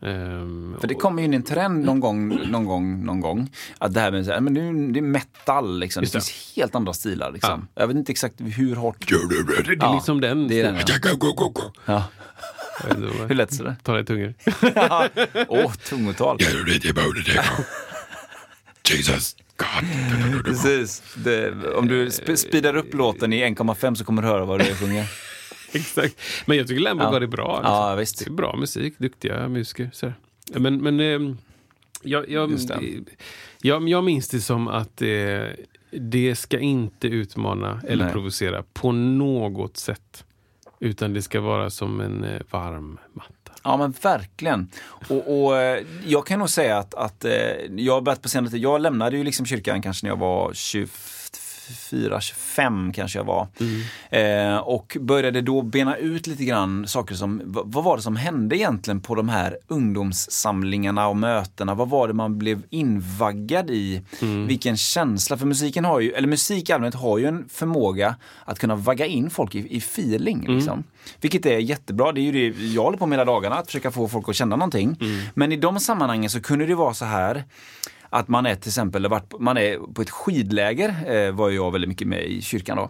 Ehm, 0.01 0.75
För 0.79 0.87
det 0.87 0.95
kommer 0.95 1.21
ju 1.21 1.25
in 1.25 1.33
en 1.33 1.43
trend 1.43 1.85
någon 1.85 1.99
gång, 1.99 2.29
någon 2.51 2.65
gång, 2.65 3.05
någon 3.05 3.21
gång. 3.21 3.49
Att 3.77 3.93
det 3.93 3.99
här 3.99 4.11
med 4.11 4.25
så 4.25 4.31
här, 4.31 4.39
men 4.39 4.57
är, 4.57 4.93
det 4.93 4.99
är 4.99 5.01
metal 5.01 5.79
liksom. 5.79 6.03
Det 6.03 6.09
finns 6.09 6.53
helt 6.55 6.75
andra 6.75 6.93
stilar 6.93 7.31
liksom. 7.31 7.67
Jag 7.75 7.87
vet 7.87 7.97
inte 7.97 8.11
exakt 8.11 8.35
hur 8.37 8.75
hårt. 8.75 9.07
Det 9.09 9.15
är 9.15 9.77
Ja, 9.79 9.95
liksom 9.95 10.21
den. 10.21 10.47
Det 10.47 10.61
är 10.61 10.63
den, 10.63 10.75
ja. 10.75 10.81
ja. 11.85 12.03
Hur 13.27 13.35
lät 13.35 13.57
det? 13.57 13.75
Ta 13.83 13.99
i 13.99 14.05
tungor. 14.05 14.33
Åh, 15.47 15.65
oh, 15.65 15.73
tungotal. 15.73 16.37
Jesus, 18.89 19.35
God. 19.57 20.45
Precis. 20.45 21.15
Det, 21.15 21.53
om 21.73 21.87
du 21.87 22.11
sp 22.17 22.27
speedar 22.37 22.75
upp 22.75 22.93
låten 22.93 23.33
i 23.33 23.43
1,5 23.43 23.95
så 23.95 24.05
kommer 24.05 24.21
du 24.21 24.27
höra 24.27 24.45
vad 24.45 24.59
du 24.59 24.75
sjunger. 24.75 25.05
Exakt. 25.71 26.15
Men 26.45 26.57
jag 26.57 26.67
tycker 26.67 26.81
Lamb 26.81 27.01
of 27.01 27.07
Ja. 27.11 27.21
Är 27.21 27.27
bra. 27.27 27.57
Liksom. 27.57 27.73
Ja, 27.73 27.95
visst. 27.95 28.19
Det 28.19 28.29
är 28.29 28.33
bra 28.33 28.55
musik, 28.55 28.93
duktiga 28.97 29.47
musiker. 29.47 29.89
Så. 29.93 30.13
Men, 30.53 30.77
men 30.77 30.99
ehm, 30.99 31.37
jag, 32.03 32.29
jag, 32.29 32.59
jag, 33.61 33.89
jag 33.89 34.03
minns 34.03 34.27
det 34.29 34.41
som 34.41 34.67
att 34.67 35.01
eh, 35.01 35.07
det 35.91 36.35
ska 36.35 36.59
inte 36.59 37.07
utmana 37.07 37.81
eller 37.87 38.03
Nej. 38.03 38.13
provocera 38.13 38.63
på 38.73 38.91
något 38.91 39.77
sätt. 39.77 40.25
Utan 40.79 41.13
det 41.13 41.21
ska 41.21 41.41
vara 41.41 41.69
som 41.69 41.99
en 41.99 42.23
eh, 42.23 42.41
varm 42.51 42.97
matta. 43.13 43.36
Ja 43.67 43.77
men 43.77 43.93
verkligen. 44.01 44.69
Och, 45.09 45.45
och 45.45 45.57
eh, 45.57 45.83
jag 46.05 46.27
kan 46.27 46.39
nog 46.39 46.49
säga 46.49 46.77
att, 46.77 46.93
att 46.93 47.25
eh, 47.25 47.31
jag 47.75 47.93
har 47.93 48.01
börjat 48.01 48.21
på 48.21 48.29
senare 48.29 48.51
tid. 48.51 48.61
Jag 48.61 48.81
lämnade 48.81 49.17
ju 49.17 49.23
liksom 49.23 49.45
kyrkan 49.45 49.81
kanske 49.81 50.05
när 50.05 50.11
jag 50.11 50.19
var 50.19 50.53
25. 50.53 51.16
24, 51.67 52.21
25 52.21 52.93
kanske 52.93 53.19
jag 53.19 53.23
var. 53.23 53.47
Eh, 54.09 54.57
och 54.57 54.97
började 54.99 55.41
då 55.41 55.61
bena 55.61 55.95
ut 55.95 56.27
lite 56.27 56.43
grann 56.45 56.87
saker 56.87 57.15
som, 57.15 57.41
vad, 57.45 57.83
var 57.83 57.97
det 57.97 58.03
som 58.03 58.15
hände 58.15 58.57
egentligen 58.57 59.01
på 59.01 59.15
de 59.15 59.29
här 59.29 59.57
ungdomssamlingarna 59.67 61.07
och 61.07 61.17
mötena? 61.17 61.75
Vad 61.75 61.89
var 61.89 62.07
det 62.07 62.13
man 62.13 62.37
blev 62.37 62.61
invaggad 62.69 63.69
i? 63.69 64.01
Vilken 64.47 64.77
känsla? 64.77 65.37
För 65.37 65.45
musiken 65.45 65.85
har 65.85 65.99
ju, 65.99 66.11
eller 66.11 66.27
musik 66.27 66.69
i 66.69 66.73
allmänhet 66.73 67.01
har 67.01 67.17
ju 67.17 67.25
en 67.25 67.49
förmåga 67.49 68.15
att 68.45 68.59
kunna 68.59 68.75
vagga 68.75 69.05
in 69.05 69.29
folk 69.29 69.55
i, 69.55 69.75
i 69.75 69.77
feeling. 69.77 70.45
Liksom. 70.47 70.83
Vilket 71.21 71.45
är 71.45 71.57
jättebra. 71.57 72.11
Det 72.11 72.21
är 72.21 72.23
ju 72.31 72.51
det 72.51 72.65
jag 72.65 72.83
håller 72.83 72.97
på 72.97 73.05
med 73.05 73.19
hela 73.19 73.31
dagarna, 73.31 73.55
att 73.55 73.65
försöka 73.65 73.91
få 73.91 74.07
folk 74.07 74.29
att 74.29 74.35
känna 74.35 74.55
någonting. 74.55 74.97
Men 75.33 75.51
i 75.51 75.57
de 75.57 75.79
sammanhangen 75.79 76.29
så 76.29 76.41
kunde 76.41 76.65
det 76.65 76.75
vara 76.75 76.93
så 76.93 77.05
här 77.05 77.43
att 78.09 78.27
man 78.27 78.45
är 78.45 78.55
till 78.55 78.69
exempel 78.69 79.09
man 79.39 79.57
är 79.57 79.93
på 79.93 80.01
ett 80.01 80.09
skidläger, 80.09 80.89
eh, 81.07 81.31
var 81.31 81.49
jag 81.49 81.71
väldigt 81.71 81.89
mycket 81.89 82.07
med 82.07 82.23
i 82.23 82.41
kyrkan 82.41 82.77
då. 82.77 82.89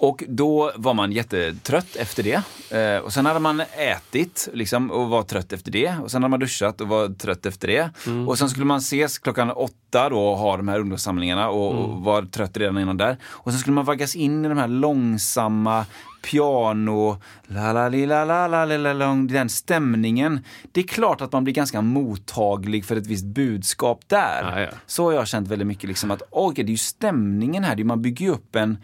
Och 0.00 0.24
då 0.28 0.72
var 0.76 0.94
man 0.94 1.12
jättetrött 1.12 1.96
efter 1.96 2.22
det. 2.22 2.42
Eh, 2.78 2.98
och 3.04 3.12
sen 3.12 3.26
hade 3.26 3.40
man 3.40 3.60
ätit 3.60 4.48
liksom, 4.52 4.90
och 4.90 5.08
var 5.08 5.22
trött 5.22 5.52
efter 5.52 5.70
det. 5.70 5.94
Och 6.02 6.10
sen 6.10 6.22
hade 6.22 6.30
man 6.30 6.40
duschat 6.40 6.80
och 6.80 6.88
var 6.88 7.08
trött 7.08 7.46
efter 7.46 7.68
det. 7.68 7.90
Och 8.28 8.38
sen 8.38 8.50
skulle 8.50 8.64
man 8.66 8.78
ses 8.78 9.18
klockan 9.18 9.50
åtta 9.50 10.08
då 10.08 10.18
och 10.18 10.38
ha 10.38 10.56
de 10.56 10.68
här 10.68 10.80
ungdomssamlingarna 10.80 11.48
och, 11.48 11.74
och 11.74 12.00
var 12.04 12.22
trött 12.22 12.56
redan 12.56 12.78
innan 12.78 12.96
där. 12.96 13.16
Och 13.24 13.50
sen 13.52 13.60
skulle 13.60 13.74
man 13.74 13.84
vaggas 13.84 14.16
in 14.16 14.44
i 14.44 14.48
de 14.48 14.58
här 14.58 14.68
långsamma 14.68 15.86
piano, 16.22 17.20
la 17.46 17.72
la 17.72 17.88
la 17.88 18.24
la 18.24 18.46
la 18.46 18.64
la 18.64 18.76
la 18.76 18.92
lång, 18.92 19.26
den 19.26 19.48
stämningen. 19.48 20.44
Det 20.72 20.80
är 20.80 20.84
klart 20.86 21.20
att 21.20 21.32
man 21.32 21.44
blir 21.44 21.54
ganska 21.54 21.82
mottaglig 21.82 22.84
för 22.84 22.96
ett 22.96 23.06
visst 23.06 23.24
budskap 23.24 24.00
där. 24.06 24.52
Ja, 24.56 24.60
ja. 24.60 24.68
Så 24.86 25.04
har 25.04 25.12
jag 25.12 25.28
känt 25.28 25.48
väldigt 25.48 25.68
mycket 25.68 25.88
liksom 25.88 26.10
att 26.10 26.22
oj, 26.30 26.54
det 26.54 26.62
är 26.62 26.66
ju 26.66 26.76
stämningen 26.76 27.64
här, 27.64 27.76
det 27.76 27.82
är, 27.82 27.84
man 27.84 28.02
bygger 28.02 28.26
ju 28.26 28.32
upp 28.32 28.56
en 28.56 28.78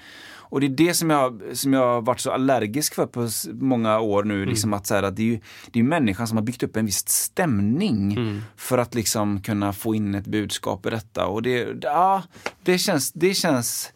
och 0.55 0.61
det 0.61 0.67
är 0.67 0.71
det 0.71 0.95
som 0.95 1.11
jag, 1.11 1.43
som 1.53 1.73
jag 1.73 2.05
varit 2.05 2.21
så 2.21 2.31
allergisk 2.31 2.95
för 2.95 3.07
på 3.07 3.29
många 3.53 4.01
år 4.01 4.25
nu. 4.25 4.47
Liksom 4.47 4.73
att, 4.73 4.87
så 4.87 4.95
här, 4.95 5.03
att 5.03 5.17
det 5.17 5.23
är 5.23 5.27
ju 5.27 5.41
det 5.67 5.79
är 5.79 5.83
människan 5.83 6.29
som 6.29 6.37
har 6.37 6.45
byggt 6.45 6.63
upp 6.63 6.77
en 6.77 6.87
viss 6.87 7.09
stämning 7.09 8.19
för 8.57 8.79
att 8.79 8.95
liksom 8.95 9.43
kunna 9.43 9.73
få 9.73 9.95
in 9.95 10.15
ett 10.15 10.27
budskap 10.27 10.87
i 10.87 10.91
detta. 10.91 11.27
Och 11.27 11.43
det, 11.43 11.69
ja, 11.83 12.23
det, 12.63 12.79
känns, 12.79 13.13
det 13.13 13.35
känns 13.35 13.93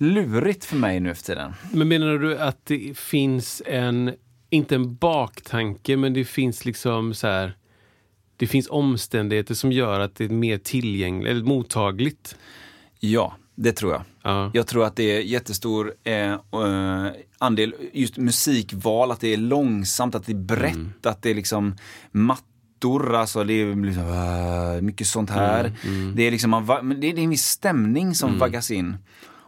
lurigt 0.00 0.64
för 0.64 0.76
mig 0.76 1.00
nu 1.00 1.14
för 1.14 1.22
tiden. 1.22 1.52
Men 1.72 1.88
menar 1.88 2.18
du 2.18 2.38
att 2.38 2.66
det 2.66 2.98
finns 2.98 3.62
en, 3.66 4.14
inte 4.50 4.74
en 4.74 4.94
baktanke, 4.96 5.96
men 5.96 6.12
det 6.14 6.24
finns 6.24 6.64
liksom 6.64 7.14
så 7.14 7.26
här, 7.26 7.56
det 8.36 8.46
finns 8.46 8.68
omständigheter 8.70 9.54
som 9.54 9.72
gör 9.72 10.00
att 10.00 10.14
det 10.16 10.24
är 10.24 10.28
mer 10.28 10.58
tillgängligt, 10.58 11.30
eller 11.30 11.44
mottagligt? 11.44 12.36
Ja, 13.00 13.34
det 13.54 13.72
tror 13.72 13.92
jag. 13.92 14.02
Ja. 14.22 14.50
Jag 14.54 14.66
tror 14.66 14.84
att 14.84 14.96
det 14.96 15.16
är 15.16 15.20
jättestor 15.20 15.94
eh, 16.04 16.32
eh, 16.32 16.38
andel 17.38 17.74
just 17.92 18.16
musikval, 18.16 19.10
att 19.10 19.20
det 19.20 19.32
är 19.32 19.36
långsamt, 19.36 20.14
att 20.14 20.26
det 20.26 20.32
är 20.32 20.36
brett, 20.36 20.74
Mm. 20.74 20.92
att 21.02 21.22
det 21.22 21.30
är 21.30 21.34
liksom 21.34 21.76
mattor, 22.12 23.14
alltså 23.14 23.44
det 23.44 23.52
är 23.54 23.74
liksom, 23.86 24.04
äh, 24.76 24.82
mycket 24.82 25.06
sånt 25.06 25.30
här. 25.30 25.72
Mm, 25.86 26.16
Det 26.16 26.22
är 26.22 26.30
liksom, 26.30 26.50
det 27.00 27.06
är 27.10 27.18
en 27.18 27.30
viss 27.30 27.44
stämning 27.46 28.14
som 28.14 28.38
vaggas 28.38 28.70
in. 28.70 28.96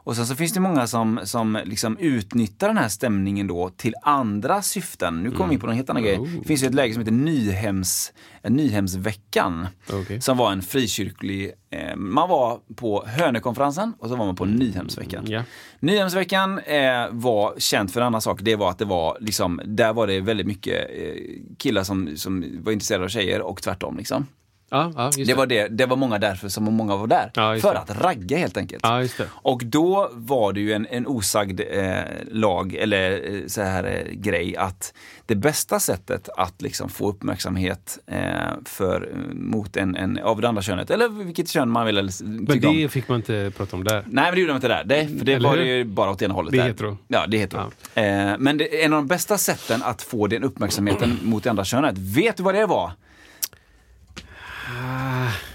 Och 0.04 0.16
sen 0.16 0.26
så 0.26 0.34
finns 0.34 0.52
det 0.52 0.60
många 0.60 0.86
som, 0.86 1.20
som 1.24 1.58
liksom 1.64 1.96
utnyttjar 1.98 2.68
den 2.68 2.76
här 2.76 2.88
stämningen 2.88 3.46
då 3.46 3.68
till 3.68 3.94
andra 4.02 4.62
syften. 4.62 5.22
Nu 5.22 5.30
kommer 5.30 5.48
vi 5.48 5.54
in 5.54 5.60
på 5.60 5.66
en 5.66 5.76
helt 5.76 5.90
annan 5.90 6.02
grej. 6.02 6.18
Det 6.40 6.48
finns 6.48 6.62
ju 6.62 6.66
ett 6.66 6.74
läge 6.74 6.94
som 6.94 7.00
heter 7.00 7.12
Nyhems, 7.12 8.12
eh, 8.42 8.50
Nyhemsveckan. 8.50 9.66
Okej. 9.92 10.20
Som 10.20 10.36
var 10.36 10.52
en 10.52 10.62
frikyrklig, 10.62 11.52
eh, 11.70 11.96
man 11.96 12.28
var 12.28 12.60
på 12.76 13.04
Hönökonferensen 13.06 13.94
och 13.98 14.08
så 14.08 14.16
var 14.16 14.26
man 14.26 14.36
på 14.36 14.44
Nyhemsveckan. 14.44 15.24
Ja. 15.28 15.42
Nyhemsveckan 15.80 16.58
eh, 16.58 17.08
var 17.10 17.54
känt 17.58 17.92
för 17.92 18.00
en 18.00 18.06
annan 18.06 18.20
sak. 18.20 18.40
Det 18.42 18.56
var 18.56 18.70
att 18.70 18.78
det 18.78 18.84
var 18.84 19.16
liksom, 19.20 19.60
där 19.64 19.92
var 19.92 20.06
det 20.06 20.20
väldigt 20.20 20.46
mycket 20.46 20.90
eh, 20.90 21.22
killar 21.58 21.82
som, 21.82 22.16
som 22.16 22.44
var 22.62 22.72
intresserade 22.72 23.04
av 23.04 23.08
tjejer 23.08 23.42
och 23.42 23.62
tvärtom 23.62 23.96
liksom. 23.96 24.26
Ja, 24.72 24.92
ja, 24.96 25.04
just 25.04 25.26
Det 25.26 25.34
var, 25.34 25.46
det, 25.46 25.68
det 25.68 25.86
var 25.86 25.96
många 25.96 26.18
därför 26.18 26.48
som 26.48 26.64
många 26.64 26.96
var 26.96 27.06
där. 27.06 27.30
Ja, 27.34 27.56
för 27.60 27.74
det. 27.74 27.80
att 27.80 28.02
ragga 28.02 28.38
helt 28.38 28.56
enkelt. 28.56 28.82
Det. 28.82 29.28
Och 29.30 29.64
då 29.64 30.08
var 30.12 30.52
det 30.52 30.60
ju 30.60 30.72
en, 30.72 30.86
en 30.90 31.06
osagd 31.06 31.60
eh, 31.70 31.94
lag, 32.30 32.74
eller 32.74 33.34
eh, 33.34 33.46
så 33.46 33.62
här 33.62 33.84
eh, 33.84 34.12
grej, 34.12 34.56
att 34.56 34.94
det 35.26 35.34
bästa 35.34 35.80
sättet 35.80 36.28
att 36.36 36.62
liksom 36.62 36.88
få 36.88 37.08
uppmärksamhet 37.08 37.98
eh, 38.06 38.20
för, 38.64 39.12
mot 39.32 39.76
en, 39.76 39.96
en 39.96 40.18
av 40.18 40.40
det 40.40 40.48
andra 40.48 40.62
könet, 40.62 40.90
eller 40.90 41.08
vilket 41.08 41.48
kön 41.48 41.70
man 41.70 41.86
vill 41.86 41.98
eller, 41.98 42.24
Men 42.24 42.46
tycka 42.46 42.68
om. 42.68 42.76
det 42.76 42.88
fick 42.88 43.08
man 43.08 43.16
inte 43.16 43.52
prata 43.56 43.76
om 43.76 43.84
där. 43.84 44.04
Nej 44.06 44.24
men 44.24 44.34
det 44.34 44.40
gjorde 44.40 44.52
de 44.52 44.56
inte 44.56 44.68
där. 44.68 44.84
Det, 44.84 45.08
för 45.18 45.24
det 45.24 45.32
Eller 45.32 45.48
var 45.48 45.56
hur? 45.56 45.64
det 45.64 45.70
ju 45.76 45.84
bara 45.84 46.10
åt 46.10 46.22
ena 46.22 46.34
hållet. 46.34 46.52
Det 46.52 46.58
är 46.58 46.62
hetero. 46.66 46.98
Ja, 47.08 47.26
det 47.28 47.36
är 47.36 47.38
hetero. 47.38 47.70
Eh, 47.94 48.38
men 48.38 48.58
det, 48.58 48.84
en 48.84 48.92
av 48.92 48.96
de 48.98 49.06
bästa 49.06 49.38
sätten 49.38 49.82
att 49.82 50.02
få 50.02 50.26
den 50.26 50.44
uppmärksamheten 50.44 51.18
mot 51.22 51.44
det 51.44 51.50
andra 51.50 51.64
könet, 51.64 51.98
vet 51.98 52.36
du 52.36 52.42
vad 52.42 52.54
det 52.54 52.66
var? 52.66 52.92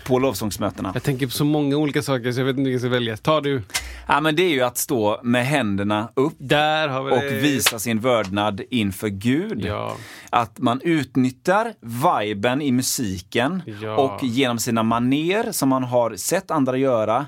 På 0.04 0.20
lovsångsmötena. 0.20 0.92
Jag 0.94 1.04
tänker 1.04 1.26
på 1.26 1.32
så 1.32 1.46
många 1.46 1.78
olika 1.78 2.02
saker 2.02 2.32
så 2.32 2.40
jag 2.40 2.46
vet 2.46 2.58
inte 2.58 2.70
vilken 2.70 2.72
jag 2.72 2.82
ska 2.82 2.90
välja. 2.90 3.18
Ta 3.18 3.42
du. 3.42 3.62
Ja, 4.08 4.22
men 4.22 4.36
det 4.36 4.44
är 4.44 4.50
ju 4.50 4.62
att 4.62 4.78
stå 4.78 5.20
med 5.24 5.46
händerna 5.46 6.10
upp 6.14 6.34
vi 6.38 6.88
och 7.12 7.44
visa 7.44 7.80
sin 7.80 8.00
vördnad 8.00 8.62
inför 8.70 9.08
Gud. 9.08 9.66
Ja. 9.66 9.96
Att 10.30 10.60
man 10.60 10.82
utnyttjar 10.84 11.74
viben 11.82 12.62
i 12.62 12.72
musiken 12.72 13.62
Ja. 13.82 13.96
och 13.98 14.24
genom 14.24 14.60
sina 14.60 14.84
maner 14.84 15.52
som 15.52 15.70
man 15.70 15.84
har 15.84 16.16
sett 16.16 16.52
andra 16.52 16.78
göra 16.78 17.26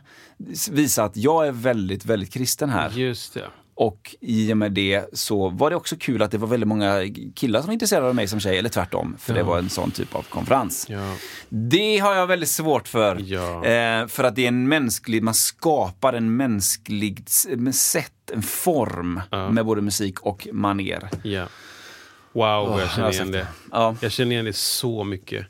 visa 0.72 1.04
att 1.04 1.18
jag 1.18 1.48
är 1.48 1.52
väldigt, 1.52 2.06
väldigt 2.06 2.34
kristen 2.34 2.70
här. 2.70 2.90
Just 2.90 3.34
det. 3.34 3.46
Och 3.82 4.16
i 4.22 4.54
och 4.54 4.58
med 4.58 4.72
det 4.72 5.06
så 5.14 5.50
var 5.50 5.70
det 5.70 5.76
också 5.76 5.96
kul 6.00 6.22
att 6.22 6.32
det 6.32 6.38
var 6.38 6.48
väldigt 6.48 6.68
många 6.68 7.02
killar 7.36 7.60
som 7.60 7.68
var 7.68 7.74
intresserade 7.74 8.08
av 8.08 8.16
mig 8.16 8.28
som 8.28 8.40
tjej, 8.40 8.58
eller 8.58 8.70
tvärtom, 8.70 9.16
för 9.20 9.34
det 9.34 9.40
Ja. 9.40 9.46
var 9.46 9.58
en 9.60 9.70
sån 9.70 9.92
typ 9.92 10.16
av 10.16 10.22
konferens. 10.30 10.86
Ja. 10.90 11.16
Det 11.50 11.98
har 11.98 12.16
jag 12.16 12.28
väldigt 12.28 12.50
svårt 12.50 12.88
för. 12.88 13.18
Ja. 13.26 13.66
Eh, 13.66 14.08
för 14.08 14.24
att 14.24 14.36
det 14.36 14.44
är 14.44 14.48
en 14.48 14.68
mänsklig, 14.68 15.24
man 15.24 15.34
skapar 15.34 16.14
en 16.14 16.38
mänsklig 16.38 17.24
sätt, 17.74 18.32
en 18.34 18.42
form 18.42 19.22
med 19.52 19.66
både 19.66 19.82
musik 19.82 20.20
och 20.20 20.48
maner. 20.52 21.10
Wow, 22.34 22.70
vad 22.70 22.72
jag 22.74 22.80
jag 22.82 22.90
känner 22.92 23.12
igen 23.12 23.32
det. 23.32 23.38
det. 23.38 23.48
Ja. 23.72 23.96
Jag 24.02 24.12
känner 24.12 24.32
igen 24.32 24.46
det 24.46 24.56
så 24.56 25.04
mycket. 25.04 25.46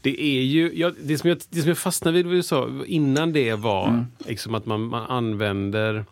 Det 0.00 0.22
är 0.22 0.42
ju, 0.42 0.72
ja, 0.74 0.92
det, 1.02 1.18
som 1.18 1.28
jag, 1.28 1.38
det 1.50 1.60
som 1.60 1.68
jag 1.68 1.78
fastnade 1.78 2.16
vid, 2.16 2.26
vad 2.26 2.34
du 2.34 2.42
sa, 2.42 2.68
innan 2.86 3.32
det 3.32 3.54
var 3.54 3.88
Mm. 3.88 4.04
liksom 4.18 4.54
att 4.54 4.66
man, 4.66 4.80
man 4.82 5.06
använder 5.10 6.04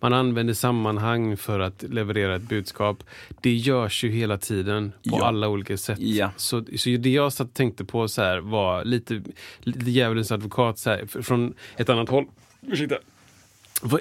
man 0.00 0.12
använder 0.12 0.54
sammanhang 0.54 1.36
för 1.36 1.60
att 1.60 1.82
leverera 1.82 2.36
ett 2.36 2.42
budskap. 2.42 3.04
Det 3.40 3.54
görs 3.54 4.04
ju 4.04 4.10
hela 4.10 4.38
tiden 4.38 4.92
på 4.92 5.16
Ja. 5.18 5.26
alla 5.26 5.48
olika 5.48 5.76
sätt. 5.76 5.98
Ja. 6.00 6.30
Så, 6.36 6.64
så 6.76 6.90
det 6.90 7.10
jag 7.10 7.32
satt 7.32 7.54
tänkte 7.54 7.84
på 7.84 8.08
så 8.08 8.22
här 8.22 8.38
var 8.38 8.84
lite, 8.84 9.22
lite 9.60 9.90
djävulens 9.90 10.32
advokat 10.32 10.78
så 10.78 10.90
här, 10.90 11.22
från 11.22 11.54
ett 11.76 11.88
annat 11.88 12.08
håll. 12.08 12.24
Ursäkta. 12.62 12.96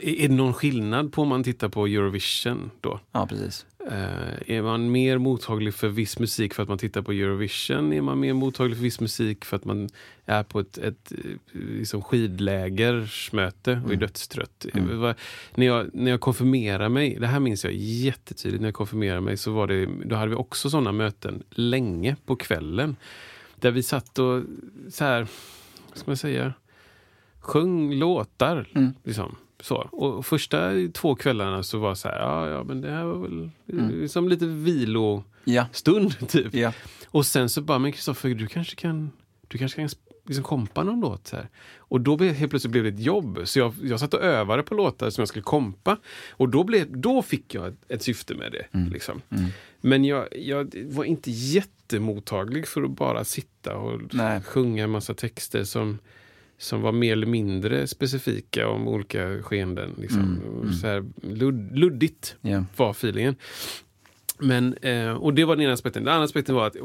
Är 0.02 0.28
det 0.28 0.34
någon 0.36 0.54
skillnad 0.54 1.14
på 1.14 1.22
om 1.22 1.28
man 1.28 1.44
tittar 1.44 1.70
på 1.70 1.86
Eurovision 1.88 2.72
då? 2.82 3.00
Ja, 3.12 3.28
precis. 3.28 3.66
Eh, 3.92 4.56
är 4.56 4.62
man 4.62 4.92
mer 4.92 5.18
mottaglig 5.18 5.74
för 5.74 5.88
viss 5.88 6.20
musik 6.20 6.54
för 6.54 6.64
att 6.64 6.70
man 6.70 6.78
tittar 6.78 7.02
på 7.02 7.12
Eurovision? 7.12 7.94
Är 7.94 8.02
man 8.02 8.20
mer 8.20 8.34
mottaglig 8.34 8.78
för 8.78 8.84
viss 8.84 9.00
musik 9.00 9.46
för 9.46 9.56
att 9.58 9.66
man 9.66 9.90
är 10.26 10.44
på 10.44 10.60
ett, 10.60 10.78
ett 10.78 11.12
eh, 11.12 11.32
liksom 11.54 12.02
skidlägersmöte 12.02 13.82
och 13.86 13.92
är 13.94 13.96
dödstrött? 13.96 14.66
Eh, 14.74 14.84
vad- 14.84 15.16
När, 15.56 15.66
jag, 15.66 15.90
när 15.94 16.12
jag 16.12 16.20
konfirmerade 16.22 16.90
mig, 16.90 17.18
det 17.20 17.28
här 17.28 17.40
minns 17.40 17.64
jag 17.64 17.74
jättetydligt, 17.74 18.62
när 18.62 18.68
jag 18.68 18.76
konfirmerade 18.76 19.22
mig 19.22 19.38
så 19.38 19.52
var 19.52 19.68
det, 19.68 19.88
då 20.06 20.16
hade 20.16 20.30
vi 20.30 20.36
också 20.36 20.70
sådana 20.70 20.92
möten 20.92 21.44
länge 21.50 22.16
på 22.26 22.36
kvällen. 22.36 22.96
Där 23.56 23.72
vi 23.72 23.84
satt 23.84 24.20
och 24.20 24.44
så 24.90 25.04
här, 25.04 25.28
vad 25.90 25.98
ska 25.98 26.10
man 26.12 26.18
säga, 26.18 26.54
sjöng 27.40 27.94
låtar. 27.94 28.68
Liksom. 29.04 29.36
Så. 29.60 29.76
Och 29.76 30.26
första 30.26 30.72
två 30.94 31.16
kvällarna 31.16 31.64
så 31.64 31.78
var 31.78 31.90
det 31.90 31.96
så 31.96 32.08
här, 32.08 32.20
ja, 32.20 32.50
ja 32.50 32.64
men 32.64 32.82
det 32.82 32.92
här 32.92 33.04
var 33.04 33.18
väl 33.18 34.10
som 34.10 34.30
lite 34.30 34.46
vilostund 34.46 36.16
Ja. 36.20 36.26
typ. 36.28 36.54
Ja. 36.54 36.74
Och 37.08 37.26
sen 37.26 37.50
så 37.50 37.62
bara, 37.62 37.80
men 37.80 37.92
Kristoffer, 37.92 38.30
du 38.30 38.48
kanske 38.48 38.76
kan, 38.76 39.12
du 39.48 39.58
kanske 39.58 39.82
kan 39.82 39.90
liksom 40.26 40.44
kompa 40.44 40.84
någon 40.84 41.00
låt. 41.00 41.30
Här. 41.32 41.50
Och 41.78 42.02
då 42.02 42.18
blev, 42.18 42.34
helt 42.34 42.50
plötsligt 42.50 42.72
blev 42.72 42.84
det 42.84 42.90
ett 42.90 43.00
jobb. 43.00 43.40
Så 43.44 43.60
jag, 43.60 43.74
jag 43.84 44.00
satt 44.00 44.14
och 44.14 44.22
övade 44.22 44.64
på 44.64 44.76
låtar 44.76 45.10
som 45.10 45.22
jag 45.22 45.28
skulle 45.28 45.44
kompa. 45.44 45.98
Och 46.30 46.50
då, 46.50 46.64
blev, 46.64 46.98
då 46.98 47.22
fick 47.22 47.54
jag 47.54 47.68
ett, 47.68 47.78
ett 47.88 48.04
syfte 48.04 48.36
med 48.36 48.52
det. 48.52 48.90
Liksom. 48.92 49.22
Men 49.82 50.06
jag, 50.06 50.28
jag 50.32 50.76
var 50.90 51.04
inte 51.04 51.32
jättemottaglig 51.32 52.68
för 52.68 52.84
att 52.84 52.92
bara 52.92 53.24
sitta 53.24 53.78
och 53.78 54.02
Nej. 54.14 54.42
sjunga 54.42 54.84
en 54.84 54.90
massa 54.90 55.14
texter 55.14 55.64
som, 55.64 56.00
som 56.58 56.82
var 56.82 56.92
mer 56.92 57.12
eller 57.14 57.28
mindre 57.28 57.88
specifika 57.88 58.70
om 58.70 58.88
olika 58.88 59.44
skeenden. 59.44 59.96
Liksom. 59.98 60.40
Och 60.64 60.74
Så 60.76 60.88
här, 60.88 61.06
ludd, 61.22 61.78
luddigt 61.78 62.36
Ja. 62.42 62.64
var 62.78 62.92
feelingen. 62.92 63.36
Men, 64.40 64.74
eh, 64.74 65.12
och 65.12 65.34
det 65.34 65.46
var 65.46 65.56
den 65.56 65.64
ena 65.66 65.74
aspekten. 65.74 66.04
Den 66.04 66.14
andra 66.14 66.26
aspekten 66.26 66.56
var 66.56 66.68
att 66.68 66.76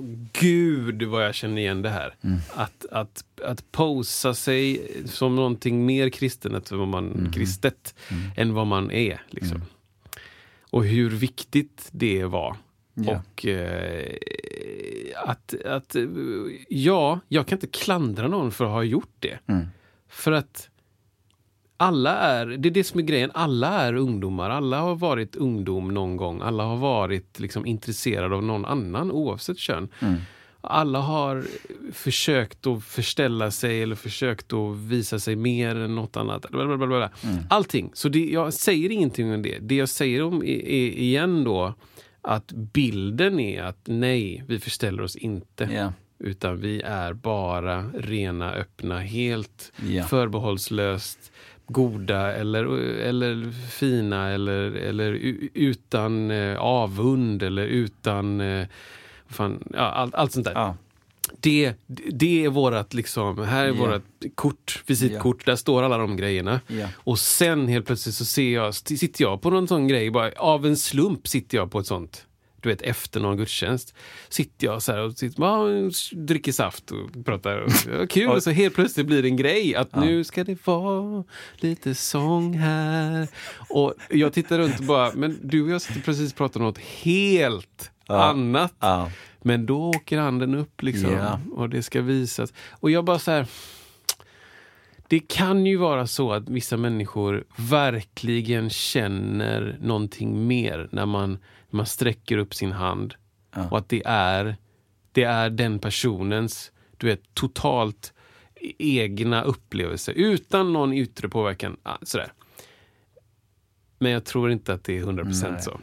gud 0.41 1.03
vad 1.03 1.25
jag 1.25 1.35
känner 1.35 1.59
igen 1.63 1.83
det 1.83 1.89
här. 1.91 2.15
Att, 2.55 2.87
att, 2.91 3.25
att 3.45 3.73
posa 3.73 4.35
sig 4.35 4.89
som 5.05 5.37
någonting 5.37 5.87
mer 5.87 6.09
kristet, 6.09 6.71
vad 6.73 6.89
man, 6.89 7.31
kristet 7.35 7.95
än 8.37 8.55
vad 8.55 8.67
man 8.67 8.91
är. 8.91 9.23
Liksom. 9.31 9.63
Och 10.71 10.85
hur 10.85 11.11
viktigt 11.11 11.89
det 11.93 12.25
var. 12.25 12.57
Ja. 12.95 13.23
Och 13.35 13.47
eh, 13.47 14.17
att, 15.25 15.55
att, 15.65 15.97
ja, 16.69 17.21
jag 17.29 17.47
kan 17.47 17.57
inte 17.57 17.67
klandra 17.67 18.29
någon 18.29 18.51
för 18.51 18.65
att 18.65 18.71
ha 18.71 18.83
gjort 18.83 19.15
det. 19.19 19.39
Mm. 19.47 19.67
För 20.09 20.33
att 20.33 20.69
alla 21.77 22.17
är, 22.19 22.47
det 22.47 22.69
är 22.69 22.71
det 22.71 22.85
som 22.85 23.01
är 23.01 23.05
grejen, 23.05 23.31
alla 23.35 23.69
är 23.69 23.95
ungdomar. 23.95 24.51
Alla 24.51 24.81
har 24.81 24.95
varit 24.95 25.37
ungdom 25.37 25.95
någon 25.95 26.17
gång. 26.17 26.41
Alla 26.41 26.63
har 26.63 26.77
varit 26.77 27.41
liksom 27.41 27.67
intresserade 27.67 28.37
av 28.37 28.43
någon 28.43 28.65
annan 28.65 29.11
oavsett 29.11 29.59
kön. 29.59 29.89
Alla 30.61 30.99
har 30.99 31.45
försökt 31.93 32.67
att 32.67 32.85
förställa 32.85 33.51
sig 33.51 33.83
eller 33.83 33.97
försökt 33.97 34.53
att 34.53 34.77
visa 34.77 35.19
sig 35.19 35.37
mer 35.37 35.77
än 35.77 35.95
något 35.95 36.17
annat. 36.17 36.51
Blablabla. 36.51 37.11
Allting. 37.51 37.91
Så 37.95 38.09
det, 38.09 38.25
jag 38.25 38.55
säger 38.55 38.91
ingenting 38.91 39.35
om 39.35 39.43
det. 39.43 39.59
Det 39.59 39.75
jag 39.75 39.89
säger 39.89 40.23
om 40.23 40.43
är, 40.43 40.69
är 40.69 40.91
igen 40.91 41.45
då 41.45 41.75
att 42.23 42.53
bilden 42.53 43.41
är 43.41 43.63
att 43.63 43.79
nej, 43.85 44.45
vi 44.47 44.61
förställer 44.61 45.03
oss 45.03 45.17
inte. 45.17 45.69
Ja. 45.73 45.93
Utan 46.19 46.61
vi 46.61 46.81
är 46.81 47.13
bara 47.13 47.83
rena, 47.99 48.53
öppna, 48.53 48.99
helt 49.01 49.73
Ja. 49.87 50.05
förbehållslöst 50.05 51.33
goda 51.67 52.33
eller, 52.35 52.79
eller 53.01 53.51
fina 53.71 54.29
eller, 54.31 54.73
eller 54.73 55.13
utan 55.55 56.31
eh, 56.31 56.59
avund 56.59 57.43
eller 57.43 57.67
utan 57.67 58.41
eh, 58.41 58.67
fan, 59.27 59.63
ja, 59.75 59.81
allt, 59.81 60.15
allt 60.15 60.33
sånt 60.33 60.45
där. 60.47 60.53
Ja. 60.55 60.77
Det, 61.43 61.75
det 62.13 62.45
är 62.45 62.49
vårat, 62.49 62.95
liksom, 62.95 63.39
här 63.39 63.65
är 63.65 63.69
Ja. 63.69 63.75
vårat 63.75 64.03
kort, 64.35 64.83
visitkort, 64.87 65.47
där 65.47 65.57
står 65.57 65.83
alla 65.83 65.99
de 65.99 66.17
grejerna. 66.17 66.61
Ja. 66.67 66.89
Och 66.97 67.19
sen 67.19 67.69
helt 67.69 67.87
plötsligt 67.87 68.15
så 68.15 68.25
ser 68.25 68.53
jag, 68.55 68.75
sitter 68.75 69.25
jag 69.25 69.43
på 69.43 69.51
någon 69.51 69.69
sån 69.69 69.89
grej, 69.89 70.11
bara, 70.11 70.33
av 70.37 70.67
en 70.67 70.77
slump 70.77 71.29
sitter 71.29 71.59
jag 71.59 71.71
på 71.71 71.79
ett 71.79 71.87
sånt 71.87 72.27
du 72.63 72.69
vet, 72.69 72.83
efter 72.83 73.21
någon 73.21 73.37
gudstjänst. 73.37 73.95
Sitter 74.29 74.67
jag 74.67 74.83
så 74.83 74.93
här 74.93 74.99
och 75.01 75.13
sitter, 75.13 75.43
ja, 75.43 75.67
dricker 76.13 76.53
saft 76.53 76.91
och 76.91 77.25
pratar. 77.25 77.59
Och, 77.59 77.71
ja, 77.93 78.07
kul! 78.07 78.29
och 78.31 78.43
så 78.43 78.51
helt 78.51 78.75
plötsligt 78.75 79.07
blir 79.07 79.23
det 79.23 79.29
en 79.29 79.37
grej 79.37 79.75
att 79.75 79.97
nu 79.97 80.25
ska 80.25 80.45
det 80.45 80.67
vara 80.67 81.25
lite 81.57 81.95
sång 81.95 82.55
här. 82.55 83.29
Och 83.69 83.95
jag 84.11 84.33
tittar 84.33 84.59
runt 84.59 84.79
och 84.79 84.85
bara, 84.87 85.13
men 85.15 85.39
du 85.43 85.63
och 85.63 85.71
jag 85.71 85.83
sitter 85.83 86.01
precis 86.01 86.31
och 86.31 86.37
pratar 86.37 86.61
om 86.61 86.67
något 86.67 86.79
helt 86.79 87.91
annat. 88.07 88.75
Ja. 89.43 89.49
Men 89.49 89.67
då 89.67 89.89
åker 89.89 90.19
handen 90.19 90.55
upp 90.55 90.83
liksom 90.83 91.13
Ja. 91.13 91.41
och 91.53 91.69
det 91.69 91.83
ska 91.83 92.03
visas. 92.03 92.53
Och 92.71 92.91
jag 92.91 93.05
bara 93.05 93.19
så 93.19 93.31
här. 93.31 93.47
Det 95.09 95.19
kan 95.21 95.67
ju 95.67 95.77
vara 95.77 96.07
så 96.07 96.33
att 96.33 96.49
vissa 96.49 96.77
människor 96.77 97.45
verkligen 97.57 98.71
känner 98.71 99.77
någonting 99.81 100.47
mer 100.47 100.89
när 100.93 101.07
man, 101.07 101.39
man 101.71 101.87
sträcker 101.87 102.39
upp 102.39 102.55
sin 102.55 102.73
hand. 102.73 103.15
Och 103.71 103.79
att 103.79 103.89
det 103.89 104.03
är, 104.07 104.57
det 105.13 105.23
är 105.25 105.51
den 105.51 105.79
personens 105.79 106.73
du 106.97 107.07
vet, 107.07 107.35
totalt 107.35 108.13
egna 108.79 109.43
upplevelse 109.43 110.13
utan 110.13 110.73
någon 110.73 110.93
yttre 110.93 111.29
påverkan. 111.29 111.77
Ah, 111.83 111.97
sådär. 112.03 112.33
Men 113.99 114.13
jag 114.13 114.25
tror 114.25 114.51
inte 114.51 114.73
att 114.75 114.85
det 114.85 114.99
är 114.99 115.03
100% 115.05 115.59
så. 115.59 115.81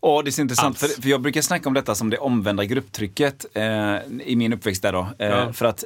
Ja, 0.00 0.22
det 0.22 0.30
är 0.30 0.32
så 0.32 0.40
intressant, 0.40 0.78
för, 0.78 0.88
för 1.02 1.08
jag 1.08 1.20
brukar 1.20 1.42
snacka 1.42 1.68
om 1.68 1.74
detta 1.74 1.94
som 1.94 2.10
det 2.10 2.18
omvända 2.18 2.64
grupptrycket 2.64 3.46
eh, 3.54 3.96
i 4.24 4.36
min 4.36 4.52
uppväxt 4.52 4.82
där 4.82 4.92
då. 4.92 5.08
Eh, 5.18 5.28
Ja. 5.28 5.52
För 5.52 5.64
att 5.66 5.84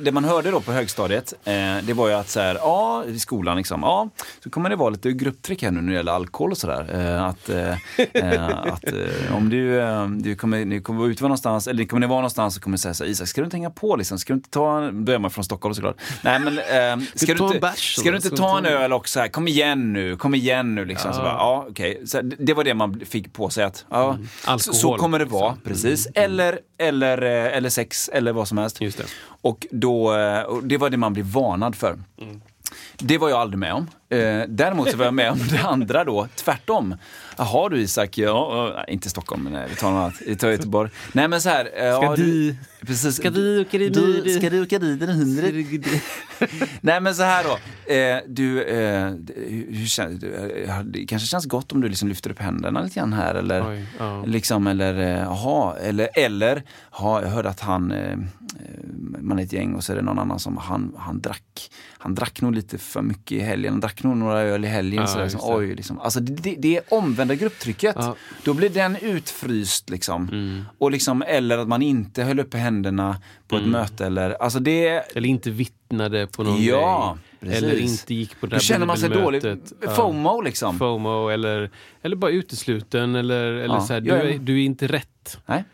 det 0.00 0.12
man 0.12 0.24
hörde 0.24 0.50
då 0.50 0.60
på 0.60 0.72
högstadiet, 0.72 1.32
eh, 1.44 1.52
det 1.82 1.92
var 1.92 2.08
ju 2.08 2.14
att 2.14 2.28
så 2.28 2.40
här, 2.40 2.54
ja, 2.54 3.04
i 3.04 3.18
skolan 3.18 3.56
liksom, 3.56 3.80
ja, 3.82 4.08
så 4.44 4.50
kommer 4.50 4.70
det 4.70 4.76
vara 4.76 4.90
lite 4.90 5.12
grupptryck 5.12 5.62
här 5.62 5.70
nu 5.70 5.80
när 5.80 5.92
det 5.92 5.96
gäller 5.96 6.12
alkohol 6.12 6.50
och 6.50 6.58
sådär. 6.58 6.86
Eh, 6.94 7.24
att 7.24 7.48
eh, 7.48 7.70
eh, 8.12 8.58
att 8.58 8.84
eh, 8.92 9.36
om 9.36 9.48
du, 9.50 9.80
eh, 9.80 10.06
du 10.08 10.36
kommer, 10.36 10.64
ni 10.64 10.80
kommer 10.80 10.98
vara 11.00 11.10
ute 11.10 11.22
någonstans, 11.22 11.66
eller 11.68 11.84
kommer 11.84 12.00
ni 12.00 12.06
vara 12.06 12.18
någonstans 12.18 12.54
så 12.54 12.60
kommer 12.60 12.76
det 12.76 12.80
säga 12.80 12.94
så 12.94 13.04
här, 13.04 13.10
Isak, 13.10 13.28
ska 13.28 13.40
du 13.40 13.44
inte 13.44 13.56
hänga 13.56 13.70
på 13.70 13.96
liksom? 13.96 14.18
Ska 14.18 14.32
du 14.32 14.36
inte 14.36 14.50
ta, 14.50 14.80
en-" 14.82 15.04
då 15.04 15.12
är 15.12 15.18
man 15.18 15.30
från 15.30 15.44
Stockholm 15.44 15.74
såklart. 15.74 15.96
Nej 16.22 16.38
men, 16.38 16.58
eh, 16.58 17.06
ska, 17.14 17.34
du 17.34 17.44
inte, 17.54 17.72
ska 17.76 18.10
du 18.10 18.16
inte 18.16 18.30
ta 18.30 18.58
en 18.58 18.64
du 18.64 18.70
öl 18.70 18.92
också? 18.92 19.20
Här, 19.20 19.28
kom 19.28 19.48
igen 19.48 19.92
nu, 19.92 20.16
kom 20.16 20.34
igen 20.34 20.74
nu 20.74 20.84
liksom. 20.84 21.12
Så 21.12 21.20
bara, 21.20 21.32
ja, 21.32 21.66
okej. 21.70 22.02
Så 22.06 22.20
det- 22.22 22.54
var 22.54 22.64
det 22.64 22.74
man 22.74 23.00
fick 23.08 23.32
på 23.32 23.50
sig 23.50 23.64
att, 23.64 23.84
ja, 23.90 24.18
så, 24.44 24.58
så 24.58 24.70
Alkohol, 24.72 24.98
kommer 24.98 25.18
det 25.18 25.24
vara, 25.24 25.56
precis. 25.64 26.06
Eller, 26.14 26.58
eller, 26.78 27.22
eh, 27.22 27.56
eller 27.56 27.68
sex, 27.70 28.08
eller 28.12 28.32
vad 28.32 28.48
som 28.48 28.58
helst. 28.58 28.80
Just 28.80 28.98
det. 28.98 29.04
Och, 29.42 29.66
då, 29.70 30.14
eh, 30.16 30.56
det 30.62 30.76
var 30.76 30.90
det 30.90 30.96
man 30.96 31.12
blev 31.12 31.26
varnad 31.26 31.74
för. 31.74 31.96
Det 32.98 33.18
var 33.18 33.28
jag 33.30 33.38
aldrig 33.40 33.58
med 33.58 33.72
om. 33.74 33.86
Eh, 34.10 34.42
däremot 34.48 34.90
så 34.90 34.96
var 34.96 35.04
jag 35.04 35.14
med 35.14 35.30
om 35.32 35.38
det 35.50 35.58
andra 35.62 36.04
då, 36.04 36.28
tvärtom. 36.36 36.94
Jaha 37.38 37.68
du 37.68 37.80
Isak, 37.80 38.18
ja, 38.18 38.84
inte 38.88 39.10
Stockholm, 39.10 39.42
men 39.42 39.52
nej, 39.52 39.66
vi 39.70 39.76
tar 39.76 39.90
något 39.90 39.98
annat. 39.98 40.14
Vi 40.26 40.36
tar 40.36 40.48
Göteborg. 40.48 40.90
Nej 41.12 41.28
men 41.28 41.40
så 41.40 41.48
här. 41.48 41.64
eh, 41.64 41.70
Ska 41.96 42.04
ja, 42.04 42.16
du- 42.16 42.56
precis, 42.86 43.16
ska 43.16 43.30
du 43.30 43.60
åka 43.60 43.78
dit 43.78 43.94
du, 43.94 44.30
Ska 44.38 44.50
du 44.50 44.62
åka 44.62 44.78
dit 44.78 45.00
den 45.00 45.08
hundra? 45.08 45.46
Nej 46.80 47.00
men 47.00 47.14
så 47.14 47.22
här 47.22 47.44
då. 47.44 47.92
Eh, 47.94 48.18
du, 48.26 48.62
eh, 48.62 49.12
hur 49.70 49.86
känns, 49.86 50.22
eh, 50.22 50.80
det 50.84 51.06
kanske 51.06 51.28
känns 51.28 51.46
gott 51.46 51.72
om 51.72 51.80
du 51.80 51.88
liksom 51.88 52.08
lyfter 52.08 52.30
upp 52.30 52.38
händerna 52.38 52.82
lite 52.82 52.98
grann 53.00 53.12
här 53.12 53.34
eller 53.34 53.70
Oj, 53.70 53.86
ja. 53.98 54.24
liksom 54.26 54.66
eller 54.66 54.94
eh, 55.00 55.22
jaha, 55.22 55.76
eller, 55.76 56.08
eller 56.14 56.62
ha, 56.90 57.22
jag 57.22 57.28
hörde 57.28 57.48
att 57.48 57.60
han, 57.60 57.94
man 59.18 59.38
är 59.38 59.42
ett 59.42 59.52
gäng 59.52 59.74
och 59.74 59.84
så 59.84 59.92
är 59.92 59.96
det 59.96 60.02
någon 60.02 60.18
annan 60.18 60.38
som, 60.38 60.56
han, 60.56 60.94
han 60.98 61.20
drack, 61.20 61.70
han 61.98 62.14
drack 62.14 62.40
nog 62.40 62.54
lite 62.54 62.78
för 62.78 63.02
mycket 63.02 63.32
i 63.32 63.40
helgen, 63.40 63.72
han 63.72 63.80
drack 63.80 64.02
nog 64.02 64.16
några 64.16 64.40
öl 64.40 64.64
i 64.64 64.68
helgen. 64.68 65.00
Ja, 65.00 65.06
så 65.06 65.18
liksom, 65.22 65.38
just 65.40 65.48
det. 65.48 65.54
oj, 65.54 65.74
liksom. 65.74 65.98
Alltså 65.98 66.20
det, 66.20 66.54
det, 66.58 66.76
är 66.76 66.82
omvända 66.94 67.34
grupptrycket. 67.34 67.96
Ja. 67.98 68.16
Då 68.44 68.54
blir 68.54 68.68
den 68.70 68.96
utfryst 68.96 69.90
liksom. 69.90 70.28
Mm. 70.28 70.64
Och 70.78 70.90
liksom. 70.90 71.22
Eller 71.22 71.58
att 71.58 71.68
man 71.68 71.82
inte 71.82 72.22
höll 72.22 72.40
uppe 72.40 72.58
händerna 72.58 73.16
på 73.48 73.56
Mm. 73.56 73.66
ett 73.68 73.72
möte 73.72 74.06
eller, 74.06 74.30
alltså 74.42 74.58
det 74.60 74.88
Eller 74.88 75.28
inte 75.28 75.50
vittnade 75.50 76.26
på 76.26 76.42
någon 76.42 76.62
Ja, 76.64 77.18
grej. 77.40 77.50
precis. 77.50 77.62
Eller 77.62 77.78
inte 77.80 78.14
gick 78.14 78.40
på 78.40 78.46
det 78.46 78.50
Då 78.50 78.54
där 78.56 78.60
känner 78.60 78.86
man 78.86 78.96
sig 78.96 79.10
dålig. 79.10 79.42
FOMO 79.96 80.40
liksom. 80.40 80.78
FOMO 80.78 81.28
eller, 81.28 81.70
eller 82.02 82.16
bara 82.16 82.30
utesluten 82.30 83.14
eller, 83.14 83.44
eller 83.44 83.74
Ja, 83.74 83.80
så 83.80 83.92
här, 83.92 84.00
du, 84.00 84.10
är, 84.10 84.38
du 84.38 84.60
är 84.60 84.64
inte 84.64 84.86
rätt. 84.86 85.40
Nej. 85.46 85.64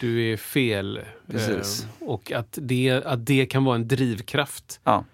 Du 0.00 0.32
är 0.32 0.36
fel. 0.36 1.00
Precis. 1.30 1.82
Eh, 2.00 2.08
och 2.08 2.32
att 2.32 2.58
det, 2.62 2.90
att 3.06 3.26
det 3.26 3.46
kan 3.46 3.64
vara 3.64 3.76
en 3.76 3.88
drivkraft. 3.88 4.80
Ja. 4.84 5.04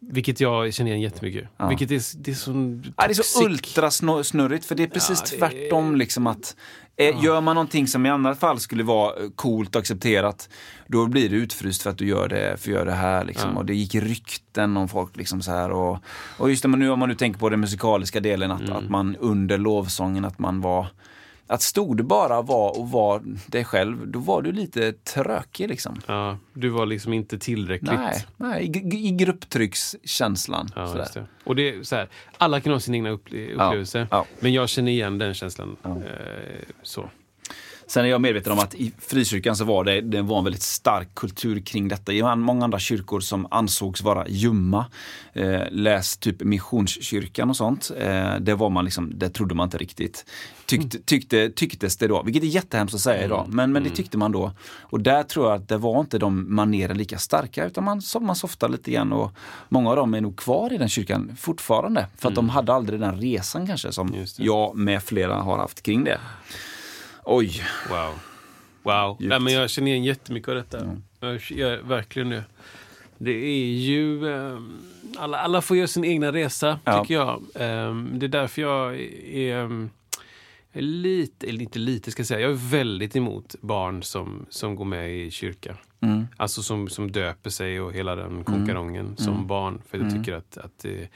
Vilket 0.00 0.40
jag 0.40 0.74
känner 0.74 0.90
igen 0.90 1.00
jättemycket. 1.02 1.48
Ja. 1.56 1.68
Vilket 1.68 1.90
är, 1.90 2.18
det 2.22 2.30
är 2.30 2.34
så 2.34 2.50
Ja, 2.96 3.06
det 3.06 3.12
är 3.12 3.14
så 3.14 3.22
toxic. 3.22 3.42
ultra 3.42 3.88
snor- 3.90 4.22
snurrigt 4.22 4.64
för 4.64 4.74
det 4.74 4.82
är 4.82 4.86
precis 4.86 5.22
Ja, 5.32 5.38
det 5.48 5.56
är- 5.56 5.60
tvärtom. 5.60 5.96
Liksom 5.96 6.26
att, 6.26 6.56
eh, 6.96 7.24
Gör 7.24 7.40
man 7.40 7.54
någonting 7.54 7.86
som 7.86 8.06
i 8.06 8.08
andra 8.08 8.34
fall 8.34 8.60
skulle 8.60 8.82
vara 8.82 9.10
eh, 9.22 9.30
coolt 9.34 9.74
och 9.76 9.80
accepterat, 9.80 10.48
då 10.86 11.06
blir 11.06 11.28
det 11.28 11.36
utfryst 11.36 11.82
för 11.82 11.90
att 11.90 11.98
du 11.98 12.06
gör 12.08 12.28
det, 12.28 12.56
för 12.60 12.70
göra 12.70 12.84
det 12.84 12.92
här. 12.92 13.24
Liksom. 13.24 13.50
Ja. 13.52 13.58
Och 13.58 13.66
det 13.66 13.74
gick 13.74 13.94
rykten 13.94 14.76
om 14.76 14.88
folk. 14.88 15.16
Liksom 15.16 15.42
så 15.42 15.50
här, 15.50 15.70
och, 15.70 15.98
och 16.38 16.50
just 16.50 16.62
det, 16.62 16.68
men 16.68 16.80
nu 16.80 16.90
om 16.90 16.98
man 16.98 17.08
nu 17.08 17.14
tänker 17.14 17.38
på 17.40 17.48
den 17.48 17.60
musikaliska 17.60 18.20
delen, 18.20 18.50
att, 18.50 18.60
Mm. 18.60 18.72
att 18.76 18.88
man 18.90 19.16
under 19.16 19.58
lovsången, 19.58 20.24
att 20.24 20.38
man 20.38 20.60
var 20.60 20.86
att 21.48 21.62
stod 21.62 21.96
du 21.96 22.02
bara 22.02 22.42
var 22.42 22.78
och 22.78 22.90
var 22.90 23.22
dig 23.46 23.64
själv, 23.64 24.08
då 24.08 24.18
var 24.18 24.42
du 24.42 24.52
lite 24.52 24.92
trökig 24.92 25.68
liksom. 25.68 26.00
Ja, 26.06 26.38
du 26.52 26.68
var 26.68 26.86
liksom 26.86 27.12
inte 27.12 27.38
tillräckligt. 27.38 27.90
Nej, 27.92 28.24
nej, 28.36 28.64
i, 28.66 29.08
i 29.08 29.10
grupptryckskänslan. 29.10 30.68
Ja, 30.76 31.06
det. 31.14 31.26
Och 31.44 31.56
det 31.56 31.68
är 31.68 31.82
så 31.82 31.96
här, 31.96 32.08
alla 32.38 32.60
kan 32.60 32.72
ha 32.72 32.80
sin 32.80 32.94
egna 32.94 33.10
upple- 33.10 33.52
upplevelse. 33.52 34.06
ja. 34.10 34.24
Men 34.40 34.52
jag 34.52 34.68
känner 34.68 34.92
igen 34.92 35.18
den 35.18 35.34
känslan. 35.34 35.76
Eh, 35.84 35.90
så. 36.82 37.08
Sen 37.88 38.04
är 38.04 38.08
jag 38.08 38.20
medveten 38.20 38.52
om 38.52 38.58
att 38.58 38.74
i 38.74 38.92
frikyrkan 38.98 39.56
så 39.56 39.64
var 39.64 39.84
det, 39.84 40.00
det 40.00 40.22
var 40.22 40.38
en 40.38 40.44
väldigt 40.44 40.62
stark 40.62 41.14
kultur 41.14 41.60
kring 41.60 41.88
detta. 41.88 42.12
I 42.12 42.22
många 42.22 42.64
andra 42.64 42.78
kyrkor 42.78 43.20
som 43.20 43.46
ansågs 43.50 44.02
vara 44.02 44.28
ljumma, 44.28 44.86
eh, 45.32 45.62
läs 45.70 46.16
typ 46.16 46.42
Missionskyrkan 46.42 47.50
och 47.50 47.56
sånt, 47.56 47.90
eh, 47.98 48.34
det 48.40 48.54
var 48.54 48.70
man 48.70 48.84
liksom, 48.84 49.18
det 49.18 49.30
trodde 49.30 49.54
man 49.54 49.66
inte 49.66 49.78
riktigt. 49.78 50.24
Tyckte, 50.66 50.98
tyckte, 50.98 51.50
tycktes 51.50 51.96
det 51.96 52.08
då, 52.08 52.22
vilket 52.22 52.42
är 52.42 52.46
jättehemskt 52.46 52.94
att 52.94 53.00
säga 53.00 53.24
idag, 53.24 53.46
men, 53.48 53.72
men 53.72 53.84
det 53.84 53.90
tyckte 53.90 54.18
man 54.18 54.32
då. 54.32 54.52
Och 54.80 55.00
där 55.00 55.22
tror 55.22 55.46
jag 55.46 55.54
att 55.54 55.68
det 55.68 55.76
var 55.78 56.00
inte 56.00 56.18
de 56.18 56.54
maneren 56.54 56.98
lika 56.98 57.18
starka, 57.18 57.64
utan 57.64 57.84
man, 57.84 58.02
man 58.20 58.36
softade 58.36 58.72
lite 58.72 58.90
grann 58.90 59.12
och 59.12 59.32
många 59.68 59.90
av 59.90 59.96
dem 59.96 60.14
är 60.14 60.20
nog 60.20 60.36
kvar 60.36 60.72
i 60.72 60.78
den 60.78 60.88
kyrkan 60.88 61.36
fortfarande. 61.38 62.06
För 62.16 62.28
att 62.28 62.34
de 62.34 62.48
hade 62.48 62.72
aldrig 62.72 63.00
den 63.00 63.20
resan 63.20 63.66
kanske 63.66 63.92
som 63.92 64.14
jag 64.36 64.76
med 64.76 65.02
flera 65.02 65.34
har 65.34 65.58
haft 65.58 65.82
kring 65.82 66.04
det. 66.04 66.18
Oj. 67.30 67.62
Wow. 67.90 68.14
Wow. 68.82 69.16
Djupt. 69.20 69.28
Nej, 69.30 69.40
men 69.40 69.52
jag 69.52 69.70
känner 69.70 69.90
igen 69.90 70.04
jättemycket 70.04 70.48
av 70.48 70.54
detta. 70.54 70.96
Jag 71.20 71.40
gör 71.50 71.76
verkligen 71.82 72.28
det. 72.28 72.44
Det 73.18 73.30
är 73.30 73.66
ju... 73.78 74.28
ehm, 74.34 74.78
alla, 75.18 75.38
alla 75.38 75.62
får 75.62 75.76
göra 75.76 75.86
sin 75.86 76.04
egna 76.04 76.32
resa, 76.32 76.78
Ja. 76.84 77.00
tycker 77.02 77.14
jag. 77.14 77.42
Ehm, 77.54 78.10
det 78.18 78.26
är 78.26 78.28
därför 78.28 78.62
jag 78.62 79.00
är, 79.34 79.56
ehm, 79.56 79.90
är 80.72 80.80
lite, 80.82 81.46
eller 81.48 81.62
inte 81.62 81.78
lite 81.78 82.10
ska 82.10 82.20
jag 82.20 82.26
säga, 82.26 82.40
jag 82.40 82.50
är 82.50 82.70
väldigt 82.70 83.16
emot 83.16 83.54
barn 83.60 84.02
som, 84.02 84.46
som 84.50 84.76
går 84.76 84.84
med 84.84 85.16
i 85.16 85.30
kyrka. 85.30 85.76
Mm. 86.00 86.26
Alltså 86.36 86.62
som, 86.62 86.88
som 86.88 87.12
döper 87.12 87.50
sig 87.50 87.80
och 87.80 87.92
hela 87.92 88.14
den 88.16 88.44
konkarongen 88.44 89.16
som 89.16 89.46
barn. 89.46 89.82
För 89.90 89.98
jag 89.98 90.14
tycker 90.14 90.32
att, 90.34 90.58
att 90.58 90.78
det, 90.82 91.08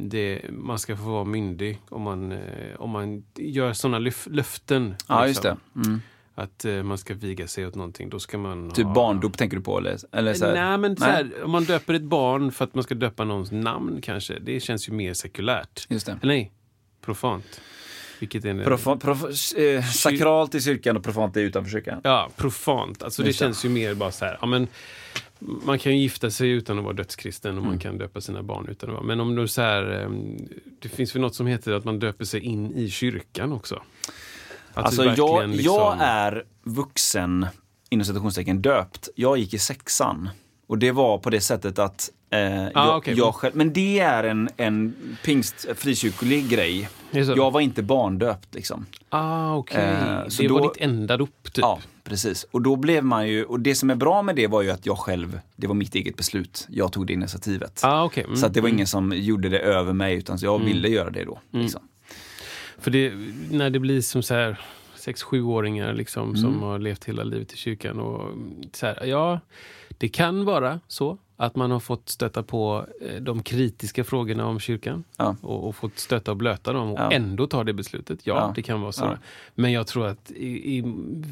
det, 0.00 0.42
man 0.50 0.78
ska 0.78 0.96
få 0.96 1.02
vara 1.02 1.24
myndig 1.24 1.78
om 1.88 2.02
man, 2.02 2.32
eh, 2.32 2.38
om 2.78 2.90
man 2.90 3.24
gör 3.36 3.72
sådana 3.72 4.10
löften. 4.26 4.94
Ja, 5.08 5.24
liksom. 5.24 5.28
just 5.28 5.42
det. 5.42 5.56
Mm. 5.88 6.00
Att 6.34 6.64
eh, 6.64 6.82
man 6.82 6.98
ska 6.98 7.14
viga 7.14 7.46
sig 7.46 7.66
åt 7.66 7.74
någonting. 7.74 8.10
Då 8.10 8.18
ska 8.18 8.38
man 8.38 8.70
Typ 8.70 8.86
ha... 8.86 8.94
barndop 8.94 9.38
tänker 9.38 9.56
du 9.56 9.62
på? 9.62 9.78
Eller, 9.78 9.98
eller 10.12 10.34
så 10.34 10.46
här, 10.46 10.54
Nej, 10.54 10.78
men 10.78 10.96
Nej. 10.98 11.10
här, 11.10 11.44
om 11.44 11.50
man 11.50 11.64
döper 11.64 11.94
ett 11.94 12.02
barn 12.02 12.52
för 12.52 12.64
att 12.64 12.74
man 12.74 12.84
ska 12.84 12.94
döpa 12.94 13.24
någons 13.24 13.52
namn 13.52 14.00
kanske. 14.02 14.38
Det 14.38 14.60
känns 14.60 14.88
ju 14.88 14.92
mer 14.92 15.14
sekulärt. 15.14 15.86
Just 15.88 16.06
det. 16.06 16.18
Eller 16.22 16.34
nej, 16.34 16.52
profant. 17.00 17.60
Vilket 18.18 18.44
är 18.44 18.48
en... 18.48 18.64
Profa, 18.64 18.96
prof, 18.96 19.54
eh, 19.56 19.84
sakralt 19.84 20.54
i 20.54 20.60
kyrkan 20.60 20.96
och 20.96 21.04
profant 21.04 21.36
är 21.36 21.40
utanför 21.40 21.70
kyrkan. 21.70 22.00
Ja, 22.04 22.30
profant. 22.36 23.02
Alltså 23.02 23.22
det 23.22 23.28
det. 23.28 23.32
känns 23.32 23.64
ju 23.64 23.68
mer 23.68 23.94
bara 23.94 24.10
så 24.10 24.24
här, 24.24 24.38
ja 24.40 24.46
men 24.46 24.68
man 25.38 25.78
kan 25.78 25.92
ju 25.96 25.98
gifta 26.02 26.30
sig 26.30 26.50
utan 26.50 26.78
att 26.78 26.84
vara 26.84 26.94
dödskristen 26.94 27.50
och 27.50 27.58
Mm. 27.58 27.68
man 27.70 27.78
kan 27.78 27.98
döpa 27.98 28.20
sina 28.20 28.42
barn 28.42 28.66
utan 28.68 28.88
att 28.90 28.94
vara... 28.94 29.04
Men 29.06 29.20
om 29.20 29.34
du 29.34 29.48
så 29.48 29.62
här, 29.62 29.82
ehm, 29.90 30.36
det 30.80 30.88
finns 30.88 31.14
väl 31.14 31.22
något 31.22 31.34
som 31.34 31.46
heter 31.46 31.72
att 31.72 31.84
man 31.84 31.98
döper 31.98 32.24
sig 32.24 32.40
in 32.40 32.72
i 32.74 32.90
kyrkan 32.90 33.52
också? 33.52 33.82
Att 34.74 34.84
Alltså 34.84 35.04
jag, 35.04 35.48
liksom- 35.50 35.74
jag 35.74 35.96
är 36.00 36.44
vuxen, 36.62 37.46
inom 37.90 38.04
citationstecken, 38.04 38.62
döpt. 38.62 39.08
Jag 39.14 39.38
gick 39.38 39.54
i 39.54 39.58
sexan. 39.58 40.28
Och 40.66 40.78
det 40.78 40.92
var 40.92 41.18
på 41.18 41.30
det 41.30 41.40
sättet 41.40 41.78
att 41.78 42.10
eh, 42.30 42.40
jag, 42.62 42.70
Ah, 42.74 42.96
okej. 42.96 43.14
jag 43.16 43.34
själv, 43.34 43.56
Men 43.56 43.72
det 43.72 43.98
är 43.98 44.24
en, 44.24 44.48
en 44.56 44.94
pingst, 45.24 45.66
frikyrklig 45.74 46.48
grej. 46.48 46.88
Jag 47.10 47.50
var 47.50 47.60
inte 47.60 47.82
barndöpt 47.82 48.54
liksom. 48.54 48.86
Ah, 49.08 49.54
okej. 49.54 49.84
Eh, 49.84 50.28
så 50.28 50.42
det 50.42 50.48
var 50.48 50.60
då- 50.60 50.68
ditt 50.72 50.82
enda 50.82 51.16
dop, 51.16 51.42
typ? 51.42 51.58
Ja, 51.58 51.78
precis. 52.04 52.46
Och 52.50 52.62
då 52.62 52.76
blev 52.76 53.04
man 53.04 53.28
ju, 53.28 53.44
och 53.44 53.60
det 53.60 53.74
som 53.74 53.90
är 53.90 53.94
bra 53.94 54.22
med 54.22 54.36
det 54.36 54.46
var 54.46 54.62
ju 54.62 54.70
att 54.70 54.86
jag 54.86 54.98
själv, 54.98 55.40
det 55.56 55.66
var 55.66 55.74
mitt 55.74 55.94
eget 55.94 56.16
beslut. 56.16 56.66
Jag 56.70 56.92
tog 56.92 57.06
det 57.06 57.12
initiativet. 57.12 57.80
Ah, 57.84 58.04
okej. 58.04 58.24
Mm, 58.24 58.36
Så 58.36 58.46
att 58.46 58.54
det 58.54 58.60
var 58.60 58.68
ingen 58.68 58.86
som 58.86 59.12
gjorde 59.16 59.48
det 59.48 59.58
över 59.58 59.92
mig 59.92 60.14
utan 60.16 60.38
jag 60.40 60.58
ville 60.58 60.88
göra 60.88 61.10
det 61.10 61.24
då. 61.24 61.38
Liksom. 61.50 61.80
För 62.78 62.90
det, 62.90 63.12
när 63.50 63.70
det 63.70 63.78
blir 63.78 64.00
som 64.00 64.22
så 64.22 64.34
här 64.34 64.60
sex, 64.96 65.22
sjuåringar 65.22 65.92
liksom, 65.94 66.36
som 66.36 66.62
har 66.62 66.78
levt 66.78 67.04
hela 67.04 67.24
livet 67.24 67.52
i 67.52 67.56
kyrkan. 67.56 68.00
Och, 68.00 68.22
mm, 68.32 68.62
så 68.72 68.86
här, 68.86 69.04
ja, 69.06 69.40
det 69.98 70.08
kan 70.08 70.44
vara 70.44 70.80
så 70.88 71.18
att 71.40 71.56
man 71.56 71.70
har 71.70 71.80
fått 71.80 72.08
stöta 72.08 72.42
på 72.42 72.86
eh, 73.00 73.22
de 73.22 73.42
kritiska 73.42 74.04
frågorna 74.04 74.46
om 74.46 74.60
kyrkan 74.60 75.04
Ja. 75.16 75.36
och, 75.42 75.68
och 75.68 75.76
fått 75.76 75.98
stöta 75.98 76.30
och 76.30 76.36
blöta 76.36 76.72
dem 76.72 76.90
och 76.92 76.98
Ja. 76.98 77.10
ändå 77.12 77.46
ta 77.46 77.64
det 77.64 77.72
beslutet. 77.72 78.26
Ja, 78.26 78.34
Ja. 78.34 78.52
det 78.56 78.62
kan 78.62 78.80
vara 78.80 78.92
så. 78.92 79.18
Men 79.54 79.72
jag 79.72 79.86
tror 79.86 80.06
att 80.06 80.30
i, 80.30 80.76
i 80.78 80.82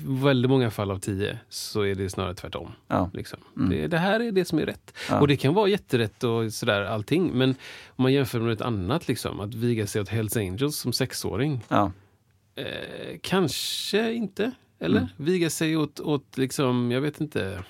väldigt 0.07 0.51
många 0.51 0.71
fall 0.71 0.91
av 0.91 0.99
tio 0.99 1.39
så 1.49 1.81
är 1.83 1.95
det 1.95 2.11
snarare 2.11 2.35
tvärtom. 2.35 2.71
Liksom. 3.13 3.39
Mm. 3.57 3.71
Det, 3.71 3.87
det 3.87 3.99
här 3.99 4.21
är 4.21 4.33
det 4.33 4.45
som 4.45 4.59
är 4.59 4.67
rätt. 4.67 4.93
Och 5.21 5.29
det 5.29 5.37
kan 5.37 5.55
vara 5.55 5.69
jätterätt 5.69 6.25
och 6.25 6.53
sådär 6.53 6.83
allting. 6.83 7.31
Men 7.35 7.51
om 7.89 8.03
man 8.03 8.13
jämför 8.13 8.41
med 8.41 8.53
ett 8.53 8.61
annat, 8.61 9.09
liksom, 9.09 9.41
att 9.41 9.55
viga 9.55 9.87
sig 9.87 10.01
åt 10.03 10.09
Hells 10.09 10.37
Angels 10.37 10.77
som 10.77 10.93
sexåring. 10.93 11.61
Eh, 12.55 13.19
kanske 13.23 14.13
inte. 14.13 14.51
Eller? 14.79 14.99
Mm. 14.99 15.11
Viga 15.17 15.51
sig 15.51 15.77
åt, 15.77 16.01
åt 16.01 16.39
liksom, 16.39 16.91
jag 16.93 17.01
vet 17.01 17.21
inte, 17.21 17.63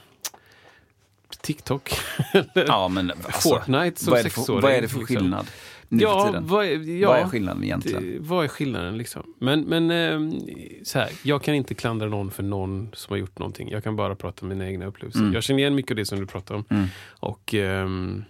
TikTok. 1.41 1.91
ja, 2.55 2.89
men 2.89 3.11
alltså, 3.11 3.49
Fortnite 3.49 4.05
som 4.05 4.11
vad 4.11 4.21
är 4.21 4.25
det 4.25 4.31
för, 4.31 4.61
vad 4.61 4.73
är 4.73 4.83
det 4.83 4.89
för 4.89 4.99
liksom. 4.99 5.17
skillnad 5.17 5.47
för 5.47 5.77
Ja, 5.89 6.41
vad 6.41 6.67
ja, 6.67 7.09
vad 7.09 7.19
är 7.19 7.25
skillnaden 7.29 7.65
egentligen? 7.65 8.17
vad 8.21 8.45
är 8.45 8.49
skillnaden 8.49 8.99
liksom? 8.99 9.35
Men, 9.39 9.61
men 9.61 9.91
eh, 9.91 10.41
så 10.83 10.99
här, 10.99 11.11
jag 11.23 11.43
kan 11.43 11.55
inte 11.55 11.75
klandra 11.75 12.09
någon 12.09 12.31
för 12.31 12.43
någon 12.43 12.91
som 12.93 13.13
har 13.13 13.19
gjort 13.19 13.39
någonting. 13.39 13.71
Jag 13.71 13.85
kan 13.85 13.97
bara 13.97 14.15
prata 14.15 14.43
om 14.43 14.49
mina 14.49 14.69
egna 14.69 14.87
upplevelser. 14.87 15.21
Mm. 15.21 15.33
Jag 15.33 15.43
känner 15.43 15.61
igen 15.61 15.75
mycket 15.75 15.91
av 15.91 15.97
det 15.97 16.07
som 16.07 16.21
du 16.21 16.27
pratar 16.27 16.55
om. 16.55 16.65
Mm. 16.69 16.87
Och 17.07 17.55
ehm, 17.55 18.25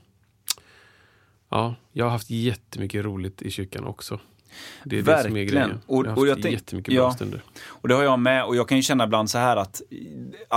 ja, 1.48 1.74
jag 1.93 2.05
har 2.05 2.12
haft 2.12 2.31
jättemycket 2.31 3.05
roligt 3.05 3.43
i 3.43 3.51
kyrkan 3.51 3.85
också. 3.85 4.20
Det 4.84 4.98
är 4.98 5.02
det 5.02 5.04
som 5.04 5.12
är 5.12 5.22
Verkligen. 5.22 5.46
grejen. 5.46 5.80
Och- 5.86 5.96
jag 5.96 6.02
har 6.04 6.08
haft 6.10 6.18
och 6.20 6.26
jag 6.28 6.42
tänk- 6.42 6.52
jättemycket 6.54 6.94
ja. 6.94 7.02
bra 7.02 7.12
stunder. 7.12 7.42
Och 7.66 7.88
det 7.88 7.94
har 7.94 8.02
jag 8.02 8.18
med 8.18 8.44
och 8.44 8.56
jag 8.56 8.68
kan 8.68 8.76
ju 8.78 8.82
känna 8.82 9.04
ibland 9.04 9.30
så 9.30 9.38
här 9.38 9.56
att 9.56 9.82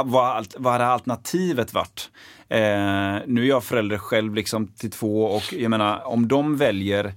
vad, 0.06 0.48
vad 0.58 0.74
hade 0.74 0.86
alternativet 0.86 1.74
varit? 1.74 2.10
Eh, 2.50 2.60
nu 3.26 3.44
är 3.44 3.48
jag 3.48 3.64
förälder 3.64 3.98
själv 3.98 4.36
liksom 4.36 4.68
till 4.68 4.92
två 4.92 5.24
och 5.26 5.54
jag 5.54 5.70
menar 5.70 6.08
om 6.08 6.28
de 6.28 6.58
väljer 6.58 7.14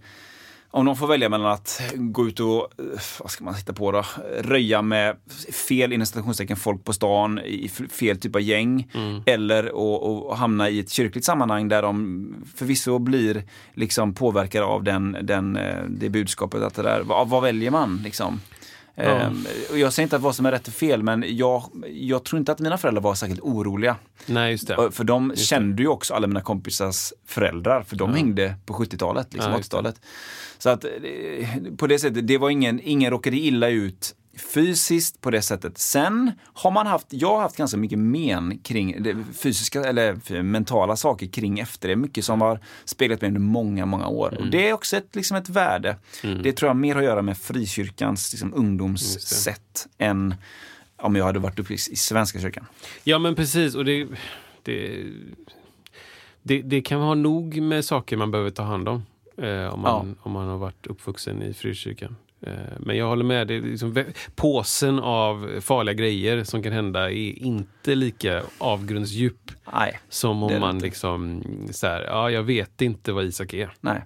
om 0.75 0.87
de 0.87 0.97
får 0.97 1.07
välja 1.07 1.29
mellan 1.29 1.53
att 1.53 1.83
gå 1.95 2.29
ut 2.29 2.41
och, 2.41 2.61
eh, 2.79 3.01
vad 3.21 3.31
ska 3.31 3.45
man 3.45 3.55
hitta 3.55 3.73
på 3.73 3.93
då, 3.93 4.05
röja 4.41 4.83
med 4.83 5.17
fel 5.69 5.93
inom 5.93 6.07
citationstecken 6.07 6.57
folk 6.57 6.85
på 6.85 6.93
stan 6.93 7.39
i 7.39 7.69
fel 7.69 8.21
typ 8.21 8.35
av 8.35 8.43
gäng. 8.43 8.91
Mm. 8.95 9.23
Eller 9.27 9.75
och, 9.75 10.29
och 10.29 10.37
hamna 10.37 10.71
i 10.71 10.81
ett 10.81 10.91
kyrkligt 10.91 11.25
sammanhang 11.25 11.69
där 11.69 11.83
de 11.83 12.35
förvisso 12.57 12.99
blir 12.99 13.43
liksom 13.75 14.15
påverkade 14.15 14.65
av 14.65 14.85
den, 14.85 15.17
den, 15.23 15.57
eh, 15.57 15.85
det 15.89 16.09
budskapet. 16.09 16.63
Att 16.63 16.75
det 16.75 16.83
där, 16.83 17.03
vad, 17.03 17.29
vad 17.29 17.43
väljer 17.43 17.71
man 17.71 18.01
liksom? 18.05 18.41
Och 19.71 19.79
jag 19.79 19.93
säger 19.93 20.05
inte 20.07 20.17
att 20.17 20.23
vad 20.23 20.35
som 20.37 20.47
är 20.47 20.51
rätt 20.53 20.69
och 20.69 20.75
fel, 20.75 21.03
men 21.03 21.25
jag, 21.29 21.63
jag 21.93 22.25
tror 22.25 22.39
inte 22.39 22.53
att 22.53 22.59
mina 22.61 22.79
föräldrar 22.79 23.03
var 23.03 23.15
särskilt 23.15 23.41
oroliga. 23.41 23.97
Nej, 24.27 24.51
just 24.51 24.67
det. 24.69 24.91
För 24.93 25.05
de 25.05 25.29
det. 25.29 25.37
kände 25.37 25.83
ju 25.83 25.89
också 25.89 26.15
alla 26.15 26.27
mina 26.27 26.41
kompisars 26.41 27.13
föräldrar, 27.27 27.83
för 27.83 27.97
de 27.97 28.11
Ja. 28.11 28.17
hängde 28.17 28.55
på 28.67 28.75
70-talet, 28.75 29.33
liksom 29.35 29.51
Ja, 29.53 29.57
just 29.59 29.71
det. 29.71 29.77
80-talet. 29.77 30.01
Så 30.59 30.71
att 30.71 30.85
eh, 30.85 30.91
på 31.77 31.87
det 31.87 31.99
sättet, 31.99 32.27
det 32.27 32.39
var 32.39 32.51
ingen, 32.51 32.81
ingen 32.85 33.11
råkade 33.11 33.37
illa 33.37 33.69
ut 33.69 34.15
fysiskt 34.37 35.21
på 35.21 35.31
det 35.31 35.43
sättet. 35.43 35.79
Sen 35.79 36.33
har 36.45 36.71
man 36.71 36.87
haft, 36.87 37.07
jag 37.11 37.29
har 37.29 37.41
haft 37.41 37.57
ganska 37.57 37.77
mycket 37.77 37.99
men 37.99 38.59
kring 38.59 39.03
det 39.03 39.17
fysiska 39.43 39.85
eller 39.85 40.43
mentala 40.43 40.97
saker 40.97 41.27
kring 41.27 41.59
efter 41.59 41.89
det. 41.89 41.97
Mycket 41.97 42.25
som 42.25 42.41
har 42.41 42.61
speglat 42.85 43.21
mig 43.21 43.29
under 43.29 43.41
många, 43.41 43.87
många 43.87 44.07
år. 44.07 44.29
Mm. 44.29 44.43
Och 44.45 44.51
det 44.51 44.69
är 44.69 44.73
också 44.73 44.97
ett, 44.97 45.17
liksom 45.17 45.37
ett 45.37 45.49
värde. 45.49 45.97
Det 46.43 46.53
tror 46.53 46.69
jag 46.69 46.77
mer 46.77 46.95
har 46.95 47.03
att 47.03 47.07
göra 47.07 47.23
med 47.23 47.39
frikyrkans 47.39 48.33
liksom, 48.33 48.55
ungdomssätt 48.55 49.87
än 49.99 50.35
om 50.97 51.17
jag 51.17 51.25
hade 51.25 51.39
varit 51.39 51.59
uppe 51.59 51.73
i, 51.73 51.77
i 51.77 51.97
Svenska 51.97 52.41
kyrkan. 52.41 52.67
Ja, 53.05 53.19
men 53.19 53.35
precis. 53.35 53.75
Och 53.75 53.85
det, 53.85 54.09
det, 54.63 55.05
det, 56.43 56.63
det 56.63 56.81
kan 56.81 57.01
ha 57.01 57.15
nog 57.15 57.61
med 57.63 57.85
saker 57.85 58.17
man 58.17 58.31
behöver 58.31 58.51
ta 58.51 58.63
hand 58.63 58.89
om. 58.89 59.03
Eh, 59.37 59.75
om, 59.75 59.81
man, 59.81 60.17
om 60.23 60.33
man 60.33 60.49
har 60.49 60.59
varit 60.59 60.87
uppvuxen 60.87 61.43
i 61.43 61.55
frikyrkan. 61.55 62.17
Eh, 62.47 62.53
men 62.79 62.97
jag 62.97 63.07
håller 63.07 63.25
med. 63.25 63.47
Det 63.49 63.61
liksom, 63.61 64.05
påsen 64.35 64.99
av 64.99 65.61
farliga 65.61 65.95
grejer 65.95 66.45
som 66.45 66.63
kan 66.63 66.73
hända 66.73 67.11
är 67.11 67.39
inte 67.43 67.95
lika 67.95 68.43
avgrundsdjup 68.59 69.51
Nej, 69.73 69.99
som 70.09 70.41
Det 70.41 70.47
om 70.47 70.53
det 70.53 70.61
man 70.61 70.75
inte. 70.75 70.87
liksom, 70.87 71.43
så 71.71 71.87
här, 71.87 72.03
ja, 72.03 72.31
jag 72.31 72.43
vet 72.43 72.81
inte 72.83 73.13
vad 73.13 73.25
Isak 73.25 73.55
är. 73.55 73.71
nej. 73.81 74.03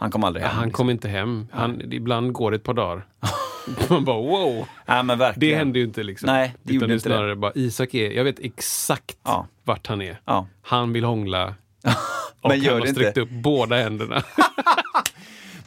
Han 0.00 0.10
kom 0.10 0.24
aldrig 0.24 0.44
Ja, 0.44 0.48
hem. 0.48 0.56
han 0.56 0.64
liksom. 0.68 0.76
kom 0.76 0.90
inte 0.90 1.08
hem. 1.08 1.48
Han, 1.52 1.92
ibland 1.92 2.32
går 2.32 2.50
det 2.50 2.56
ett 2.56 2.62
par 2.64 2.74
dagar. 2.74 3.06
Man 3.90 4.04
bara 4.04 4.16
wow, 4.16 4.66
Nej, 4.86 5.02
men 5.02 5.18
verkligen. 5.18 5.52
det 5.52 5.58
händer 5.58 5.80
ju 5.80 5.86
inte. 5.86 6.02
Liksom. 6.02 6.26
Nej, 6.26 6.54
det 6.62 6.72
Utan 6.72 6.74
gjorde 6.74 6.86
det 6.86 6.94
inte 6.94 7.08
det. 7.08 7.14
snarare 7.14 7.36
bara 7.36 7.52
Isak 7.54 7.94
är, 7.94 8.10
jag 8.10 8.24
vet 8.24 8.38
exakt 8.38 9.16
Ja. 9.24 9.46
vart 9.64 9.86
han 9.86 10.02
är. 10.02 10.20
Ja. 10.24 10.46
Han 10.62 10.92
vill 10.92 11.04
hångla. 11.04 11.46
Och 12.40 12.50
Men 12.50 12.60
han 12.64 12.74
har 12.74 12.80
det 12.80 12.92
sträckt 12.92 13.18
upp 13.18 13.30
båda 13.30 13.76
händerna. 13.76 14.22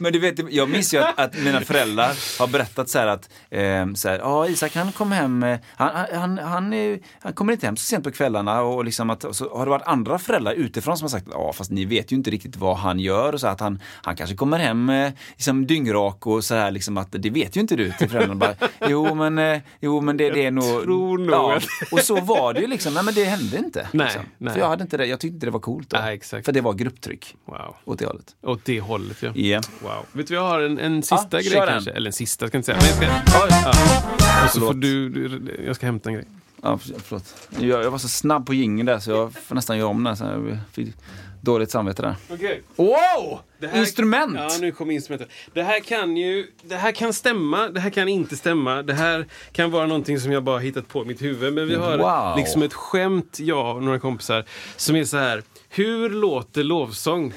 Men 0.02 0.12
du 0.12 0.18
vet, 0.18 0.52
jag 0.52 0.68
minns 0.68 0.94
ju 0.94 0.98
att, 0.98 1.18
att 1.18 1.38
mina 1.38 1.60
föräldrar 1.60 2.12
har 2.38 2.46
berättat 2.46 2.88
så 2.88 2.98
här 2.98 3.06
att 3.06 3.30
eh, 3.50 3.92
så 3.94 4.08
här, 4.08 4.18
ja, 4.18 4.48
Isak 4.48 4.74
han 4.76 4.92
kom 4.92 5.12
hem, 5.12 5.42
eh, 5.42 5.58
han, 5.76 6.06
han, 6.12 6.38
han, 6.38 6.98
han 7.20 7.32
kommer 7.32 7.52
inte 7.52 7.66
hem 7.66 7.76
så 7.76 7.84
sent 7.84 8.04
på 8.04 8.10
kvällarna 8.10 8.62
och, 8.62 8.84
liksom 8.84 9.10
att, 9.10 9.24
och 9.24 9.36
så 9.36 9.56
har 9.58 9.64
det 9.64 9.70
varit 9.70 9.86
andra 9.86 10.18
föräldrar 10.18 10.52
utifrån 10.52 10.96
som 10.98 11.04
har 11.04 11.08
sagt 11.10 11.26
ja 11.30 11.52
fast 11.52 11.70
ni 11.70 11.84
vet 11.84 12.12
ju 12.12 12.16
inte 12.16 12.30
riktigt 12.30 12.56
vad 12.56 12.76
han 12.76 12.98
gör 13.00 13.32
och 13.32 13.40
så 13.40 13.46
att 13.46 13.60
han, 13.60 13.80
han 14.02 14.16
kanske 14.16 14.36
kommer 14.36 14.58
hem 14.58 14.90
eh, 14.90 15.12
liksom 15.32 15.66
dyngrak 15.66 16.26
och 16.26 16.44
så 16.44 16.54
här 16.54 16.70
liksom 16.70 16.96
att 16.98 17.08
det 17.10 17.30
vet 17.30 17.56
ju 17.56 17.60
inte 17.60 17.76
du 17.76 17.92
till 17.98 18.08
föräldrarna. 18.10 18.34
Bara, 18.34 18.54
jo 18.88 19.14
men, 19.14 19.38
eh, 19.38 19.60
jo 19.80 20.00
men 20.00 20.16
det, 20.16 20.30
det 20.30 20.46
är 20.46 20.50
nog... 20.50 20.82
tror 20.82 21.18
nog 21.18 21.30
ja, 21.34 21.56
att- 21.56 21.92
Och 21.92 21.98
så 21.98 22.20
var 22.20 22.54
det 22.54 22.60
ju 22.60 22.66
liksom, 22.66 22.94
nej 22.94 23.04
men 23.04 23.14
det 23.14 23.24
hände 23.24 23.56
inte. 23.58 23.88
Nej, 23.92 24.04
liksom. 24.06 24.22
nej. 24.38 24.52
För 24.52 24.60
jag, 24.60 24.68
hade 24.68 24.82
inte 24.82 24.96
det, 24.96 25.06
jag 25.06 25.20
tyckte 25.20 25.34
inte 25.34 25.46
det 25.46 25.50
var 25.50 25.60
coolt 25.60 25.90
då. 25.90 25.96
Nej, 25.96 26.14
exakt. 26.14 26.44
För 26.44 26.52
det 26.52 26.60
var 26.60 26.72
grupptryck 26.72 27.34
Wow. 27.44 27.76
åt 27.84 27.98
det 27.98 28.06
hållet. 28.06 28.36
Åt 28.42 28.64
det 28.64 28.80
hållet 28.80 29.16
ja. 29.22 29.30
Ja. 29.34 29.60
Wow. 29.82 29.91
Vet 30.12 30.26
du, 30.26 30.34
jag 30.34 30.42
har 30.42 30.60
en, 30.60 30.78
en 30.78 31.02
sista 31.02 31.26
Ja, 31.30 31.38
grej 31.38 31.50
kör 31.50 31.60
den. 31.66 31.68
kanske. 31.74 31.90
Eller 31.90 32.06
en 32.08 32.12
sista 32.12 32.48
ska 32.48 32.56
jag 32.56 32.58
inte 32.58 32.66
säga. 32.66 32.78
Men 33.00 33.08
jag, 33.08 33.22
ska, 33.22 33.48
ja. 33.50 34.44
Och 34.44 34.50
så 34.50 34.60
får 34.60 34.74
du, 34.74 35.08
du, 35.08 35.64
jag 35.66 35.76
ska 35.76 35.86
hämta 35.86 36.08
en 36.08 36.14
grej. 36.14 36.24
Ja, 36.62 36.78
för- 36.78 36.94
förlåt. 37.04 37.34
Jag, 37.58 37.84
jag 37.84 37.90
var 37.90 37.98
så 37.98 38.08
snabb 38.08 38.46
på 38.46 38.54
jingeln 38.54 38.86
där 38.86 38.98
så 38.98 39.10
jag 39.10 39.32
får 39.34 39.54
nästan 39.54 39.78
göra 39.78 39.88
om 39.88 40.04
den. 40.04 40.16
Så 40.16 40.24
jag 40.24 40.58
fick 40.72 40.94
dåligt 41.40 41.70
samvete 41.70 42.02
där. 42.02 42.14
Okej. 42.30 42.62
Wow! 42.76 43.38
Det 43.58 43.66
här- 43.66 43.78
Instrument! 43.80 44.34
Ja, 44.38 44.50
nu 44.60 44.72
kommer 44.72 44.94
instrumentet. 44.94 45.28
Det 45.54 45.62
här 45.62 45.80
kan 45.80 46.16
ju, 46.16 46.46
det 46.62 46.76
här 46.76 46.92
kan 46.92 47.12
stämma, 47.12 47.68
det 47.68 47.80
här 47.80 47.90
kan 47.90 48.08
inte 48.08 48.36
stämma. 48.36 48.82
Det 48.82 48.94
här 48.94 49.26
kan 49.52 49.70
vara 49.70 49.86
någonting 49.86 50.20
som 50.20 50.32
jag 50.32 50.42
bara 50.42 50.58
hittat 50.58 50.88
på 50.88 51.02
i 51.02 51.04
mitt 51.06 51.22
huvud. 51.22 51.52
Men 51.52 51.68
vi 51.68 51.74
har 51.74 51.98
Wow. 51.98 52.36
liksom 52.36 52.62
ett 52.62 52.74
skämt, 52.74 53.38
jag 53.40 53.76
och 53.76 53.82
några 53.82 53.98
kompisar, 53.98 54.44
som 54.76 54.96
är 54.96 55.04
så 55.04 55.16
här. 55.16 55.42
Hur 55.68 56.10
låter 56.10 56.64
lovsång? 56.64 57.32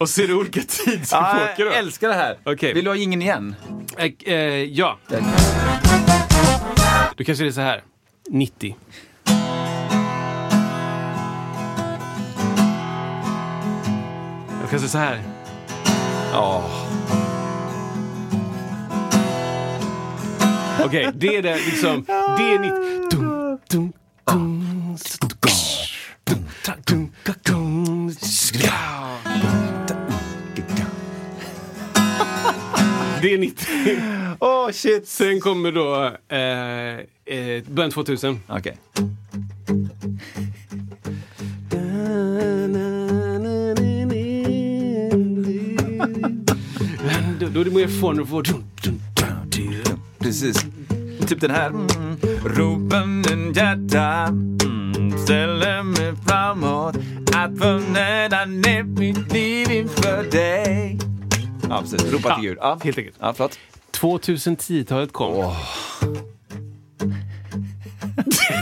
Och 0.00 0.08
så 0.08 0.22
är 0.22 0.26
det 0.26 0.34
olika 0.34 0.60
tidsepoker 0.60 1.54
jag 1.56 1.68
då. 1.68 1.72
älskar 1.72 2.08
det 2.08 2.14
här. 2.14 2.38
Okej. 2.44 2.74
Vill 2.74 2.84
du 2.84 2.90
ha 2.90 2.96
jingeln 2.96 3.22
igen? 3.22 3.54
Eh, 3.98 4.12
eh, 4.24 4.34
ja, 4.64 4.98
då 7.16 7.24
kanske 7.24 7.44
det 7.44 7.48
är 7.48 7.52
så 7.52 7.60
här. 7.60 7.82
90. 8.30 8.76
Jag 14.60 14.70
kanske 14.70 14.88
så 14.88 14.98
här. 14.98 15.22
Ja. 16.32 16.70
Okej, 20.84 21.10
det 21.14 21.36
är 21.36 21.42
det 21.42 21.54
liksom. 21.54 22.04
Det 22.38 22.52
är 22.52 22.58
90. 22.58 23.10
Dum, 23.10 23.58
dum, 23.68 23.92
dum, 24.24 24.96
Det 33.22 33.34
är 33.34 33.38
90. 33.38 33.66
Åh 34.38 34.68
oh, 34.68 34.70
shit! 34.70 35.08
Sen 35.08 35.40
kommer 35.40 35.72
då 35.72 36.04
eh, 36.28 37.38
eh, 37.38 37.62
början 37.66 37.90
2000. 37.90 38.40
Okej. 38.46 38.76
Då, 47.40 47.48
då 47.48 47.60
är 47.60 47.64
det 47.64 47.70
mer 47.70 47.88
fun. 47.88 48.16
Dum. 48.84 49.00
Precis. 50.18 50.66
Typ 51.28 51.40
den 51.40 51.50
här. 51.50 51.72
Ropen 52.44 53.24
en 53.32 53.52
hjärta 53.52 54.26
mm. 54.26 55.18
ställer 55.18 55.82
mig 55.82 56.12
framåt 56.26 56.96
att 57.34 57.58
förnöda 57.58 58.44
ner 58.44 58.82
mitt 58.82 59.32
liv 59.32 59.70
inför 59.70 60.30
dig. 60.30 61.09
Ja, 61.70 61.80
precis. 61.80 62.12
Ropa 62.12 62.34
till 62.34 62.44
Gud. 62.48 62.58
Ja, 62.60 62.78
Helt 62.84 62.98
enkelt. 62.98 63.16
Ja, 63.20 63.32
förlåt. 63.36 63.58
2010-talet 63.92 65.12
kom. 65.12 65.54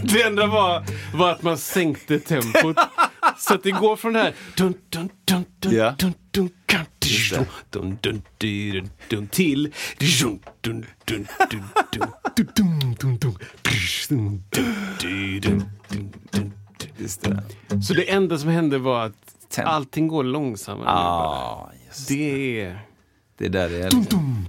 Det 0.03 0.23
enda 0.23 0.47
var, 0.47 0.85
var 1.15 1.31
att 1.31 1.43
man 1.43 1.59
sänkte 1.59 2.19
tempot. 2.19 2.77
Så 3.39 3.55
att 3.55 3.63
det 3.63 3.71
går 3.71 3.97
från 3.97 4.13
det 4.13 4.19
här... 4.19 4.35
Dun, 4.57 4.75
dun, 4.89 5.09
dun, 5.25 5.45
dun, 5.61 5.75
Ja. 5.75 5.95
dun, 5.99 6.15
dun, 6.31 6.51
kan, 6.67 6.85
det. 6.99 7.37
Dun, 7.71 7.99
dun, 8.01 8.23
dun, 8.39 8.91
dun, 9.09 9.27
till. 9.29 9.73
Dun, 9.99 10.39
dun, 10.61 10.87
dun, 11.05 11.27
dun, 11.27 11.27
dun, 11.51 11.65
dun, 11.97 12.09
dun, 12.31 12.89
dun, 12.99 13.19
dun, 13.19 13.19
dun, 13.19 14.43
dun, 14.49 15.41
dun, 15.41 15.65
dun, 15.91 16.13
dun. 16.31 16.53
Just 16.97 17.23
det. 17.23 17.43
Så 17.83 17.95
det 17.95 18.11
enda 18.11 18.39
som 18.39 18.49
hände 18.51 18.79
var 18.79 19.07
att 19.07 19.59
allting 19.59 20.09
går 20.09 20.25
långsammare. 20.25 20.85
nu 20.89 20.93
bara. 20.95 21.29
Ah, 21.29 21.71
just 21.89 22.09
det. 22.09 22.15
Det 22.15 22.61
är... 22.61 22.88
Det 23.39 23.45
är 23.45 23.49
där 23.49 23.69
det 23.69 23.77
är. 23.77 23.91
Liksom. 23.91 24.47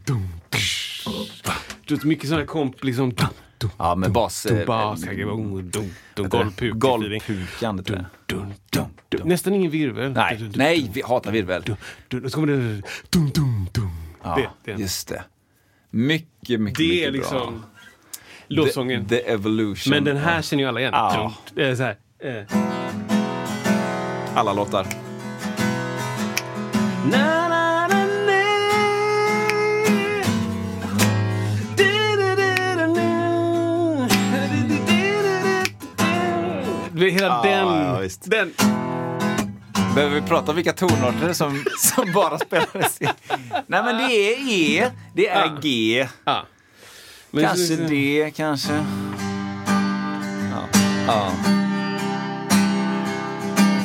Du 1.85 1.95
vet, 1.95 2.03
mycket 2.03 2.29
sådana 2.29 2.45
komp 2.45 2.83
liksom. 2.83 3.15
Ja, 3.77 3.95
men 3.95 4.13
bas... 4.13 4.45
Eh, 4.45 4.69
oh, 4.69 4.95
Golvpukan. 6.15 7.19
Nästan 9.23 9.53
ingen 9.53 9.71
virvel. 9.71 10.11
Nej, 10.11 10.49
nej, 10.55 10.89
vi 10.93 11.01
hatar 11.01 11.31
virvel. 11.31 11.63
Och 12.23 12.31
så 12.31 12.35
kommer 12.35 12.47
det... 12.47 12.81
Ja, 14.23 14.39
just 14.65 15.07
det. 15.07 15.23
Mycket, 15.89 16.29
mycket, 16.39 16.59
mycket 16.59 16.77
bra. 16.77 16.85
Det 16.87 17.05
är 17.05 17.11
liksom 17.11 17.63
låtsången. 18.47 19.07
The 19.07 19.19
Evolution. 19.19 19.91
Men 19.91 20.03
den 20.03 20.17
här 20.17 20.41
känner 20.41 20.63
ju 20.63 20.69
alla 20.69 20.79
igen. 20.79 20.93
Ja. 20.93 21.33
Så 21.55 21.83
här. 21.83 21.97
Eh. 22.19 22.43
Alla 24.35 24.53
låtar. 24.53 24.87
Nej. 27.11 27.48
Vet, 37.11 37.21
Hela 37.21 37.27
Ja, 37.27 37.41
den. 37.49 37.67
ja, 37.85 37.99
visst. 37.99 38.29
den. 38.31 38.53
Behöver 39.95 40.15
vi 40.15 40.21
prata 40.21 40.51
om 40.51 40.55
vilka 40.55 40.73
tonarter 40.73 41.33
som, 41.33 41.63
som 41.77 42.11
bara 42.13 42.39
spelades 42.39 43.01
i? 43.01 43.05
Nej 43.67 43.83
men 43.83 43.97
det 43.97 44.13
är 44.13 44.51
E, 44.53 44.91
det 45.13 45.27
är 45.27 45.45
Ja. 45.45 45.57
G. 45.61 46.07
Men 47.31 47.43
kanske 47.45 47.77
så- 47.77 47.83
D, 47.83 48.31
kanske. 48.35 48.73
Ja. 50.51 50.79
Ja. 51.07 51.31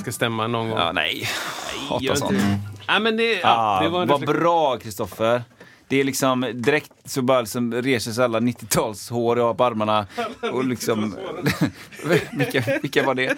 ska 0.02 0.12
stämma 0.12 0.46
någon 0.46 0.68
gång. 0.70 0.78
ja, 0.78 0.92
nej. 0.92 1.28
Gör 2.00 2.10
Hatar 2.12 2.14
sånt. 2.14 2.32
det. 2.86 3.00
Men 3.00 3.16
det, 3.16 3.40
ja, 3.40 3.80
det 3.82 3.88
var 3.88 4.02
en 4.02 4.08
vad 4.08 4.26
bra 4.26 4.76
Kristoffer. 4.78 5.42
Det 5.94 6.00
är 6.00 6.04
liksom 6.04 6.52
direkt 6.54 6.92
så 7.04 7.22
bara 7.22 7.40
liksom 7.40 7.72
reser 7.74 8.12
sig 8.12 8.24
alla 8.24 8.40
90-talshår 8.40 9.38
jag 9.38 9.44
har 9.44 9.54
på 9.54 9.64
armarna. 9.64 10.06
Och 10.52 10.64
liksom... 10.64 11.16
vilka, 12.32 12.78
vilka 12.82 13.02
var 13.06 13.14
det? 13.14 13.36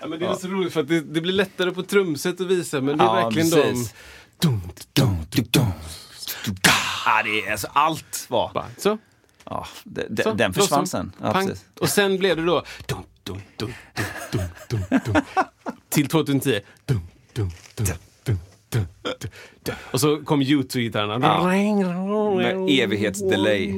Ja, 0.00 0.06
men 0.06 0.18
det 0.18 0.26
är 0.26 0.34
så 0.34 0.48
roligt 0.48 0.72
för 0.72 0.80
att 0.80 0.88
det, 0.88 1.00
det 1.00 1.20
blir 1.20 1.32
lättare 1.32 1.70
på 1.70 1.82
trumset 1.82 2.40
att 2.40 2.46
visa, 2.46 2.80
men 2.80 2.98
det 2.98 3.04
är 3.04 3.06
Ja, 3.06 3.14
verkligen 3.14 3.50
precis. 3.50 3.94
de... 4.38 4.48
Dum, 4.48 4.60
dum, 4.92 5.16
dum, 5.30 5.44
dum. 5.50 5.66
Ja, 7.06 7.22
det 7.24 7.46
är 7.46 7.52
alltså 7.52 7.68
allt 7.72 8.26
var... 8.28 8.50
Bara, 8.54 8.66
Så. 8.76 8.98
Ja, 9.44 9.66
de, 9.84 10.02
de, 10.10 10.22
så. 10.22 10.32
den 10.32 10.52
försvann 10.54 10.86
sen. 10.86 11.12
Ja. 11.22 11.44
Och 11.80 11.88
sen 11.88 12.18
blev 12.18 12.36
det 12.36 12.44
då... 12.44 12.64
Dum, 12.86 13.02
dum, 13.24 13.40
dum, 13.56 13.72
dum, 13.94 14.04
dum, 14.32 14.42
dum, 14.68 15.00
dum. 15.04 15.22
Till 15.88 16.08
2010. 16.08 16.60
Dum, 16.86 17.00
dum, 17.32 17.50
dum, 17.74 17.86
Och 19.90 20.00
så 20.00 20.16
kom 20.16 20.42
U2-gitarrerna. 20.42 21.18
Med 22.36 22.54
evighetsdelay. 22.84 23.72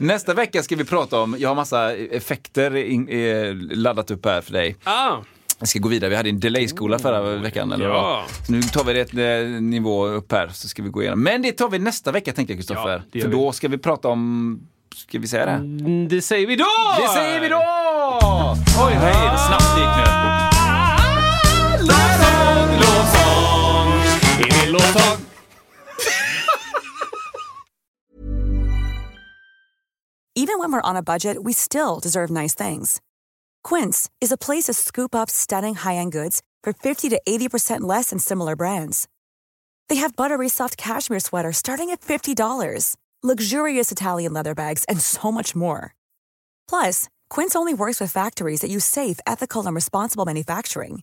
Nästa 0.00 0.34
vecka 0.34 0.62
ska 0.62 0.76
vi 0.76 0.84
prata 0.84 1.20
om, 1.20 1.36
jag 1.38 1.48
har 1.48 1.54
massa 1.54 1.94
effekter 1.96 2.76
in, 2.76 3.08
eh, 3.08 3.54
laddat 3.76 4.10
upp 4.10 4.24
här 4.26 4.40
för 4.40 4.52
dig. 4.52 4.76
Ah, 4.84 5.16
Jag 5.58 5.68
ska 5.68 5.78
gå 5.78 5.88
vidare, 5.88 6.10
vi 6.10 6.16
hade 6.16 6.28
en 6.28 6.40
delay-skola 6.40 6.98
förra 6.98 7.22
veckan. 7.36 7.72
Eller 7.72 7.84
Ja. 7.84 8.24
Så 8.46 8.52
nu 8.52 8.62
tar 8.62 8.84
vi 8.84 8.92
det 8.92 9.00
ett 9.00 9.14
eh, 9.14 9.60
nivå 9.62 10.06
upp 10.06 10.32
här, 10.32 10.48
så 10.48 10.68
ska 10.68 10.82
vi 10.82 10.88
gå 10.88 11.02
igenom. 11.02 11.22
Men 11.22 11.42
det 11.42 11.52
tar 11.52 11.68
vi 11.68 11.78
nästa 11.78 12.12
vecka 12.12 12.32
tänkte 12.32 12.52
jag 12.52 12.58
Kristoffer. 12.58 13.02
Ja, 13.12 13.22
för 13.22 13.28
då 13.30 13.52
ska 13.52 13.68
vi 13.68 13.78
prata 13.78 14.08
om, 14.08 14.60
ska 14.94 15.18
vi 15.18 15.28
säga 15.28 15.46
det? 15.46 15.52
Mm, 15.52 16.08
det 16.08 16.22
säger 16.22 16.46
vi 16.46 16.56
då! 16.56 16.64
Det 17.02 17.08
säger 17.08 17.40
vi 17.40 17.48
då! 17.48 17.62
Oj, 18.86 18.92
hej, 18.92 19.30
det 19.32 19.38
snabbt 19.38 19.78
gick 19.78 19.96
nu. 19.96 20.55
Min. 24.78 25.26
Even 30.38 30.58
when 30.58 30.70
we're 30.70 30.82
on 30.82 30.96
a 30.96 31.02
budget, 31.02 31.44
we 31.44 31.54
still 31.54 31.98
deserve 31.98 32.30
nice 32.30 32.54
things. 32.54 33.00
Quince 33.64 34.10
is 34.20 34.30
a 34.30 34.36
place 34.36 34.64
to 34.64 34.74
scoop 34.74 35.14
up 35.14 35.30
stunning 35.30 35.76
high-end 35.76 36.12
goods 36.12 36.42
for 36.62 36.74
50 36.74 37.08
to 37.08 37.20
80% 37.26 37.80
less 37.80 38.10
than 38.10 38.18
similar 38.18 38.54
brands. 38.54 39.08
They 39.88 39.96
have 39.96 40.14
buttery 40.14 40.48
soft 40.50 40.76
cashmere 40.76 41.20
sweaters 41.20 41.56
starting 41.56 41.90
at 41.90 42.02
$50, 42.02 42.96
luxurious 43.22 43.90
Italian 43.90 44.34
leather 44.34 44.54
bags, 44.54 44.84
and 44.90 45.00
so 45.00 45.32
much 45.32 45.56
more. 45.56 45.94
Plus, 46.68 47.08
Quince 47.30 47.56
only 47.56 47.72
works 47.72 47.98
with 47.98 48.12
factories 48.12 48.60
that 48.60 48.70
use 48.70 48.84
safe, 48.84 49.18
ethical, 49.26 49.64
and 49.66 49.74
responsible 49.74 50.26
manufacturing. 50.26 51.02